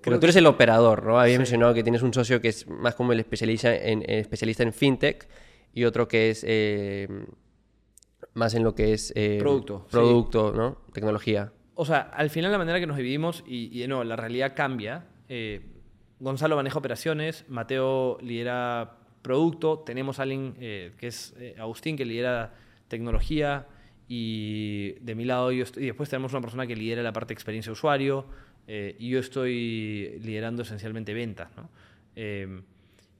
Porque 0.02 0.18
tú 0.18 0.26
eres 0.26 0.36
el 0.36 0.46
operador, 0.46 1.04
¿no? 1.04 1.20
Habías 1.20 1.34
Sí. 1.34 1.38
mencionado 1.40 1.74
que 1.74 1.82
tienes 1.82 2.00
un 2.02 2.14
socio 2.14 2.40
que 2.40 2.48
es 2.48 2.66
más 2.66 2.94
como 2.94 3.12
el 3.12 3.20
especialista 3.20 3.74
en, 3.76 4.02
el 4.08 4.20
especialista 4.20 4.62
en 4.62 4.72
fintech 4.72 5.28
y 5.74 5.84
otro 5.84 6.08
que 6.08 6.30
es 6.30 6.42
eh, 6.48 7.06
más 8.34 8.54
en 8.54 8.64
lo 8.64 8.74
que 8.74 8.92
es... 8.92 9.12
eh, 9.16 9.38
Producto, 9.40 9.86
sí. 10.52 10.56
¿no? 10.56 10.78
Tecnología. 10.92 11.52
O 11.74 11.84
sea, 11.84 12.00
al 12.00 12.30
final 12.30 12.52
la 12.52 12.58
manera 12.58 12.78
que 12.78 12.86
nos 12.86 12.96
dividimos, 12.96 13.42
y, 13.46 13.82
y 13.82 13.86
no, 13.88 14.04
la 14.04 14.16
realidad 14.16 14.54
cambia. 14.54 15.06
Eh, 15.28 15.62
Gonzalo 16.18 16.56
maneja 16.56 16.78
operaciones, 16.78 17.44
Mateo 17.48 18.18
lidera 18.20 18.98
producto, 19.22 19.78
tenemos 19.78 20.18
a 20.18 20.22
alguien 20.24 20.54
eh, 20.60 20.92
que 20.98 21.06
es 21.06 21.34
Agustín 21.58 21.96
que 21.96 22.04
lidera 22.04 22.54
tecnología 22.88 23.66
y 24.08 24.92
de 25.00 25.14
mi 25.14 25.24
lado 25.24 25.52
yo 25.52 25.62
estoy, 25.62 25.84
y 25.84 25.86
después 25.86 26.10
tenemos 26.10 26.32
una 26.32 26.42
persona 26.42 26.66
que 26.66 26.76
lidera 26.76 27.02
la 27.02 27.12
parte 27.12 27.28
de 27.28 27.34
experiencia 27.34 27.70
de 27.70 27.74
usuario 27.74 28.26
y 28.66 29.08
yo 29.08 29.18
estoy 29.18 30.18
liderando 30.22 30.62
esencialmente 30.62 31.14
ventas. 31.14 31.48
¿no? 31.56 31.68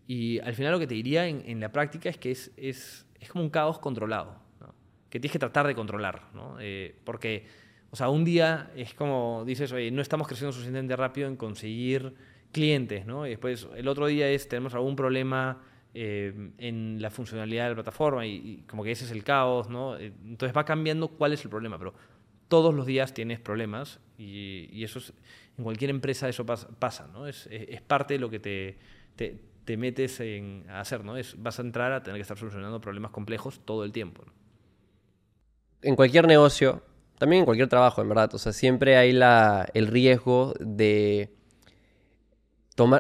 Y 0.07 0.39
al 0.41 0.55
final 0.55 0.73
lo 0.73 0.79
que 0.79 0.87
te 0.87 0.95
diría 0.95 1.27
en, 1.29 1.43
en 1.47 1.61
la 1.61 1.71
práctica 1.71 2.09
es 2.09 2.19
que 2.19 2.33
es, 2.33 2.51
es, 2.57 3.07
es 3.21 3.29
como 3.31 3.45
un 3.45 3.51
caos 3.51 3.79
controlado. 3.79 4.37
Que 5.11 5.21
tienes 5.21 5.33
que 5.33 5.39
tratar 5.39 5.67
de 5.67 5.75
controlar. 5.75 6.23
¿no? 6.33 6.57
Eh, 6.61 6.95
porque, 7.05 7.47
o 7.91 7.97
sea, 7.97 8.09
un 8.09 8.25
día 8.25 8.71
es 8.77 8.95
como 8.95 9.45
dices, 9.45 9.73
oye, 9.73 9.91
no 9.91 10.01
estamos 10.01 10.27
creciendo 10.27 10.53
suficientemente 10.53 10.97
rápido 10.97 11.29
en 11.29 11.37
conseguir 11.37 12.15
clientes, 12.53 13.07
¿no? 13.07 13.27
Y 13.27 13.31
después 13.31 13.69
el 13.77 13.87
otro 13.89 14.07
día 14.07 14.29
es, 14.29 14.49
tenemos 14.49 14.75
algún 14.75 14.97
problema 14.97 15.63
eh, 15.95 16.51
en 16.59 17.01
la 17.01 17.11
funcionalidad 17.11 17.65
de 17.65 17.69
la 17.71 17.75
plataforma 17.77 18.27
y, 18.27 18.65
como 18.67 18.83
que 18.83 18.93
ese 18.93 19.05
es 19.05 19.11
el 19.11 19.23
caos, 19.25 19.69
¿no? 19.69 19.97
Eh, 19.97 20.13
Entonces 20.25 20.57
va 20.57 20.65
cambiando 20.65 21.09
cuál 21.09 21.33
es 21.33 21.45
el 21.45 21.51
problema, 21.51 21.79
pero 21.79 21.95
todos 22.49 22.75
los 22.75 22.87
días 22.87 23.15
tienes 23.15 23.39
problemas 23.39 24.01
y, 24.19 24.83
eso 24.83 24.99
es, 24.99 25.13
en 25.57 25.65
cualquier 25.65 25.91
empresa 25.91 26.29
eso 26.29 26.45
pas- 26.45 26.67
pasa, 26.79 27.09
¿no? 27.13 27.27
Es, 27.29 27.49
parte 27.87 28.15
de 28.15 28.21
lo 28.21 28.31
que 28.31 28.41
te, 28.41 28.79
te, 29.15 29.39
te 29.65 29.77
metes 29.77 30.19
en, 30.21 30.65
hacer, 30.71 31.05
¿no? 31.05 31.17
Es, 31.17 31.41
vas 31.41 31.59
a 31.61 31.63
entrar 31.63 31.93
a 31.93 32.03
tener 32.03 32.19
que 32.19 32.23
estar 32.23 32.37
solucionando 32.37 32.81
problemas 32.81 33.13
complejos 33.13 33.61
todo 33.65 33.85
el 33.85 33.93
tiempo, 33.93 34.25
¿no? 34.27 34.40
En 35.83 35.97
cualquier 35.97 36.27
negocio, 36.27 36.83
también 37.19 37.41
en 37.41 37.45
cualquier 37.47 37.69
trabajo, 37.69 38.03
en 38.03 38.09
verdad, 38.09 38.35
o 38.35 38.39
sea, 38.39 38.53
siempre 38.53 38.97
hay 38.97 39.19
el 39.75 39.87
riesgo 39.87 40.55
de 40.59 41.35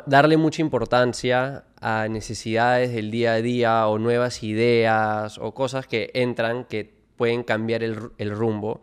darle 0.06 0.36
mucha 0.36 0.60
importancia 0.60 1.64
a 1.80 2.06
necesidades 2.08 2.92
del 2.92 3.10
día 3.10 3.32
a 3.32 3.42
día 3.42 3.86
o 3.86 3.98
nuevas 3.98 4.42
ideas 4.42 5.38
o 5.38 5.54
cosas 5.54 5.86
que 5.86 6.10
entran 6.12 6.64
que 6.64 7.00
pueden 7.16 7.42
cambiar 7.44 7.82
el 7.82 8.30
rumbo 8.30 8.82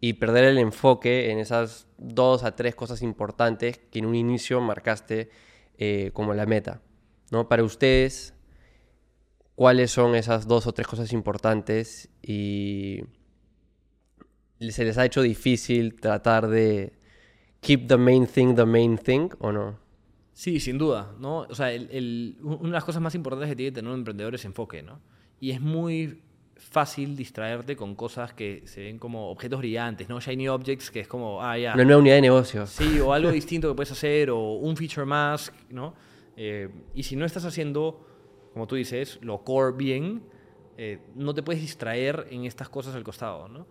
y 0.00 0.14
perder 0.14 0.44
el 0.44 0.58
enfoque 0.58 1.30
en 1.30 1.38
esas 1.38 1.86
dos 1.98 2.42
a 2.42 2.56
tres 2.56 2.74
cosas 2.74 3.02
importantes 3.02 3.78
que 3.90 3.98
en 3.98 4.06
un 4.06 4.14
inicio 4.14 4.60
marcaste 4.60 5.28
eh, 5.76 6.10
como 6.14 6.32
la 6.32 6.46
meta. 6.46 6.80
¿no? 7.30 7.48
Para 7.48 7.62
ustedes, 7.62 8.34
¿cuáles 9.54 9.90
son 9.90 10.14
esas 10.14 10.48
dos 10.48 10.66
o 10.66 10.72
tres 10.72 10.86
cosas 10.86 11.12
importantes 11.12 12.08
y 12.22 13.02
se 14.60 14.84
les 14.84 14.98
ha 14.98 15.04
hecho 15.04 15.22
difícil 15.22 15.94
tratar 16.00 16.46
de 16.48 16.92
keep 17.60 17.86
the 17.88 17.96
main 17.96 18.26
thing 18.26 18.54
the 18.54 18.66
main 18.66 18.98
thing 18.98 19.28
o 19.40 19.52
no? 19.52 19.78
Sí, 20.32 20.60
sin 20.60 20.78
duda, 20.78 21.14
¿no? 21.18 21.40
O 21.48 21.54
sea, 21.54 21.72
el- 21.72 21.88
el- 21.90 22.36
una 22.42 22.58
de 22.68 22.70
las 22.70 22.84
cosas 22.84 23.02
más 23.02 23.14
importantes 23.14 23.48
que 23.48 23.56
tiene 23.56 23.70
que 23.72 23.74
tener 23.76 23.90
un 23.90 23.98
emprendedor 23.98 24.34
es 24.34 24.44
enfoque, 24.44 24.82
¿no? 24.82 25.00
Y 25.40 25.50
es 25.50 25.60
muy 25.60 26.22
fácil 26.56 27.16
distraerte 27.16 27.74
con 27.74 27.94
cosas 27.94 28.34
que 28.34 28.62
se 28.66 28.82
ven 28.82 28.98
como 28.98 29.30
objetos 29.30 29.58
brillantes, 29.58 30.08
¿no? 30.08 30.20
Shiny 30.20 30.48
objects, 30.48 30.90
que 30.90 31.00
es 31.00 31.08
como, 31.08 31.42
ah, 31.42 31.56
ya. 31.58 31.74
Una 31.74 31.84
nueva 31.84 32.00
unidad 32.00 32.14
de 32.16 32.20
negocios. 32.22 32.68
Sí, 32.70 33.00
o 33.00 33.12
algo 33.14 33.30
distinto 33.32 33.68
que 33.68 33.74
puedes 33.74 33.92
hacer, 33.92 34.30
o 34.30 34.52
un 34.54 34.76
feature 34.76 35.06
más, 35.06 35.52
¿no? 35.70 35.94
Eh, 36.36 36.68
y 36.94 37.02
si 37.02 37.16
no 37.16 37.24
estás 37.24 37.44
haciendo, 37.44 38.06
como 38.52 38.66
tú 38.66 38.76
dices, 38.76 39.18
lo 39.22 39.42
core 39.42 39.74
bien, 39.76 40.22
eh, 40.78 40.98
no 41.14 41.34
te 41.34 41.42
puedes 41.42 41.60
distraer 41.60 42.26
en 42.30 42.44
estas 42.44 42.68
cosas 42.68 42.94
al 42.94 43.04
costado, 43.04 43.48
¿no? 43.48 43.66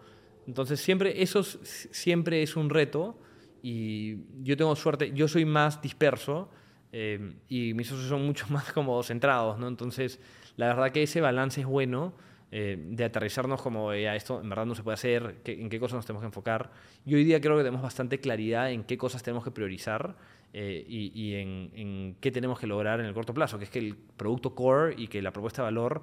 Entonces, 0.49 0.79
siempre, 0.81 1.21
eso 1.21 1.41
es- 1.41 1.87
siempre 1.91 2.41
es 2.41 2.55
un 2.55 2.69
reto 2.71 3.19
y 3.61 4.17
yo 4.43 4.57
tengo 4.57 4.75
suerte, 4.75 5.11
yo 5.13 5.27
soy 5.27 5.45
más 5.45 5.79
disperso 5.81 6.49
eh, 6.91 7.33
y 7.47 7.75
mis 7.75 7.87
socios 7.87 8.09
son 8.09 8.25
mucho 8.25 8.47
más 8.49 8.73
como 8.73 9.01
centrados, 9.03 9.59
¿no? 9.59 9.67
Entonces, 9.67 10.19
la 10.57 10.67
verdad 10.67 10.91
que 10.91 11.03
ese 11.03 11.21
balance 11.21 11.61
es 11.61 11.67
bueno 11.67 12.13
eh, 12.51 12.77
de 12.83 13.03
aterrizarnos 13.03 13.61
como 13.61 13.91
"Ah, 13.91 14.15
esto 14.15 14.41
en 14.41 14.49
verdad 14.49 14.65
no 14.65 14.73
se 14.73 14.81
puede 14.81 14.95
hacer, 14.95 15.35
en 15.45 15.69
qué 15.69 15.79
cosas 15.79 15.97
nos 15.97 16.05
tenemos 16.07 16.23
que 16.23 16.27
enfocar. 16.27 16.71
Y 17.05 17.13
hoy 17.13 17.23
día 17.23 17.39
creo 17.39 17.55
que 17.57 17.61
tenemos 17.63 17.83
bastante 17.83 18.19
claridad 18.19 18.71
en 18.71 18.83
qué 18.85 18.97
cosas 18.97 19.21
tenemos 19.21 19.43
que 19.43 19.51
priorizar 19.51 20.15
eh, 20.53 20.83
y, 20.87 21.11
y 21.13 21.35
en, 21.35 21.69
en 21.75 22.15
qué 22.19 22.31
tenemos 22.31 22.59
que 22.59 22.65
lograr 22.65 22.99
en 23.01 23.05
el 23.05 23.13
corto 23.13 23.35
plazo, 23.35 23.59
que 23.59 23.65
es 23.65 23.69
que 23.69 23.77
el 23.77 23.95
producto 23.95 24.55
core 24.55 24.95
y 24.97 25.07
que 25.09 25.21
la 25.21 25.31
propuesta 25.31 25.61
de 25.61 25.65
valor 25.67 26.01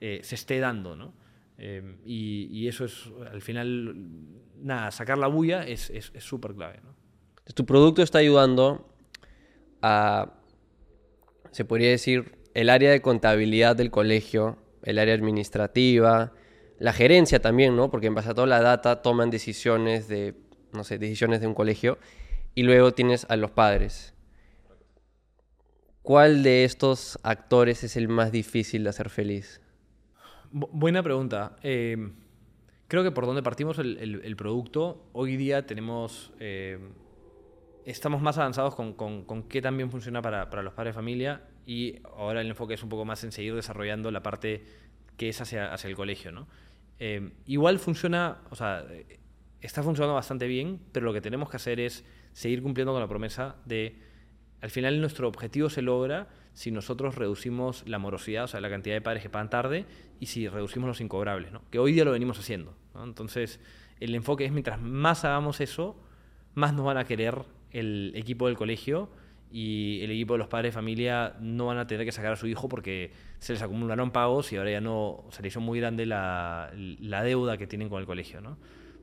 eh, 0.00 0.20
se 0.22 0.34
esté 0.36 0.58
dando, 0.60 0.96
¿no? 0.96 1.12
Eh, 1.58 1.96
y, 2.04 2.66
eso 2.66 2.84
es, 2.84 3.08
al 3.30 3.42
final, 3.42 3.94
nada, 4.60 4.90
sacar 4.90 5.18
la 5.18 5.28
bulla 5.28 5.66
es, 5.66 5.92
súper 6.18 6.54
clave, 6.54 6.80
¿no? 6.82 6.94
Tu 7.54 7.66
producto 7.66 8.02
está 8.02 8.18
ayudando 8.18 8.88
a, 9.82 10.34
se 11.50 11.64
podría 11.64 11.90
decir, 11.90 12.38
el 12.54 12.70
área 12.70 12.90
de 12.90 13.02
contabilidad 13.02 13.76
del 13.76 13.90
colegio, 13.90 14.58
el 14.82 14.98
área 14.98 15.14
administrativa, 15.14 16.32
la 16.78 16.92
gerencia 16.92 17.40
también, 17.40 17.76
¿no? 17.76 17.90
Porque 17.90 18.08
en 18.08 18.14
base 18.14 18.30
a 18.30 18.34
toda 18.34 18.46
la 18.46 18.60
data 18.60 19.02
toman 19.02 19.30
decisiones 19.30 20.08
de, 20.08 20.34
no 20.72 20.84
sé, 20.84 20.98
decisiones 20.98 21.40
de 21.40 21.46
un 21.46 21.54
colegio. 21.54 21.98
Y 22.54 22.64
luego 22.64 22.92
tienes 22.92 23.26
a 23.28 23.36
los 23.36 23.50
padres. 23.50 24.14
¿Cuál 26.02 26.42
de 26.42 26.64
estos 26.64 27.18
actores 27.22 27.84
es 27.84 27.96
el 27.96 28.08
más 28.08 28.32
difícil 28.32 28.82
de 28.82 28.90
hacer 28.90 29.08
feliz? 29.08 29.60
Bu- 30.52 30.68
buena 30.72 31.02
pregunta. 31.02 31.56
Eh, 31.62 32.10
creo 32.88 33.02
que 33.02 33.10
por 33.10 33.26
donde 33.26 33.42
partimos 33.42 33.78
el, 33.78 33.98
el- 33.98 34.20
el 34.24 34.36
producto, 34.36 35.08
hoy 35.12 35.36
día 35.36 35.66
tenemos. 35.66 36.32
eh, 36.40 36.78
estamos 37.84 38.22
más 38.22 38.38
avanzados 38.38 38.74
con, 38.76 38.92
con, 38.92 39.24
con 39.24 39.42
qué 39.48 39.60
también 39.60 39.90
funciona 39.90 40.22
para, 40.22 40.48
para 40.50 40.62
los 40.62 40.72
padres 40.72 40.90
de 40.94 40.94
familia 40.94 41.42
y 41.66 41.96
ahora 42.16 42.40
el 42.40 42.46
enfoque 42.48 42.74
es 42.74 42.82
un 42.84 42.88
poco 42.88 43.04
más 43.04 43.24
en 43.24 43.32
seguir 43.32 43.54
desarrollando 43.56 44.10
la 44.12 44.22
parte 44.22 44.64
que 45.16 45.28
es 45.28 45.40
hacia, 45.40 45.72
hacia 45.72 45.88
el 45.90 45.96
colegio, 45.96 46.30
¿no? 46.30 46.46
Eh, 47.00 47.32
igual 47.46 47.80
funciona, 47.80 48.38
o 48.50 48.54
sea, 48.54 48.84
eh, 48.88 49.18
está 49.60 49.82
funcionando 49.82 50.14
bastante 50.14 50.46
bien, 50.46 50.78
pero 50.92 51.06
lo 51.06 51.12
que 51.12 51.20
tenemos 51.20 51.50
que 51.50 51.56
hacer 51.56 51.80
es 51.80 52.04
seguir 52.32 52.62
cumpliendo 52.62 52.92
con 52.92 53.00
la 53.00 53.08
promesa 53.08 53.56
de, 53.64 53.98
al 54.60 54.70
final 54.70 55.00
nuestro 55.00 55.26
objetivo 55.26 55.68
se 55.68 55.82
logra 55.82 56.28
si 56.54 56.70
nosotros 56.70 57.14
reducimos 57.16 57.82
la 57.86 57.98
morosidad, 57.98 58.44
o 58.44 58.48
sea, 58.48 58.60
la 58.60 58.68
cantidad 58.70 58.94
de 58.94 59.00
padres 59.00 59.22
que 59.22 59.30
pagan 59.30 59.50
tarde, 59.50 59.86
y 60.20 60.26
si 60.26 60.48
reducimos 60.48 60.86
los 60.88 61.00
incobrables, 61.00 61.50
¿no? 61.52 61.62
Que 61.70 61.78
hoy 61.78 61.92
día 61.92 62.04
lo 62.04 62.12
venimos 62.12 62.38
haciendo. 62.38 62.74
Entonces, 63.02 63.58
el 64.00 64.14
enfoque 64.14 64.44
es 64.44 64.52
mientras 64.52 64.80
más 64.80 65.24
hagamos 65.24 65.60
eso, 65.60 65.96
más 66.54 66.74
nos 66.74 66.84
van 66.84 66.98
a 66.98 67.04
querer 67.04 67.38
el 67.70 68.12
equipo 68.14 68.46
del 68.48 68.56
colegio 68.56 69.08
y 69.50 70.00
el 70.02 70.10
equipo 70.10 70.34
de 70.34 70.38
los 70.38 70.48
padres 70.48 70.72
de 70.72 70.74
familia 70.74 71.36
no 71.40 71.66
van 71.66 71.78
a 71.78 71.86
tener 71.86 72.04
que 72.06 72.12
sacar 72.12 72.32
a 72.32 72.36
su 72.36 72.46
hijo 72.46 72.68
porque 72.68 73.12
se 73.38 73.52
les 73.54 73.62
acumularon 73.62 74.10
pagos 74.10 74.52
y 74.52 74.56
ahora 74.56 74.70
ya 74.70 74.80
no, 74.80 75.24
se 75.30 75.42
les 75.42 75.52
hizo 75.52 75.60
muy 75.60 75.78
grande 75.80 76.04
la, 76.06 76.70
la 76.74 77.22
deuda 77.22 77.56
que 77.56 77.66
tienen 77.66 77.88
con 77.88 78.00
el 78.00 78.06
colegio. 78.06 78.40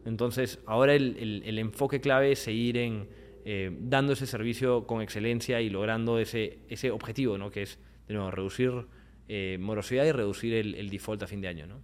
Entonces, 0.05 0.59
ahora 0.65 0.93
el, 0.93 1.17
el- 1.19 1.43
el 1.45 1.59
enfoque 1.59 1.99
clave 2.01 2.31
es 2.31 2.39
seguir 2.39 2.77
en 2.77 3.09
eh, 3.45 3.75
dando 3.79 4.13
ese 4.13 4.27
servicio 4.27 4.85
con 4.85 5.01
excelencia 5.01 5.61
y 5.61 5.69
logrando 5.69 6.19
ese, 6.19 6.59
ese 6.69 6.91
objetivo, 6.91 7.37
¿no? 7.37 7.51
Que 7.51 7.63
es, 7.63 7.79
de 8.07 8.13
nuevo, 8.13 8.31
reducir 8.31 8.87
eh, 9.27 9.57
morosidad 9.59 10.05
y 10.05 10.11
reducir 10.11 10.53
el, 10.53 10.89
default 10.89 11.23
a 11.23 11.27
fin 11.27 11.41
de 11.41 11.47
año, 11.47 11.67
¿no? 11.67 11.81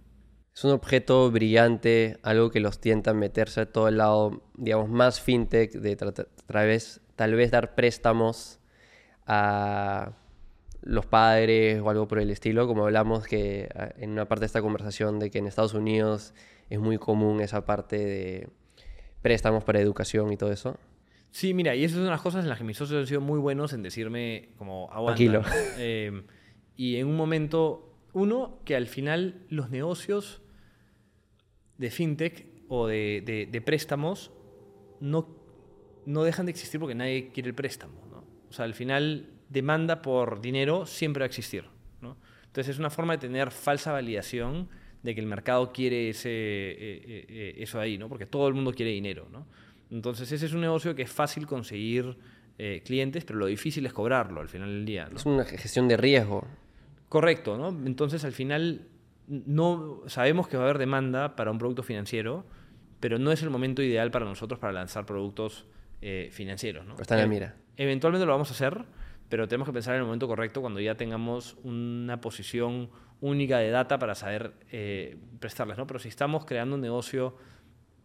es 0.54 0.64
un 0.64 0.70
objeto 0.70 1.30
brillante, 1.30 2.18
algo 2.22 2.50
que 2.50 2.60
los 2.60 2.80
tienta 2.80 3.10
a 3.10 3.14
meterse 3.14 3.60
a 3.60 3.66
todo 3.66 3.88
el 3.88 3.98
lado, 3.98 4.42
digamos, 4.54 4.88
más 4.88 5.20
fintech, 5.20 5.70
de 5.70 5.96
través, 6.46 7.02
tal 7.14 7.34
vez 7.34 7.50
dar 7.50 7.74
préstamos 7.74 8.58
a 9.26 10.12
los 10.80 11.04
padres 11.04 11.80
o 11.82 11.90
algo 11.90 12.08
por 12.08 12.20
el 12.20 12.30
estilo, 12.30 12.66
como 12.66 12.84
hablamos 12.84 13.26
que 13.26 13.68
en 13.98 14.12
una 14.12 14.28
parte 14.28 14.40
de 14.40 14.46
esta 14.46 14.62
conversación 14.62 15.18
de 15.18 15.30
que 15.30 15.38
en 15.38 15.46
Estados 15.46 15.74
Unidos 15.74 16.32
es 16.70 16.78
muy 16.78 16.96
común 16.96 17.42
esa 17.42 17.66
parte 17.66 17.96
de 17.98 18.48
préstamos 19.20 19.62
para 19.62 19.80
educación 19.80 20.32
y 20.32 20.36
todo 20.36 20.52
eso. 20.52 20.78
Sí, 21.36 21.52
mira, 21.52 21.74
y 21.74 21.84
esas 21.84 21.98
son 21.98 22.06
las 22.06 22.22
cosas 22.22 22.44
en 22.44 22.48
las 22.48 22.56
que 22.56 22.64
mis 22.64 22.78
socios 22.78 22.98
han 22.98 23.06
sido 23.06 23.20
muy 23.20 23.38
buenos 23.38 23.74
en 23.74 23.82
decirme 23.82 24.54
como 24.56 24.90
aguanta. 24.90 25.16
Tranquilo. 25.16 25.42
Eh, 25.78 26.22
y 26.78 26.96
en 26.96 27.08
un 27.08 27.14
momento, 27.14 27.94
uno, 28.14 28.58
que 28.64 28.74
al 28.74 28.86
final 28.86 29.44
los 29.50 29.68
negocios 29.68 30.40
de 31.76 31.90
fintech 31.90 32.46
o 32.68 32.86
de, 32.86 33.62
préstamos 33.66 34.32
no, 34.98 35.28
no 36.06 36.24
dejan 36.24 36.46
de 36.46 36.52
existir 36.52 36.80
porque 36.80 36.94
nadie 36.94 37.28
quiere 37.28 37.50
el 37.50 37.54
préstamo. 37.54 38.06
¿no? 38.10 38.24
O 38.48 38.52
sea, 38.54 38.64
al 38.64 38.72
final 38.72 39.28
demanda 39.50 40.00
por 40.00 40.40
dinero 40.40 40.86
siempre 40.86 41.20
va 41.20 41.24
a 41.24 41.26
existir. 41.26 41.64
¿no? 42.00 42.16
Entonces 42.46 42.76
es 42.76 42.78
una 42.78 42.88
forma 42.88 43.12
de 43.12 43.18
tener 43.18 43.50
falsa 43.50 43.92
validación 43.92 44.70
de 45.02 45.14
que 45.14 45.20
el 45.20 45.26
mercado 45.26 45.70
quiere 45.70 46.08
ese, 46.08 46.30
eh, 46.30 46.74
eh, 46.80 47.26
eh, 47.28 47.54
eso 47.58 47.78
ahí, 47.78 47.98
¿no? 47.98 48.08
porque 48.08 48.24
todo 48.24 48.48
el 48.48 48.54
mundo 48.54 48.72
quiere 48.72 48.92
dinero. 48.92 49.28
¿no? 49.30 49.46
Entonces 49.90 50.32
ese 50.32 50.46
es 50.46 50.52
un 50.52 50.60
negocio 50.60 50.94
que 50.94 51.02
es 51.02 51.10
fácil 51.10 51.46
conseguir 51.46 52.16
clientes, 52.84 53.22
pero 53.26 53.38
lo 53.38 53.46
difícil 53.46 53.84
es 53.84 53.92
cobrarlo 53.92 54.40
al 54.40 54.48
final 54.48 54.70
del 54.70 54.86
día. 54.86 55.10
Es 55.14 55.26
una 55.26 55.44
gestión 55.44 55.88
de 55.88 55.98
riesgo. 55.98 56.46
Correcto, 57.10 57.58
¿no? 57.58 57.68
Entonces 57.68 58.24
al 58.24 58.32
final 58.32 58.88
no 59.28 60.02
sabemos 60.06 60.48
que 60.48 60.56
va 60.56 60.64
a 60.64 60.66
haber 60.66 60.78
demanda 60.78 61.36
para 61.36 61.50
un 61.50 61.58
producto 61.58 61.82
financiero, 61.82 62.44
pero 63.00 63.18
no 63.18 63.32
es 63.32 63.42
el 63.42 63.50
momento 63.50 63.82
ideal 63.82 64.10
para 64.10 64.24
nosotros 64.24 64.58
para 64.58 64.72
lanzar 64.72 65.06
productos 65.06 65.66
eh, 66.00 66.28
financieros. 66.32 66.86
¿no? 66.86 66.96
Está 67.00 67.14
en 67.14 67.20
la 67.22 67.26
mira. 67.26 67.56
Eventualmente 67.76 68.26
lo 68.26 68.32
vamos 68.32 68.50
a 68.50 68.54
hacer, 68.54 68.84
pero 69.28 69.48
tenemos 69.48 69.68
que 69.68 69.72
pensar 69.72 69.94
en 69.94 70.00
el 70.00 70.06
momento 70.06 70.28
correcto 70.28 70.60
cuando 70.60 70.80
ya 70.80 70.94
tengamos 70.94 71.56
una 71.62 72.20
posición 72.20 72.90
única 73.20 73.58
de 73.58 73.70
data 73.70 73.98
para 73.98 74.14
saber 74.14 74.52
eh, 74.70 75.16
prestarlas. 75.40 75.78
¿no? 75.78 75.86
Pero 75.86 75.98
si 75.98 76.08
estamos 76.08 76.44
creando 76.44 76.76
un 76.76 76.80
negocio 76.80 77.36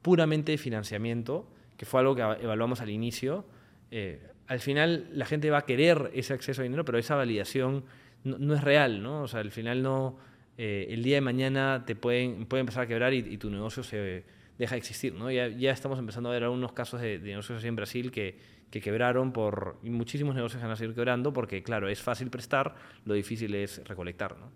puramente 0.02 0.52
de 0.52 0.58
financiamiento, 0.58 1.48
que 1.82 1.88
fue 1.88 2.00
algo 2.00 2.14
que 2.14 2.22
evaluamos 2.22 2.80
al 2.82 2.92
inicio, 2.92 3.44
eh, 3.90 4.22
al 4.46 4.60
final 4.60 5.10
la 5.14 5.26
gente 5.26 5.50
va 5.50 5.58
a 5.58 5.66
querer 5.66 6.12
ese 6.14 6.32
acceso 6.32 6.62
a 6.62 6.64
dinero, 6.64 6.86
pero 6.86 7.00
esa 7.00 7.16
validación 7.16 7.86
no, 8.24 8.54
es 8.54 8.64
real, 8.64 9.02
¿no? 9.02 9.24
O 9.24 9.28
sea, 9.28 9.40
al 9.40 9.50
final 9.50 9.82
no 9.82 10.16
eh, 10.60 10.86
el 10.92 11.02
día 11.02 11.16
de 11.16 11.22
mañana 11.22 11.84
te 11.88 11.96
pueden, 11.96 12.46
puede 12.46 12.62
empezar 12.62 12.84
a 12.84 12.88
quebrar 12.88 13.16
y, 13.16 13.36
tu 13.38 13.50
negocio 13.50 13.82
se 13.82 14.26
deja 14.60 14.76
de 14.76 14.78
existir. 14.78 15.16
¿no? 15.16 15.32
Ya, 15.32 15.48
ya, 15.48 15.72
estamos 15.72 15.98
empezando 15.98 16.30
a 16.30 16.34
ver 16.34 16.44
algunos 16.44 16.72
casos 16.72 17.02
de, 17.02 17.18
negocios 17.18 17.64
en 17.64 17.76
Brasil 17.76 18.12
que, 18.12 18.38
que, 18.70 18.80
quebraron 18.80 19.34
por, 19.34 19.80
y 19.82 19.90
muchísimos 19.90 20.36
negocios 20.36 20.62
van 20.62 20.74
a 20.74 20.76
seguir 20.76 20.94
quebrando 20.94 21.34
porque, 21.34 21.64
claro, 21.64 21.90
es 21.90 22.00
fácil 22.00 22.30
prestar, 22.30 22.76
lo 23.06 23.16
difícil 23.16 23.56
es 23.56 23.84
recolectar. 23.88 24.38
¿no? 24.38 24.52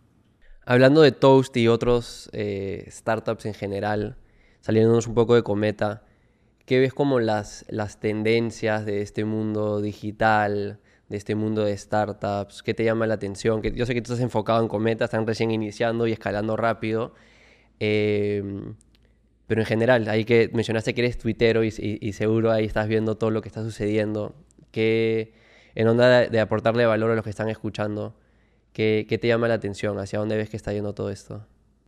Hablando 0.63 1.01
de 1.01 1.11
Toast 1.11 1.57
y 1.57 1.67
otros 1.69 2.29
eh, 2.33 2.85
startups 2.91 3.47
en 3.47 3.55
general, 3.55 4.15
saliéndonos 4.61 5.07
un 5.07 5.15
poco 5.15 5.33
de 5.33 5.41
Cometa, 5.41 6.03
¿qué 6.65 6.79
ves 6.79 6.93
como 6.93 7.19
las, 7.19 7.65
las 7.69 7.99
tendencias 7.99 8.85
de 8.85 9.01
este 9.01 9.25
mundo 9.25 9.81
digital? 9.81 10.79
de 11.09 11.17
este 11.17 11.35
mundo 11.35 11.63
de 11.65 11.77
startups? 11.77 12.63
¿Qué 12.63 12.73
te 12.73 12.83
llama 12.83 13.07
la 13.07 13.15
atención? 13.15 13.61
Que 13.61 13.71
yo 13.71 13.85
sé 13.85 13.93
que 13.93 14.01
tú 14.01 14.13
estás 14.13 14.23
enfocado 14.23 14.61
en 14.61 14.67
Cometa, 14.67 15.05
están 15.05 15.27
recién 15.27 15.51
iniciando 15.51 16.07
y 16.07 16.11
escalando 16.11 16.57
rápido. 16.57 17.13
Em, 17.79 18.75
pero 19.47 19.61
en 19.61 19.67
general, 19.67 20.07
ahí 20.09 20.25
que 20.25 20.49
mencionaste 20.53 20.93
que 20.93 21.01
eres 21.01 21.17
tuitero 21.17 21.63
y, 21.63 21.71
seguro 22.13 22.51
ahí 22.51 22.65
estás 22.65 22.87
viendo 22.87 23.17
todo 23.17 23.31
lo 23.31 23.41
que 23.41 23.49
está 23.49 23.63
sucediendo. 23.63 24.35
¿Qué, 24.71 25.33
en 25.75 25.87
onda 25.87 26.27
de, 26.29 26.39
aportarle 26.39 26.85
valor 26.85 27.11
a 27.11 27.15
los 27.15 27.23
que 27.23 27.29
están 27.29 27.49
escuchando, 27.49 28.15
¿qué, 28.73 29.05
¿qué 29.07 29.17
te 29.17 29.27
llama 29.27 29.47
la 29.47 29.55
atención? 29.55 29.99
¿Hacia 29.99 30.19
dónde 30.19 30.37
ves 30.37 30.49
que 30.49 30.57
está 30.57 30.73
yendo 30.73 30.93
todo 30.93 31.09
esto? 31.11 31.45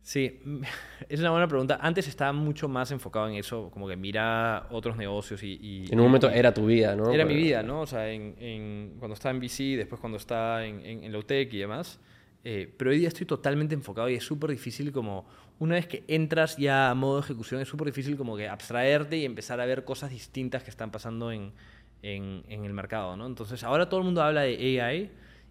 Sí, 0.08 0.40
es 1.10 1.20
una 1.20 1.32
buena 1.32 1.46
pregunta. 1.46 1.78
Antes 1.82 2.08
estaba 2.08 2.32
mucho 2.32 2.66
más 2.66 2.90
enfocado 2.92 3.28
en 3.28 3.34
eso, 3.34 3.70
como 3.70 3.86
que 3.86 3.94
mira 3.94 4.66
otros 4.70 4.96
negocios 4.96 5.42
y... 5.42 5.84
en 5.90 6.00
un 6.00 6.06
momento 6.06 6.30
era 6.30 6.54
tu 6.54 6.64
vida, 6.64 6.96
¿no? 6.96 7.12
Era 7.12 7.26
mi 7.26 7.34
vida, 7.34 7.62
¿no? 7.62 7.82
O 7.82 7.86
sea, 7.86 8.10
en, 8.10 8.94
cuando 8.98 9.12
estaba 9.12 9.34
en 9.34 9.40
VC, 9.42 9.76
después 9.76 10.00
cuando 10.00 10.16
estaba 10.16 10.64
en, 10.64 10.80
en, 10.82 11.04
en 11.04 11.12
Lowtech 11.12 11.52
y 11.52 11.58
demás. 11.58 12.00
Eh, 12.42 12.72
pero 12.78 12.90
hoy 12.90 13.00
día 13.00 13.08
estoy 13.08 13.26
totalmente 13.26 13.74
enfocado 13.74 14.08
y 14.08 14.14
es 14.14 14.24
súper 14.24 14.48
difícil 14.48 14.92
como... 14.92 15.26
Una 15.58 15.74
vez 15.74 15.86
que 15.86 16.04
entras 16.08 16.56
ya 16.56 16.88
a 16.88 16.94
modo 16.94 17.16
de 17.16 17.24
ejecución, 17.24 17.60
es 17.60 17.68
súper 17.68 17.88
difícil 17.88 18.16
como 18.16 18.34
que 18.34 18.48
abstraerte 18.48 19.18
y 19.18 19.26
empezar 19.26 19.60
a 19.60 19.66
ver 19.66 19.84
cosas 19.84 20.08
distintas 20.08 20.62
que 20.62 20.70
están 20.70 20.90
pasando 20.90 21.32
en, 21.32 21.52
en 22.00 22.64
el 22.64 22.72
mercado, 22.72 23.14
¿no? 23.14 23.26
Entonces, 23.26 23.62
ahora 23.62 23.90
todo 23.90 24.00
el 24.00 24.06
mundo 24.06 24.22
habla 24.22 24.40
de 24.40 24.80
AI 24.80 25.10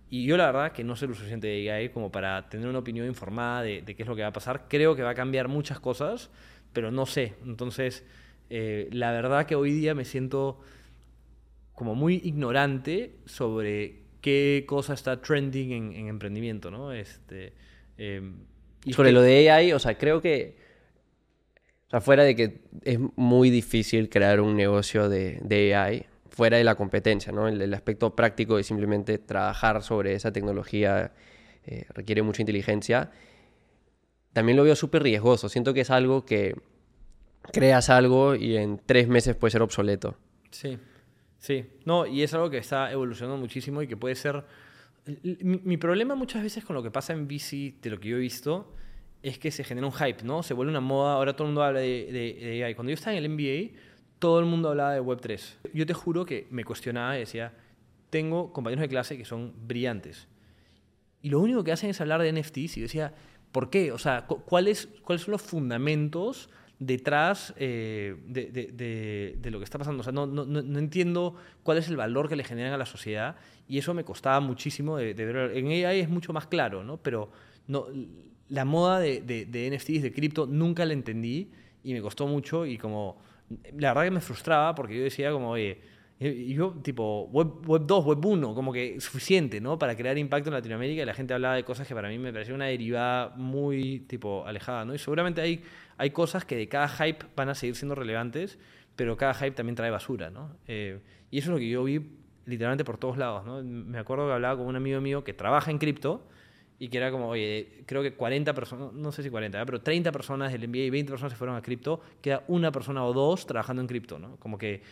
y 0.10 0.26
yo 0.26 0.38
la 0.38 0.46
verdad 0.48 0.72
que 0.72 0.84
no 0.84 0.96
sé 0.96 1.08
lo 1.08 1.14
suficiente 1.14 1.48
de 1.48 1.72
AI 1.72 1.90
como 1.90 2.12
para 2.12 2.50
tener 2.50 2.68
una 2.68 2.80
opinión 2.80 3.06
informada 3.08 3.64
de, 3.64 3.84
qué 3.84 4.04
es 4.04 4.08
lo 4.08 4.16
que 4.16 4.22
va 4.22 4.30
a 4.30 4.34
pasar. 4.34 4.66
Creo 4.70 4.96
que 4.96 5.04
va 5.04 5.12
a 5.12 5.16
cambiar 5.16 5.50
muchas 5.50 5.80
cosas, 5.80 6.30
pero 6.72 6.92
no 6.92 7.06
sé. 7.06 7.34
Entonces, 7.46 8.06
eh, 8.50 8.88
la 8.92 9.12
verdad 9.12 9.46
que 9.46 9.56
hoy 9.56 9.72
día 9.72 9.94
me 9.96 10.06
siento 10.06 10.62
como 11.74 11.94
muy 11.94 12.22
ignorante 12.24 13.16
sobre 13.26 14.04
qué 14.22 14.64
cosa 14.66 14.94
está 14.94 15.22
trending 15.22 15.94
en, 15.94 16.08
emprendimiento, 16.08 16.72
¿no? 16.72 16.94
Este, 16.94 17.54
em, 17.98 18.36
y 18.86 18.94
sobre 18.94 19.12
lo 19.12 19.22
de 19.22 19.52
AI, 19.52 19.74
o 19.74 19.80
sea, 19.80 19.98
creo 19.98 20.22
que, 20.22 20.56
o 21.88 21.90
sea, 21.90 22.02
fuera 22.02 22.24
de 22.24 22.36
que 22.36 22.62
es 22.84 22.98
muy 23.16 23.50
difícil 23.50 24.10
crear 24.10 24.40
un 24.40 24.56
negocio 24.56 25.10
de, 25.10 25.40
de 25.44 25.76
AI, 25.76 26.06
fuera 26.38 26.58
de 26.58 26.64
la 26.64 26.76
competencia, 26.76 27.32
¿no? 27.32 27.48
El, 27.48 27.74
aspecto 27.74 28.16
práctico 28.16 28.58
de 28.58 28.64
simplemente 28.64 29.18
trabajar 29.18 29.82
sobre 29.82 30.14
esa 30.14 30.32
tecnología 30.32 31.12
eh, 31.66 31.88
requiere 31.96 32.22
mucha 32.22 32.44
inteligencia. 32.44 33.10
También 34.34 34.56
lo 34.56 34.64
veo 34.64 34.76
súper 34.76 35.02
riesgoso. 35.02 35.50
Siento 35.50 35.74
que 35.74 35.82
es 35.82 35.90
algo 35.90 36.26
que 36.26 36.56
creas 37.52 37.90
algo 37.90 38.36
y 38.36 38.56
en 38.56 38.80
tres 38.86 39.08
meses 39.08 39.36
puede 39.36 39.50
ser 39.50 39.64
obsoleto. 39.64 40.16
Sí, 40.52 40.78
sí. 41.40 41.66
No, 41.86 42.06
y 42.06 42.22
es 42.22 42.36
algo 42.36 42.52
que 42.52 42.60
está 42.60 42.92
evolucionando 42.92 43.40
muchísimo 43.40 43.82
y 43.82 43.88
que 43.88 43.98
puede 43.98 44.14
ser... 44.14 44.44
Mi, 45.24 45.78
problema 45.78 46.14
muchas 46.14 46.44
veces 46.44 46.64
con 46.64 46.76
lo 46.76 46.84
que 46.84 46.92
pasa 46.92 47.14
en 47.14 47.28
VC, 47.28 47.82
de 47.82 47.90
lo 47.90 48.00
que 48.00 48.10
yo 48.10 48.18
he 48.18 48.20
visto, 48.20 48.76
es 49.24 49.40
que 49.40 49.50
se 49.50 49.64
genera 49.64 49.88
un 49.88 49.94
hype, 49.94 50.24
¿no? 50.24 50.44
Se 50.44 50.54
vuelve 50.54 50.70
una 50.70 50.82
moda, 50.82 51.14
ahora 51.14 51.36
todo 51.36 51.48
el 51.48 51.54
mundo 51.54 51.64
habla 51.64 51.80
de, 51.80 52.12
de 52.12 52.64
AI. 52.64 52.76
Cuando 52.76 52.92
yo 52.92 52.94
estaba 52.94 53.18
en 53.18 53.24
el 53.24 53.32
MBA, 53.32 53.76
todo 54.20 54.40
el 54.40 54.46
mundo 54.46 54.70
hablaba 54.70 54.94
de 54.94 55.02
Web3. 55.02 55.58
Yo 55.74 55.86
te 55.86 55.94
juro 55.94 56.26
que 56.26 56.48
me 56.50 56.64
cuestionaba 56.64 57.16
y 57.16 57.20
decía, 57.20 57.54
tengo 58.10 58.52
compañeros 58.54 58.82
de 58.82 58.90
clase 58.90 59.18
que 59.18 59.26
son 59.26 59.54
brillantes. 59.68 60.28
Y 61.22 61.30
lo 61.30 61.40
único 61.40 61.64
que 61.64 61.72
hacen 61.72 61.90
es 61.90 62.02
hablar 62.02 62.22
de 62.22 62.32
NFTs 62.32 62.78
y 62.78 62.82
decía, 62.82 63.14
¿por 63.52 63.70
qué? 63.70 63.92
O 63.92 63.98
sea, 63.98 64.26
¿cuáles, 64.26 64.88
cuáles 65.04 65.24
son 65.24 65.34
los 65.34 65.42
fundamentos 65.42 66.50
detrás 66.80 67.54
eh, 67.58 68.16
de, 68.26 69.50
lo 69.52 69.60
que 69.60 69.64
está 69.64 69.78
pasando? 69.78 70.02
O 70.02 70.04
sea, 70.04 70.14
no, 70.14 70.26
no, 70.26 70.46
no, 70.46 70.80
entiendo 70.80 71.36
cuál 71.64 71.78
es 71.78 71.88
el 71.90 71.98
valor 71.98 72.30
que 72.30 72.36
le 72.36 72.44
generan 72.44 72.74
a 72.74 72.78
la 72.78 72.86
sociedad 72.86 73.36
y 73.68 73.78
eso 73.78 73.94
me 73.94 74.04
costaba 74.04 74.40
muchísimo 74.40 74.98
de, 74.98 75.14
ver. 75.14 75.58
En 75.58 75.68
AI 75.68 76.00
es 76.00 76.10
mucho 76.10 76.34
más 76.34 76.48
claro, 76.48 76.84
¿no? 76.84 76.98
Pero 76.98 77.32
no, 77.68 77.88
la 78.50 78.66
moda 78.66 79.00
de 79.00 79.72
NFTs, 79.76 80.02
de 80.02 80.14
cripto, 80.14 80.46
nunca 80.46 80.86
la 80.86 80.94
entendí 80.94 81.52
y 81.84 81.94
me 81.94 82.02
costó 82.02 82.28
mucho 82.28 82.66
y 82.66 82.78
como 82.78 83.18
la 83.78 83.90
verdad 83.90 84.04
que 84.04 84.12
me 84.12 84.22
frustraba 84.22 84.76
porque 84.76 84.98
yo 84.98 85.04
decía 85.04 85.32
como, 85.32 85.52
oye, 85.52 85.82
yo 86.20 86.72
tipo 86.82 87.28
web, 87.32 87.68
web 87.68 87.84
2, 87.86 88.06
web 88.06 88.26
1, 88.26 88.56
como 88.56 88.74
que 88.74 89.00
suficiente, 89.00 89.62
¿no? 89.62 89.78
Para 89.78 89.96
crear 89.96 90.18
impacto 90.18 90.50
en 90.50 90.56
Latinoamérica 90.56 91.04
y 91.04 91.06
la 91.06 91.14
gente 91.14 91.34
hablaba 91.34 91.56
de 91.56 91.64
cosas 91.64 91.88
que 91.88 91.94
para 91.94 92.10
mí 92.10 92.18
me 92.18 92.34
parecía 92.34 92.56
una 92.56 92.66
derivada 92.66 93.34
muy 93.36 94.00
tipo 94.02 94.46
alejada, 94.46 94.84
¿no? 94.84 94.96
Y 94.96 94.98
seguramente 94.98 95.42
hay, 95.42 95.64
hay 95.98 96.10
cosas 96.10 96.44
que 96.44 96.56
de 96.56 96.68
cada 96.68 96.90
hype 96.90 97.26
van 97.36 97.50
a 97.50 97.56
seguir 97.56 97.76
siendo 97.76 97.94
relevantes, 97.94 98.58
pero 98.96 99.16
cada 99.16 99.36
hype 99.36 99.52
también 99.52 99.76
trae 99.76 99.92
basura, 99.92 100.32
¿no? 100.32 100.58
Eh, 100.68 101.00
y 101.30 101.38
eso 101.38 101.50
es 101.50 101.54
lo 101.54 101.60
que 101.60 101.70
yo 101.70 101.84
vi 101.84 102.02
literalmente 102.46 102.84
por 102.84 102.98
todos 102.98 103.18
lados, 103.18 103.46
¿no? 103.46 103.62
Me 103.62 104.00
acuerdo 104.00 104.28
que 104.28 104.34
hablaba 104.34 104.58
con 104.58 104.66
un 104.66 104.76
amigo 104.76 105.00
mío 105.02 105.24
que 105.24 105.34
trabaja 105.34 105.70
en 105.70 105.78
cripto 105.78 106.28
y 106.80 106.90
que 106.90 106.98
era 106.98 107.12
como, 107.12 107.30
oye, 107.30 107.84
creo 107.86 108.04
que 108.04 108.14
40 108.14 108.54
personas, 108.54 108.94
no 108.94 109.12
sé 109.12 109.24
si 109.24 109.30
40, 109.30 109.66
pero 109.66 109.82
30 109.82 110.12
personas 110.12 110.52
del 110.52 110.68
MBA 110.68 110.78
y 110.78 110.90
20 110.90 111.12
personas 111.12 111.34
se 111.34 111.38
fueron 111.38 111.56
a 111.56 111.62
cripto, 111.62 112.02
queda 112.22 112.44
una 112.48 112.72
persona 112.72 113.04
o 113.04 113.14
dos 113.14 113.48
trabajando 113.48 113.82
en 113.82 113.88
cripto, 113.88 114.20
¿no? 114.20 114.38
Como 114.38 114.58
que 114.58 114.84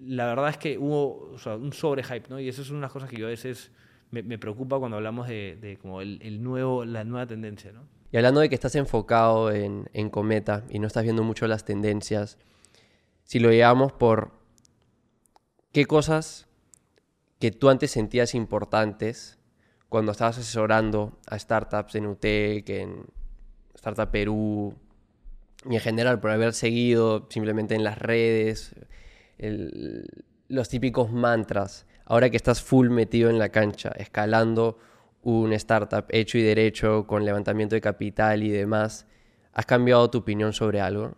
la 0.00 0.26
verdad 0.26 0.50
es 0.50 0.58
que 0.58 0.78
hubo 0.78 1.34
un 1.58 1.72
sobre-hype, 1.72 2.28
¿no? 2.28 2.38
Y 2.38 2.48
eso 2.48 2.62
es 2.62 2.70
una 2.70 2.80
de 2.80 2.82
las 2.82 2.92
cosas 2.92 3.08
que 3.08 3.16
yo 3.16 3.26
a 3.26 3.30
veces 3.30 3.70
me, 4.10 4.38
preocupa 4.38 4.78
cuando 4.78 4.98
hablamos 4.98 5.26
de, 5.26 5.78
como 5.80 6.02
el, 6.02 6.42
nuevo, 6.42 6.84
la 6.84 7.04
nueva 7.04 7.26
tendencia, 7.26 7.72
¿no? 7.72 7.80
Y 8.12 8.18
hablando 8.18 8.40
de 8.40 8.50
que 8.50 8.54
estás 8.54 8.74
enfocado 8.74 9.50
en, 9.50 9.88
en 9.94 10.10
Cometa 10.10 10.64
y 10.68 10.78
no 10.78 10.86
estás 10.86 11.02
viendo 11.02 11.22
mucho 11.22 11.46
las 11.46 11.64
tendencias, 11.64 12.36
si 13.24 13.38
lo 13.38 13.50
llevamos 13.50 13.92
por 13.92 14.32
qué 15.72 15.86
cosas 15.86 16.46
que 17.38 17.50
tú 17.50 17.70
antes 17.70 17.90
sentías 17.90 18.34
importantes 18.34 19.38
cuando 19.92 20.12
estabas 20.12 20.38
asesorando 20.38 21.18
a 21.26 21.38
startups 21.38 21.96
en 21.96 22.06
UTEC, 22.06 22.70
en 22.70 23.04
Startup 23.74 24.10
Perú, 24.10 24.74
y 25.68 25.74
en 25.74 25.80
general 25.82 26.18
por 26.18 26.30
haber 26.30 26.54
seguido 26.54 27.26
simplemente 27.28 27.74
en 27.74 27.84
las 27.84 27.98
redes 27.98 28.74
los 30.48 30.70
típicos 30.70 31.12
mantras, 31.12 31.86
ahora 32.06 32.30
que 32.30 32.38
estás 32.38 32.62
full 32.62 32.88
metido 32.88 33.28
en 33.28 33.38
la 33.38 33.50
cancha, 33.50 33.90
escalando 33.90 34.78
un 35.20 35.52
startup 35.52 36.06
hecho 36.08 36.38
y 36.38 36.42
derecho 36.42 37.06
con 37.06 37.26
levantamiento 37.26 37.74
de 37.74 37.82
capital 37.82 38.42
y 38.42 38.48
demás, 38.48 39.06
¿has 39.52 39.66
cambiado 39.66 40.08
tu 40.08 40.18
opinión 40.18 40.54
sobre 40.54 40.80
algo? 40.80 41.12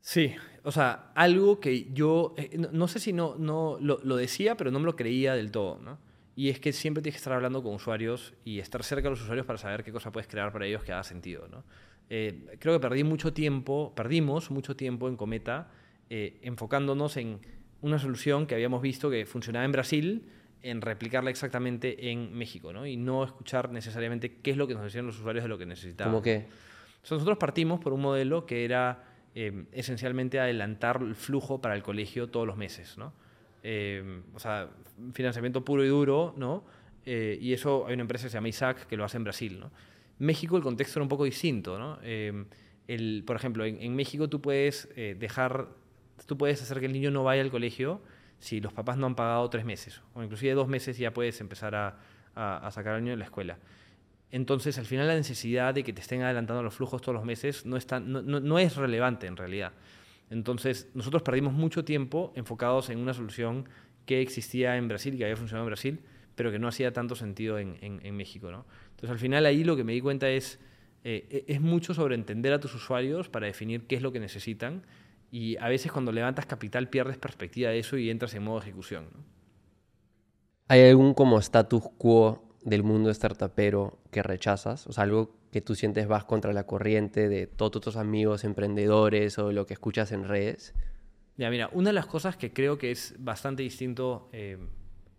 Sí, 0.00 0.34
o 0.62 0.72
sea, 0.72 1.12
algo 1.14 1.60
que 1.60 1.92
yo, 1.92 2.32
eh, 2.38 2.56
no, 2.56 2.88
sé 2.88 3.00
si 3.00 3.12
no, 3.12 3.34
no 3.36 3.76
lo, 3.82 4.16
decía, 4.16 4.56
pero 4.56 4.70
no 4.70 4.78
me 4.78 4.86
lo 4.86 4.96
creía 4.96 5.34
del 5.34 5.50
todo, 5.50 5.78
¿no? 5.78 6.05
Y 6.36 6.50
es 6.50 6.60
que 6.60 6.72
siempre 6.72 7.02
tienes 7.02 7.16
que 7.16 7.20
estar 7.20 7.32
hablando 7.32 7.62
con 7.62 7.74
usuarios 7.74 8.34
y 8.44 8.60
estar 8.60 8.84
cerca 8.84 9.04
de 9.04 9.10
los 9.10 9.22
usuarios 9.22 9.46
para 9.46 9.58
saber 9.58 9.82
qué 9.82 9.90
cosa 9.90 10.12
puedes 10.12 10.28
crear 10.28 10.52
para 10.52 10.66
ellos 10.66 10.84
que 10.84 10.92
haga 10.92 11.02
sentido, 11.02 11.48
¿no? 11.48 11.64
Eh, 12.08 12.56
creo 12.60 12.74
que 12.74 12.80
perdí 12.80 13.02
mucho 13.02 13.32
tiempo, 13.32 13.92
perdimos 13.96 14.50
mucho 14.50 14.76
tiempo 14.76 15.08
en 15.08 15.16
Cometa 15.16 15.70
eh, 16.08 16.38
enfocándonos 16.42 17.16
en 17.16 17.40
una 17.80 17.98
solución 17.98 18.46
que 18.46 18.54
habíamos 18.54 18.80
visto 18.80 19.10
que 19.10 19.26
funcionaba 19.26 19.64
en 19.64 19.72
Brasil, 19.72 20.28
en 20.62 20.82
replicarla 20.82 21.30
exactamente 21.30 22.10
en 22.10 22.32
México, 22.32 22.72
¿no? 22.72 22.86
Y 22.86 22.96
no 22.96 23.24
escuchar 23.24 23.72
necesariamente 23.72 24.36
qué 24.42 24.52
es 24.52 24.56
lo 24.56 24.66
que 24.66 24.74
nos 24.74 24.84
decían 24.84 25.06
los 25.06 25.18
usuarios 25.18 25.44
de 25.44 25.48
lo 25.48 25.58
que 25.58 25.66
necesitaban. 25.66 26.12
¿Cómo 26.12 26.22
qué? 26.22 26.46
nosotros 27.08 27.38
partimos 27.38 27.78
por 27.78 27.92
un 27.92 28.00
modelo 28.00 28.46
que 28.46 28.64
era 28.64 29.04
eh, 29.34 29.64
esencialmente 29.72 30.40
adelantar 30.40 31.00
el 31.02 31.14
flujo 31.14 31.60
para 31.60 31.76
el 31.76 31.82
colegio 31.82 32.28
todos 32.28 32.46
los 32.46 32.56
meses, 32.56 32.98
¿no? 32.98 33.12
Eh, 33.68 34.22
o 34.32 34.38
sea, 34.38 34.70
financiamiento 35.12 35.64
puro 35.64 35.84
y 35.84 35.88
duro, 35.88 36.34
¿no? 36.36 36.64
Eh, 37.04 37.36
y 37.40 37.52
eso 37.52 37.84
hay 37.88 37.94
una 37.94 38.02
empresa 38.02 38.26
que 38.26 38.30
se 38.30 38.36
llama 38.36 38.48
Isaac 38.48 38.86
que 38.86 38.96
lo 38.96 39.04
hace 39.04 39.16
en 39.16 39.24
Brasil, 39.24 39.58
¿no? 39.58 39.72
México 40.18 40.56
el 40.56 40.62
contexto 40.62 41.00
era 41.00 41.02
un 41.02 41.08
poco 41.08 41.24
distinto, 41.24 41.78
¿no? 41.78 41.98
el, 42.02 43.24
por 43.26 43.36
ejemplo, 43.36 43.64
en, 43.64 43.96
México 43.96 44.28
tú 44.28 44.40
puedes 44.40 44.88
dejar, 44.94 45.68
tú 46.24 46.38
puedes 46.38 46.62
hacer 46.62 46.80
que 46.80 46.86
el 46.86 46.92
niño 46.92 47.10
no 47.10 47.22
vaya 47.22 47.42
al 47.42 47.50
colegio 47.50 48.00
si 48.38 48.60
los 48.60 48.72
papás 48.72 48.96
no 48.96 49.06
han 49.06 49.14
pagado 49.14 49.50
tres 49.50 49.64
meses, 49.64 50.00
o 50.14 50.22
inclusive 50.22 50.54
dos 50.54 50.68
meses 50.68 50.96
ya 50.96 51.12
puedes 51.12 51.40
empezar 51.40 51.74
a, 51.74 51.98
sacar 52.70 52.94
al 52.94 53.02
niño 53.02 53.12
de 53.12 53.18
la 53.18 53.24
escuela. 53.24 53.58
Entonces, 54.30 54.78
al 54.78 54.86
final 54.86 55.06
la 55.06 55.14
necesidad 55.14 55.74
de 55.74 55.82
que 55.82 55.92
te 55.92 56.00
estén 56.00 56.22
adelantando 56.22 56.62
los 56.62 56.74
flujos 56.74 57.00
todos 57.00 57.14
los 57.14 57.24
meses 57.24 57.66
no 57.66 57.76
es, 57.76 57.86
no, 57.90 58.22
no, 58.22 58.58
es 58.58 58.76
relevante 58.76 59.26
en 59.26 59.36
realidad. 59.36 59.72
Entonces, 60.30 60.90
nosotros 60.94 61.22
perdimos 61.22 61.52
mucho 61.52 61.84
tiempo 61.84 62.32
enfocados 62.34 62.90
en 62.90 62.98
una 62.98 63.14
solución 63.14 63.68
que 64.06 64.20
existía 64.20 64.76
en 64.76 64.88
Brasil 64.88 65.14
y 65.14 65.18
que 65.18 65.24
había 65.24 65.36
funcionado 65.36 65.64
en 65.64 65.70
Brasil, 65.70 66.00
pero 66.34 66.50
que 66.50 66.58
no 66.58 66.68
hacía 66.68 66.92
tanto 66.92 67.14
sentido 67.14 67.58
en, 67.58 68.16
México. 68.16 68.50
¿no? 68.50 68.66
Entonces, 68.90 69.10
al 69.10 69.18
final 69.18 69.46
ahí 69.46 69.64
lo 69.64 69.76
que 69.76 69.84
me 69.84 69.92
di 69.92 70.00
cuenta 70.00 70.28
es, 70.28 70.60
eh, 71.04 71.44
es 71.46 71.60
mucho 71.60 71.94
sobre 71.94 72.14
entender 72.14 72.52
a 72.52 72.60
tus 72.60 72.74
usuarios 72.74 73.28
para 73.28 73.46
definir 73.46 73.86
qué 73.86 73.96
es 73.96 74.02
lo 74.02 74.12
que 74.12 74.20
necesitan 74.20 74.82
y 75.30 75.56
a 75.58 75.68
veces 75.68 75.92
cuando 75.92 76.12
levantas 76.12 76.46
capital 76.46 76.88
pierdes 76.88 77.18
perspectiva 77.18 77.70
de 77.70 77.78
eso 77.78 77.96
y 77.96 78.10
entras 78.10 78.34
en 78.34 78.44
modo 78.44 78.60
ejecución. 78.60 79.06
¿Hay 80.68 80.82
algún 80.82 81.14
como 81.14 81.38
status 81.38 81.82
quo 81.98 82.44
del 82.64 82.82
mundo 82.82 83.12
startupero 83.12 83.98
que 84.10 84.22
rechazas? 84.22 84.86
O 84.86 84.92
sea, 84.92 85.04
algo 85.04 85.36
que 85.56 85.62
tú 85.62 85.74
sientes 85.74 86.06
vas 86.06 86.24
contra 86.24 86.52
la 86.52 86.64
corriente 86.64 87.28
de 87.28 87.46
todos 87.46 87.80
tus 87.80 87.96
amigos 87.96 88.44
emprendedores 88.44 89.38
o 89.38 89.52
lo 89.52 89.66
que 89.66 89.74
escuchas 89.74 90.12
en 90.12 90.28
redes. 90.28 90.74
Ya, 91.36 91.50
mira, 91.50 91.68
una 91.72 91.90
de 91.90 91.94
las 91.94 92.06
cosas 92.06 92.36
que 92.36 92.52
creo 92.52 92.78
que 92.78 92.90
es 92.90 93.14
bastante 93.18 93.62
distinto, 93.62 94.28
eh, 94.32 94.58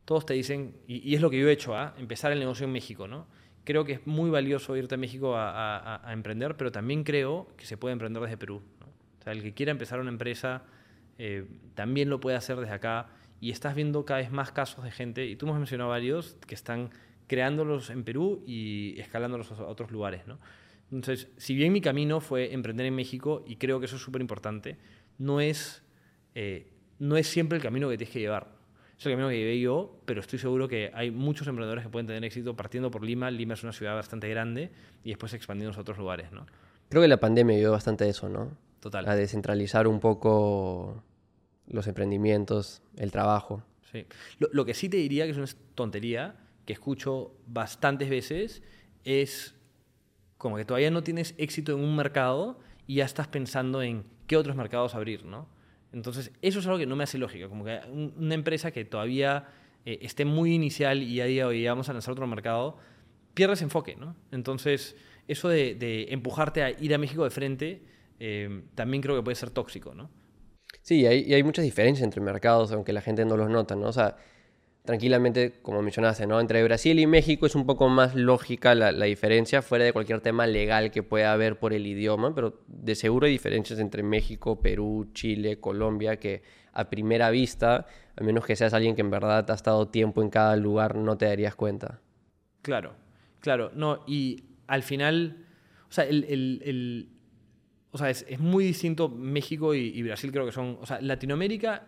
todos 0.05 0.25
te 0.25 0.33
dicen, 0.33 0.77
y, 0.87 1.13
es 1.15 1.21
lo 1.21 1.29
que 1.29 1.39
yo 1.39 1.49
he 1.49 1.51
hecho, 1.51 1.75
¿ah? 1.75 1.93
empezar 1.97 2.31
el 2.31 2.39
negocio 2.39 2.65
en 2.65 2.71
México, 2.71 3.07
¿no? 3.07 3.27
Creo 3.63 3.83
que 3.83 3.93
es 3.93 4.07
muy 4.07 4.29
valioso 4.29 4.77
irte 4.77 4.95
a 4.95 4.97
México 4.97 5.33
a 5.35 6.09
emprender, 6.13 6.55
pero 6.55 6.71
también 6.71 7.03
creo 7.03 7.47
que 7.57 7.65
se 7.65 7.75
puede 7.75 7.93
emprender 7.93 8.23
desde 8.23 8.37
Perú 8.37 8.61
el 9.31 9.41
que 9.41 9.53
quiera 9.53 9.71
empezar 9.71 9.99
una 9.99 10.09
empresa 10.09 10.63
eh, 11.17 11.45
también 11.75 12.09
lo 12.09 12.19
puede 12.19 12.37
hacer 12.37 12.57
desde 12.57 12.73
acá 12.73 13.07
y 13.39 13.51
estás 13.51 13.75
viendo 13.75 14.05
cada 14.05 14.19
vez 14.19 14.31
más 14.31 14.51
casos 14.51 14.83
de 14.83 14.91
gente, 14.91 15.25
y 15.25 15.35
tú 15.35 15.47
has 15.51 15.57
mencionado 15.57 15.91
varios, 15.91 16.37
que 16.47 16.55
están 16.55 16.89
creándolos 17.27 17.89
en 17.89 18.03
Perú 18.03 18.43
y 18.47 18.99
escalándolos 18.99 19.51
a 19.51 19.65
otros 19.65 19.91
lugares. 19.91 20.25
¿no? 20.27 20.39
Entonces, 20.91 21.27
si 21.37 21.55
bien 21.55 21.73
mi 21.73 21.81
camino 21.81 22.19
fue 22.21 22.53
emprender 22.53 22.85
en 22.85 22.95
México, 22.95 23.43
y 23.45 23.57
creo 23.57 23.79
que 23.79 23.85
eso 23.85 23.97
es 23.97 24.01
súper 24.01 24.21
importante, 24.21 24.77
no, 25.17 25.41
es, 25.41 25.83
eh, 26.35 26.71
no 26.99 27.17
es 27.17 27.27
siempre 27.27 27.57
el 27.57 27.63
camino 27.63 27.89
que 27.89 27.97
tienes 27.97 28.13
que 28.13 28.19
llevar. 28.19 28.55
Es 28.97 29.05
el 29.05 29.11
camino 29.11 29.29
que 29.29 29.37
llevé 29.37 29.59
yo, 29.59 30.01
pero 30.05 30.21
estoy 30.21 30.39
seguro 30.39 30.67
que 30.67 30.91
hay 30.93 31.11
muchos 31.11 31.47
emprendedores 31.47 31.83
que 31.83 31.89
pueden 31.89 32.07
tener 32.07 32.23
éxito 32.23 32.55
partiendo 32.55 32.89
por 32.89 33.03
Lima. 33.03 33.29
Lima 33.29 33.53
es 33.53 33.63
una 33.63 33.73
ciudad 33.73 33.93
bastante 33.93 34.27
grande 34.27 34.71
y 35.03 35.09
después 35.09 35.33
expandiéndose 35.33 35.79
a 35.79 35.81
otros 35.81 35.99
lugares. 35.99 36.31
¿no? 36.31 36.47
Creo 36.89 37.03
que 37.03 37.07
la 37.07 37.19
pandemia 37.19 37.57
ayudó 37.57 37.73
bastante 37.73 38.09
eso, 38.09 38.27
¿no? 38.27 38.57
Total. 38.79 39.07
A 39.07 39.15
descentralizar 39.15 39.87
un 39.87 39.99
poco 39.99 41.03
los 41.67 41.87
emprendimientos, 41.87 42.81
el 42.95 43.11
trabajo. 43.11 43.61
Sí. 43.91 44.05
Lo, 44.39 44.65
que 44.65 44.73
sí 44.73 44.89
te 44.89 44.97
diría 44.97 45.25
que 45.25 45.31
es 45.31 45.37
una 45.37 45.47
tontería, 45.75 46.35
que 46.67 46.73
escucho 46.73 47.35
bastantes 47.47 48.11
veces, 48.11 48.61
es 49.03 49.55
como 50.37 50.57
que 50.57 50.65
todavía 50.65 50.91
no 50.91 51.01
tienes 51.01 51.33
éxito 51.39 51.71
en 51.71 51.79
un 51.79 51.95
mercado 51.95 52.59
y 52.85 52.97
ya 52.97 53.05
estás 53.05 53.27
pensando 53.27 53.81
en 53.81 54.03
qué 54.27 54.37
otros 54.37 54.55
mercados 54.55 54.93
abrir, 54.93 55.25
¿no? 55.25 55.49
Entonces, 55.91 56.31
eso 56.43 56.59
es 56.59 56.65
algo 56.67 56.77
que 56.77 56.85
no 56.85 56.95
me 56.95 57.05
hace 57.05 57.17
lógica. 57.17 57.49
Como 57.49 57.65
que 57.65 57.79
una 57.89 58.35
empresa 58.35 58.69
que 58.69 58.85
todavía 58.85 59.47
eh, 59.83 59.97
esté 60.03 60.25
muy 60.25 60.53
inicial 60.53 61.01
y 61.01 61.19
a 61.21 61.25
día 61.25 61.47
hoy 61.47 61.65
vamos 61.65 61.89
a 61.89 61.93
lanzar 61.93 62.11
otro 62.11 62.27
mercado, 62.27 62.77
pierdes 63.33 63.63
enfoque, 63.63 63.95
¿no? 63.95 64.15
Entonces, 64.31 64.95
eso 65.27 65.49
de, 65.49 65.73
de 65.73 66.07
empujarte 66.11 66.61
a 66.61 66.69
ir 66.69 66.93
a 66.93 66.99
México 66.99 67.23
de 67.23 67.31
frente 67.31 67.81
Em, 68.19 68.63
también 68.73 69.01
creo 69.01 69.15
que 69.15 69.21
puede 69.21 69.35
ser 69.35 69.51
tóxico, 69.51 69.93
¿no? 69.93 70.09
Sí, 70.81 71.05
hay, 71.05 71.21
y 71.21 71.33
hay 71.33 71.43
muchas 71.43 71.63
diferencias 71.63 72.03
entre 72.03 72.21
mercados, 72.21 72.71
aunque 72.71 72.93
la 72.93 73.01
gente 73.01 73.25
no 73.25 73.37
los 73.37 73.49
nota, 73.49 73.75
¿no? 73.75 73.87
O 73.87 73.93
sea, 73.93 74.17
tranquilamente, 74.87 75.59
como 75.61 75.81
mencionaste, 75.81 76.25
¿no? 76.25 76.39
Entre 76.39 76.63
Brasil 76.63 76.97
y 76.97 77.05
México 77.05 77.45
es 77.45 77.55
un 77.55 77.65
poco 77.65 77.89
más 77.89 78.15
lógica 78.15 78.73
la, 78.73 78.91
diferencia, 79.03 79.61
fuera 79.61 79.83
de 79.83 79.91
cualquier 79.91 80.21
tema 80.21 80.47
legal 80.47 80.91
que 80.91 81.03
pueda 81.03 81.33
haber 81.33 81.59
por 81.59 81.73
el 81.73 81.85
idioma, 81.85 82.33
pero 82.33 82.61
de 82.67 82.95
seguro 82.95 83.25
hay 83.25 83.33
diferencias 83.33 83.79
entre 83.79 84.01
México, 84.01 84.61
Perú, 84.61 85.09
Chile, 85.13 85.59
Colombia, 85.59 86.21
que 86.21 86.41
a 86.71 86.89
primera 86.89 87.29
vista, 87.31 87.85
a 88.15 88.23
menos 88.23 88.45
que 88.45 88.55
seas 88.55 88.73
alguien 88.73 88.95
que 88.95 89.01
en 89.01 89.11
verdad 89.11 89.51
ha 89.51 89.53
estado 89.53 89.89
tiempo 89.89 90.21
en 90.21 90.29
cada 90.29 90.55
lugar, 90.55 90.95
no 90.95 91.17
te 91.17 91.25
darías 91.25 91.55
cuenta. 91.55 91.99
Claro, 92.61 92.95
claro, 93.41 93.71
no, 93.75 94.05
y 94.07 94.45
al 94.67 94.83
final, 94.83 95.45
o 95.89 95.91
sea, 95.91 96.05
el, 96.05 96.23
el 96.23 97.09
o 97.91 97.97
sea, 97.97 98.09
es, 98.09 98.39
muy 98.39 98.63
distinto 98.63 99.09
México 99.09 99.75
y, 99.75 100.01
Brasil, 100.03 100.31
creo 100.31 100.45
que 100.45 100.53
son, 100.53 100.77
o 100.79 100.85
sea, 100.85 101.01
Latinoamérica 101.01 101.87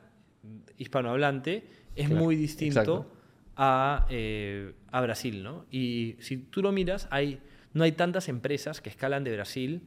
hispanohablante 0.77 1.78
es 1.99 2.09
muy 2.09 2.35
distinto 2.35 3.11
a, 3.55 4.05
eh, 4.09 4.73
a, 4.91 5.01
Brasil, 5.01 5.43
¿no? 5.43 5.65
Y 5.69 6.15
si 6.19 6.37
tú 6.37 6.61
lo 6.61 6.71
miras, 6.71 7.07
hay, 7.11 7.39
no 7.73 7.83
hay 7.83 7.91
tantas 7.91 8.29
empresas 8.29 8.81
que 8.81 8.89
escalan 8.89 9.23
de 9.23 9.33
Brasil 9.33 9.81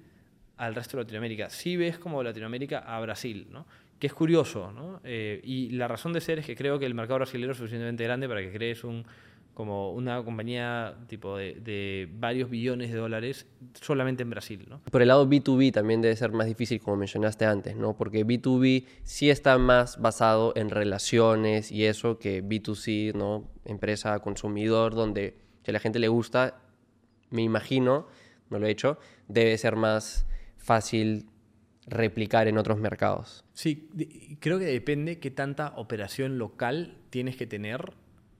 al 0.56 0.74
resto 0.74 0.96
de 0.96 1.04
Latinoamérica. 1.04 1.48
Sí 1.50 1.76
ves 1.76 1.98
como 1.98 2.22
Latinoamérica 2.22 2.80
a 2.80 3.00
Brasil, 3.00 3.46
¿no? 3.50 3.66
Que 3.98 4.08
es 4.08 4.14
curioso, 4.14 4.72
¿no? 4.72 5.00
Eh, 5.04 5.40
y 5.42 5.70
la 5.70 5.88
razón 5.88 6.12
de 6.12 6.20
ser 6.20 6.38
es 6.40 6.46
que 6.46 6.54
creo 6.54 6.78
que 6.78 6.86
el 6.86 6.94
mercado 6.94 7.18
brasileño 7.20 7.52
es 7.52 7.56
suficientemente 7.56 8.04
grande 8.04 8.28
para 8.28 8.42
que 8.42 8.52
crees 8.52 8.84
un 8.84 9.04
como 9.54 9.92
una 9.92 10.22
compañía 10.24 10.96
tipo 11.08 11.36
de, 11.36 12.08
varios 12.14 12.48
billones 12.48 12.90
de 12.90 12.98
dólares 12.98 13.46
solamente 13.80 14.22
en 14.22 14.30
Brasil. 14.30 14.66
¿no? 14.68 14.80
Por 14.90 15.02
el 15.02 15.08
lado 15.08 15.28
B2B 15.28 15.72
también 15.72 16.00
debe 16.00 16.16
ser 16.16 16.32
más 16.32 16.46
difícil, 16.46 16.80
como 16.80 16.96
mencionaste 16.96 17.44
antes, 17.44 17.76
¿no? 17.76 17.96
porque 17.96 18.26
B2B 18.26 18.86
sí 19.02 19.30
está 19.30 19.58
más 19.58 20.00
basado 20.00 20.52
en 20.56 20.70
relaciones 20.70 21.70
y 21.70 21.84
eso 21.84 22.18
que 22.18 22.42
B2C, 22.42 23.14
¿no? 23.14 23.50
empresa 23.64 24.18
consumidor, 24.20 24.94
donde 24.94 25.36
si 25.64 25.70
a 25.70 25.74
la 25.74 25.80
gente 25.80 25.98
le 25.98 26.08
gusta, 26.08 26.60
me 27.30 27.42
imagino, 27.42 28.06
no 28.50 28.58
lo 28.58 28.66
he 28.66 28.70
hecho, 28.70 28.98
debe 29.28 29.56
ser 29.58 29.76
más 29.76 30.26
fácil 30.56 31.26
replicar 31.86 32.48
en 32.48 32.58
otros 32.58 32.78
mercados. 32.78 33.44
Sí, 33.52 33.88
creo 34.40 34.58
que 34.58 34.66
depende 34.66 35.18
qué 35.18 35.30
tanta 35.30 35.72
operación 35.76 36.38
local 36.38 36.98
tienes 37.10 37.36
que 37.36 37.46
tener 37.46 37.92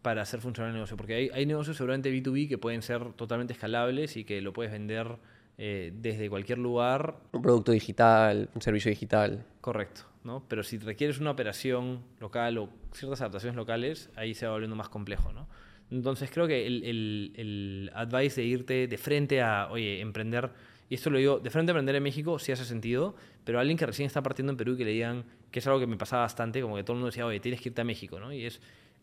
para 0.03 0.23
hacer 0.23 0.41
funcionar 0.41 0.71
el 0.71 0.75
negocio. 0.75 0.97
Porque 0.97 1.15
hay, 1.15 1.31
hay 1.33 1.47
negocios 1.47 1.77
seguramente 1.77 2.13
B2B 2.13 2.49
que 2.49 2.59
pueden 2.59 2.83
ser 2.83 3.13
totalmente 3.15 3.55
escalables 3.55 4.17
y 4.17 4.25
que 4.25 4.41
lo 4.43 4.53
puedes 4.53 4.73
vender 4.73 5.17
eh, 5.59 5.93
desde 5.95 6.29
cualquier 6.29 6.59
lugar. 6.59 7.17
Un 7.33 7.43
producto 7.43 7.73
digital, 7.73 8.51
un 8.55 8.63
servicio 8.63 8.91
digital. 8.91 9.45
Correcto. 9.61 10.03
¿no? 10.25 10.45
Pero 10.49 10.63
si 10.63 10.79
requieres 10.79 11.19
una 11.19 11.31
operación 11.31 12.03
local 12.21 12.59
o 12.59 12.69
ciertas 12.93 13.21
adaptaciones 13.21 13.57
locales, 13.57 14.11
ahí 14.17 14.35
se 14.35 14.47
va 14.47 14.53
volviendo 14.53 14.77
más 14.77 14.89
complejo. 14.89 15.33
¿no? 15.33 15.49
Entonces 15.91 16.31
creo 16.31 16.47
que 16.47 16.67
el, 16.67 16.85
el, 16.85 17.33
el 17.37 17.91
advice 17.95 18.41
de 18.41 18.47
irte 18.47 18.87
de 18.87 18.99
frente 18.99 19.43
a, 19.43 19.69
oye, 19.71 20.01
emprender, 20.01 20.51
y 20.89 20.95
esto 20.95 21.11
lo 21.11 21.19
digo, 21.19 21.39
de 21.39 21.51
frente 21.51 21.71
a 21.71 21.73
emprender 21.73 21.97
en 21.97 22.03
México 22.03 22.39
sí 22.39 22.53
hace 22.53 22.65
sentido, 22.65 23.15
pero 23.45 23.61
alguien 23.61 23.77
que 23.77 23.87
recién 23.87 24.07
está 24.07 24.23
partiendo 24.23 24.53
en 24.53 24.57
Perú 24.57 24.75
y 24.75 24.77
que 24.79 24.85
le 24.85 24.93
digan, 24.93 25.25
que 25.51 25.59
es 25.59 25.67
algo 25.67 25.81
que 25.81 25.87
me 25.87 25.97
pasaba 25.97 26.23
bastante, 26.23 26.63
como 26.63 26.77
que 26.77 26.83
todo 26.83 26.95
el 26.95 26.99
mundo 26.99 27.11
decía, 27.11 27.27
oye, 27.27 27.41
tienes 27.41 27.61
que 27.61 27.69
irte 27.69 27.81
a 27.83 27.85
México, 27.85 28.19
¿no? 28.19 28.33
Y 28.33 28.47
es, 28.47 28.61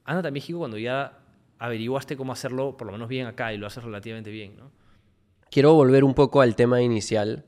ándate 0.10 0.30
a 0.30 0.32
México 0.32 0.58
cuando 0.58 0.80
ya 0.80 1.20
averiguaste 1.60 2.18
cómo 2.18 2.34
hacerlo, 2.34 2.76
por 2.78 2.88
lo 2.88 2.94
menos 2.94 3.08
bien 3.08 3.28
acá, 3.28 3.54
y 3.54 3.58
lo 3.58 3.68
haces 3.68 3.84
relativamente 3.84 4.32
bien, 4.32 4.58
¿no? 4.58 4.72
Quiero 5.52 5.74
volver 5.76 6.04
un 6.04 6.16
poco 6.16 6.42
al 6.42 6.56
tema 6.56 6.82
inicial 6.82 7.46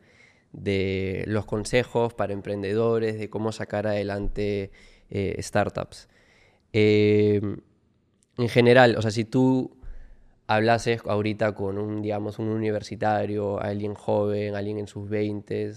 de 0.51 1.23
los 1.27 1.45
consejos 1.45 2.13
para 2.13 2.33
emprendedores, 2.33 3.17
de 3.17 3.29
cómo 3.29 3.51
sacar 3.51 3.88
adelante 3.88 4.71
eh, 5.09 5.41
startups. 5.41 6.07
Em, 6.71 7.61
en 8.38 8.49
general, 8.49 8.95
o 8.95 9.01
sea, 9.01 9.11
si 9.11 9.25
tú 9.25 9.75
hablases 10.45 11.01
ahorita 11.05 11.53
con 11.55 11.79
un, 11.79 12.01
digamos, 12.03 12.38
un 12.38 12.49
universitario, 12.49 13.59
alguien 13.59 13.95
joven, 13.95 14.55
alguien 14.55 14.77
en 14.77 14.88
sus 14.88 15.09
20 15.09 15.71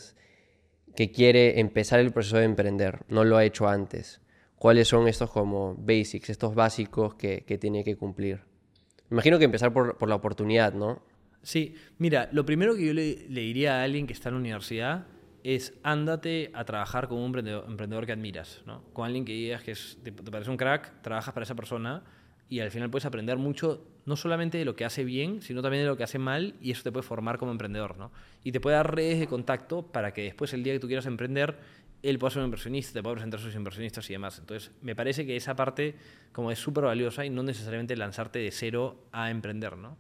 que 0.95 1.11
quiere 1.13 1.61
empezar 1.61 2.01
el 2.01 2.13
proceso 2.13 2.37
de 2.37 2.45
emprender, 2.45 3.01
no 3.09 3.25
lo 3.25 3.37
ha 3.39 3.45
hecho 3.45 3.69
antes, 3.69 4.21
¿cuáles 4.65 4.89
son 4.89 5.09
estos 5.09 5.31
como 5.31 5.75
basics, 5.77 6.31
estos 6.31 6.55
básicos 6.55 7.17
que, 7.17 7.59
tiene 7.61 7.85
que 7.85 7.97
cumplir? 7.97 8.41
imagino 9.11 9.39
que 9.39 9.45
empezar 9.45 9.75
por, 9.75 9.99
por, 9.99 10.09
la 10.09 10.15
oportunidad, 10.15 10.73
¿no? 10.73 11.03
Sí, 11.43 11.75
mira, 11.99 12.31
lo 12.33 12.47
primero 12.47 12.75
que 12.75 12.87
yo 12.87 12.95
le, 12.95 13.27
diría 13.27 13.81
a 13.81 13.83
alguien 13.83 14.07
que 14.07 14.15
está 14.15 14.31
en 14.31 14.37
la 14.37 14.41
universidad 14.41 15.07
es 15.43 15.75
ándate 15.83 16.51
a 16.55 16.65
trabajar 16.65 17.09
con 17.09 17.19
un 17.19 17.27
emprendedor, 17.37 18.07
que 18.07 18.13
admiras, 18.13 18.63
¿no? 18.65 18.83
Con 18.95 19.05
alguien 19.05 19.27
que 19.27 19.35
digas 19.35 19.63
que 19.63 19.75
te, 20.03 20.13
parece 20.13 20.51
un 20.51 20.57
crack, 20.57 21.03
trabajas 21.03 21.35
para 21.35 21.45
esa 21.45 21.55
persona 21.55 22.03
y 22.49 22.61
al 22.61 22.71
final 22.71 22.89
puedes 22.89 23.05
aprender 23.05 23.37
mucho, 23.37 23.87
no 24.07 24.17
solamente 24.17 24.57
de 24.57 24.65
lo 24.65 24.77
que 24.77 24.87
hace 24.87 25.05
bien, 25.05 25.43
sino 25.43 25.61
también 25.61 25.83
de 25.83 25.89
lo 25.89 25.99
que 25.99 26.05
hace 26.05 26.19
mal 26.19 26.55
y 26.63 26.71
eso 26.71 26.83
te 26.83 26.91
puede 26.91 27.03
formar 27.03 27.37
como 27.37 27.53
emprendedor, 27.53 27.99
¿no? 27.99 28.13
Y 28.43 28.53
te 28.53 28.61
puede 28.61 28.77
dar 28.77 28.95
redes 28.95 29.21
de 29.21 29.27
contacto 29.27 29.83
para 29.83 30.15
que 30.15 30.23
después 30.23 30.55
el 30.55 30.65
día 30.65 30.73
que 30.73 30.79
tú 30.79 30.87
quieras 30.87 31.05
emprender, 31.05 31.59
él 32.05 32.19
pueda 32.19 32.31
ser 32.33 32.41
un 32.41 32.47
inversionista, 32.47 32.93
te 32.93 33.03
pueda 33.03 33.15
presentar 33.15 33.41
a 33.41 33.43
sus 33.43 33.55
inversionistas 33.55 34.09
y 34.11 34.13
demás. 34.13 34.39
Entonces, 34.39 34.71
me 34.83 34.95
parece 34.95 35.25
que 35.25 35.37
esa 35.37 35.57
parte 35.57 35.95
como 36.33 36.51
es 36.51 36.59
súper 36.59 36.85
valiosa 36.85 37.25
y 37.25 37.31
no 37.31 37.43
necesariamente 37.43 37.97
lanzarte 37.97 38.39
de 38.41 38.51
cero 38.51 39.07
a 39.11 39.31
emprender, 39.31 39.77
¿no? 39.79 39.97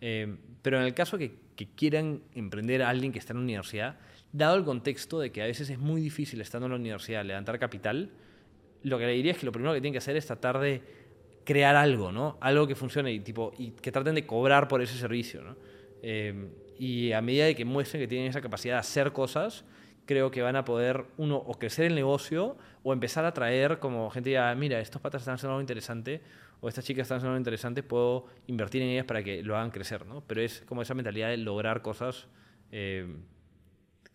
Eh, 0.00 0.36
pero 0.62 0.78
en 0.78 0.84
el 0.84 0.94
caso 0.94 1.18
que, 1.18 1.48
quieran 1.74 2.22
emprender 2.36 2.84
a 2.84 2.88
alguien 2.88 3.10
que 3.10 3.18
está 3.18 3.32
en 3.32 3.38
la 3.38 3.42
universidad, 3.42 3.96
dado 4.32 4.56
el 4.56 4.64
contexto 4.64 5.18
de 5.18 5.32
que 5.32 5.42
a 5.42 5.46
veces 5.46 5.70
es 5.70 5.78
muy 5.80 6.00
difícil 6.00 6.40
estando 6.40 6.66
en 6.66 6.72
la 6.72 6.78
universidad 6.78 7.24
levantar 7.24 7.58
capital, 7.58 8.12
lo 8.84 8.96
que 8.96 9.06
le 9.06 9.14
diría 9.14 9.32
es 9.32 9.38
que 9.38 9.46
lo 9.46 9.50
primero 9.50 9.74
que 9.74 9.80
tienen 9.80 9.92
que 9.92 9.98
hacer 9.98 10.16
es 10.16 10.24
tratar 10.24 10.60
de 10.60 10.82
crear 11.42 11.74
algo, 11.74 12.12
¿no? 12.12 12.38
Algo 12.40 12.68
que 12.68 12.76
funcione 12.76 13.12
y, 13.12 13.18
tipo, 13.18 13.52
y 13.58 13.72
que 13.72 13.90
traten 13.90 14.14
de 14.14 14.24
cobrar 14.24 14.68
por 14.68 14.80
ese 14.82 14.96
servicio, 14.96 15.42
¿no? 15.42 15.56
Eh, 16.02 16.48
y 16.78 17.10
a 17.10 17.20
medida 17.20 17.46
de 17.46 17.56
que 17.56 17.64
muestren 17.64 18.00
que 18.00 18.06
tienen 18.06 18.28
esa 18.28 18.40
capacidad 18.40 18.74
de 18.74 18.80
hacer 18.80 19.10
cosas, 19.10 19.64
creo 20.08 20.30
que 20.30 20.40
van 20.40 20.56
a 20.56 20.64
poder, 20.64 21.04
uno, 21.18 21.36
o 21.36 21.58
crecer 21.58 21.84
el 21.84 21.94
negocio 21.94 22.56
o 22.82 22.94
empezar 22.94 23.26
a 23.26 23.34
traer 23.34 23.78
como 23.78 24.08
gente 24.08 24.30
ya, 24.30 24.54
mira, 24.54 24.80
estos 24.80 25.02
patas 25.02 25.20
están 25.20 25.34
haciendo 25.34 25.52
algo 25.52 25.60
interesante 25.60 26.22
o 26.62 26.68
estas 26.68 26.82
chicas 26.86 27.02
están 27.02 27.18
haciendo 27.18 27.32
algo 27.32 27.40
interesante, 27.40 27.82
puedo 27.82 28.24
invertir 28.46 28.80
en 28.80 28.88
ellas 28.88 29.04
para 29.04 29.22
que 29.22 29.42
lo 29.42 29.54
hagan 29.54 29.70
crecer, 29.70 30.06
¿no? 30.06 30.22
Pero 30.26 30.40
es 30.40 30.62
como 30.66 30.80
esa 30.80 30.94
mentalidad 30.94 31.28
de 31.28 31.36
lograr 31.36 31.82
cosas 31.82 32.26
eh, 32.72 33.06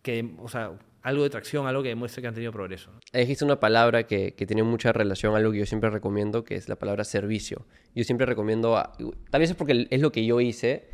que, 0.02 0.34
o 0.38 0.48
sea, 0.48 0.72
algo 1.02 1.22
de 1.22 1.30
tracción, 1.30 1.68
algo 1.68 1.84
que 1.84 1.90
demuestre 1.90 2.22
que 2.22 2.26
han 2.26 2.34
tenido 2.34 2.50
progreso. 2.50 2.90
Dijiste 3.12 3.44
una 3.44 3.60
palabra 3.60 4.02
que, 4.08 4.34
que, 4.34 4.46
tiene 4.46 4.64
mucha 4.64 4.92
relación 4.92 5.34
a 5.34 5.36
algo 5.36 5.52
que 5.52 5.58
yo 5.58 5.66
siempre 5.66 5.90
recomiendo, 5.90 6.44
que 6.44 6.56
es 6.56 6.68
la 6.68 6.74
palabra 6.74 7.04
servicio. 7.04 7.66
Yo 7.94 8.02
siempre 8.02 8.26
recomiendo, 8.26 8.82
tal 9.30 9.40
vez 9.40 9.50
es 9.50 9.56
porque 9.56 9.86
es 9.88 10.00
lo 10.00 10.10
que 10.10 10.26
yo 10.26 10.40
hice, 10.40 10.88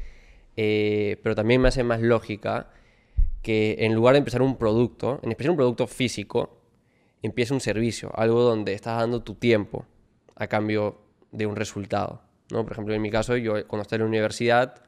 eh, 0.58 1.16
pero 1.22 1.34
también 1.34 1.62
me 1.62 1.68
hace 1.68 1.84
más 1.84 2.02
lógica 2.02 2.70
que 3.42 3.76
en 3.80 3.94
lugar 3.94 4.14
de 4.14 4.18
empezar 4.18 4.42
un 4.42 4.56
producto, 4.56 5.20
en 5.22 5.30
especial 5.30 5.52
un 5.52 5.56
producto 5.56 5.86
físico, 5.86 6.60
empiece 7.22 7.52
un 7.52 7.60
servicio, 7.60 8.10
algo 8.14 8.42
donde 8.42 8.72
estás 8.72 8.98
dando 8.98 9.22
tu 9.22 9.34
tiempo 9.34 9.86
a 10.36 10.46
cambio 10.46 10.98
de 11.32 11.46
un 11.46 11.56
resultado. 11.56 12.22
¿no? 12.50 12.64
Por 12.64 12.72
ejemplo, 12.72 12.94
en 12.94 13.02
mi 13.02 13.10
caso, 13.10 13.36
yo 13.36 13.66
cuando 13.66 13.82
estaba 13.82 13.96
en 13.96 14.02
la 14.02 14.08
universidad, 14.08 14.82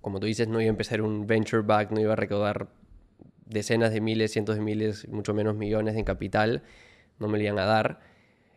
como 0.00 0.20
tú 0.20 0.26
dices, 0.26 0.48
no 0.48 0.60
iba 0.60 0.68
a 0.68 0.70
empezar 0.70 1.02
un 1.02 1.26
venture 1.26 1.62
back, 1.62 1.90
no 1.90 2.00
iba 2.00 2.12
a 2.12 2.16
recaudar 2.16 2.68
decenas 3.44 3.92
de 3.92 4.00
miles, 4.00 4.32
cientos 4.32 4.56
de 4.56 4.62
miles, 4.62 5.08
mucho 5.08 5.34
menos 5.34 5.56
millones 5.56 5.96
en 5.96 6.04
capital, 6.04 6.62
no 7.18 7.28
me 7.28 7.38
lo 7.38 7.44
iban 7.44 7.58
a 7.58 7.64
dar. 7.64 8.00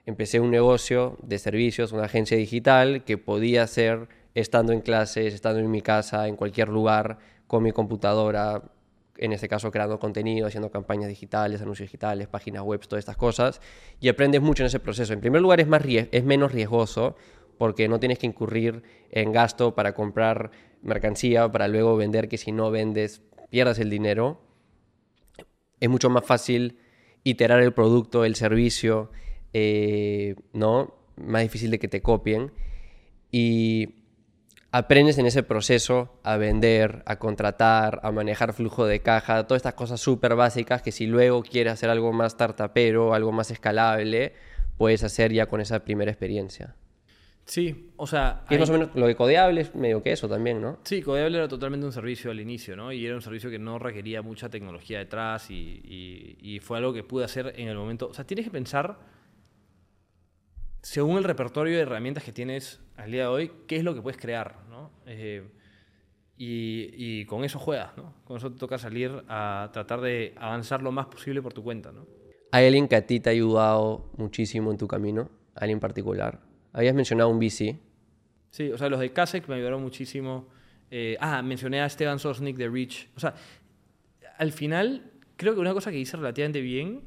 Empecé 0.05 0.39
un 0.39 0.51
negocio 0.51 1.17
de 1.21 1.37
servicios, 1.37 1.91
una 1.91 2.05
agencia 2.05 2.37
digital 2.37 3.03
que 3.03 3.17
podía 3.17 3.63
hacer 3.63 4.07
estando 4.33 4.73
en 4.73 4.81
clases, 4.81 5.33
estando 5.33 5.59
en 5.59 5.69
mi 5.69 5.81
casa, 5.81 6.27
en 6.27 6.35
cualquier 6.35 6.69
lugar, 6.69 7.19
con 7.47 7.63
mi 7.63 7.71
computadora, 7.71 8.63
en 9.19 9.33
este 9.33 9.47
caso 9.47 9.69
creando 9.69 9.99
contenido, 9.99 10.47
haciendo 10.47 10.71
campañas 10.71 11.09
digitales, 11.09 11.61
anuncios 11.61 11.87
digitales, 11.87 12.27
páginas 12.27 12.63
web, 12.63 12.79
todas 12.87 13.01
estas 13.01 13.17
cosas, 13.17 13.61
y 13.99 14.07
aprendes 14.07 14.41
mucho 14.41 14.63
en 14.63 14.67
ese 14.67 14.79
proceso. 14.79 15.13
En 15.13 15.19
primer 15.19 15.41
lugar 15.41 15.59
es, 15.59 15.67
más 15.67 15.83
es 15.85 16.23
menos 16.23 16.51
riesgoso 16.53 17.15
porque 17.57 17.89
no 17.89 17.99
tienes 17.99 18.17
que 18.17 18.25
incurrir 18.25 18.83
en 19.11 19.33
gasto 19.33 19.75
para 19.75 19.93
comprar 19.93 20.51
mercancía, 20.81 21.51
para 21.51 21.67
luego 21.67 21.97
vender, 21.97 22.29
que 22.29 22.37
si 22.37 22.53
no 22.53 22.71
vendes 22.71 23.21
pierdas 23.49 23.79
el 23.79 23.89
dinero. 23.89 24.41
Es 25.81 25.89
mucho 25.89 26.09
más 26.09 26.25
fácil 26.25 26.79
iterar 27.23 27.61
el 27.61 27.73
producto, 27.73 28.23
el 28.23 28.35
servicio, 28.35 29.11
eh, 29.51 30.35
¿no? 30.53 30.95
Más 31.17 31.41
difícil 31.41 31.69
de 31.71 31.79
que 31.79 31.89
te 31.89 32.01
copien. 32.01 32.53
Y 33.29 33.98
aprendes 34.71 35.17
en 35.17 35.25
ese 35.25 35.43
proceso 35.43 36.19
a 36.23 36.37
vender, 36.37 37.01
a 37.05 37.17
contratar, 37.17 37.99
a 38.03 38.11
manejar 38.11 38.53
flujo 38.53 38.85
de 38.85 39.01
caja, 39.01 39.47
todas 39.47 39.59
estas 39.59 39.73
cosas 39.73 39.99
súper 39.99 40.35
básicas 40.35 40.81
que 40.81 40.91
si 40.91 41.07
luego 41.07 41.43
quieres 41.43 41.73
hacer 41.73 41.89
algo 41.89 42.13
más 42.13 42.37
tartapero, 42.37 43.13
algo 43.13 43.31
más 43.31 43.51
escalable, 43.51 44.33
puedes 44.77 45.03
hacer 45.03 45.33
ya 45.33 45.47
con 45.47 45.61
esa 45.61 45.83
primera 45.83 46.11
experiencia. 46.11 46.75
Sí, 47.45 47.89
o 47.97 48.05
sea... 48.05 48.43
Y 48.47 48.59
más 48.59 48.69
o 48.69 48.73
menos 48.73 48.89
lo 48.93 49.07
de 49.07 49.15
Codeable 49.15 49.61
es 49.61 49.73
medio 49.73 50.03
que 50.03 50.11
eso 50.11 50.29
también, 50.29 50.61
¿no? 50.61 50.77
Sí, 50.83 51.01
Codeable 51.01 51.39
era 51.39 51.47
totalmente 51.47 51.87
un 51.87 51.91
servicio 51.91 52.29
al 52.29 52.39
inicio, 52.39 52.75
¿no? 52.75 52.91
Y 52.91 53.03
era 53.03 53.15
un 53.15 53.23
servicio 53.23 53.49
que 53.49 53.57
no 53.57 53.79
requería 53.79 54.21
mucha 54.21 54.49
tecnología 54.49 54.99
detrás 54.99 55.49
y, 55.49 56.37
y 56.39 56.59
fue 56.59 56.77
algo 56.77 56.93
que 56.93 57.03
pude 57.03 57.25
hacer 57.25 57.55
en 57.57 57.67
el 57.67 57.75
momento... 57.75 58.07
O 58.07 58.13
sea, 58.13 58.23
tienes 58.23 58.45
que 58.45 58.51
pensar 58.51 58.99
según 60.81 61.17
el 61.17 61.23
repertorio 61.23 61.75
de 61.75 61.81
herramientas 61.81 62.23
que 62.23 62.31
tienes 62.31 62.79
al 62.97 63.11
día 63.11 63.23
de 63.23 63.27
hoy, 63.27 63.51
qué 63.67 63.77
es 63.77 63.83
lo 63.83 63.93
que 63.93 64.01
puedes 64.01 64.19
crear, 64.19 64.57
¿no? 64.69 64.91
Eh, 65.05 65.47
y, 66.41 67.25
con 67.25 67.43
eso 67.43 67.59
juegas, 67.59 67.97
¿no? 67.97 68.13
Con 68.23 68.37
eso 68.37 68.49
te 68.49 68.57
toca 68.57 68.77
salir 68.77 69.11
a 69.27 69.69
tratar 69.73 69.99
de 69.99 70.33
avanzar 70.37 70.81
lo 70.81 70.91
más 70.91 71.07
posible 71.07 71.41
por 71.41 71.53
tu 71.53 71.63
cuenta, 71.63 71.91
¿no? 71.91 72.05
¿Hay 72.51 72.65
alguien 72.65 72.87
que 72.87 72.95
a 72.95 73.05
ti 73.05 73.19
te 73.19 73.29
ha 73.29 73.33
ayudado 73.33 74.09
muchísimo 74.15 74.71
en 74.71 74.77
tu 74.77 74.87
camino? 74.87 75.29
¿Alguien 75.53 75.81
particular? 75.81 76.39
Habías 76.71 76.95
mencionado 76.95 77.29
un 77.29 77.39
VC. 77.39 77.77
Sí, 78.51 78.71
o 78.71 78.77
sea, 78.77 78.87
los 78.89 79.01
de 79.01 79.11
Kasek 79.11 79.49
me 79.49 79.55
ayudaron 79.55 79.81
muchísimo. 79.81 80.47
Eh, 80.89 81.17
ah, 81.19 81.41
mencioné 81.41 81.81
a 81.81 81.85
Esteban 81.85 82.19
Sosnik 82.19 82.55
de 82.55 82.69
Rich. 82.69 83.09
O 83.17 83.19
sea, 83.19 83.35
al 84.37 84.53
final, 84.53 85.11
creo 85.35 85.53
que 85.53 85.59
una 85.59 85.73
cosa 85.73 85.91
que 85.91 85.99
hice 85.99 86.15
relativamente 86.15 86.61
bien 86.61 87.01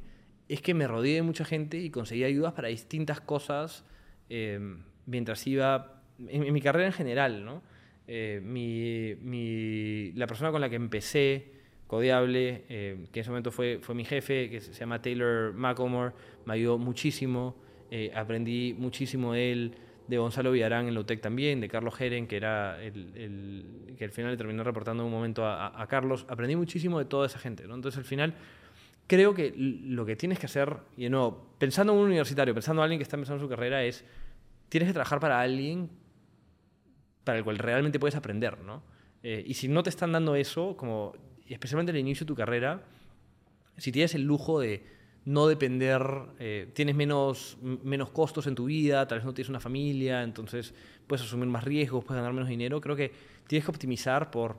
es 0.49 0.61
que 0.61 0.75
me 0.75 0.87
rodeé 0.87 1.17
de 1.17 1.23
mucha 1.23 1.45
gente 1.45 1.79
y 1.79 1.91
conseguí 1.91 2.25
ayudas 2.25 2.53
para 2.53 2.69
distintas 2.69 3.21
cosas 3.21 3.85
eh, 4.29 4.59
mientras 5.07 5.47
iba, 5.47 6.03
en, 6.19 6.53
mi 6.53 6.61
carrera 6.61 6.87
en 6.87 6.93
general, 6.93 7.45
¿no? 7.45 7.63
Eh, 8.07 8.41
mi, 8.43 10.13
la 10.13 10.27
persona 10.27 10.51
con 10.51 10.61
la 10.61 10.69
que 10.69 10.77
empecé, 10.77 11.53
Codiable, 11.87 12.65
eh, 12.71 13.07
que 13.13 13.21
en 13.21 13.23
ese 13.23 13.31
momento 13.31 13.51
fue, 13.51 13.79
fue 13.83 13.95
mi 13.95 14.05
jefe, 14.05 14.49
que 14.49 14.63
se 14.63 14.73
llama 14.73 15.03
Taylor 15.03 15.53
McElmore, 15.53 16.13
me 16.47 16.55
ayudó 16.55 16.79
muchísimo, 16.79 17.57
aprendí 18.15 18.75
muchísimo 18.79 19.35
de 19.35 19.53
él, 19.53 19.75
de 20.09 20.17
Gonzalo 20.17 20.53
Villarán 20.53 20.89
en 20.89 20.95
Lotec 20.95 21.21
también, 21.21 21.61
de 21.61 21.69
Carlos 21.69 22.01
Heren, 22.01 22.27
que 22.27 22.37
era 22.37 22.83
el, 22.83 23.95
que 23.99 24.05
al 24.05 24.11
final 24.11 24.31
le 24.31 24.37
terminó 24.39 24.65
reportando 24.65 25.05
un 25.05 25.13
momento 25.13 25.45
a, 25.45 25.81
a, 25.81 25.87
Carlos, 25.87 26.25
aprendí 26.29 26.57
muchísimo 26.57 26.99
de 26.99 27.05
toda 27.05 27.27
esa 27.27 27.39
gente, 27.39 27.67
¿no? 27.69 27.75
Entonces 27.75 27.99
al 27.99 28.05
final 28.05 28.35
creo 29.13 29.35
que 29.35 29.53
lo 29.55 30.07
que 30.07 30.17
tienes 30.17 30.39
que 30.39 30.47
hacer, 30.47 30.75
y 30.97 31.11
no, 31.11 31.55
pensando 31.59 31.93
en 31.93 31.99
un 31.99 32.07
universitario, 32.07 32.55
pensando 32.55 32.81
en 32.81 32.85
alguien 32.85 32.99
que 32.99 33.03
está 33.03 33.17
empezando 33.17 33.45
su 33.45 33.49
carrera, 33.51 33.85
es 33.85 34.07
tienes 34.71 34.89
que 34.89 34.95
trabajar 34.95 35.21
para 35.21 35.39
alguien 35.39 35.91
para 37.23 37.37
el 37.37 37.45
cual 37.45 37.59
realmente 37.59 38.01
puedes 38.01 38.17
aprender, 38.17 38.63
¿no? 38.63 38.83
Eh, 39.23 39.45
y 39.47 39.53
si 39.53 39.69
no 39.69 39.83
te 39.83 39.91
están 39.91 40.13
dando 40.13 40.35
eso, 40.35 40.79
como 40.79 41.13
especialmente 41.47 41.93
al 41.93 41.99
inicio 41.99 42.25
de 42.25 42.29
tu 42.29 42.35
carrera, 42.35 42.87
si 43.77 43.93
tienes 43.93 44.15
el 44.15 44.23
lujo 44.23 44.61
de 44.61 44.83
no 45.27 45.47
depender, 45.47 46.03
eh, 46.39 46.71
tienes 46.73 46.97
menos, 46.97 47.59
menos 47.61 48.09
costos 48.13 48.47
en 48.47 48.55
tu 48.55 48.65
vida, 48.65 49.07
tal 49.07 49.19
vez 49.19 49.27
no 49.27 49.35
tienes 49.35 49.51
una 49.51 49.61
familia, 49.61 50.23
entonces 50.23 50.73
puedes 51.07 51.27
asumir 51.27 51.49
más 51.49 51.65
riesgos, 51.65 52.03
puedes 52.03 52.19
ganar 52.19 52.33
menos 52.33 52.49
dinero, 52.49 52.81
creo 52.81 52.97
que 52.97 53.13
tienes 53.47 53.67
que 53.67 53.71
optimizar 53.73 54.31
por 54.31 54.57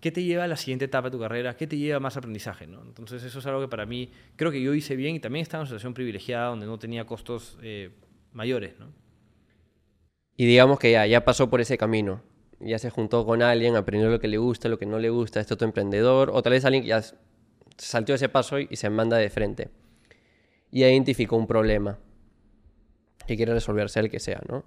¿qué 0.00 0.10
te 0.10 0.22
lleva 0.22 0.44
a 0.44 0.48
la 0.48 0.56
siguiente 0.56 0.86
etapa 0.86 1.08
de 1.08 1.16
tu 1.16 1.20
carrera? 1.20 1.56
¿Qué 1.56 1.66
te 1.66 1.76
lleva 1.76 1.98
a 1.98 2.00
más 2.00 2.16
aprendizaje? 2.16 2.66
¿no? 2.66 2.82
Entonces 2.82 3.22
eso 3.22 3.38
es 3.38 3.46
algo 3.46 3.60
que 3.60 3.68
para 3.68 3.86
mí 3.86 4.10
creo 4.36 4.50
que 4.50 4.60
yo 4.60 4.74
hice 4.74 4.96
bien 4.96 5.16
y 5.16 5.20
también 5.20 5.42
estaba 5.42 5.60
en 5.60 5.62
una 5.62 5.68
situación 5.68 5.94
privilegiada 5.94 6.48
donde 6.48 6.66
no 6.66 6.78
tenía 6.78 7.04
costos 7.04 7.58
eh, 7.62 7.90
mayores. 8.32 8.78
¿no? 8.78 8.92
Y 10.36 10.46
digamos 10.46 10.78
que 10.78 10.92
ya, 10.92 11.06
ya 11.06 11.24
pasó 11.24 11.50
por 11.50 11.60
ese 11.60 11.76
camino. 11.76 12.22
Ya 12.60 12.78
se 12.78 12.90
juntó 12.90 13.24
con 13.24 13.42
alguien, 13.42 13.76
aprendió 13.76 14.10
lo 14.10 14.20
que 14.20 14.28
le 14.28 14.38
gusta, 14.38 14.68
lo 14.68 14.78
que 14.78 14.86
no 14.86 14.98
le 14.98 15.08
gusta, 15.10 15.40
este 15.40 15.54
otro 15.54 15.66
emprendedor, 15.66 16.30
o 16.30 16.42
tal 16.42 16.52
vez 16.52 16.64
alguien 16.64 16.84
ya 16.84 17.02
saltó 17.78 18.12
ese 18.12 18.28
paso 18.28 18.58
y 18.58 18.76
se 18.76 18.90
manda 18.90 19.16
de 19.16 19.30
frente. 19.30 19.70
Y 20.70 20.84
identificó 20.84 21.36
un 21.36 21.46
problema 21.46 21.98
que 23.26 23.36
quiere 23.36 23.54
resolverse 23.54 24.00
el 24.00 24.10
que 24.10 24.20
sea, 24.20 24.42
¿no? 24.48 24.64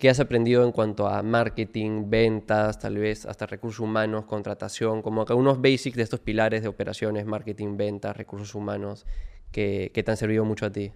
¿Qué 0.00 0.08
has 0.08 0.18
aprendido 0.18 0.64
en 0.64 0.72
cuanto 0.72 1.08
a 1.08 1.22
marketing, 1.22 2.08
ventas, 2.08 2.78
tal 2.78 2.96
vez 2.96 3.26
hasta 3.26 3.44
recursos 3.44 3.80
humanos, 3.80 4.24
contratación, 4.24 5.02
como 5.02 5.26
algunos 5.28 5.60
basics 5.60 5.94
de 5.94 6.02
estos 6.02 6.20
pilares 6.20 6.62
de 6.62 6.68
operaciones, 6.68 7.26
marketing, 7.26 7.76
ventas, 7.76 8.16
recursos 8.16 8.54
humanos, 8.54 9.04
que, 9.52 9.92
te 9.92 10.10
han 10.10 10.16
servido 10.16 10.46
mucho 10.46 10.64
a 10.64 10.72
ti? 10.72 10.90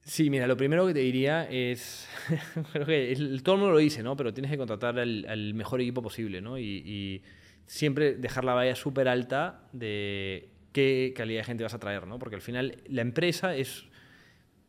Sí, 0.00 0.28
mira, 0.28 0.48
lo 0.48 0.56
primero 0.56 0.88
que 0.88 0.92
te 0.92 0.98
diría 0.98 1.48
es, 1.48 2.08
creo 2.72 2.84
que 2.84 3.14
todo 3.44 3.54
el 3.54 3.60
mundo 3.60 3.74
lo 3.74 3.78
dice, 3.78 4.02
¿no? 4.02 4.16
Pero 4.16 4.34
tienes 4.34 4.50
que 4.50 4.58
contratar 4.58 4.98
al, 4.98 5.54
mejor 5.54 5.80
equipo 5.82 6.02
posible, 6.02 6.40
¿no? 6.40 6.58
Y, 6.58 7.22
siempre 7.66 8.16
dejar 8.16 8.44
la 8.44 8.54
valla 8.54 8.74
súper 8.74 9.06
alta 9.06 9.68
de 9.72 10.48
qué 10.72 11.14
calidad 11.16 11.42
de 11.42 11.44
gente 11.44 11.62
vas 11.62 11.74
a 11.74 11.78
traer, 11.78 12.08
¿no? 12.08 12.18
Porque 12.18 12.34
al 12.34 12.42
final 12.42 12.76
la 12.88 13.02
empresa 13.02 13.54
es 13.54 13.84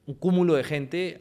un 0.06 0.14
cúmulo 0.14 0.54
de 0.54 0.64
gente 0.64 1.18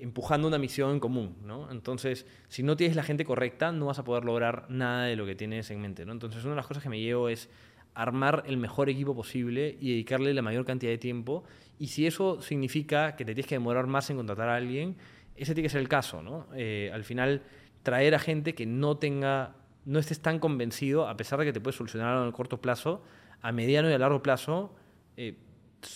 empujando 0.00 0.48
una 0.48 0.58
misión 0.58 0.92
en 0.92 1.00
común, 1.00 1.36
¿no? 1.44 1.70
Entonces, 1.70 2.26
si 2.48 2.62
no 2.62 2.76
tienes 2.76 2.96
la 2.96 3.02
gente 3.02 3.24
correcta, 3.24 3.72
no 3.72 3.86
vas 3.86 3.98
a 3.98 4.04
poder 4.04 4.24
lograr 4.24 4.66
nada 4.68 5.04
de 5.04 5.16
lo 5.16 5.26
que 5.26 5.34
tienes 5.34 5.70
en 5.70 5.80
mente, 5.80 6.04
¿no? 6.04 6.12
Entonces, 6.12 6.42
una 6.44 6.52
de 6.52 6.56
las 6.56 6.66
cosas 6.66 6.82
que 6.82 6.88
me 6.88 7.00
llevo 7.00 7.28
es 7.28 7.48
armar 7.94 8.44
el 8.46 8.56
mejor 8.56 8.88
equipo 8.88 9.14
posible 9.14 9.76
y 9.80 9.90
dedicarle 9.90 10.32
la 10.34 10.42
mayor 10.42 10.64
cantidad 10.64 10.92
de 10.92 10.98
tiempo. 10.98 11.44
Y 11.78 11.88
si 11.88 12.06
eso 12.06 12.40
significa 12.40 13.16
que 13.16 13.24
te 13.24 13.34
tienes 13.34 13.48
que 13.48 13.56
demorar 13.56 13.86
más 13.86 14.10
en 14.10 14.16
contratar 14.16 14.48
a 14.48 14.56
alguien, 14.56 14.96
ese 15.36 15.54
tiene 15.54 15.66
que 15.66 15.70
ser 15.70 15.80
el 15.80 15.88
caso, 15.88 16.22
¿no? 16.22 16.46
Eh, 16.54 16.90
al 16.92 17.04
final, 17.04 17.42
traer 17.82 18.14
a 18.14 18.18
gente 18.18 18.54
que 18.54 18.66
no 18.66 18.98
tenga, 18.98 19.54
no 19.84 19.98
estés 19.98 20.20
tan 20.20 20.38
convencido, 20.38 21.08
a 21.08 21.16
pesar 21.16 21.38
de 21.38 21.46
que 21.46 21.52
te 21.52 21.60
puede 21.60 21.76
solucionar 21.76 22.18
en 22.18 22.26
el 22.26 22.32
corto 22.32 22.60
plazo, 22.60 23.02
a 23.40 23.52
mediano 23.52 23.90
y 23.90 23.92
a 23.92 23.98
largo 23.98 24.22
plazo, 24.22 24.74
eh, 25.16 25.36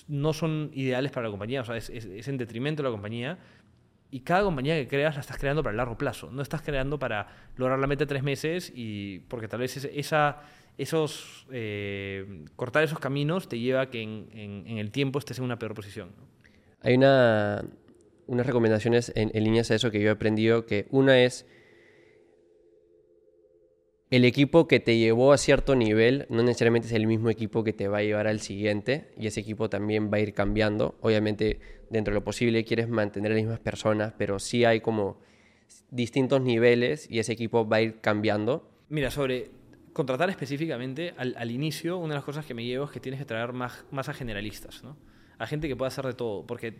no 0.08 0.32
son 0.32 0.70
ideales 0.72 1.12
para 1.12 1.26
la 1.26 1.30
compañía, 1.30 1.60
o 1.60 1.64
sea, 1.64 1.76
es, 1.76 1.90
es, 1.90 2.28
en 2.28 2.38
detrimento 2.38 2.82
de 2.82 2.88
la 2.88 2.92
compañía, 2.92 3.38
y 4.10 4.20
cada 4.20 4.42
compañía 4.42 4.76
que 4.76 4.88
creas 4.88 5.14
la 5.14 5.20
estás 5.20 5.38
creando 5.38 5.62
para 5.62 5.72
el 5.72 5.76
largo 5.76 5.98
plazo. 5.98 6.30
No 6.30 6.42
estás 6.42 6.62
creando 6.62 6.98
para 6.98 7.28
lograr 7.56 7.78
la 7.78 7.86
meta 7.86 8.06
tres 8.06 8.22
meses 8.22 8.72
y 8.74 9.20
porque 9.28 9.48
tal 9.48 9.60
vez 9.60 9.76
esa, 9.76 10.42
esos, 10.78 11.46
eh, 11.50 12.44
cortar 12.56 12.84
esos 12.84 12.98
caminos 12.98 13.48
te 13.48 13.58
lleva 13.58 13.82
a 13.82 13.90
que 13.90 14.02
en, 14.02 14.78
el 14.78 14.90
tiempo 14.90 15.18
estés 15.18 15.38
en 15.38 15.44
una 15.44 15.58
peor 15.58 15.74
posición. 15.74 16.10
Hay 16.80 16.94
una, 16.94 17.64
unas 18.26 18.46
recomendaciones 18.46 19.12
en, 19.14 19.30
en 19.34 19.44
líneas 19.44 19.70
a 19.70 19.74
eso 19.74 19.90
que 19.90 20.00
yo 20.00 20.08
he 20.08 20.12
aprendido, 20.12 20.66
que 20.66 20.86
una 20.90 21.18
es 21.20 21.46
el 24.10 24.24
equipo 24.24 24.68
que 24.68 24.80
te 24.80 24.98
llevó 24.98 25.32
a 25.32 25.38
cierto 25.38 25.74
nivel 25.74 26.26
no 26.28 26.42
necesariamente 26.42 26.88
es 26.88 26.94
el 26.94 27.06
mismo 27.06 27.30
equipo 27.30 27.64
que 27.64 27.72
te 27.72 27.88
va 27.88 27.98
a 27.98 28.02
llevar 28.02 28.26
al 28.26 28.40
siguiente 28.40 29.10
y 29.16 29.26
ese 29.26 29.40
equipo 29.40 29.68
también 29.70 30.10
va 30.12 30.18
a 30.18 30.20
ir 30.20 30.34
cambiando. 30.34 30.96
Obviamente, 31.00 31.58
dentro 31.90 32.12
de 32.12 32.20
lo 32.20 32.24
posible 32.24 32.64
quieres 32.64 32.88
mantener 32.88 33.32
a 33.32 33.34
las 33.34 33.42
mismas 33.42 33.60
personas, 33.60 34.12
pero 34.16 34.38
sí 34.38 34.64
hay 34.64 34.80
como 34.80 35.20
distintos 35.90 36.42
niveles 36.42 37.10
y 37.10 37.18
ese 37.18 37.32
equipo 37.32 37.66
va 37.66 37.78
a 37.78 37.82
ir 37.82 38.00
cambiando. 38.00 38.70
Mira, 38.88 39.10
sobre 39.10 39.50
contratar 39.92 40.28
específicamente, 40.28 41.14
al, 41.16 41.50
inicio, 41.50 41.98
una 41.98 42.14
de 42.14 42.18
las 42.18 42.24
cosas 42.24 42.44
que 42.44 42.52
me 42.52 42.64
llevo 42.64 42.84
es 42.84 42.90
que 42.90 43.00
tienes 43.00 43.20
que 43.20 43.24
traer 43.24 43.52
más, 43.52 43.84
más 43.90 44.08
a 44.08 44.12
generalistas, 44.12 44.82
¿no? 44.82 44.96
A 45.38 45.46
gente 45.46 45.68
que 45.68 45.76
pueda 45.76 45.88
hacer 45.88 46.04
de 46.04 46.14
todo, 46.14 46.46
porque 46.46 46.74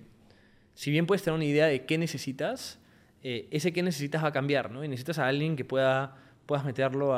si 0.75 0.91
bien 0.91 1.07
puedes 1.07 1.23
tener 1.23 1.37
una 1.37 1.45
idea 1.45 1.67
de 1.67 1.87
qué 1.87 1.97
necesitas, 1.97 2.81
eh, 3.23 3.49
ese 3.51 3.73
qué 3.73 3.83
necesitas 3.83 4.23
va 4.23 4.29
a 4.29 4.33
cambiar, 4.33 4.71
¿no? 4.71 4.85
Y 4.85 4.89
necesitas 4.89 5.19
a 5.19 5.29
alguien 5.29 5.57
que 5.57 5.65
pueda 5.65 6.24
puedas 6.47 6.65
meterlo 6.65 7.15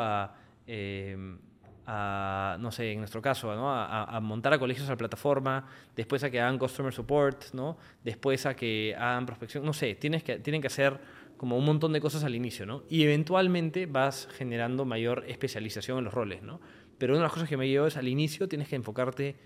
em, 0.67 1.39
a, 1.87 2.57
no 2.61 2.73
sé, 2.73 2.93
en 2.93 2.99
nuestro 2.99 3.23
caso, 3.23 3.55
¿no? 3.55 3.71
a, 3.71 4.21
montar 4.21 4.53
a 4.53 4.59
colegios 4.59 4.87
a 4.89 4.93
la 4.93 4.97
plataforma, 4.97 5.67
después 5.95 6.25
a 6.25 6.31
que 6.31 6.41
hagan 6.41 6.59
customer 6.59 6.93
support, 6.93 7.53
¿no? 7.53 7.77
después 8.03 8.45
a 8.47 8.57
que 8.57 8.95
hagan 8.99 9.27
prospección, 9.27 9.65
no 9.65 9.73
sé, 9.73 9.95
tienes 9.95 10.23
que, 10.23 10.39
tienen 10.39 10.61
que 10.61 10.67
hacer 10.67 10.99
como 11.37 11.57
un 11.57 11.65
montón 11.65 11.93
de 11.93 12.01
cosas 12.01 12.25
al 12.25 12.35
inicio, 12.35 12.67
¿no? 12.67 12.85
Y 12.89 13.03
eventualmente 13.03 13.87
vas 13.87 14.29
generando 14.37 14.85
mayor 14.85 15.25
especialización 15.29 15.99
en 15.99 16.05
los 16.05 16.15
roles, 16.15 16.43
¿no? 16.43 16.61
Pero 16.99 17.13
una 17.13 17.21
de 17.21 17.25
las 17.25 17.33
cosas 17.33 17.49
que 17.49 17.57
me 17.57 17.69
llevo 17.69 17.87
es 17.87 17.97
al 17.97 18.09
inicio 18.09 18.49
tienes 18.49 18.69
que 18.69 18.77
enfocarte 18.77 19.37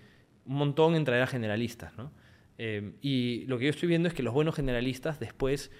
un 0.45 0.55
montón 0.55 0.95
en 0.95 1.03
traer 1.03 1.23
a 1.23 1.27
generalistas, 1.27 1.97
¿no? 1.97 2.11
Em, 2.57 2.93
y 3.01 3.45
lo 3.47 3.57
que 3.57 3.65
yo 3.65 3.69
estoy 3.71 3.89
viendo 3.89 4.07
es 4.07 4.13
que 4.13 4.23
los 4.23 4.33
buenos 4.33 4.55
generalistas 4.55 5.19
después 5.19 5.71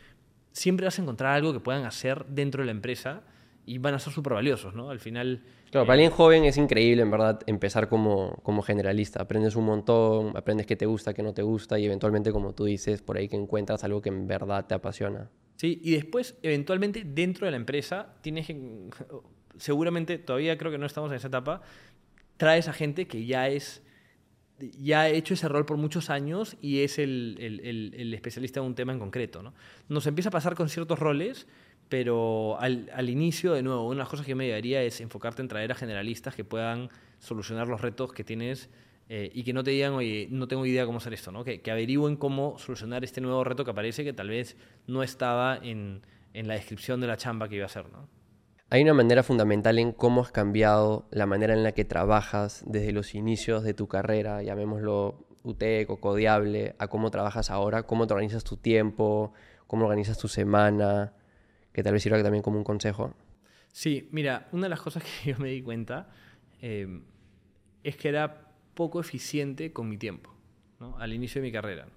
siempre 0.51 0.85
vas 0.85 0.99
a 0.99 1.01
encontrar 1.01 1.33
algo 1.33 1.53
que 1.53 1.59
puedan 1.59 1.85
hacer 1.85 2.25
dentro 2.25 2.61
de 2.61 2.65
la 2.65 2.71
empresa 2.71 3.23
y 3.65 3.77
van 3.77 3.93
a 3.93 3.99
ser 3.99 4.13
súper 4.13 4.33
valiosos, 4.33 4.73
¿no? 4.73 4.89
Al 4.89 4.99
final... 4.99 5.43
Claro, 5.69 5.85
para 5.85 5.93
alguien 5.93 6.11
joven 6.11 6.43
es 6.45 6.57
increíble, 6.57 7.01
en 7.01 7.11
verdad, 7.11 7.39
empezar 7.47 7.87
como, 7.87 8.39
como 8.43 8.61
generalista. 8.61 9.21
Aprendes 9.21 9.55
un 9.55 9.65
montón, 9.65 10.35
aprendes 10.35 10.67
qué 10.67 10.75
te 10.75 10.85
gusta, 10.85 11.13
qué 11.13 11.23
no 11.23 11.33
te 11.33 11.41
gusta 11.41 11.79
y 11.79 11.85
eventualmente, 11.85 12.31
como 12.31 12.53
tú 12.53 12.65
dices, 12.65 13.01
por 13.01 13.17
ahí 13.17 13.29
que 13.29 13.37
encuentras 13.37 13.83
algo 13.83 14.01
que 14.01 14.09
en 14.09 14.27
verdad 14.27 14.65
te 14.67 14.75
apasiona. 14.75 15.29
Sí, 15.55 15.79
y 15.83 15.91
después, 15.91 16.37
eventualmente, 16.41 17.03
dentro 17.05 17.45
de 17.45 17.51
la 17.51 17.57
empresa, 17.57 18.15
tienes 18.21 18.47
que... 18.47 18.89
Seguramente, 19.57 20.17
todavía 20.17 20.57
creo 20.57 20.71
que 20.71 20.77
no 20.77 20.85
estamos 20.85 21.11
en 21.11 21.17
esa 21.17 21.27
etapa, 21.27 21.61
traes 22.37 22.67
a 22.67 22.73
gente 22.73 23.05
que 23.05 23.25
ya 23.25 23.47
es 23.47 23.83
ya 24.77 25.01
ha 25.01 25.09
hecho 25.09 25.33
ese 25.33 25.47
rol 25.47 25.65
por 25.65 25.77
muchos 25.77 26.09
años 26.09 26.57
y 26.61 26.81
es 26.81 26.99
el, 26.99 27.37
el, 27.39 27.93
el, 27.95 28.13
especialista 28.13 28.59
en 28.59 28.67
un 28.67 28.75
tema 28.75 28.93
en 28.93 28.99
concreto. 28.99 29.41
¿no? 29.41 29.53
Nos 29.89 30.07
empieza 30.07 30.29
a 30.29 30.31
pasar 30.31 30.55
con 30.55 30.69
ciertos 30.69 30.99
roles 30.99 31.47
pero 31.91 32.57
al, 32.61 32.89
al, 32.95 33.09
inicio, 33.09 33.51
de 33.51 33.63
nuevo, 33.63 33.83
una 33.83 33.95
de 33.95 33.99
las 33.99 34.07
cosas 34.07 34.25
que 34.25 34.33
me 34.33 34.47
daría 34.47 34.81
es 34.81 35.01
enfocarte 35.01 35.41
en 35.41 35.49
traer 35.49 35.73
a 35.73 35.75
generalistas 35.75 36.33
que 36.33 36.45
puedan 36.45 36.87
solucionar 37.19 37.67
los 37.67 37.81
retos 37.81 38.13
que 38.13 38.23
tienes 38.23 38.69
eh, 39.09 39.29
y 39.33 39.43
que 39.43 39.51
no 39.51 39.61
te 39.61 39.71
digan, 39.71 39.91
oye, 39.91 40.29
no 40.31 40.47
tengo 40.47 40.65
idea 40.65 40.85
cómo 40.85 40.99
hacer 40.99 41.13
esto, 41.13 41.33
¿no? 41.33 41.43
que, 41.43 41.59
que, 41.59 41.69
averigüen 41.69 42.15
cómo 42.15 42.57
solucionar 42.59 43.03
este 43.03 43.19
nuevo 43.19 43.43
reto 43.43 43.65
que 43.65 43.71
aparece 43.71 44.05
que 44.05 44.13
tal 44.13 44.29
vez 44.29 44.55
no 44.87 45.03
estaba 45.03 45.57
en, 45.61 46.01
en 46.33 46.47
la 46.47 46.53
descripción 46.53 47.01
de 47.01 47.07
la 47.07 47.17
chamba 47.17 47.49
que 47.49 47.55
iba 47.55 47.65
a 47.65 47.65
hacer. 47.65 47.83
¿no? 47.91 48.07
Hay 48.69 48.83
una 48.83 48.93
manera 48.93 49.21
fundamental 49.21 49.77
en 49.77 49.91
cómo 49.91 50.21
has 50.21 50.31
cambiado 50.31 51.09
la 51.11 51.25
manera 51.25 51.53
en 51.53 51.63
la 51.63 51.73
que 51.73 51.83
trabajas 51.83 52.63
desde 52.65 52.93
los 52.93 53.15
inicios 53.15 53.63
de 53.63 53.73
tu 53.73 53.89
carrera, 53.89 54.41
llamémoslo 54.43 55.25
UTEC 55.43 55.89
o 55.89 55.99
Codiable, 55.99 56.73
a 56.79 56.87
cómo 56.87 57.11
trabajas 57.11 57.51
ahora, 57.51 57.83
cómo 57.83 58.07
te 58.07 58.13
organizas 58.13 58.45
tu 58.45 58.55
tiempo, 58.55 59.33
cómo 59.67 59.87
organizas 59.87 60.17
tu 60.17 60.29
semana, 60.29 61.15
que 61.73 61.83
tal 61.83 61.93
vez 61.93 62.03
sirva 62.03 62.21
también 62.21 62.43
como 62.43 62.57
un 62.57 62.63
consejo. 62.63 63.13
Sí, 63.71 64.09
mira, 64.11 64.47
una 64.51 64.63
de 64.63 64.69
las 64.69 64.81
cosas 64.81 65.03
que 65.23 65.31
yo 65.31 65.37
me 65.39 65.49
di 65.49 65.61
cuenta 65.61 66.09
eh, 66.61 67.01
es 67.83 67.95
que 67.95 68.09
era 68.09 68.51
poco 68.73 68.99
eficiente 68.99 69.73
con 69.73 69.89
mi 69.89 69.97
tiempo, 69.97 70.33
¿no? 70.79 70.97
al 70.97 71.13
inicio 71.13 71.41
de 71.41 71.47
mi 71.47 71.51
carrera. 71.51 71.87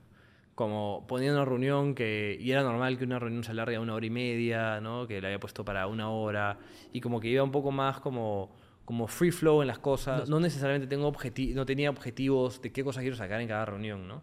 Como 0.54 1.04
ponía 1.08 1.32
una 1.32 1.44
reunión 1.44 1.96
que, 1.96 2.38
y 2.40 2.52
era 2.52 2.62
normal 2.62 2.96
que 2.96 3.04
una 3.04 3.18
reunión 3.18 3.42
se 3.42 3.50
alargue 3.50 3.74
a 3.74 3.80
una 3.80 3.94
hora 3.94 4.06
y 4.06 4.10
media, 4.10 4.80
¿no? 4.80 5.06
que 5.08 5.20
la 5.20 5.28
había 5.28 5.40
puesto 5.40 5.64
para 5.64 5.86
una 5.88 6.10
hora, 6.10 6.58
y 6.92 7.00
como 7.00 7.18
que 7.20 7.28
iba 7.28 7.42
un 7.42 7.50
poco 7.50 7.72
más 7.72 7.98
como, 7.98 8.54
como 8.84 9.08
free 9.08 9.32
flow 9.32 9.62
en 9.62 9.68
las 9.68 9.80
cosas. 9.80 10.28
No, 10.28 10.38
necesariamente 10.38 10.86
tengo 10.86 11.12
no 11.54 11.66
tenía 11.66 11.90
objetivos 11.90 12.62
de 12.62 12.70
qué 12.70 12.84
cosas 12.84 13.00
quiero 13.00 13.16
sacar 13.16 13.40
en 13.40 13.48
cada 13.48 13.64
reunión. 13.64 14.06
¿no? 14.06 14.22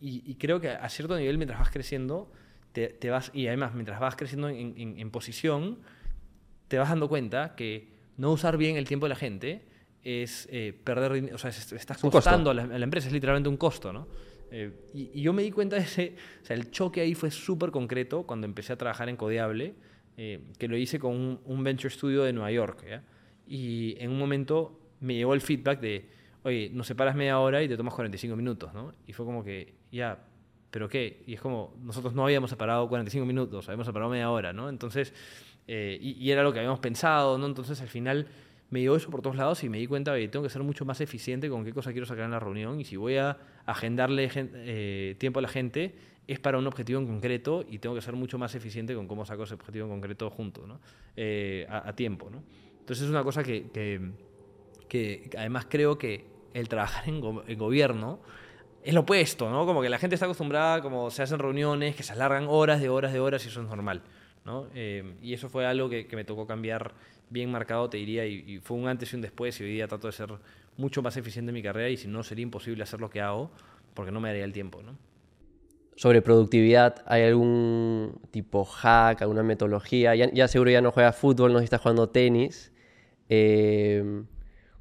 Y, 0.00 0.22
y 0.30 0.34
creo 0.34 0.60
que 0.60 0.68
a 0.68 0.88
cierto 0.90 1.16
nivel, 1.16 1.38
mientras 1.38 1.58
vas 1.58 1.70
creciendo, 1.70 2.30
te, 2.74 3.10
vas, 3.10 3.30
y 3.32 3.46
además 3.46 3.72
mientras 3.72 4.00
vas 4.00 4.16
creciendo 4.16 4.48
en, 4.48 5.10
posición, 5.10 5.78
te 6.66 6.76
vas 6.76 6.88
dando 6.88 7.08
cuenta 7.08 7.54
que 7.54 7.88
no 8.16 8.32
usar 8.32 8.56
bien 8.56 8.76
el 8.76 8.86
tiempo 8.86 9.06
de 9.06 9.10
la 9.10 9.16
gente 9.16 9.62
es 10.02 10.48
eh, 10.50 10.78
perder, 10.84 11.32
o 11.32 11.38
sea, 11.38 11.50
estás 11.50 11.98
costando 11.98 12.50
a 12.50 12.54
la, 12.54 12.84
empresa, 12.84 13.06
es 13.06 13.12
literalmente 13.12 13.48
un 13.48 13.56
costo, 13.56 13.92
¿no? 13.92 14.08
Eh, 14.50 14.72
y, 14.92 15.22
yo 15.22 15.32
me 15.32 15.42
di 15.42 15.52
cuenta 15.52 15.76
de 15.76 15.82
ese, 15.82 16.16
o 16.42 16.44
sea, 16.44 16.56
el 16.56 16.70
choque 16.72 17.00
ahí 17.00 17.14
fue 17.14 17.30
súper 17.30 17.70
concreto 17.70 18.24
cuando 18.24 18.44
empecé 18.44 18.72
a 18.72 18.76
trabajar 18.76 19.08
en 19.08 19.16
Codeable, 19.16 19.74
eh, 20.16 20.40
que 20.58 20.66
lo 20.66 20.76
hice 20.76 20.98
con 20.98 21.40
un, 21.44 21.64
venture 21.64 21.90
studio 21.90 22.24
de 22.24 22.32
Nueva 22.32 22.50
York, 22.50 22.84
Y 23.46 23.94
en 23.98 24.10
un 24.10 24.18
momento 24.18 24.80
me 25.00 25.14
llegó 25.14 25.34
el 25.34 25.40
feedback 25.40 25.80
de, 25.80 26.08
oye, 26.42 26.70
nos 26.72 26.88
separas 26.88 27.14
media 27.14 27.38
hora 27.38 27.62
y 27.62 27.68
te 27.68 27.76
tomas 27.76 27.94
45 27.94 28.36
minutos, 28.36 28.74
¿no? 28.74 28.94
Y 29.06 29.12
fue 29.12 29.24
como 29.24 29.44
que, 29.44 29.74
ya, 29.92 30.18
¿pero 30.74 30.88
qué? 30.88 31.22
Y 31.24 31.34
es 31.34 31.40
como, 31.40 31.72
nosotros 31.84 32.14
no 32.14 32.24
habíamos 32.24 32.50
separado 32.50 32.88
45 32.88 33.24
minutos, 33.24 33.68
habíamos 33.68 33.86
separado 33.86 34.10
media 34.10 34.28
hora, 34.28 34.52
¿no? 34.52 34.68
Entonces, 34.68 35.14
eh, 35.68 35.96
y, 36.00 36.28
era 36.32 36.42
lo 36.42 36.52
que 36.52 36.58
habíamos 36.58 36.80
pensado, 36.80 37.38
¿no? 37.38 37.46
Entonces 37.46 37.80
al 37.80 37.86
final 37.86 38.26
me 38.70 38.80
dio 38.80 38.96
eso 38.96 39.08
por 39.08 39.22
todos 39.22 39.36
lados 39.36 39.62
y 39.62 39.68
me 39.68 39.78
di 39.78 39.86
cuenta 39.86 40.16
que 40.16 40.26
tengo 40.26 40.42
que 40.42 40.50
ser 40.50 40.64
mucho 40.64 40.84
más 40.84 41.00
eficiente 41.00 41.48
con 41.48 41.64
qué 41.64 41.72
cosa 41.72 41.92
quiero 41.92 42.06
sacar 42.06 42.24
en 42.24 42.32
la 42.32 42.40
reunión 42.40 42.80
y 42.80 42.84
si 42.84 42.96
voy 42.96 43.18
a 43.18 43.38
agendarle 43.66 44.28
eh, 44.34 45.14
tiempo 45.16 45.38
a 45.38 45.42
la 45.42 45.48
gente 45.48 45.94
es 46.26 46.40
para 46.40 46.58
un 46.58 46.66
objetivo 46.66 46.98
en 46.98 47.06
concreto 47.06 47.64
y 47.70 47.78
tengo 47.78 47.94
que 47.94 48.02
ser 48.02 48.14
mucho 48.14 48.36
más 48.36 48.56
eficiente 48.56 48.96
con 48.96 49.06
cómo 49.06 49.24
saco 49.24 49.44
ese 49.44 49.54
objetivo 49.54 49.84
en 49.84 49.92
concreto 49.92 50.28
junto, 50.28 50.66
¿no? 50.66 50.80
Eh, 51.14 51.68
a, 51.70 51.94
tiempo, 51.94 52.30
¿no? 52.30 52.42
Entonces 52.80 53.04
es 53.04 53.10
una 53.10 53.22
cosa 53.22 53.44
que, 53.44 53.70
que, 54.88 55.30
además 55.38 55.68
creo 55.70 55.96
que 55.98 56.24
el 56.52 56.68
trabajar 56.68 57.08
en, 57.08 57.22
en 57.46 57.58
gobierno 57.60 58.18
es 58.84 58.92
lo 58.92 59.00
opuesto, 59.00 59.48
¿no? 59.50 59.64
Como 59.64 59.80
que 59.80 59.88
la 59.88 59.98
gente 59.98 60.14
está 60.14 60.26
acostumbrada, 60.26 60.82
como 60.82 61.10
se 61.10 61.22
hacen 61.22 61.38
reuniones 61.38 61.96
que 61.96 62.02
se 62.02 62.12
alargan 62.12 62.46
horas 62.48 62.80
de 62.82 62.90
horas 62.90 63.12
de 63.14 63.18
horas 63.18 63.44
y 63.46 63.48
eso 63.48 63.62
es 63.62 63.68
normal, 63.68 64.02
¿no? 64.44 64.66
Eh, 64.74 65.14
y 65.22 65.32
eso 65.32 65.48
fue 65.48 65.64
algo 65.64 65.88
que, 65.88 66.06
me 66.12 66.24
tocó 66.24 66.46
cambiar 66.46 66.92
bien 67.30 67.50
marcado, 67.50 67.88
te 67.88 67.96
diría, 67.96 68.26
y, 68.26 68.58
fue 68.62 68.76
un 68.76 68.86
antes 68.86 69.10
y 69.12 69.16
un 69.16 69.22
después, 69.22 69.58
y 69.58 69.64
hoy 69.64 69.72
día 69.72 69.88
trato 69.88 70.06
de 70.06 70.12
ser 70.12 70.28
mucho 70.76 71.00
más 71.00 71.16
eficiente 71.16 71.48
en 71.48 71.54
mi 71.54 71.62
carrera 71.62 71.88
y 71.88 71.96
si 71.96 72.08
no 72.08 72.22
sería 72.22 72.42
imposible 72.42 72.82
hacer 72.82 73.00
lo 73.00 73.08
que 73.08 73.22
hago 73.22 73.50
porque 73.94 74.12
no 74.12 74.20
me 74.20 74.28
daría 74.28 74.44
el 74.44 74.52
tiempo, 74.52 74.82
¿no? 74.82 74.96
sobre 75.96 76.22
productividad, 76.22 77.02
¿hay 77.06 77.22
algún 77.22 78.20
tipo 78.32 78.64
hack, 78.64 79.22
alguna 79.22 79.42
metodología? 79.42 80.14
Ya, 80.14 80.48
seguro 80.48 80.70
ya 80.70 80.80
no 80.80 80.90
juegas 80.90 81.16
fútbol, 81.16 81.52
no 81.52 81.60
estás 81.60 81.80
jugando 81.80 82.08
tenis. 82.08 82.72
Eh, 83.28 84.24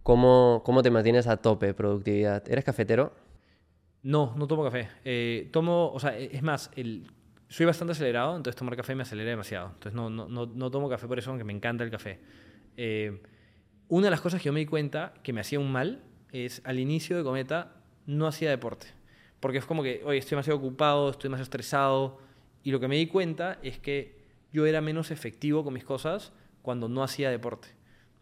¿cómo, 0.02 0.64
¿Cómo 0.66 0.82
te 0.82 0.90
mantienes 0.90 1.28
a 1.28 1.38
tope 1.38 1.76
productividad? 1.76 2.50
¿Eres 2.50 2.66
cafetero? 2.66 3.14
No, 4.04 4.34
no 4.38 4.48
tomo 4.48 4.64
café. 4.64 4.90
Eh, 5.04 5.50
tomo, 5.52 5.92
o 5.92 6.00
sea, 6.00 6.18
es 6.18 6.44
más, 6.44 6.70
el, 6.76 7.08
soy 7.48 7.66
bastante 7.66 7.94
acelerado, 7.94 8.36
entonces 8.36 8.58
tomar 8.58 8.76
café 8.76 8.96
me 8.96 9.04
acelera 9.04 9.30
demasiado. 9.30 9.68
Entonces 9.68 9.94
no, 9.94 10.10
no, 10.10 10.28
no, 10.28 10.46
no 10.46 10.72
tomo 10.72 10.90
café 10.90 11.08
por 11.08 11.20
eso, 11.20 11.30
aunque 11.30 11.44
me 11.46 11.54
encanta 11.54 11.84
el 11.84 11.92
café. 11.92 12.20
Eh, 12.78 13.22
una 13.88 14.08
de 14.08 14.12
las 14.12 14.22
cosas 14.22 14.42
que 14.42 14.48
yo 14.48 14.54
me 14.54 14.60
di 14.60 14.66
cuenta 14.66 15.14
que 15.24 15.34
me 15.34 15.42
hacía 15.42 15.60
un 15.60 15.72
mal 15.72 16.04
es 16.32 16.62
al 16.66 16.80
inicio 16.80 17.16
de 17.16 17.24
Cometa 17.24 17.76
no 18.06 18.28
hacía 18.28 18.50
deporte. 18.50 18.88
Porque 19.40 19.60
es 19.60 19.66
como 19.66 19.84
que, 19.84 20.02
oye, 20.06 20.18
estoy 20.18 20.32
demasiado 20.32 20.58
ocupado, 20.58 21.10
estoy 21.10 21.28
demasiado 21.28 21.44
estresado. 21.44 22.18
Y 22.64 22.72
lo 22.72 22.80
que 22.80 22.88
me 22.88 22.96
di 22.96 23.08
cuenta 23.08 23.60
es 23.62 23.78
que 23.78 24.18
yo 24.52 24.66
era 24.66 24.82
menos 24.82 25.12
efectivo 25.12 25.64
con 25.64 25.74
mis 25.74 25.84
cosas 25.84 26.34
cuando 26.62 26.90
no 26.90 27.04
hacía 27.04 27.30
deporte. 27.30 27.68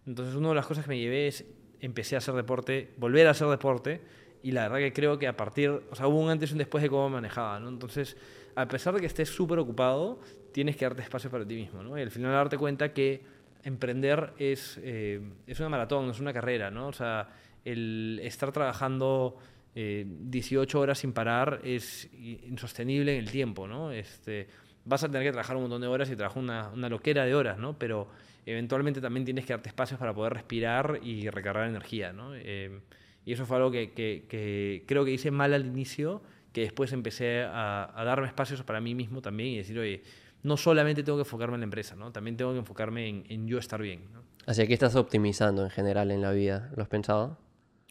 Entonces, 0.05 0.35
una 0.35 0.49
de 0.49 0.55
las 0.55 0.65
cosas 0.65 0.85
que 0.85 0.89
me 0.89 0.99
llevé 0.99 1.27
es 1.27 1.45
empecé 1.79 2.15
a 2.15 2.19
hacer 2.19 2.33
deporte, 2.33 2.93
volver 2.97 3.27
a 3.27 3.31
hacer 3.31 3.47
deporte. 3.47 4.01
Y 4.43 4.51
la 4.51 4.63
verdad 4.63 4.77
que 4.77 4.93
creo 4.93 5.19
que 5.19 5.27
a 5.27 5.37
partir, 5.37 5.69
o 5.69 5.95
sea, 5.95 6.07
hubo 6.07 6.19
un 6.19 6.29
antes 6.29 6.49
y 6.49 6.53
un 6.53 6.59
después 6.59 6.81
de 6.81 6.89
cómo 6.89 7.09
manejaba, 7.09 7.59
¿no? 7.59 7.69
Entonces, 7.69 8.17
a 8.55 8.67
pesar 8.67 8.93
de 8.93 9.01
que 9.01 9.05
estés 9.05 9.29
súper 9.29 9.59
ocupado, 9.59 10.19
tienes 10.51 10.75
que 10.75 10.85
darte 10.85 11.01
espacio 11.01 11.29
para 11.29 11.45
ti 11.45 11.55
mismo, 11.55 11.83
¿no? 11.83 11.97
Y 11.97 12.01
al 12.01 12.11
final 12.11 12.31
darte 12.31 12.57
cuenta 12.57 12.93
que 12.93 13.21
emprender 13.63 14.33
es, 14.37 14.79
eh, 14.83 15.21
es 15.47 15.59
una 15.59 15.69
maratón, 15.69 16.09
es 16.09 16.19
una 16.19 16.33
carrera, 16.33 16.71
¿no? 16.71 16.87
O 16.87 16.93
sea, 16.93 17.29
el 17.63 18.19
estar 18.23 18.51
trabajando 18.51 19.37
18 19.73 20.77
eh, 20.77 20.81
horas 20.81 20.99
sin 20.99 21.13
parar 21.13 21.61
es 21.63 22.09
insostenible 22.13 23.13
en 23.13 23.19
el 23.19 23.31
tiempo, 23.31 23.67
¿no? 23.67 23.91
Este, 23.91 24.47
vas 24.85 25.03
a 25.03 25.07
tener 25.07 25.23
que 25.23 25.31
trabajar 25.31 25.55
un 25.55 25.63
montón 25.63 25.81
de 25.81 25.87
horas 25.87 26.09
y 26.09 26.15
trabajar 26.15 26.41
una, 26.41 26.69
una, 26.69 26.89
loquera 26.89 27.25
de 27.25 27.35
horas, 27.35 27.57
¿no? 27.57 27.77
Pero 27.77 28.07
eventualmente 28.45 28.99
también 28.99 29.23
tienes 29.23 29.45
que 29.45 29.53
darte 29.53 29.69
espacios 29.69 29.99
para 29.99 30.13
poder 30.13 30.33
respirar 30.33 30.99
y 31.03 31.29
recargar 31.29 31.69
energía, 31.69 32.11
¿no? 32.11 32.35
Eh, 32.35 32.81
y 33.25 33.33
eso 33.33 33.45
fue 33.45 33.57
algo 33.57 33.71
que, 33.71 33.91
que, 33.93 34.83
creo 34.87 35.05
que 35.05 35.11
hice 35.11 35.31
mal 35.31 35.53
al 35.53 35.65
inicio, 35.65 36.21
que 36.53 36.61
después 36.61 36.91
empecé 36.93 37.43
a, 37.43 38.01
darme 38.05 38.27
espacios 38.27 38.63
para 38.63 38.81
mí 38.81 38.95
mismo 38.95 39.21
también 39.21 39.49
y 39.49 39.57
decir, 39.57 39.77
oye, 39.79 40.03
no 40.43 40.57
solamente 40.57 41.03
tengo 41.03 41.17
que 41.17 41.23
enfocarme 41.23 41.55
en 41.55 41.61
la 41.61 41.65
empresa, 41.65 41.95
¿no? 41.95 42.11
También 42.11 42.35
tengo 42.35 42.51
que 42.51 42.59
enfocarme 42.59 43.07
en, 43.07 43.23
en 43.29 43.47
yo 43.47 43.59
estar 43.59 43.81
bien, 43.81 44.11
¿no? 44.11 44.23
¿Hacia 44.47 44.65
qué 44.65 44.73
estás 44.73 44.95
optimizando 44.95 45.63
en 45.63 45.69
general 45.69 46.09
en 46.09 46.21
la 46.21 46.31
vida? 46.31 46.71
¿Lo 46.75 46.81
has 46.81 46.89
pensado? 46.89 47.37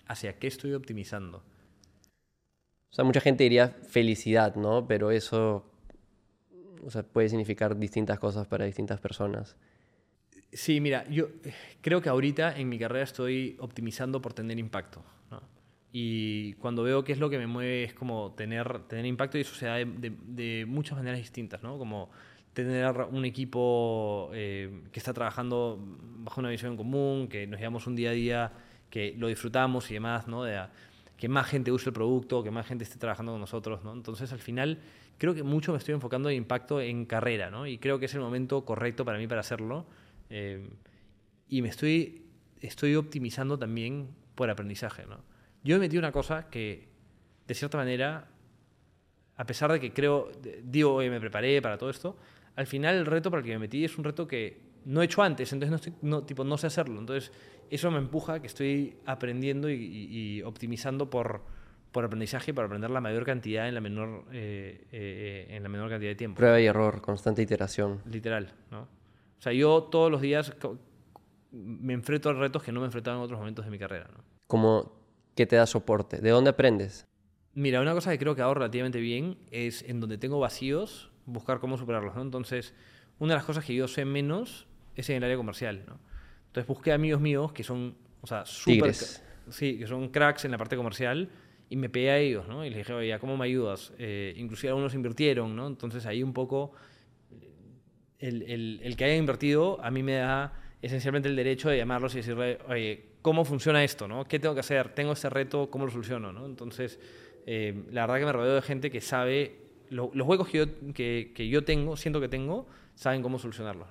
¿Hacia 0.07 0.39
qué 0.39 0.49
estoy 0.49 0.75
optimizando? 0.75 1.45
O 2.91 2.93
sea, 2.93 3.05
mucha 3.05 3.21
gente 3.21 3.45
diría 3.45 3.69
felicidad, 3.69 4.57
¿no? 4.57 4.89
Pero 4.89 5.13
eso 5.13 5.71
o 6.85 6.91
sea, 6.91 7.03
puede 7.03 7.29
significar 7.29 7.79
distintas 7.79 8.19
cosas 8.19 8.47
para 8.47 8.65
distintas 8.65 9.01
personas. 9.01 9.57
Sí, 10.53 10.81
mira, 10.81 11.09
yo 11.09 11.29
creo 11.81 12.01
que 12.03 12.09
ahorita 12.09 12.59
en 12.59 12.69
mi 12.69 12.79
carrera 12.79 13.05
estoy 13.05 13.57
optimizando 13.61 14.21
por 14.21 14.33
tener 14.33 14.59
impacto. 14.59 15.05
¿No? 15.31 15.41
Y 15.93 16.53
cuando 16.55 16.83
veo 16.83 17.03
qué 17.03 17.13
es 17.13 17.19
lo 17.19 17.31
que 17.31 17.39
me 17.39 17.47
mueve 17.47 17.85
es 17.85 17.95
como 17.95 18.33
tener, 18.37 18.81
tener 18.87 19.07
impacto 19.07 19.39
y 19.39 19.41
eso 19.41 19.55
se 19.55 19.67
da 19.67 19.77
de, 19.77 20.65
muchas 20.67 20.97
maneras 20.97 21.19
distintas, 21.19 21.63
¿no? 21.63 21.79
Como 21.79 22.11
tener 22.53 22.95
un 23.11 23.25
equipo 23.25 24.31
eh, 24.33 24.83
que 24.93 25.01
está 25.01 25.13
trabajando 25.13 25.79
bajo 26.19 26.41
una 26.41 26.51
visión 26.51 26.77
común, 26.77 27.29
que 27.29 27.47
nos 27.47 27.59
llevamos 27.59 27.87
un 27.87 27.97
día 27.97 28.11
a 28.11 28.13
día, 28.13 28.53
que 28.89 29.15
lo 29.19 29.29
disfrutamos 29.29 29.91
y 29.91 29.95
demás, 29.95 30.29
¿no? 30.29 30.45
De, 30.45 30.61
que 31.17 31.29
más 31.29 31.47
gente 31.49 31.71
use 31.73 31.91
el 31.91 31.93
producto, 31.93 32.43
que 32.43 32.51
más 32.51 32.67
gente 32.67 32.85
esté 32.85 32.99
trabajando 32.99 33.33
con 33.33 33.41
nosotros, 33.41 33.85
¿no? 33.85 33.93
Entonces, 33.93 34.33
al 34.33 34.39
final, 34.39 34.79
creo 35.19 35.35
que 35.35 35.43
mucho 35.43 35.73
me 35.73 35.79
estoy 35.79 35.95
enfocando 35.95 36.31
en 36.31 36.37
impacto 36.37 36.81
en 36.81 37.05
carrera, 37.05 37.51
¿no? 37.51 37.67
Y 37.67 37.79
creo 37.79 37.99
que 37.99 38.07
es 38.07 38.15
el 38.15 38.21
momento 38.21 38.65
correcto 38.65 39.05
para 39.05 39.19
mí 39.19 39.27
para 39.27 39.41
hacerlo. 39.41 39.87
Eh, 40.31 40.67
y 41.49 41.63
me 41.63 41.69
estoy, 41.69 42.23
estoy 42.61 42.95
optimizando 42.95 43.59
también 43.59 44.09
por 44.35 44.51
aprendizaje, 44.51 45.07
¿no? 45.07 45.23
Yo 45.63 45.77
he 45.77 45.79
metido 45.79 46.01
una 46.01 46.13
cosa 46.13 46.49
que, 46.49 46.89
de 47.47 47.55
cierta 47.55 47.77
manera, 47.77 48.29
a 49.37 49.45
pesar 49.45 49.73
de 49.73 49.81
que 49.81 49.93
creo, 49.93 50.31
digo, 50.63 50.99
me 50.99 51.21
preparé 51.21 51.61
para 51.61 51.77
todo 51.77 51.91
esto, 51.91 52.17
al 52.57 52.67
final 52.67 52.97
el 52.97 53.07
reto 53.07 53.31
para 53.31 53.41
el 53.41 53.47
que 53.47 53.53
me 53.53 53.61
metí 53.61 53.85
es 53.85 53.97
un 53.99 54.05
reto 54.05 54.27
que 54.27 54.71
no 54.85 55.03
he 55.03 55.05
hecho 55.05 55.23
antes, 55.23 55.53
entonces 55.53 55.71
no, 55.71 55.77
estoy, 55.77 55.95
no, 56.03 56.23
tipo, 56.25 56.45
no 56.45 56.57
sé 56.57 56.67
hacerlo. 56.67 56.99
Entonces, 56.99 57.33
eso 57.71 57.91
me 57.91 57.99
empuja 57.99 58.41
que 58.41 58.47
estoy 58.47 58.97
aprendiendo 59.07 59.71
y, 59.71 60.43
optimizando 60.43 61.11
por, 61.11 61.43
por 61.93 62.05
aprendizaje 62.05 62.55
para 62.55 62.67
aprender 62.67 62.91
la 62.91 63.01
mayor 63.01 63.25
cantidad 63.25 63.69
en 63.69 63.75
la 63.75 63.81
menor, 63.81 64.25
eh, 64.33 64.87
eh, 64.93 65.47
en 65.51 65.63
la 65.63 65.69
menor 65.69 65.91
cantidad 65.91 66.11
de 66.11 66.17
tiempo. 66.17 66.39
Prueba 66.39 66.61
y 66.61 66.67
error, 66.67 67.01
constante 67.01 67.43
iteración. 67.43 68.01
Literal, 68.07 68.53
¿no? 68.71 68.83
O 68.83 69.43
sea, 69.43 69.53
yo 69.53 69.85
todos 69.85 70.11
los 70.11 70.21
días 70.21 70.55
me 71.53 71.93
enfrento 71.95 72.31
a 72.31 72.33
retos 72.33 72.63
que 72.63 72.73
no 72.73 72.81
me 72.81 72.87
enfrentaba 72.87 73.17
en 73.17 73.23
otros 73.23 73.39
momentos 73.39 73.65
de 73.65 73.71
mi 73.71 73.79
carrera, 73.79 74.09
¿no? 74.13 74.23
Como 74.47 74.93
que 75.35 75.47
te 75.47 75.57
da 75.57 75.67
soporte. 75.67 76.21
¿De 76.21 76.31
dónde 76.31 76.51
aprendes? 76.51 77.07
Mira, 77.55 77.81
una 77.81 77.93
cosa 77.95 78.11
que 78.13 78.19
creo 78.19 78.35
que 78.35 78.43
hago 78.43 78.55
relativamente 78.55 79.01
bien 79.01 79.39
es 79.51 79.83
en 79.83 80.01
donde 80.01 80.19
tengo 80.19 80.39
vacíos, 80.39 81.11
buscar 81.27 81.61
cómo 81.61 81.77
superarlos, 81.77 82.15
¿no? 82.15 82.23
Entonces, 82.23 82.75
una 83.19 83.35
de 83.35 83.39
las 83.39 83.45
cosas 83.45 83.65
que 83.65 83.75
yo 83.75 83.89
sé 83.89 84.05
menos 84.05 84.67
es 84.95 85.11
en 85.11 85.17
el 85.17 85.25
área 85.25 85.37
comercial, 85.37 85.85
¿no? 85.87 85.99
Entonces 86.47 86.67
busqué 86.67 86.93
amigos 86.93 87.21
míos 87.21 87.53
que 87.53 87.63
son, 87.63 87.97
o 88.21 88.27
sea, 88.27 88.45
súper... 88.45 88.95
Sí, 89.49 89.79
que 89.79 89.87
son 89.87 90.11
cracks 90.11 90.45
en 90.45 90.53
la 90.53 90.59
parte 90.59 90.77
comercial 90.77 91.29
y 91.69 91.77
me 91.77 91.89
pegué 91.89 92.11
a 92.11 92.19
ellos, 92.19 92.47
¿no? 92.47 92.65
Y 92.65 92.71
les 92.71 92.79
dije, 92.79 92.93
oye, 92.93 93.19
¿cómo 93.19 93.37
me 93.37 93.47
ayudas? 93.47 93.93
Eh, 93.99 94.35
inclusive 94.37 94.71
algunos 94.71 94.95
invirtieron, 94.95 95.57
¿no? 95.57 95.67
Entonces 95.67 96.07
ahí 96.07 96.23
un 96.23 96.33
poco 96.33 96.73
el, 98.19 98.43
el, 98.43 98.81
el, 98.83 98.97
que 98.97 99.05
haya 99.05 99.17
invertido 99.17 99.83
a 99.83 99.91
mí 99.91 100.03
me 100.03 100.15
da 100.15 100.53
esencialmente 100.83 101.29
el 101.29 101.37
derecho 101.37 101.69
de 101.69 101.77
llamarlos 101.77 102.15
y 102.15 102.19
decirle, 102.19 102.59
¿cómo 103.23 103.45
funciona 103.45 103.85
esto? 103.85 104.09
¿no? 104.09 104.25
¿Qué 104.25 104.39
tengo 104.39 104.55
que 104.55 104.61
hacer? 104.61 104.95
Tengo 104.95 105.13
este 105.13 105.29
reto, 105.31 105.71
¿cómo 105.71 105.87
lo 105.87 105.91
soluciono? 105.91 106.33
¿no? 106.33 106.47
Entonces, 106.47 106.99
eh, 107.47 107.85
la 107.91 108.03
verdad 108.03 108.21
que 108.21 108.27
me 108.27 108.33
rodeo 108.33 108.55
de 108.55 108.63
gente 108.63 108.91
que 108.91 109.01
sabe, 109.01 109.57
los 109.91 110.15
huecos 110.15 110.49
que 110.49 110.59
yo, 110.59 110.65
que, 110.95 111.49
yo 111.49 111.65
tengo, 111.65 111.97
siento 111.97 112.21
que 112.21 112.29
tengo, 112.29 112.67
saben 112.95 113.23
cómo 113.23 113.39
solucionarlos. 113.39 113.89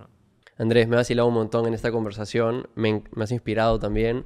Andrés, 0.57 0.87
me 0.87 0.95
has 0.95 1.01
vacilado 1.01 1.27
un 1.27 1.33
montón 1.33 1.67
en 1.67 1.73
esta 1.73 1.91
conversación, 1.91 2.67
me, 2.75 3.03
has 3.17 3.31
inspirado 3.31 3.79
también. 3.79 4.25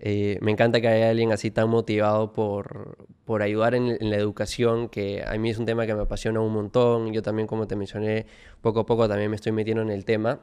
Eh, 0.00 0.38
me 0.42 0.52
encanta 0.52 0.80
que 0.80 0.86
haya 0.86 1.10
alguien 1.10 1.32
así 1.32 1.50
tan 1.50 1.68
motivado 1.68 2.32
por, 2.32 2.96
por 3.24 3.42
ayudar 3.42 3.74
en, 3.74 3.96
la 3.98 4.16
educación, 4.16 4.88
que 4.88 5.24
a 5.26 5.36
mí 5.38 5.50
es 5.50 5.58
un 5.58 5.66
tema 5.66 5.86
que 5.86 5.94
me 5.94 6.02
apasiona 6.02 6.40
un 6.40 6.52
montón. 6.52 7.12
Yo 7.12 7.22
también, 7.22 7.46
como 7.48 7.66
te 7.66 7.76
mencioné, 7.76 8.26
poco 8.60 8.80
a 8.80 8.86
poco 8.86 9.08
también 9.08 9.30
me 9.30 9.36
estoy 9.36 9.52
metiendo 9.52 9.82
en 9.82 9.90
el 9.90 10.04
tema. 10.04 10.40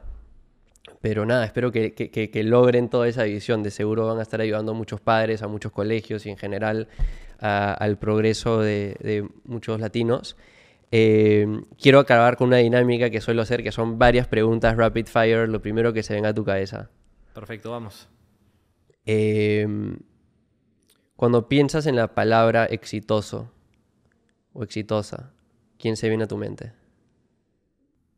Pero 1.00 1.26
nada, 1.26 1.44
espero 1.44 1.72
que, 1.72 1.94
que, 1.94 2.10
que, 2.10 2.42
logren 2.44 2.88
toda 2.88 3.08
esa 3.08 3.24
visión. 3.24 3.62
De 3.62 3.70
seguro 3.70 4.06
van 4.06 4.18
a 4.18 4.22
estar 4.22 4.40
ayudando 4.40 4.72
a 4.72 4.74
muchos 4.74 5.00
padres, 5.00 5.42
a 5.42 5.48
muchos 5.48 5.72
colegios 5.72 6.26
y 6.26 6.30
en 6.30 6.36
general 6.36 6.88
al 7.38 7.98
progreso 7.98 8.60
de, 8.60 8.96
de 9.00 9.28
muchos 9.44 9.80
latinos. 9.80 10.36
Eh, 10.92 11.46
quiero 11.80 11.98
acabar 11.98 12.36
con 12.36 12.48
una 12.48 12.58
dinámica 12.58 13.10
que 13.10 13.20
suelo 13.20 13.42
hacer, 13.42 13.62
que 13.62 13.72
son 13.72 13.98
varias 13.98 14.28
preguntas 14.28 14.76
rapid 14.76 15.06
fire, 15.06 15.48
lo 15.48 15.60
primero 15.60 15.92
que 15.92 16.02
se 16.02 16.14
venga 16.14 16.30
a 16.30 16.34
tu 16.34 16.44
cabeza. 16.44 16.90
Perfecto, 17.34 17.70
vamos. 17.70 18.08
Em, 19.04 19.98
cuando 21.16 21.48
piensas 21.48 21.86
en 21.86 21.96
la 21.96 22.14
palabra 22.14 22.66
exitoso 22.66 23.52
o 24.52 24.62
exitosa, 24.62 25.32
¿quién 25.78 25.96
se 25.96 26.08
viene 26.08 26.24
a 26.24 26.28
tu 26.28 26.36
mente? 26.36 26.72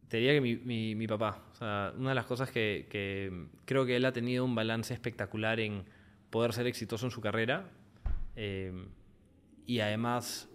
Te 0.09 0.19
diría 0.19 0.32
que 0.35 0.40
mi, 0.40 0.95
mi, 0.95 1.07
papá. 1.07 1.43
Una 1.60 2.10
de 2.10 2.14
las 2.14 2.26
cosas 2.26 2.51
que, 2.51 3.48
creo 3.64 3.86
que 3.86 3.97
él 3.97 4.05
ha 4.05 4.12
tenido 4.12 4.44
un 4.44 4.55
balance 4.55 4.94
espectacular 4.94 5.60
en 5.60 5.85
poder 6.30 6.52
ser 6.52 6.66
exitoso 6.66 7.06
en 7.06 7.10
su 7.10 7.20
carrera 7.20 7.70
em, 8.36 8.89
y 9.66 9.80
además 9.80 10.48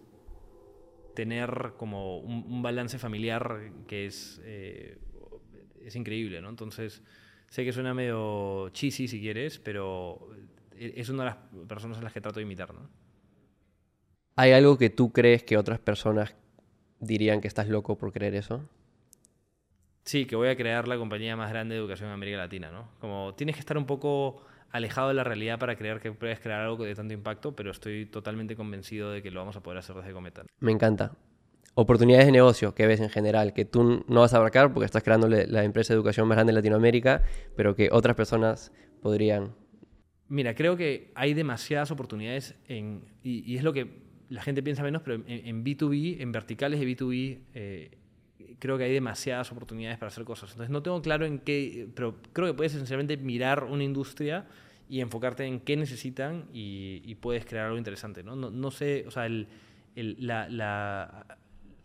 tener 1.16 1.74
como 1.78 2.20
un, 2.20 2.62
balance 2.62 2.98
familiar 2.98 3.72
que 3.88 4.06
es, 4.06 4.42
eh, 4.44 4.98
es 5.84 5.96
increíble, 5.96 6.42
¿no? 6.42 6.50
Entonces, 6.50 7.04
sé 7.50 7.64
que 7.64 7.74
suena 7.74 7.94
medio 7.94 8.70
cheesy 8.70 9.08
si 9.08 9.20
quieres, 9.20 9.60
pero 9.60 10.30
es 10.78 11.10
una 11.10 11.24
de 11.24 11.30
las 11.30 11.38
personas 11.68 11.98
a 11.98 12.02
las 12.02 12.14
que 12.14 12.22
trato 12.22 12.40
de 12.40 12.44
imitar, 12.44 12.74
¿no? 12.74 12.90
¿Hay 14.36 14.52
algo 14.52 14.78
que 14.78 14.90
tú 14.90 15.12
crees 15.12 15.44
que 15.44 15.58
otras 15.58 15.80
personas 15.80 16.36
dirían 17.00 17.42
que 17.42 17.48
estás 17.48 17.68
loco 17.68 17.98
por 17.98 18.12
creer 18.12 18.34
eso? 18.34 18.68
Sí, 20.04 20.26
que 20.26 20.36
voy 20.36 20.50
a 20.50 20.56
crear 20.56 20.88
la 20.88 20.98
compañía 20.98 21.36
más 21.36 21.50
grande 21.50 21.76
de 21.76 21.82
educación 21.82 22.10
en 22.10 22.14
América 22.16 22.38
Latina, 22.38 22.72
¿no? 22.72 22.90
Como 23.00 23.34
tienes 23.36 23.56
que 23.56 23.62
estar 23.62 23.78
un 23.78 23.86
poco 23.86 24.44
alejado 24.74 25.10
de 25.10 25.14
la 25.14 25.24
realidad 25.24 25.60
para 25.60 25.76
creer 25.76 26.00
que 26.00 26.12
puedes 26.12 26.40
crear 26.40 26.62
algo 26.62 26.84
de 26.84 26.96
tanto 26.96 27.14
impacto, 27.14 27.56
pero 27.56 27.72
estoy 27.72 28.08
totalmente 28.08 28.56
convencido 28.56 29.12
de 29.12 29.22
que 29.22 29.32
lo 29.32 29.40
vamos 29.40 29.56
a 29.56 29.62
poder 29.62 29.78
hacer 29.78 29.96
desde 29.96 30.12
Cometa. 30.12 30.44
Me 30.60 30.72
encanta. 30.72 31.14
Oportunidades 31.76 32.26
de 32.26 32.32
negocio 32.32 32.76
que 32.76 32.86
ves 32.86 33.00
en 33.00 33.10
general, 33.10 33.54
que 33.54 33.66
tú 33.66 34.04
no 34.08 34.22
vas 34.22 34.34
a 34.34 34.38
abarcar 34.38 34.74
porque 34.74 34.86
estás 34.86 35.04
creando 35.04 35.28
la 35.28 35.64
empresa 35.64 35.94
de 35.94 35.98
educación 35.98 36.28
más 36.28 36.36
grande 36.36 36.52
en 36.52 36.56
Latinoamérica, 36.56 37.24
pero 37.56 37.76
que 37.76 37.90
otras 37.92 38.16
personas 38.16 38.72
podrían. 39.02 39.56
Mira, 40.28 40.56
creo 40.56 40.76
que 40.76 41.12
hay 41.16 41.34
demasiadas 41.34 41.92
oportunidades 41.92 42.56
en, 42.68 43.06
y, 43.24 43.56
es 43.56 43.64
lo 43.64 43.74
que, 43.74 44.02
la 44.30 44.42
gente 44.42 44.64
piensa 44.64 44.84
menos, 44.84 45.02
pero 45.04 45.24
en, 45.28 45.64
B2B, 45.64 46.22
en 46.22 46.32
verticales 46.32 46.80
de 46.80 46.88
B2B, 46.88 47.40
eh, 47.54 47.98
creo 48.60 48.78
que 48.78 48.86
hay 48.86 48.94
demasiadas 48.94 49.52
oportunidades 49.52 49.98
para 49.98 50.08
hacer 50.08 50.24
cosas. 50.24 50.52
Entonces 50.52 50.72
no 50.72 50.82
tengo 50.82 51.02
claro 51.02 51.26
en 51.26 51.40
qué, 51.40 51.88
pero 51.96 52.16
creo 52.34 52.48
que 52.48 52.54
puedes 52.54 52.74
esencialmente 52.74 53.18
mirar 53.18 53.64
una 53.66 53.84
industria 53.84 54.46
y 54.90 55.02
enfocarte 55.02 55.46
en 55.46 55.60
qué 55.60 55.78
necesitan 55.78 56.46
y, 56.54 57.16
puedes 57.16 57.46
crear 57.46 57.66
algo 57.66 57.78
interesante. 57.78 58.24
No, 58.24 58.36
no, 58.36 58.72
sé, 58.72 59.06
o 59.08 59.12
sea, 59.12 59.26
el, 59.26 59.48
la, 59.96 61.26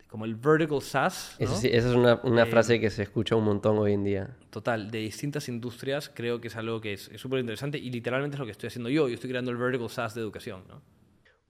como 0.07 0.25
el 0.25 0.35
vertical 0.35 0.81
SaaS. 0.81 1.35
esa 1.39 1.67
es 1.67 1.85
una, 1.85 2.19
una 2.23 2.43
eh, 2.43 2.45
frase 2.45 2.79
que 2.79 2.89
se 2.89 3.03
escucha 3.03 3.35
un 3.35 3.45
montón 3.45 3.77
hoy 3.77 3.93
en 3.93 4.03
día. 4.03 4.37
Total, 4.49 4.91
de 4.91 4.99
distintas 4.99 5.47
industrias, 5.49 6.11
creo 6.13 6.41
que 6.41 6.49
es 6.49 6.55
algo 6.55 6.81
que 6.81 6.93
es 6.93 7.09
súper 7.15 7.39
interesante 7.39 7.77
y 7.77 7.89
literalmente 7.89 8.35
es 8.35 8.39
lo 8.39 8.45
que 8.45 8.51
estoy 8.51 8.67
haciendo 8.67 8.89
yo. 8.89 9.07
Yo 9.07 9.13
estoy 9.13 9.29
creando 9.29 9.51
el 9.51 9.57
vertical 9.57 9.89
SaaS 9.89 10.15
de 10.15 10.21
educación. 10.21 10.63
¿no? 10.67 10.81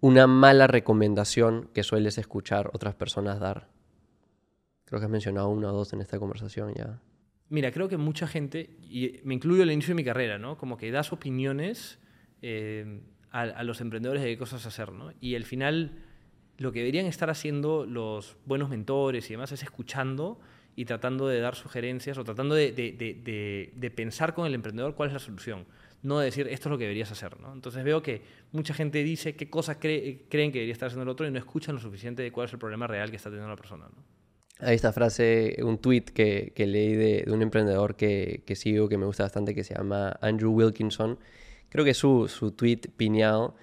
Una 0.02 0.28
mala 0.28 0.68
recomendación 0.68 1.70
que 1.74 1.84
sueles 1.84 2.18
escuchar 2.18 2.70
otras 2.74 2.96
personas 2.96 3.40
dar. 3.40 3.68
Creo 4.90 5.00
que 5.00 5.06
has 5.06 5.12
mencionado 5.12 5.50
una 5.50 5.72
o 5.72 5.72
dos 5.72 5.94
en 5.94 6.02
esta 6.02 6.18
conversación 6.18 6.74
ya. 6.74 7.00
Mira, 7.50 7.72
creo 7.72 7.88
que 7.88 7.98
mucha 7.98 8.28
gente, 8.28 8.76
y 8.82 9.20
me 9.24 9.36
incluyo 9.36 9.62
al 9.62 9.72
inicio 9.72 9.92
de 9.92 9.96
mi 9.96 10.04
carrera, 10.04 10.40
¿no? 10.40 10.58
Como 10.58 10.78
que 10.78 10.90
das 10.90 11.14
opiniones 11.14 12.00
eh, 12.42 13.00
a, 13.30 13.64
los 13.64 13.82
emprendedores 13.82 14.24
de 14.24 14.30
qué 14.30 14.38
cosas 14.40 14.66
hacer, 14.66 14.92
¿no? 14.92 15.12
Y 15.22 15.36
al 15.36 15.46
final 15.46 16.00
lo 16.58 16.72
que 16.72 16.80
deberían 16.80 17.06
estar 17.06 17.30
haciendo 17.30 17.86
los 17.86 18.36
buenos 18.46 18.70
mentores 18.70 19.30
y 19.30 19.34
demás 19.34 19.52
es 19.52 19.62
escuchando 19.62 20.40
y 20.76 20.86
tratando 20.86 21.28
de 21.28 21.40
dar 21.40 21.54
sugerencias 21.54 22.18
o 22.18 22.24
tratando 22.24 22.56
de, 22.56 22.72
de, 22.72 23.92
pensar 23.92 24.34
con 24.34 24.48
el 24.48 24.56
emprendedor 24.56 24.96
cuál 24.96 25.10
es 25.10 25.14
la 25.14 25.20
solución. 25.20 25.66
No 26.02 26.18
de 26.18 26.26
decir 26.26 26.48
esto 26.48 26.68
es 26.68 26.72
lo 26.72 26.78
que 26.80 26.86
deberías 26.86 27.12
hacer. 27.12 27.40
¿no? 27.40 27.54
Entonces 27.54 27.84
veo 27.84 28.02
que 28.02 28.24
mucha 28.54 28.74
gente 28.74 29.04
dice 29.04 29.36
qué 29.36 29.52
cosas 29.52 29.78
creen 29.78 30.28
que 30.30 30.60
debería 30.60 30.74
estar 30.74 30.88
haciendo 30.88 31.04
el 31.04 31.10
otro 31.10 31.28
y 31.28 31.32
no 31.32 31.38
escuchan 31.38 31.76
lo 31.76 31.82
suficiente 31.82 32.24
de 32.24 32.32
cuál 32.32 32.48
es 32.48 32.54
el 32.54 32.60
problema 32.60 32.88
real 32.88 33.12
que 33.12 33.18
está 33.18 33.30
teniendo 33.30 33.50
la 33.50 33.56
persona. 33.56 33.86
¿no? 33.86 34.19
Hay 34.60 34.76
esta 34.76 34.92
frase, 34.92 35.58
un 35.64 35.78
tweet 35.78 36.06
que, 36.14 36.52
que 36.56 36.68
leí 36.68 36.94
de, 36.96 37.26
un 37.28 37.42
emprendedor 37.42 37.96
que, 37.96 38.44
que, 38.46 38.56
sigo, 38.56 38.90
que 38.90 38.98
me 38.98 39.06
gusta 39.06 39.24
bastante, 39.24 39.56
que 39.56 39.64
se 39.64 39.76
llama 39.76 40.18
Andrew 40.22 40.52
Wilkinson. 40.52 41.18
Creo 41.70 41.86
que 41.86 41.94
su, 41.94 42.28
su 42.28 42.52
tweet 42.52 42.82
piñado, 42.98 43.56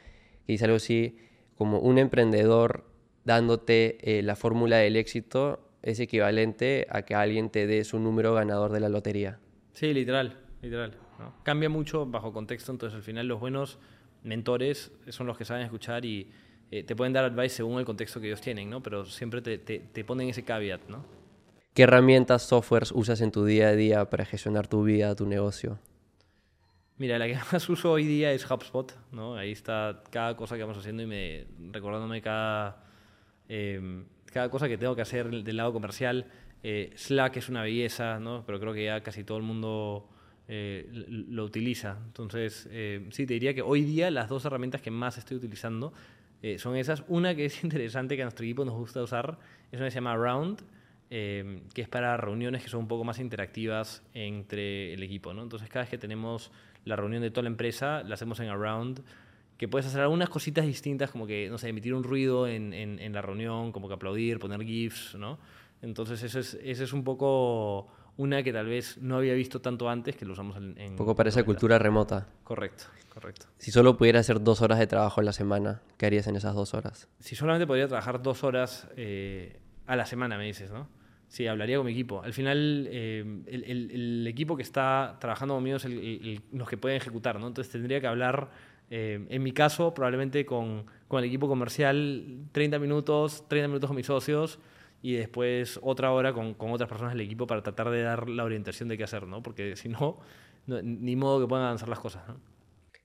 que 0.47 0.53
dice 0.53 0.65
algo 0.65 0.77
así, 0.77 1.19
como 1.57 1.81
un 1.81 1.99
emprendedor 1.99 2.85
dándote 3.25 4.19
eh, 4.19 4.23
la 4.23 4.37
fórmula 4.37 4.77
del 4.79 4.97
éxito 4.97 5.61
es 5.83 6.01
equivalente 6.01 6.87
a 6.91 7.03
que 7.03 7.15
alguien 7.15 7.51
te 7.51 7.67
dé 7.67 7.85
su 7.85 7.99
número 7.99 8.35
ganador 8.35 8.73
de 8.73 8.81
la 8.81 8.89
lotería. 8.89 9.39
Sí, 9.73 9.93
literal, 9.93 10.39
literal. 10.63 10.95
Cambia 11.43 11.69
mucho 11.69 12.07
bajo 12.07 12.33
contexto, 12.33 12.73
entonces 12.73 12.97
al 12.97 13.03
final 13.03 13.27
los 13.27 13.41
buenos 13.41 13.79
mentores 14.23 14.93
son 15.09 15.27
los 15.27 15.37
que 15.37 15.45
saben 15.45 15.65
escuchar 15.65 16.05
y 16.05 16.31
eh, 16.71 16.83
te 16.83 16.97
pueden 16.97 17.13
dar 17.13 17.25
advice 17.25 17.57
según 17.57 17.79
el 17.79 17.85
contexto 17.85 18.21
que 18.21 18.27
ellos 18.27 18.41
tienen, 18.41 18.69
¿no? 18.69 18.83
Pero 18.83 19.05
siempre 19.05 19.41
te, 19.41 19.59
te, 19.59 20.05
ponen 20.05 20.29
ese 20.29 20.43
caveat, 20.43 20.89
¿no? 20.89 21.05
¿Qué 21.75 21.83
herramientas, 21.83 22.43
softwares 22.43 22.91
usas 22.91 23.21
en 23.21 23.31
tu 23.31 23.45
día 23.45 23.69
a 23.69 23.73
día 23.73 24.11
para 24.11 24.25
gestionar 24.25 24.67
tu 24.67 24.83
vida, 24.83 25.15
tu 25.15 25.27
negocio? 25.27 25.79
Mira, 26.99 27.19
la 27.19 27.27
que 27.27 27.35
más 27.53 27.69
uso 27.69 27.93
hoy 27.93 28.05
día 28.05 28.33
es 28.33 28.51
HubSpot, 28.51 28.93
¿no? 29.13 29.37
Ahí 29.37 29.53
está 29.53 30.03
cada 30.11 30.37
cosa 30.37 30.57
que 30.57 30.63
vamos 30.63 30.79
haciendo 30.79 31.05
y 31.05 31.07
me 31.07 31.47
recordándome 31.71 32.21
cada, 32.21 32.83
em, 33.49 34.05
cada 34.33 34.51
cosa 34.51 34.67
que 34.67 34.77
tengo 34.77 34.97
que 34.97 35.03
hacer 35.03 35.31
del 35.31 35.57
lado 35.57 35.73
comercial. 35.73 36.27
Eh, 36.65 36.91
Slack 36.97 37.37
es 37.37 37.49
una 37.49 37.63
belleza, 37.63 38.19
¿no? 38.19 38.43
Pero 38.45 38.59
creo 38.59 38.73
que 38.73 38.87
ya 38.87 39.03
casi 39.03 39.23
todo 39.23 39.39
el 39.39 39.45
mundo 39.45 40.09
eh, 40.49 40.89
lo 40.91 41.45
utiliza. 41.45 41.99
Entonces, 42.07 42.69
sí, 43.11 43.27
te 43.27 43.35
diría 43.35 43.55
que 43.55 43.63
hoy 43.63 43.83
día 43.83 44.11
las 44.11 44.29
dos 44.29 44.45
herramientas 44.45 44.81
que 44.81 44.91
más 44.91 45.17
estoy 45.19 45.37
utilizando 45.37 45.93
eh, 46.47 46.59
son 46.59 46.77
esas. 46.77 47.03
Una 47.09 47.35
que 47.35 47.47
es 47.47 47.65
interesante 47.65 48.17
que 48.17 48.23
a 48.23 48.25
nuestro 48.25 48.45
equipo 48.45 48.65
nos 48.65 48.75
gusta 48.75 49.03
usar 49.03 49.39
es 49.73 49.79
una 49.79 49.87
que 49.87 49.91
se 49.91 49.97
llama 49.97 50.17
Round, 50.17 50.63
eh, 51.11 51.63
que 51.75 51.83
es 51.83 51.89
para 51.89 52.17
reuniones 52.17 52.63
que 52.63 52.69
son 52.69 52.81
un 52.81 52.89
poco 52.89 53.05
más 53.05 53.19
interactivas 53.19 54.03
entre 54.15 54.95
el 54.95 55.03
equipo. 55.03 55.35
¿no? 55.35 55.43
Entonces, 55.43 55.69
cada 55.69 55.85
vez 55.85 55.91
que 55.91 55.99
tenemos 55.99 56.53
la 56.85 56.97
reunión 56.97 57.23
de 57.23 57.31
toda 57.31 57.43
la 57.43 57.49
empresa, 57.49 58.03
la 58.05 58.15
hacemos 58.15 58.39
en 58.41 58.49
Around, 58.49 59.03
que 59.59 59.69
puedes 59.69 59.87
hacer 59.87 60.03
algunas 60.03 60.29
cositas 60.29 60.67
distintas, 60.67 61.11
como 61.11 61.27
que, 61.27 61.49
no 61.49 61.59
sé, 61.59 61.69
emitir 61.69 61.95
un 61.95 62.05
ruido 62.05 62.47
en, 62.47 62.73
en, 62.75 63.13
la 63.13 63.23
reunión, 63.23 63.73
como 63.73 63.89
que 63.89 63.95
aplaudir, 63.95 64.39
poner 64.39 64.63
GIFs, 64.63 65.15
¿no? 65.15 65.39
Entonces, 65.81 66.23
eso 66.23 66.39
es, 66.39 66.55
ese 66.63 66.85
es 66.85 66.93
un 66.93 67.05
poco 67.05 67.89
una 68.17 68.43
que 68.43 68.53
tal 68.53 68.67
vez 68.67 68.99
no 68.99 69.17
había 69.17 69.35
visto 69.35 69.61
tanto 69.61 69.89
antes, 69.89 70.17
que 70.17 70.25
lo 70.25 70.33
usamos 70.33 70.57
en... 70.57 70.97
poco 70.97 71.15
para 71.15 71.29
esa 71.29 71.45
cultura 71.45 71.79
remota. 71.79 72.27
Correcto, 72.45 72.85
correcto. 73.13 73.47
Si 73.59 73.71
solo 73.71 73.97
pudieras 73.97 74.21
hacer 74.21 74.43
dos 74.43 74.63
horas 74.63 74.79
de 74.79 74.87
trabajo 74.87 75.21
a 75.21 75.25
la 75.25 75.33
semana, 75.33 75.83
¿qué 75.99 76.07
harías 76.07 76.27
en 76.27 76.37
esas 76.37 76.55
dos 76.55 76.75
horas? 76.75 77.09
Si 77.21 77.37
solamente 77.37 77.67
podría 77.67 77.89
trabajar 77.89 78.23
dos 78.23 78.45
horas 78.45 78.89
eh, 78.97 79.59
a 79.87 79.97
la 79.97 80.07
semana, 80.07 80.39
me 80.39 80.45
dices, 80.45 80.71
¿no? 80.71 80.89
Sí, 81.29 81.47
hablaría 81.47 81.77
con 81.77 81.87
mi 81.87 81.93
equipo. 81.93 82.23
Al 82.23 82.33
final, 82.33 82.89
eh, 82.91 83.43
el, 83.47 84.27
equipo 84.27 84.57
que 84.57 84.63
está 84.63 85.17
trabajando 85.21 85.55
conmigo 85.55 85.77
es 85.77 85.87
los 86.53 86.69
que 86.69 86.77
pueden 86.77 86.97
ejecutar, 86.97 87.41
¿no? 87.41 87.49
Entonces 87.49 87.73
tendría 87.73 88.01
que 88.01 88.07
hablar, 88.07 88.51
eh, 88.91 89.27
en 89.29 89.43
mi 89.43 89.53
caso, 89.53 89.93
probablemente 89.93 90.47
con, 90.47 90.87
con 91.09 91.19
el 91.19 91.25
equipo 91.25 91.49
comercial 91.49 92.47
30 92.53 92.79
minutos, 92.79 93.45
30 93.49 93.69
minutos 93.69 93.89
con 93.89 93.97
mis 93.97 94.07
socios, 94.07 94.61
y 95.03 95.15
después 95.15 95.79
otra 95.83 96.13
hora 96.13 96.33
con, 96.33 96.55
con, 96.55 96.71
otras 96.73 96.89
personas 96.89 97.15
del 97.15 97.23
equipo 97.23 97.47
para 97.47 97.63
tratar 97.63 97.91
de 97.91 98.03
dar 98.03 98.29
la 98.29 98.45
orientación 98.45 98.89
de 98.89 98.97
qué 98.97 99.05
hacer, 99.05 99.27
¿no? 99.27 99.43
Porque 99.43 99.77
si 99.77 99.89
no, 99.89 100.19
ni 100.67 101.17
modo 101.17 101.41
que 101.41 101.49
puedan 101.49 101.65
avanzar 101.65 101.89
las 101.89 102.01
cosas, 102.01 102.27
¿no? 102.29 102.37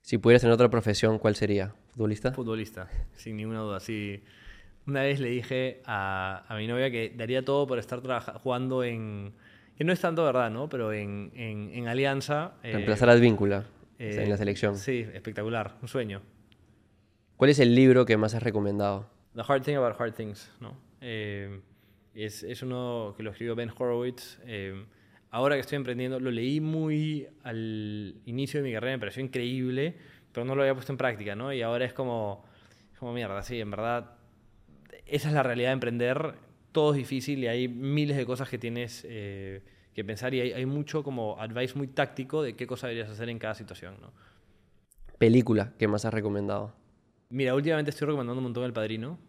Si 0.02 0.18
pudieras 0.18 0.42
tener 0.42 0.54
otra 0.54 0.70
profesión, 0.70 1.20
¿cuál 1.20 1.36
sería? 1.36 1.76
¿Futbolista? 1.92 2.32
Futbolista, 2.32 2.90
sin 3.14 3.38
ninguna 3.38 3.60
duda. 3.60 3.80
Sí. 3.80 4.24
Una 4.88 5.04
vez 5.04 5.20
le 5.20 5.30
dije 5.30 5.82
a, 5.86 6.44
a 6.48 6.58
mi 6.58 6.66
novia 6.66 6.90
que 6.90 7.14
daría 7.16 7.46
todo 7.46 7.68
por 7.68 7.78
estar 7.78 8.02
jugando 8.40 8.84
en... 8.84 9.34
Que 9.78 9.84
no 9.84 9.94
es 9.94 10.02
tanto 10.02 10.26
verdad, 10.26 10.50
¿no? 10.50 10.70
Pero 10.70 10.92
en, 10.92 11.32
en, 11.36 11.88
Alianza... 11.88 12.54
Eh, 12.64 12.74
Reemplazar 12.74 13.10
a 13.10 13.14
Advíncula 13.14 13.66
en 14.00 14.30
la 14.30 14.38
selección. 14.38 14.76
Sí, 14.76 15.06
espectacular. 15.14 15.76
Un 15.82 15.88
sueño. 15.88 16.22
¿Cuál 17.38 17.52
es 17.52 17.60
el 17.60 17.76
libro 17.76 18.06
que 18.06 18.18
más 18.18 18.34
has 18.34 18.44
recomendado? 18.44 19.08
The 19.36 19.44
Hard 19.48 19.64
Thing 19.64 19.76
About 19.76 20.00
Hard 20.00 20.14
Things, 20.14 20.52
¿no? 20.60 20.76
Eh, 21.00 21.62
es, 22.14 22.44
es, 22.44 22.62
uno 22.62 23.14
que 23.16 23.24
lo 23.24 23.32
escribió 23.32 23.56
Ben 23.56 23.72
Horowitz. 23.76 24.40
Eh, 24.46 24.86
ahora 25.30 25.56
que 25.56 25.62
estoy 25.62 25.78
emprendiendo, 25.78 26.20
lo 26.20 26.32
leí 26.32 26.60
muy 26.60 27.28
al 27.44 28.16
inicio 28.26 28.62
de 28.62 28.68
mi 28.68 28.74
carrera, 28.74 28.96
me 28.96 29.00
pareció 29.00 29.24
increíble, 29.24 29.96
pero 30.32 30.46
no 30.46 30.56
lo 30.56 30.62
había 30.62 30.74
puesto 30.74 30.92
en 30.92 30.98
práctica, 30.98 31.36
¿no? 31.36 31.54
Y 31.54 31.62
ahora 31.62 31.86
es 31.86 31.94
como, 31.94 32.44
como 33.00 33.14
mierda, 33.14 33.42
sí, 33.44 33.60
en 33.60 33.72
verdad, 33.72 34.16
esa 35.06 35.30
es 35.30 35.34
la 35.34 35.44
realidad 35.44 35.70
de 35.70 35.74
emprender. 35.74 36.36
Todo 36.72 36.92
es 36.92 36.98
difícil 36.98 37.40
y 37.40 37.48
hay 37.48 37.68
miles 37.68 38.16
de 38.16 38.26
cosas 38.26 38.50
que 38.50 38.58
tienes 38.58 39.06
eh, 39.10 39.62
que 39.94 40.06
pensar 40.06 40.34
y 40.34 40.42
hay, 40.42 40.54
hay, 40.54 40.66
mucho 40.66 41.04
como 41.04 41.40
advice 41.40 41.78
muy 41.78 41.88
táctico 41.88 42.44
de 42.44 42.56
qué 42.56 42.66
cosa 42.66 42.88
deberías 42.88 43.10
hacer 43.10 43.28
en 43.30 43.40
cada 43.40 43.56
situación, 43.56 43.96
¿no? 44.00 44.14
¿Película 45.18 45.74
que 45.78 45.88
más 45.88 46.06
has 46.06 46.14
recomendado? 46.14 46.74
Mira, 47.30 47.54
últimamente 47.56 47.92
estoy 47.92 48.08
recomendando 48.08 48.40
un 48.40 48.44
montón 48.46 48.64
El 48.64 48.74
Padrino. 48.74 49.20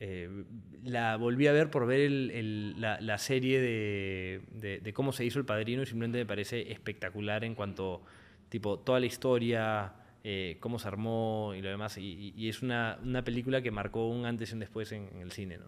Eh, 0.00 0.44
la 0.84 1.16
volví 1.16 1.48
a 1.48 1.52
ver 1.52 1.70
por 1.70 1.86
ver 1.86 2.10
la, 2.10 3.18
serie 3.18 3.60
de, 3.60 4.92
cómo 4.94 5.12
se 5.12 5.24
hizo 5.24 5.38
El 5.38 5.44
Padrino 5.44 5.82
y 5.82 5.86
simplemente 5.86 6.18
me 6.18 6.26
parece 6.26 6.70
espectacular 6.72 7.44
en 7.44 7.54
cuanto, 7.54 8.02
tipo, 8.48 8.78
toda 8.78 9.00
la 9.00 9.06
historia, 9.06 9.94
eh, 10.22 10.56
cómo 10.60 10.78
se 10.78 10.88
armó 10.88 11.52
y 11.56 11.62
lo 11.62 11.68
demás. 11.68 11.98
Y, 11.98 12.48
es 12.48 12.62
una, 12.62 12.98
película 13.24 13.60
que 13.60 13.70
marcó 13.70 14.08
un 14.08 14.24
antes 14.24 14.50
y 14.50 14.54
un 14.54 14.60
después 14.60 14.92
en, 14.92 15.08
el 15.20 15.32
cine, 15.32 15.58
¿no? 15.58 15.66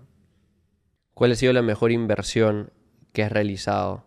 ¿Cuál 1.15 1.33
ha 1.33 1.35
sido 1.35 1.53
la 1.53 1.63
mejor 1.63 1.91
inversión 1.91 2.71
que 3.13 3.25
has 3.25 3.33
realizado? 3.33 4.05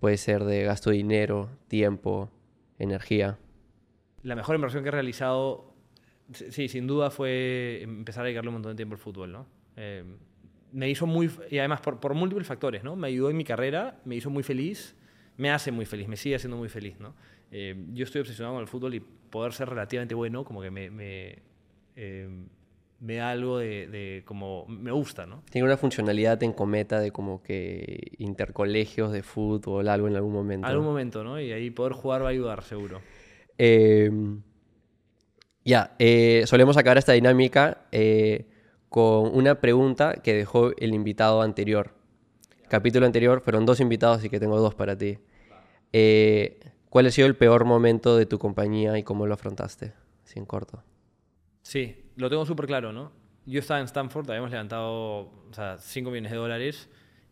Puede 0.00 0.16
ser 0.16 0.44
de 0.44 0.64
gasto 0.64 0.90
de 0.90 0.96
dinero, 0.96 1.50
tiempo, 1.68 2.30
energía. 2.78 3.38
La 4.22 4.34
mejor 4.34 4.56
inversión 4.56 4.82
que 4.82 4.88
he 4.88 4.92
realizado 4.92 5.69
Sí, 6.32 6.68
sin 6.68 6.86
duda 6.86 7.10
fue 7.10 7.80
empezar 7.82 8.22
a 8.22 8.24
dedicarle 8.26 8.48
un 8.48 8.54
montón 8.54 8.72
de 8.72 8.76
tiempo 8.76 8.94
al 8.94 9.00
fútbol, 9.00 9.32
¿no? 9.32 9.46
Eh, 9.76 10.04
me 10.72 10.88
hizo 10.88 11.06
muy... 11.06 11.30
Y 11.50 11.58
además 11.58 11.80
por, 11.80 11.98
por, 11.98 12.14
múltiples 12.14 12.46
factores, 12.46 12.84
¿no? 12.84 12.94
Me 12.96 13.08
ayudó 13.08 13.30
en 13.30 13.36
mi 13.36 13.44
carrera, 13.44 14.00
me 14.04 14.16
hizo 14.16 14.30
muy 14.30 14.42
feliz, 14.42 14.94
me 15.36 15.50
hace 15.50 15.72
muy 15.72 15.86
feliz, 15.86 16.06
me 16.06 16.16
sigue 16.16 16.36
haciendo 16.36 16.56
muy 16.56 16.68
feliz, 16.68 16.98
¿no? 17.00 17.14
Eh, 17.50 17.74
yo 17.92 18.04
estoy 18.04 18.20
obsesionado 18.20 18.54
con 18.54 18.62
el 18.62 18.68
fútbol 18.68 18.94
y 18.94 19.00
poder 19.00 19.52
ser 19.52 19.68
relativamente 19.68 20.14
bueno 20.14 20.44
como 20.44 20.62
que 20.62 20.70
me... 20.70 20.90
me, 20.90 21.38
eh, 21.96 22.28
me 23.00 23.14
da 23.14 23.30
algo 23.30 23.56
de, 23.56 23.86
de, 23.86 24.22
como 24.26 24.66
me 24.66 24.92
gusta, 24.92 25.24
¿no? 25.24 25.42
Tiene 25.50 25.64
una 25.66 25.78
funcionalidad 25.78 26.42
en 26.42 26.52
Cometa 26.52 27.00
de 27.00 27.12
como 27.12 27.42
que 27.42 28.12
intercolegios 28.18 29.10
de 29.10 29.22
fútbol, 29.22 29.88
algo 29.88 30.06
en 30.06 30.16
algún 30.16 30.34
momento. 30.34 30.66
Algún 30.66 30.84
momento, 30.84 31.24
¿no? 31.24 31.40
Y 31.40 31.50
ahí 31.50 31.70
poder 31.70 31.94
jugar 31.94 32.22
va 32.22 32.26
a 32.26 32.30
ayudar, 32.30 32.62
seguro. 32.62 33.00
Eh, 33.56 34.10
ya, 35.64 35.94
eh, 35.98 36.44
solemos 36.46 36.76
acabar 36.76 36.98
esta 36.98 37.12
dinámica 37.12 37.86
eh, 37.92 38.46
con 38.88 39.34
una 39.34 39.60
pregunta 39.60 40.14
que 40.22 40.34
dejó 40.34 40.70
el 40.76 40.94
invitado 40.94 41.42
anterior. 41.42 41.94
Capítulo 42.68 43.06
anterior 43.06 43.40
fueron 43.40 43.66
dos 43.66 43.80
invitados, 43.80 44.18
así 44.18 44.30
que 44.30 44.40
tengo 44.40 44.58
dos 44.58 44.74
para 44.74 44.96
ti. 44.96 45.18
Eh, 45.92 46.60
¿Cuál 46.88 47.06
ha 47.06 47.10
sido 47.10 47.26
el 47.26 47.36
peor 47.36 47.64
momento 47.64 48.16
de 48.16 48.26
tu 48.26 48.38
compañía 48.38 48.98
y 48.98 49.02
cómo 49.02 49.26
lo 49.26 49.34
afrontaste? 49.34 49.92
En 50.36 50.46
corto. 50.46 50.84
Sí, 51.62 52.04
lo 52.14 52.30
tengo 52.30 52.46
súper 52.46 52.66
claro, 52.66 52.92
¿no? 52.92 53.10
yo 53.46 53.58
estaba 53.58 53.80
en 53.80 53.86
Stanford, 53.86 54.28
habíamos 54.30 54.50
levantado 54.50 54.90
o 54.90 55.52
sea, 55.52 55.78
5 55.78 56.10
millones 56.10 56.30
de 56.30 56.36
dólares 56.36 56.88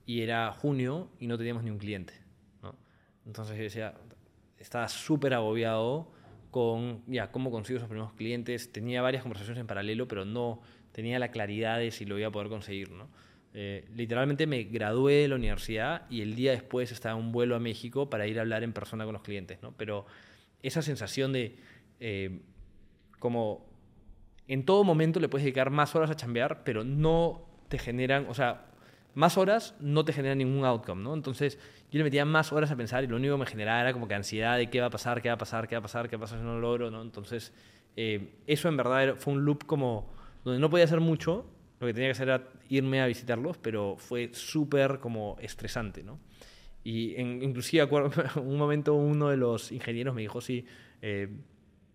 y 0.06 0.22
era 0.22 0.52
junio 0.52 1.10
y 1.20 1.26
no 1.26 1.38
teníamos 1.38 1.62
ni 1.62 1.70
un 1.70 1.78
cliente. 1.78 2.14
¿no? 2.62 2.74
Entonces 3.26 3.56
yo 3.56 3.62
decía, 3.62 3.94
estaba 4.58 4.88
súper 4.88 5.34
agobiado 5.34 6.10
con 6.50 7.02
ya 7.06 7.30
cómo 7.30 7.50
consigo 7.50 7.78
esos 7.78 7.88
primeros 7.88 8.12
clientes. 8.14 8.72
Tenía 8.72 9.02
varias 9.02 9.22
conversaciones 9.22 9.60
en 9.60 9.66
paralelo, 9.66 10.08
pero 10.08 10.24
no 10.24 10.60
tenía 10.92 11.18
la 11.18 11.30
claridad 11.30 11.78
de 11.78 11.90
si 11.90 12.04
lo 12.04 12.18
iba 12.18 12.28
a 12.28 12.32
poder 12.32 12.48
conseguir. 12.48 12.90
¿no? 12.90 13.08
Eh, 13.54 13.86
literalmente 13.94 14.46
me 14.46 14.64
gradué 14.64 15.14
de 15.14 15.28
la 15.28 15.36
universidad 15.36 16.06
y 16.10 16.22
el 16.22 16.34
día 16.34 16.52
después 16.52 16.92
estaba 16.92 17.18
en 17.18 17.26
un 17.26 17.32
vuelo 17.32 17.56
a 17.56 17.58
México 17.58 18.10
para 18.10 18.26
ir 18.26 18.38
a 18.38 18.42
hablar 18.42 18.62
en 18.62 18.72
persona 18.72 19.04
con 19.04 19.12
los 19.12 19.22
clientes. 19.22 19.58
¿no? 19.62 19.72
Pero 19.76 20.06
esa 20.62 20.82
sensación 20.82 21.32
de 21.32 21.56
eh, 22.00 22.40
como 23.18 23.66
en 24.46 24.64
todo 24.64 24.84
momento 24.84 25.20
le 25.20 25.28
puedes 25.28 25.44
dedicar 25.44 25.70
más 25.70 25.94
horas 25.94 26.10
a 26.10 26.16
chambear, 26.16 26.64
pero 26.64 26.84
no 26.84 27.46
te 27.68 27.78
generan, 27.78 28.26
o 28.28 28.34
sea, 28.34 28.67
más 29.18 29.36
horas 29.36 29.74
no 29.80 30.04
te 30.04 30.12
generan 30.12 30.38
ningún 30.38 30.64
outcome, 30.64 31.02
¿no? 31.02 31.12
Entonces 31.12 31.58
yo 31.90 31.98
le 31.98 32.04
metía 32.04 32.24
más 32.24 32.52
horas 32.52 32.70
a 32.70 32.76
pensar 32.76 33.02
y 33.02 33.08
lo 33.08 33.16
único 33.16 33.34
que 33.34 33.40
me 33.40 33.46
generaba 33.46 33.80
era 33.80 33.92
como 33.92 34.06
que 34.06 34.14
ansiedad 34.14 34.56
de 34.56 34.70
qué 34.70 34.80
va 34.80 34.86
a 34.86 34.90
pasar, 34.90 35.20
qué 35.20 35.28
va 35.28 35.34
a 35.34 35.38
pasar, 35.38 35.66
qué 35.66 35.74
va 35.74 35.80
a 35.80 35.82
pasar, 35.82 36.08
qué 36.08 36.16
va 36.16 36.20
a 36.20 36.26
pasar 36.26 36.38
si 36.38 36.44
no 36.44 36.54
lo 36.54 36.60
logro, 36.60 36.88
¿no? 36.92 37.02
Entonces 37.02 37.52
eh, 37.96 38.36
eso 38.46 38.68
en 38.68 38.76
verdad 38.76 39.16
fue 39.16 39.32
un 39.32 39.44
loop 39.44 39.66
como 39.66 40.08
donde 40.44 40.60
no 40.60 40.70
podía 40.70 40.84
hacer 40.84 41.00
mucho, 41.00 41.46
lo 41.80 41.88
que 41.88 41.94
tenía 41.94 42.06
que 42.06 42.12
hacer 42.12 42.28
era 42.28 42.48
irme 42.68 43.00
a 43.00 43.08
visitarlos, 43.08 43.58
pero 43.58 43.96
fue 43.98 44.30
súper 44.34 45.00
como 45.00 45.36
estresante, 45.40 46.04
¿no? 46.04 46.20
Y 46.84 47.16
en, 47.16 47.42
inclusive 47.42 47.82
acuerdo, 47.82 48.12
un 48.40 48.56
momento 48.56 48.94
uno 48.94 49.30
de 49.30 49.36
los 49.36 49.72
ingenieros 49.72 50.14
me 50.14 50.20
dijo, 50.20 50.40
sí, 50.40 50.64
eh, 51.02 51.28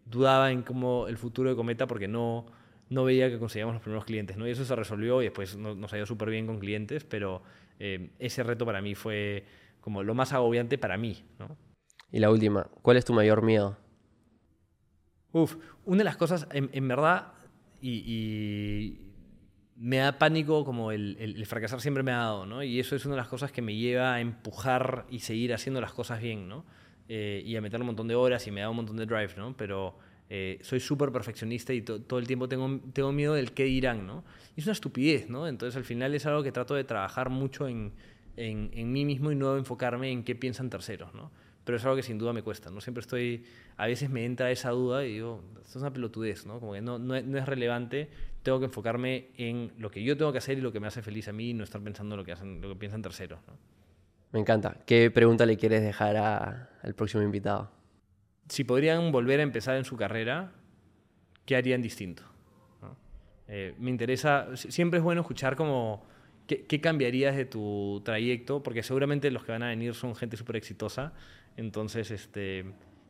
dudaba 0.05 0.51
en 0.51 0.61
cómo 0.61 1.07
el 1.07 1.17
futuro 1.17 1.49
de 1.49 1.55
Cometa 1.55 1.87
porque 1.87 2.09
no, 2.09 2.47
no 2.89 3.03
veía 3.03 3.29
que 3.29 3.39
conseguíamos 3.39 3.73
los 3.73 3.81
primeros 3.81 4.05
clientes, 4.05 4.37
¿no? 4.37 4.47
Y 4.47 4.51
eso 4.51 4.65
se 4.65 4.75
resolvió 4.75 5.21
y 5.21 5.25
después 5.25 5.55
nos 5.57 5.91
ha 5.93 5.97
ido 5.97 6.05
súper 6.05 6.29
bien 6.29 6.47
con 6.47 6.59
clientes, 6.59 7.03
pero 7.03 7.41
eh, 7.79 8.11
ese 8.19 8.43
reto 8.43 8.65
para 8.65 8.81
mí 8.81 8.95
fue 8.95 9.45
como 9.81 10.03
lo 10.03 10.13
más 10.13 10.33
agobiante 10.33 10.77
para 10.77 10.97
mí, 10.97 11.23
¿no? 11.39 11.57
Y 12.11 12.19
la 12.19 12.29
última, 12.29 12.67
¿cuál 12.81 12.97
es 12.97 13.05
tu 13.05 13.13
mayor 13.13 13.41
miedo? 13.41 13.77
Uf, 15.31 15.55
una 15.85 15.99
de 15.99 16.03
las 16.03 16.17
cosas, 16.17 16.47
en, 16.51 16.87
verdad, 16.87 17.33
y, 17.81 18.99
me 19.75 19.97
da 19.97 20.19
pánico 20.19 20.63
como 20.63 20.91
el, 20.91 21.17
el, 21.19 21.45
fracasar 21.47 21.81
siempre 21.81 22.03
me 22.03 22.11
ha 22.11 22.17
dado, 22.17 22.45
¿no? 22.45 22.61
Y 22.61 22.79
eso 22.79 22.95
es 22.95 23.05
una 23.05 23.15
de 23.15 23.21
las 23.21 23.27
cosas 23.27 23.51
que 23.51 23.63
me 23.63 23.75
lleva 23.75 24.13
a 24.13 24.21
empujar 24.21 25.07
y 25.09 25.19
seguir 25.19 25.53
haciendo 25.53 25.81
las 25.81 25.91
cosas 25.91 26.21
bien, 26.21 26.47
¿no? 26.47 26.65
Eh, 27.09 27.41
y 27.45 27.55
a 27.55 27.61
meter 27.61 27.81
un 27.81 27.87
montón 27.87 28.07
de 28.07 28.15
horas 28.15 28.47
y 28.47 28.51
me 28.51 28.61
da 28.61 28.69
un 28.69 28.77
montón 28.77 28.95
de 28.95 29.05
drive, 29.05 29.33
¿no? 29.35 29.57
Pero 29.57 29.97
eh, 30.29 30.59
soy 30.61 30.79
súper 30.79 31.11
perfeccionista 31.11 31.73
y 31.73 31.81
todo 31.81 32.19
el 32.19 32.27
tiempo 32.27 32.47
tengo, 32.47 32.79
tengo 32.93 33.11
miedo 33.11 33.33
del 33.33 33.51
qué 33.51 33.65
dirán, 33.65 34.07
¿no? 34.07 34.23
Es 34.55 34.65
una 34.65 34.73
estupidez, 34.73 35.29
¿no? 35.29 35.47
Entonces 35.47 35.75
al 35.75 35.83
final 35.83 36.13
es 36.15 36.25
algo 36.25 36.43
que 36.43 36.51
trato 36.51 36.75
de 36.75 36.83
trabajar 36.83 37.29
mucho 37.29 37.67
en, 37.67 37.93
en, 38.37 38.91
mí 38.91 39.05
mismo 39.05 39.31
y 39.31 39.35
no 39.35 39.57
enfocarme 39.57 40.11
en 40.11 40.23
qué 40.23 40.35
piensan 40.35 40.69
terceros, 40.69 41.13
¿no? 41.13 41.31
Pero 41.65 41.77
es 41.77 41.83
algo 41.85 41.95
que 41.95 42.03
sin 42.03 42.17
duda 42.17 42.33
me 42.33 42.41
cuesta, 42.41 42.69
¿no? 42.69 42.81
Siempre 42.81 43.01
estoy, 43.01 43.45
a 43.77 43.87
veces 43.87 44.09
me 44.09 44.25
entra 44.25 44.51
esa 44.51 44.71
duda 44.71 45.05
y 45.05 45.13
digo, 45.13 45.43
esto 45.63 45.77
es 45.79 45.81
una 45.83 45.93
pelotudez, 45.93 46.45
¿no? 46.45 46.59
Como 46.59 46.73
que 46.73 46.81
no, 46.81 46.99
no, 46.99 47.15
es 47.15 47.45
relevante, 47.45 48.09
tengo 48.41 48.59
que 48.59 48.65
enfocarme 48.65 49.27
en 49.37 49.71
lo 49.77 49.89
que 49.89 50.03
yo 50.03 50.17
tengo 50.17 50.31
que 50.31 50.39
hacer 50.39 50.57
y 50.57 50.61
lo 50.61 50.71
que 50.71 50.79
me 50.79 50.87
hace 50.87 51.01
feliz 51.01 51.27
a 51.27 51.31
mí 51.31 51.51
y 51.51 51.53
no 51.53 51.63
estar 51.63 51.81
pensando 51.81 52.15
en 52.15 52.19
lo 52.19 52.25
que, 52.25 52.33
hacen, 52.33 52.59
lo 52.59 52.69
que 52.69 52.75
piensan 52.75 53.01
terceros. 53.01 53.39
Me 54.31 54.39
encanta. 54.39 54.77
¿Qué 54.85 55.11
pregunta 55.11 55.45
le 55.45 55.57
quieres 55.57 55.83
dejar 55.83 56.17
al 56.17 56.95
próximo 56.95 57.23
invitado? 57.23 57.82
Si 58.49 58.63
podrían 58.63 59.11
volver 59.11 59.39
a 59.39 59.43
empezar 59.43 59.77
en 59.77 59.85
su 59.85 59.95
carrera, 59.95 60.51
¿qué 61.45 61.55
harían 61.55 61.81
distinto? 61.81 62.23
Eh, 63.47 63.75
me 63.77 63.89
interesa, 63.89 64.47
siempre 64.55 64.99
es 64.99 65.03
bueno 65.03 65.21
escuchar 65.21 65.55
como 65.55 66.05
qué, 66.47 66.81
cambiarías 66.81 67.35
de 67.35 67.45
tu 67.45 68.01
trayecto, 68.03 68.63
porque 68.63 68.83
seguramente 68.83 69.29
los 69.31 69.43
que 69.43 69.51
van 69.51 69.63
a 69.63 69.67
venir 69.67 69.93
son 69.93 70.15
gente 70.15 70.37
súper 70.37 70.55
exitosa, 70.55 71.13
entonces 71.57 72.11
este, 72.11 72.65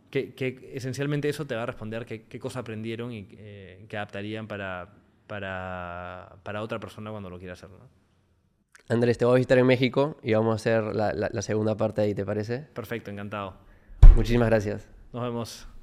que, 0.10 0.72
esencialmente 0.73 1.30
eso 1.30 1.45
te 1.45 1.55
va 1.55 1.64
a 1.64 1.65
responder 1.65 2.05
qué, 2.05 2.23
qué 2.23 2.39
cosa 2.39 2.60
aprendieron 2.60 3.11
y 3.11 3.27
eh, 3.31 3.85
qué 3.88 3.97
adaptarían 3.97 4.47
para, 4.47 4.89
para, 5.27 6.35
para, 6.43 6.61
otra 6.61 6.80
persona 6.80 7.11
cuando 7.11 7.30
lo 7.30 7.38
quiera 7.38 7.53
hacer. 7.53 7.69
¿no? 7.69 7.88
Andrés, 8.89 9.18
te 9.18 9.26
voy 9.26 9.34
a 9.34 9.38
visitar 9.38 9.57
en 9.60 9.68
México 9.68 10.18
y 10.23 10.34
vamos 10.34 10.51
a 10.51 10.55
hacer 10.55 10.95
la, 10.95 11.14
la 11.14 11.41
segunda 11.41 11.77
parte 11.77 12.01
ahí, 12.01 12.14
¿te 12.14 12.26
parece? 12.26 12.60
Perfecto, 12.73 13.11
encantado. 13.11 13.55
Muchísimas 14.15 14.49
gracias. 14.49 14.92
Nos 15.14 15.22
vemos. 15.23 15.68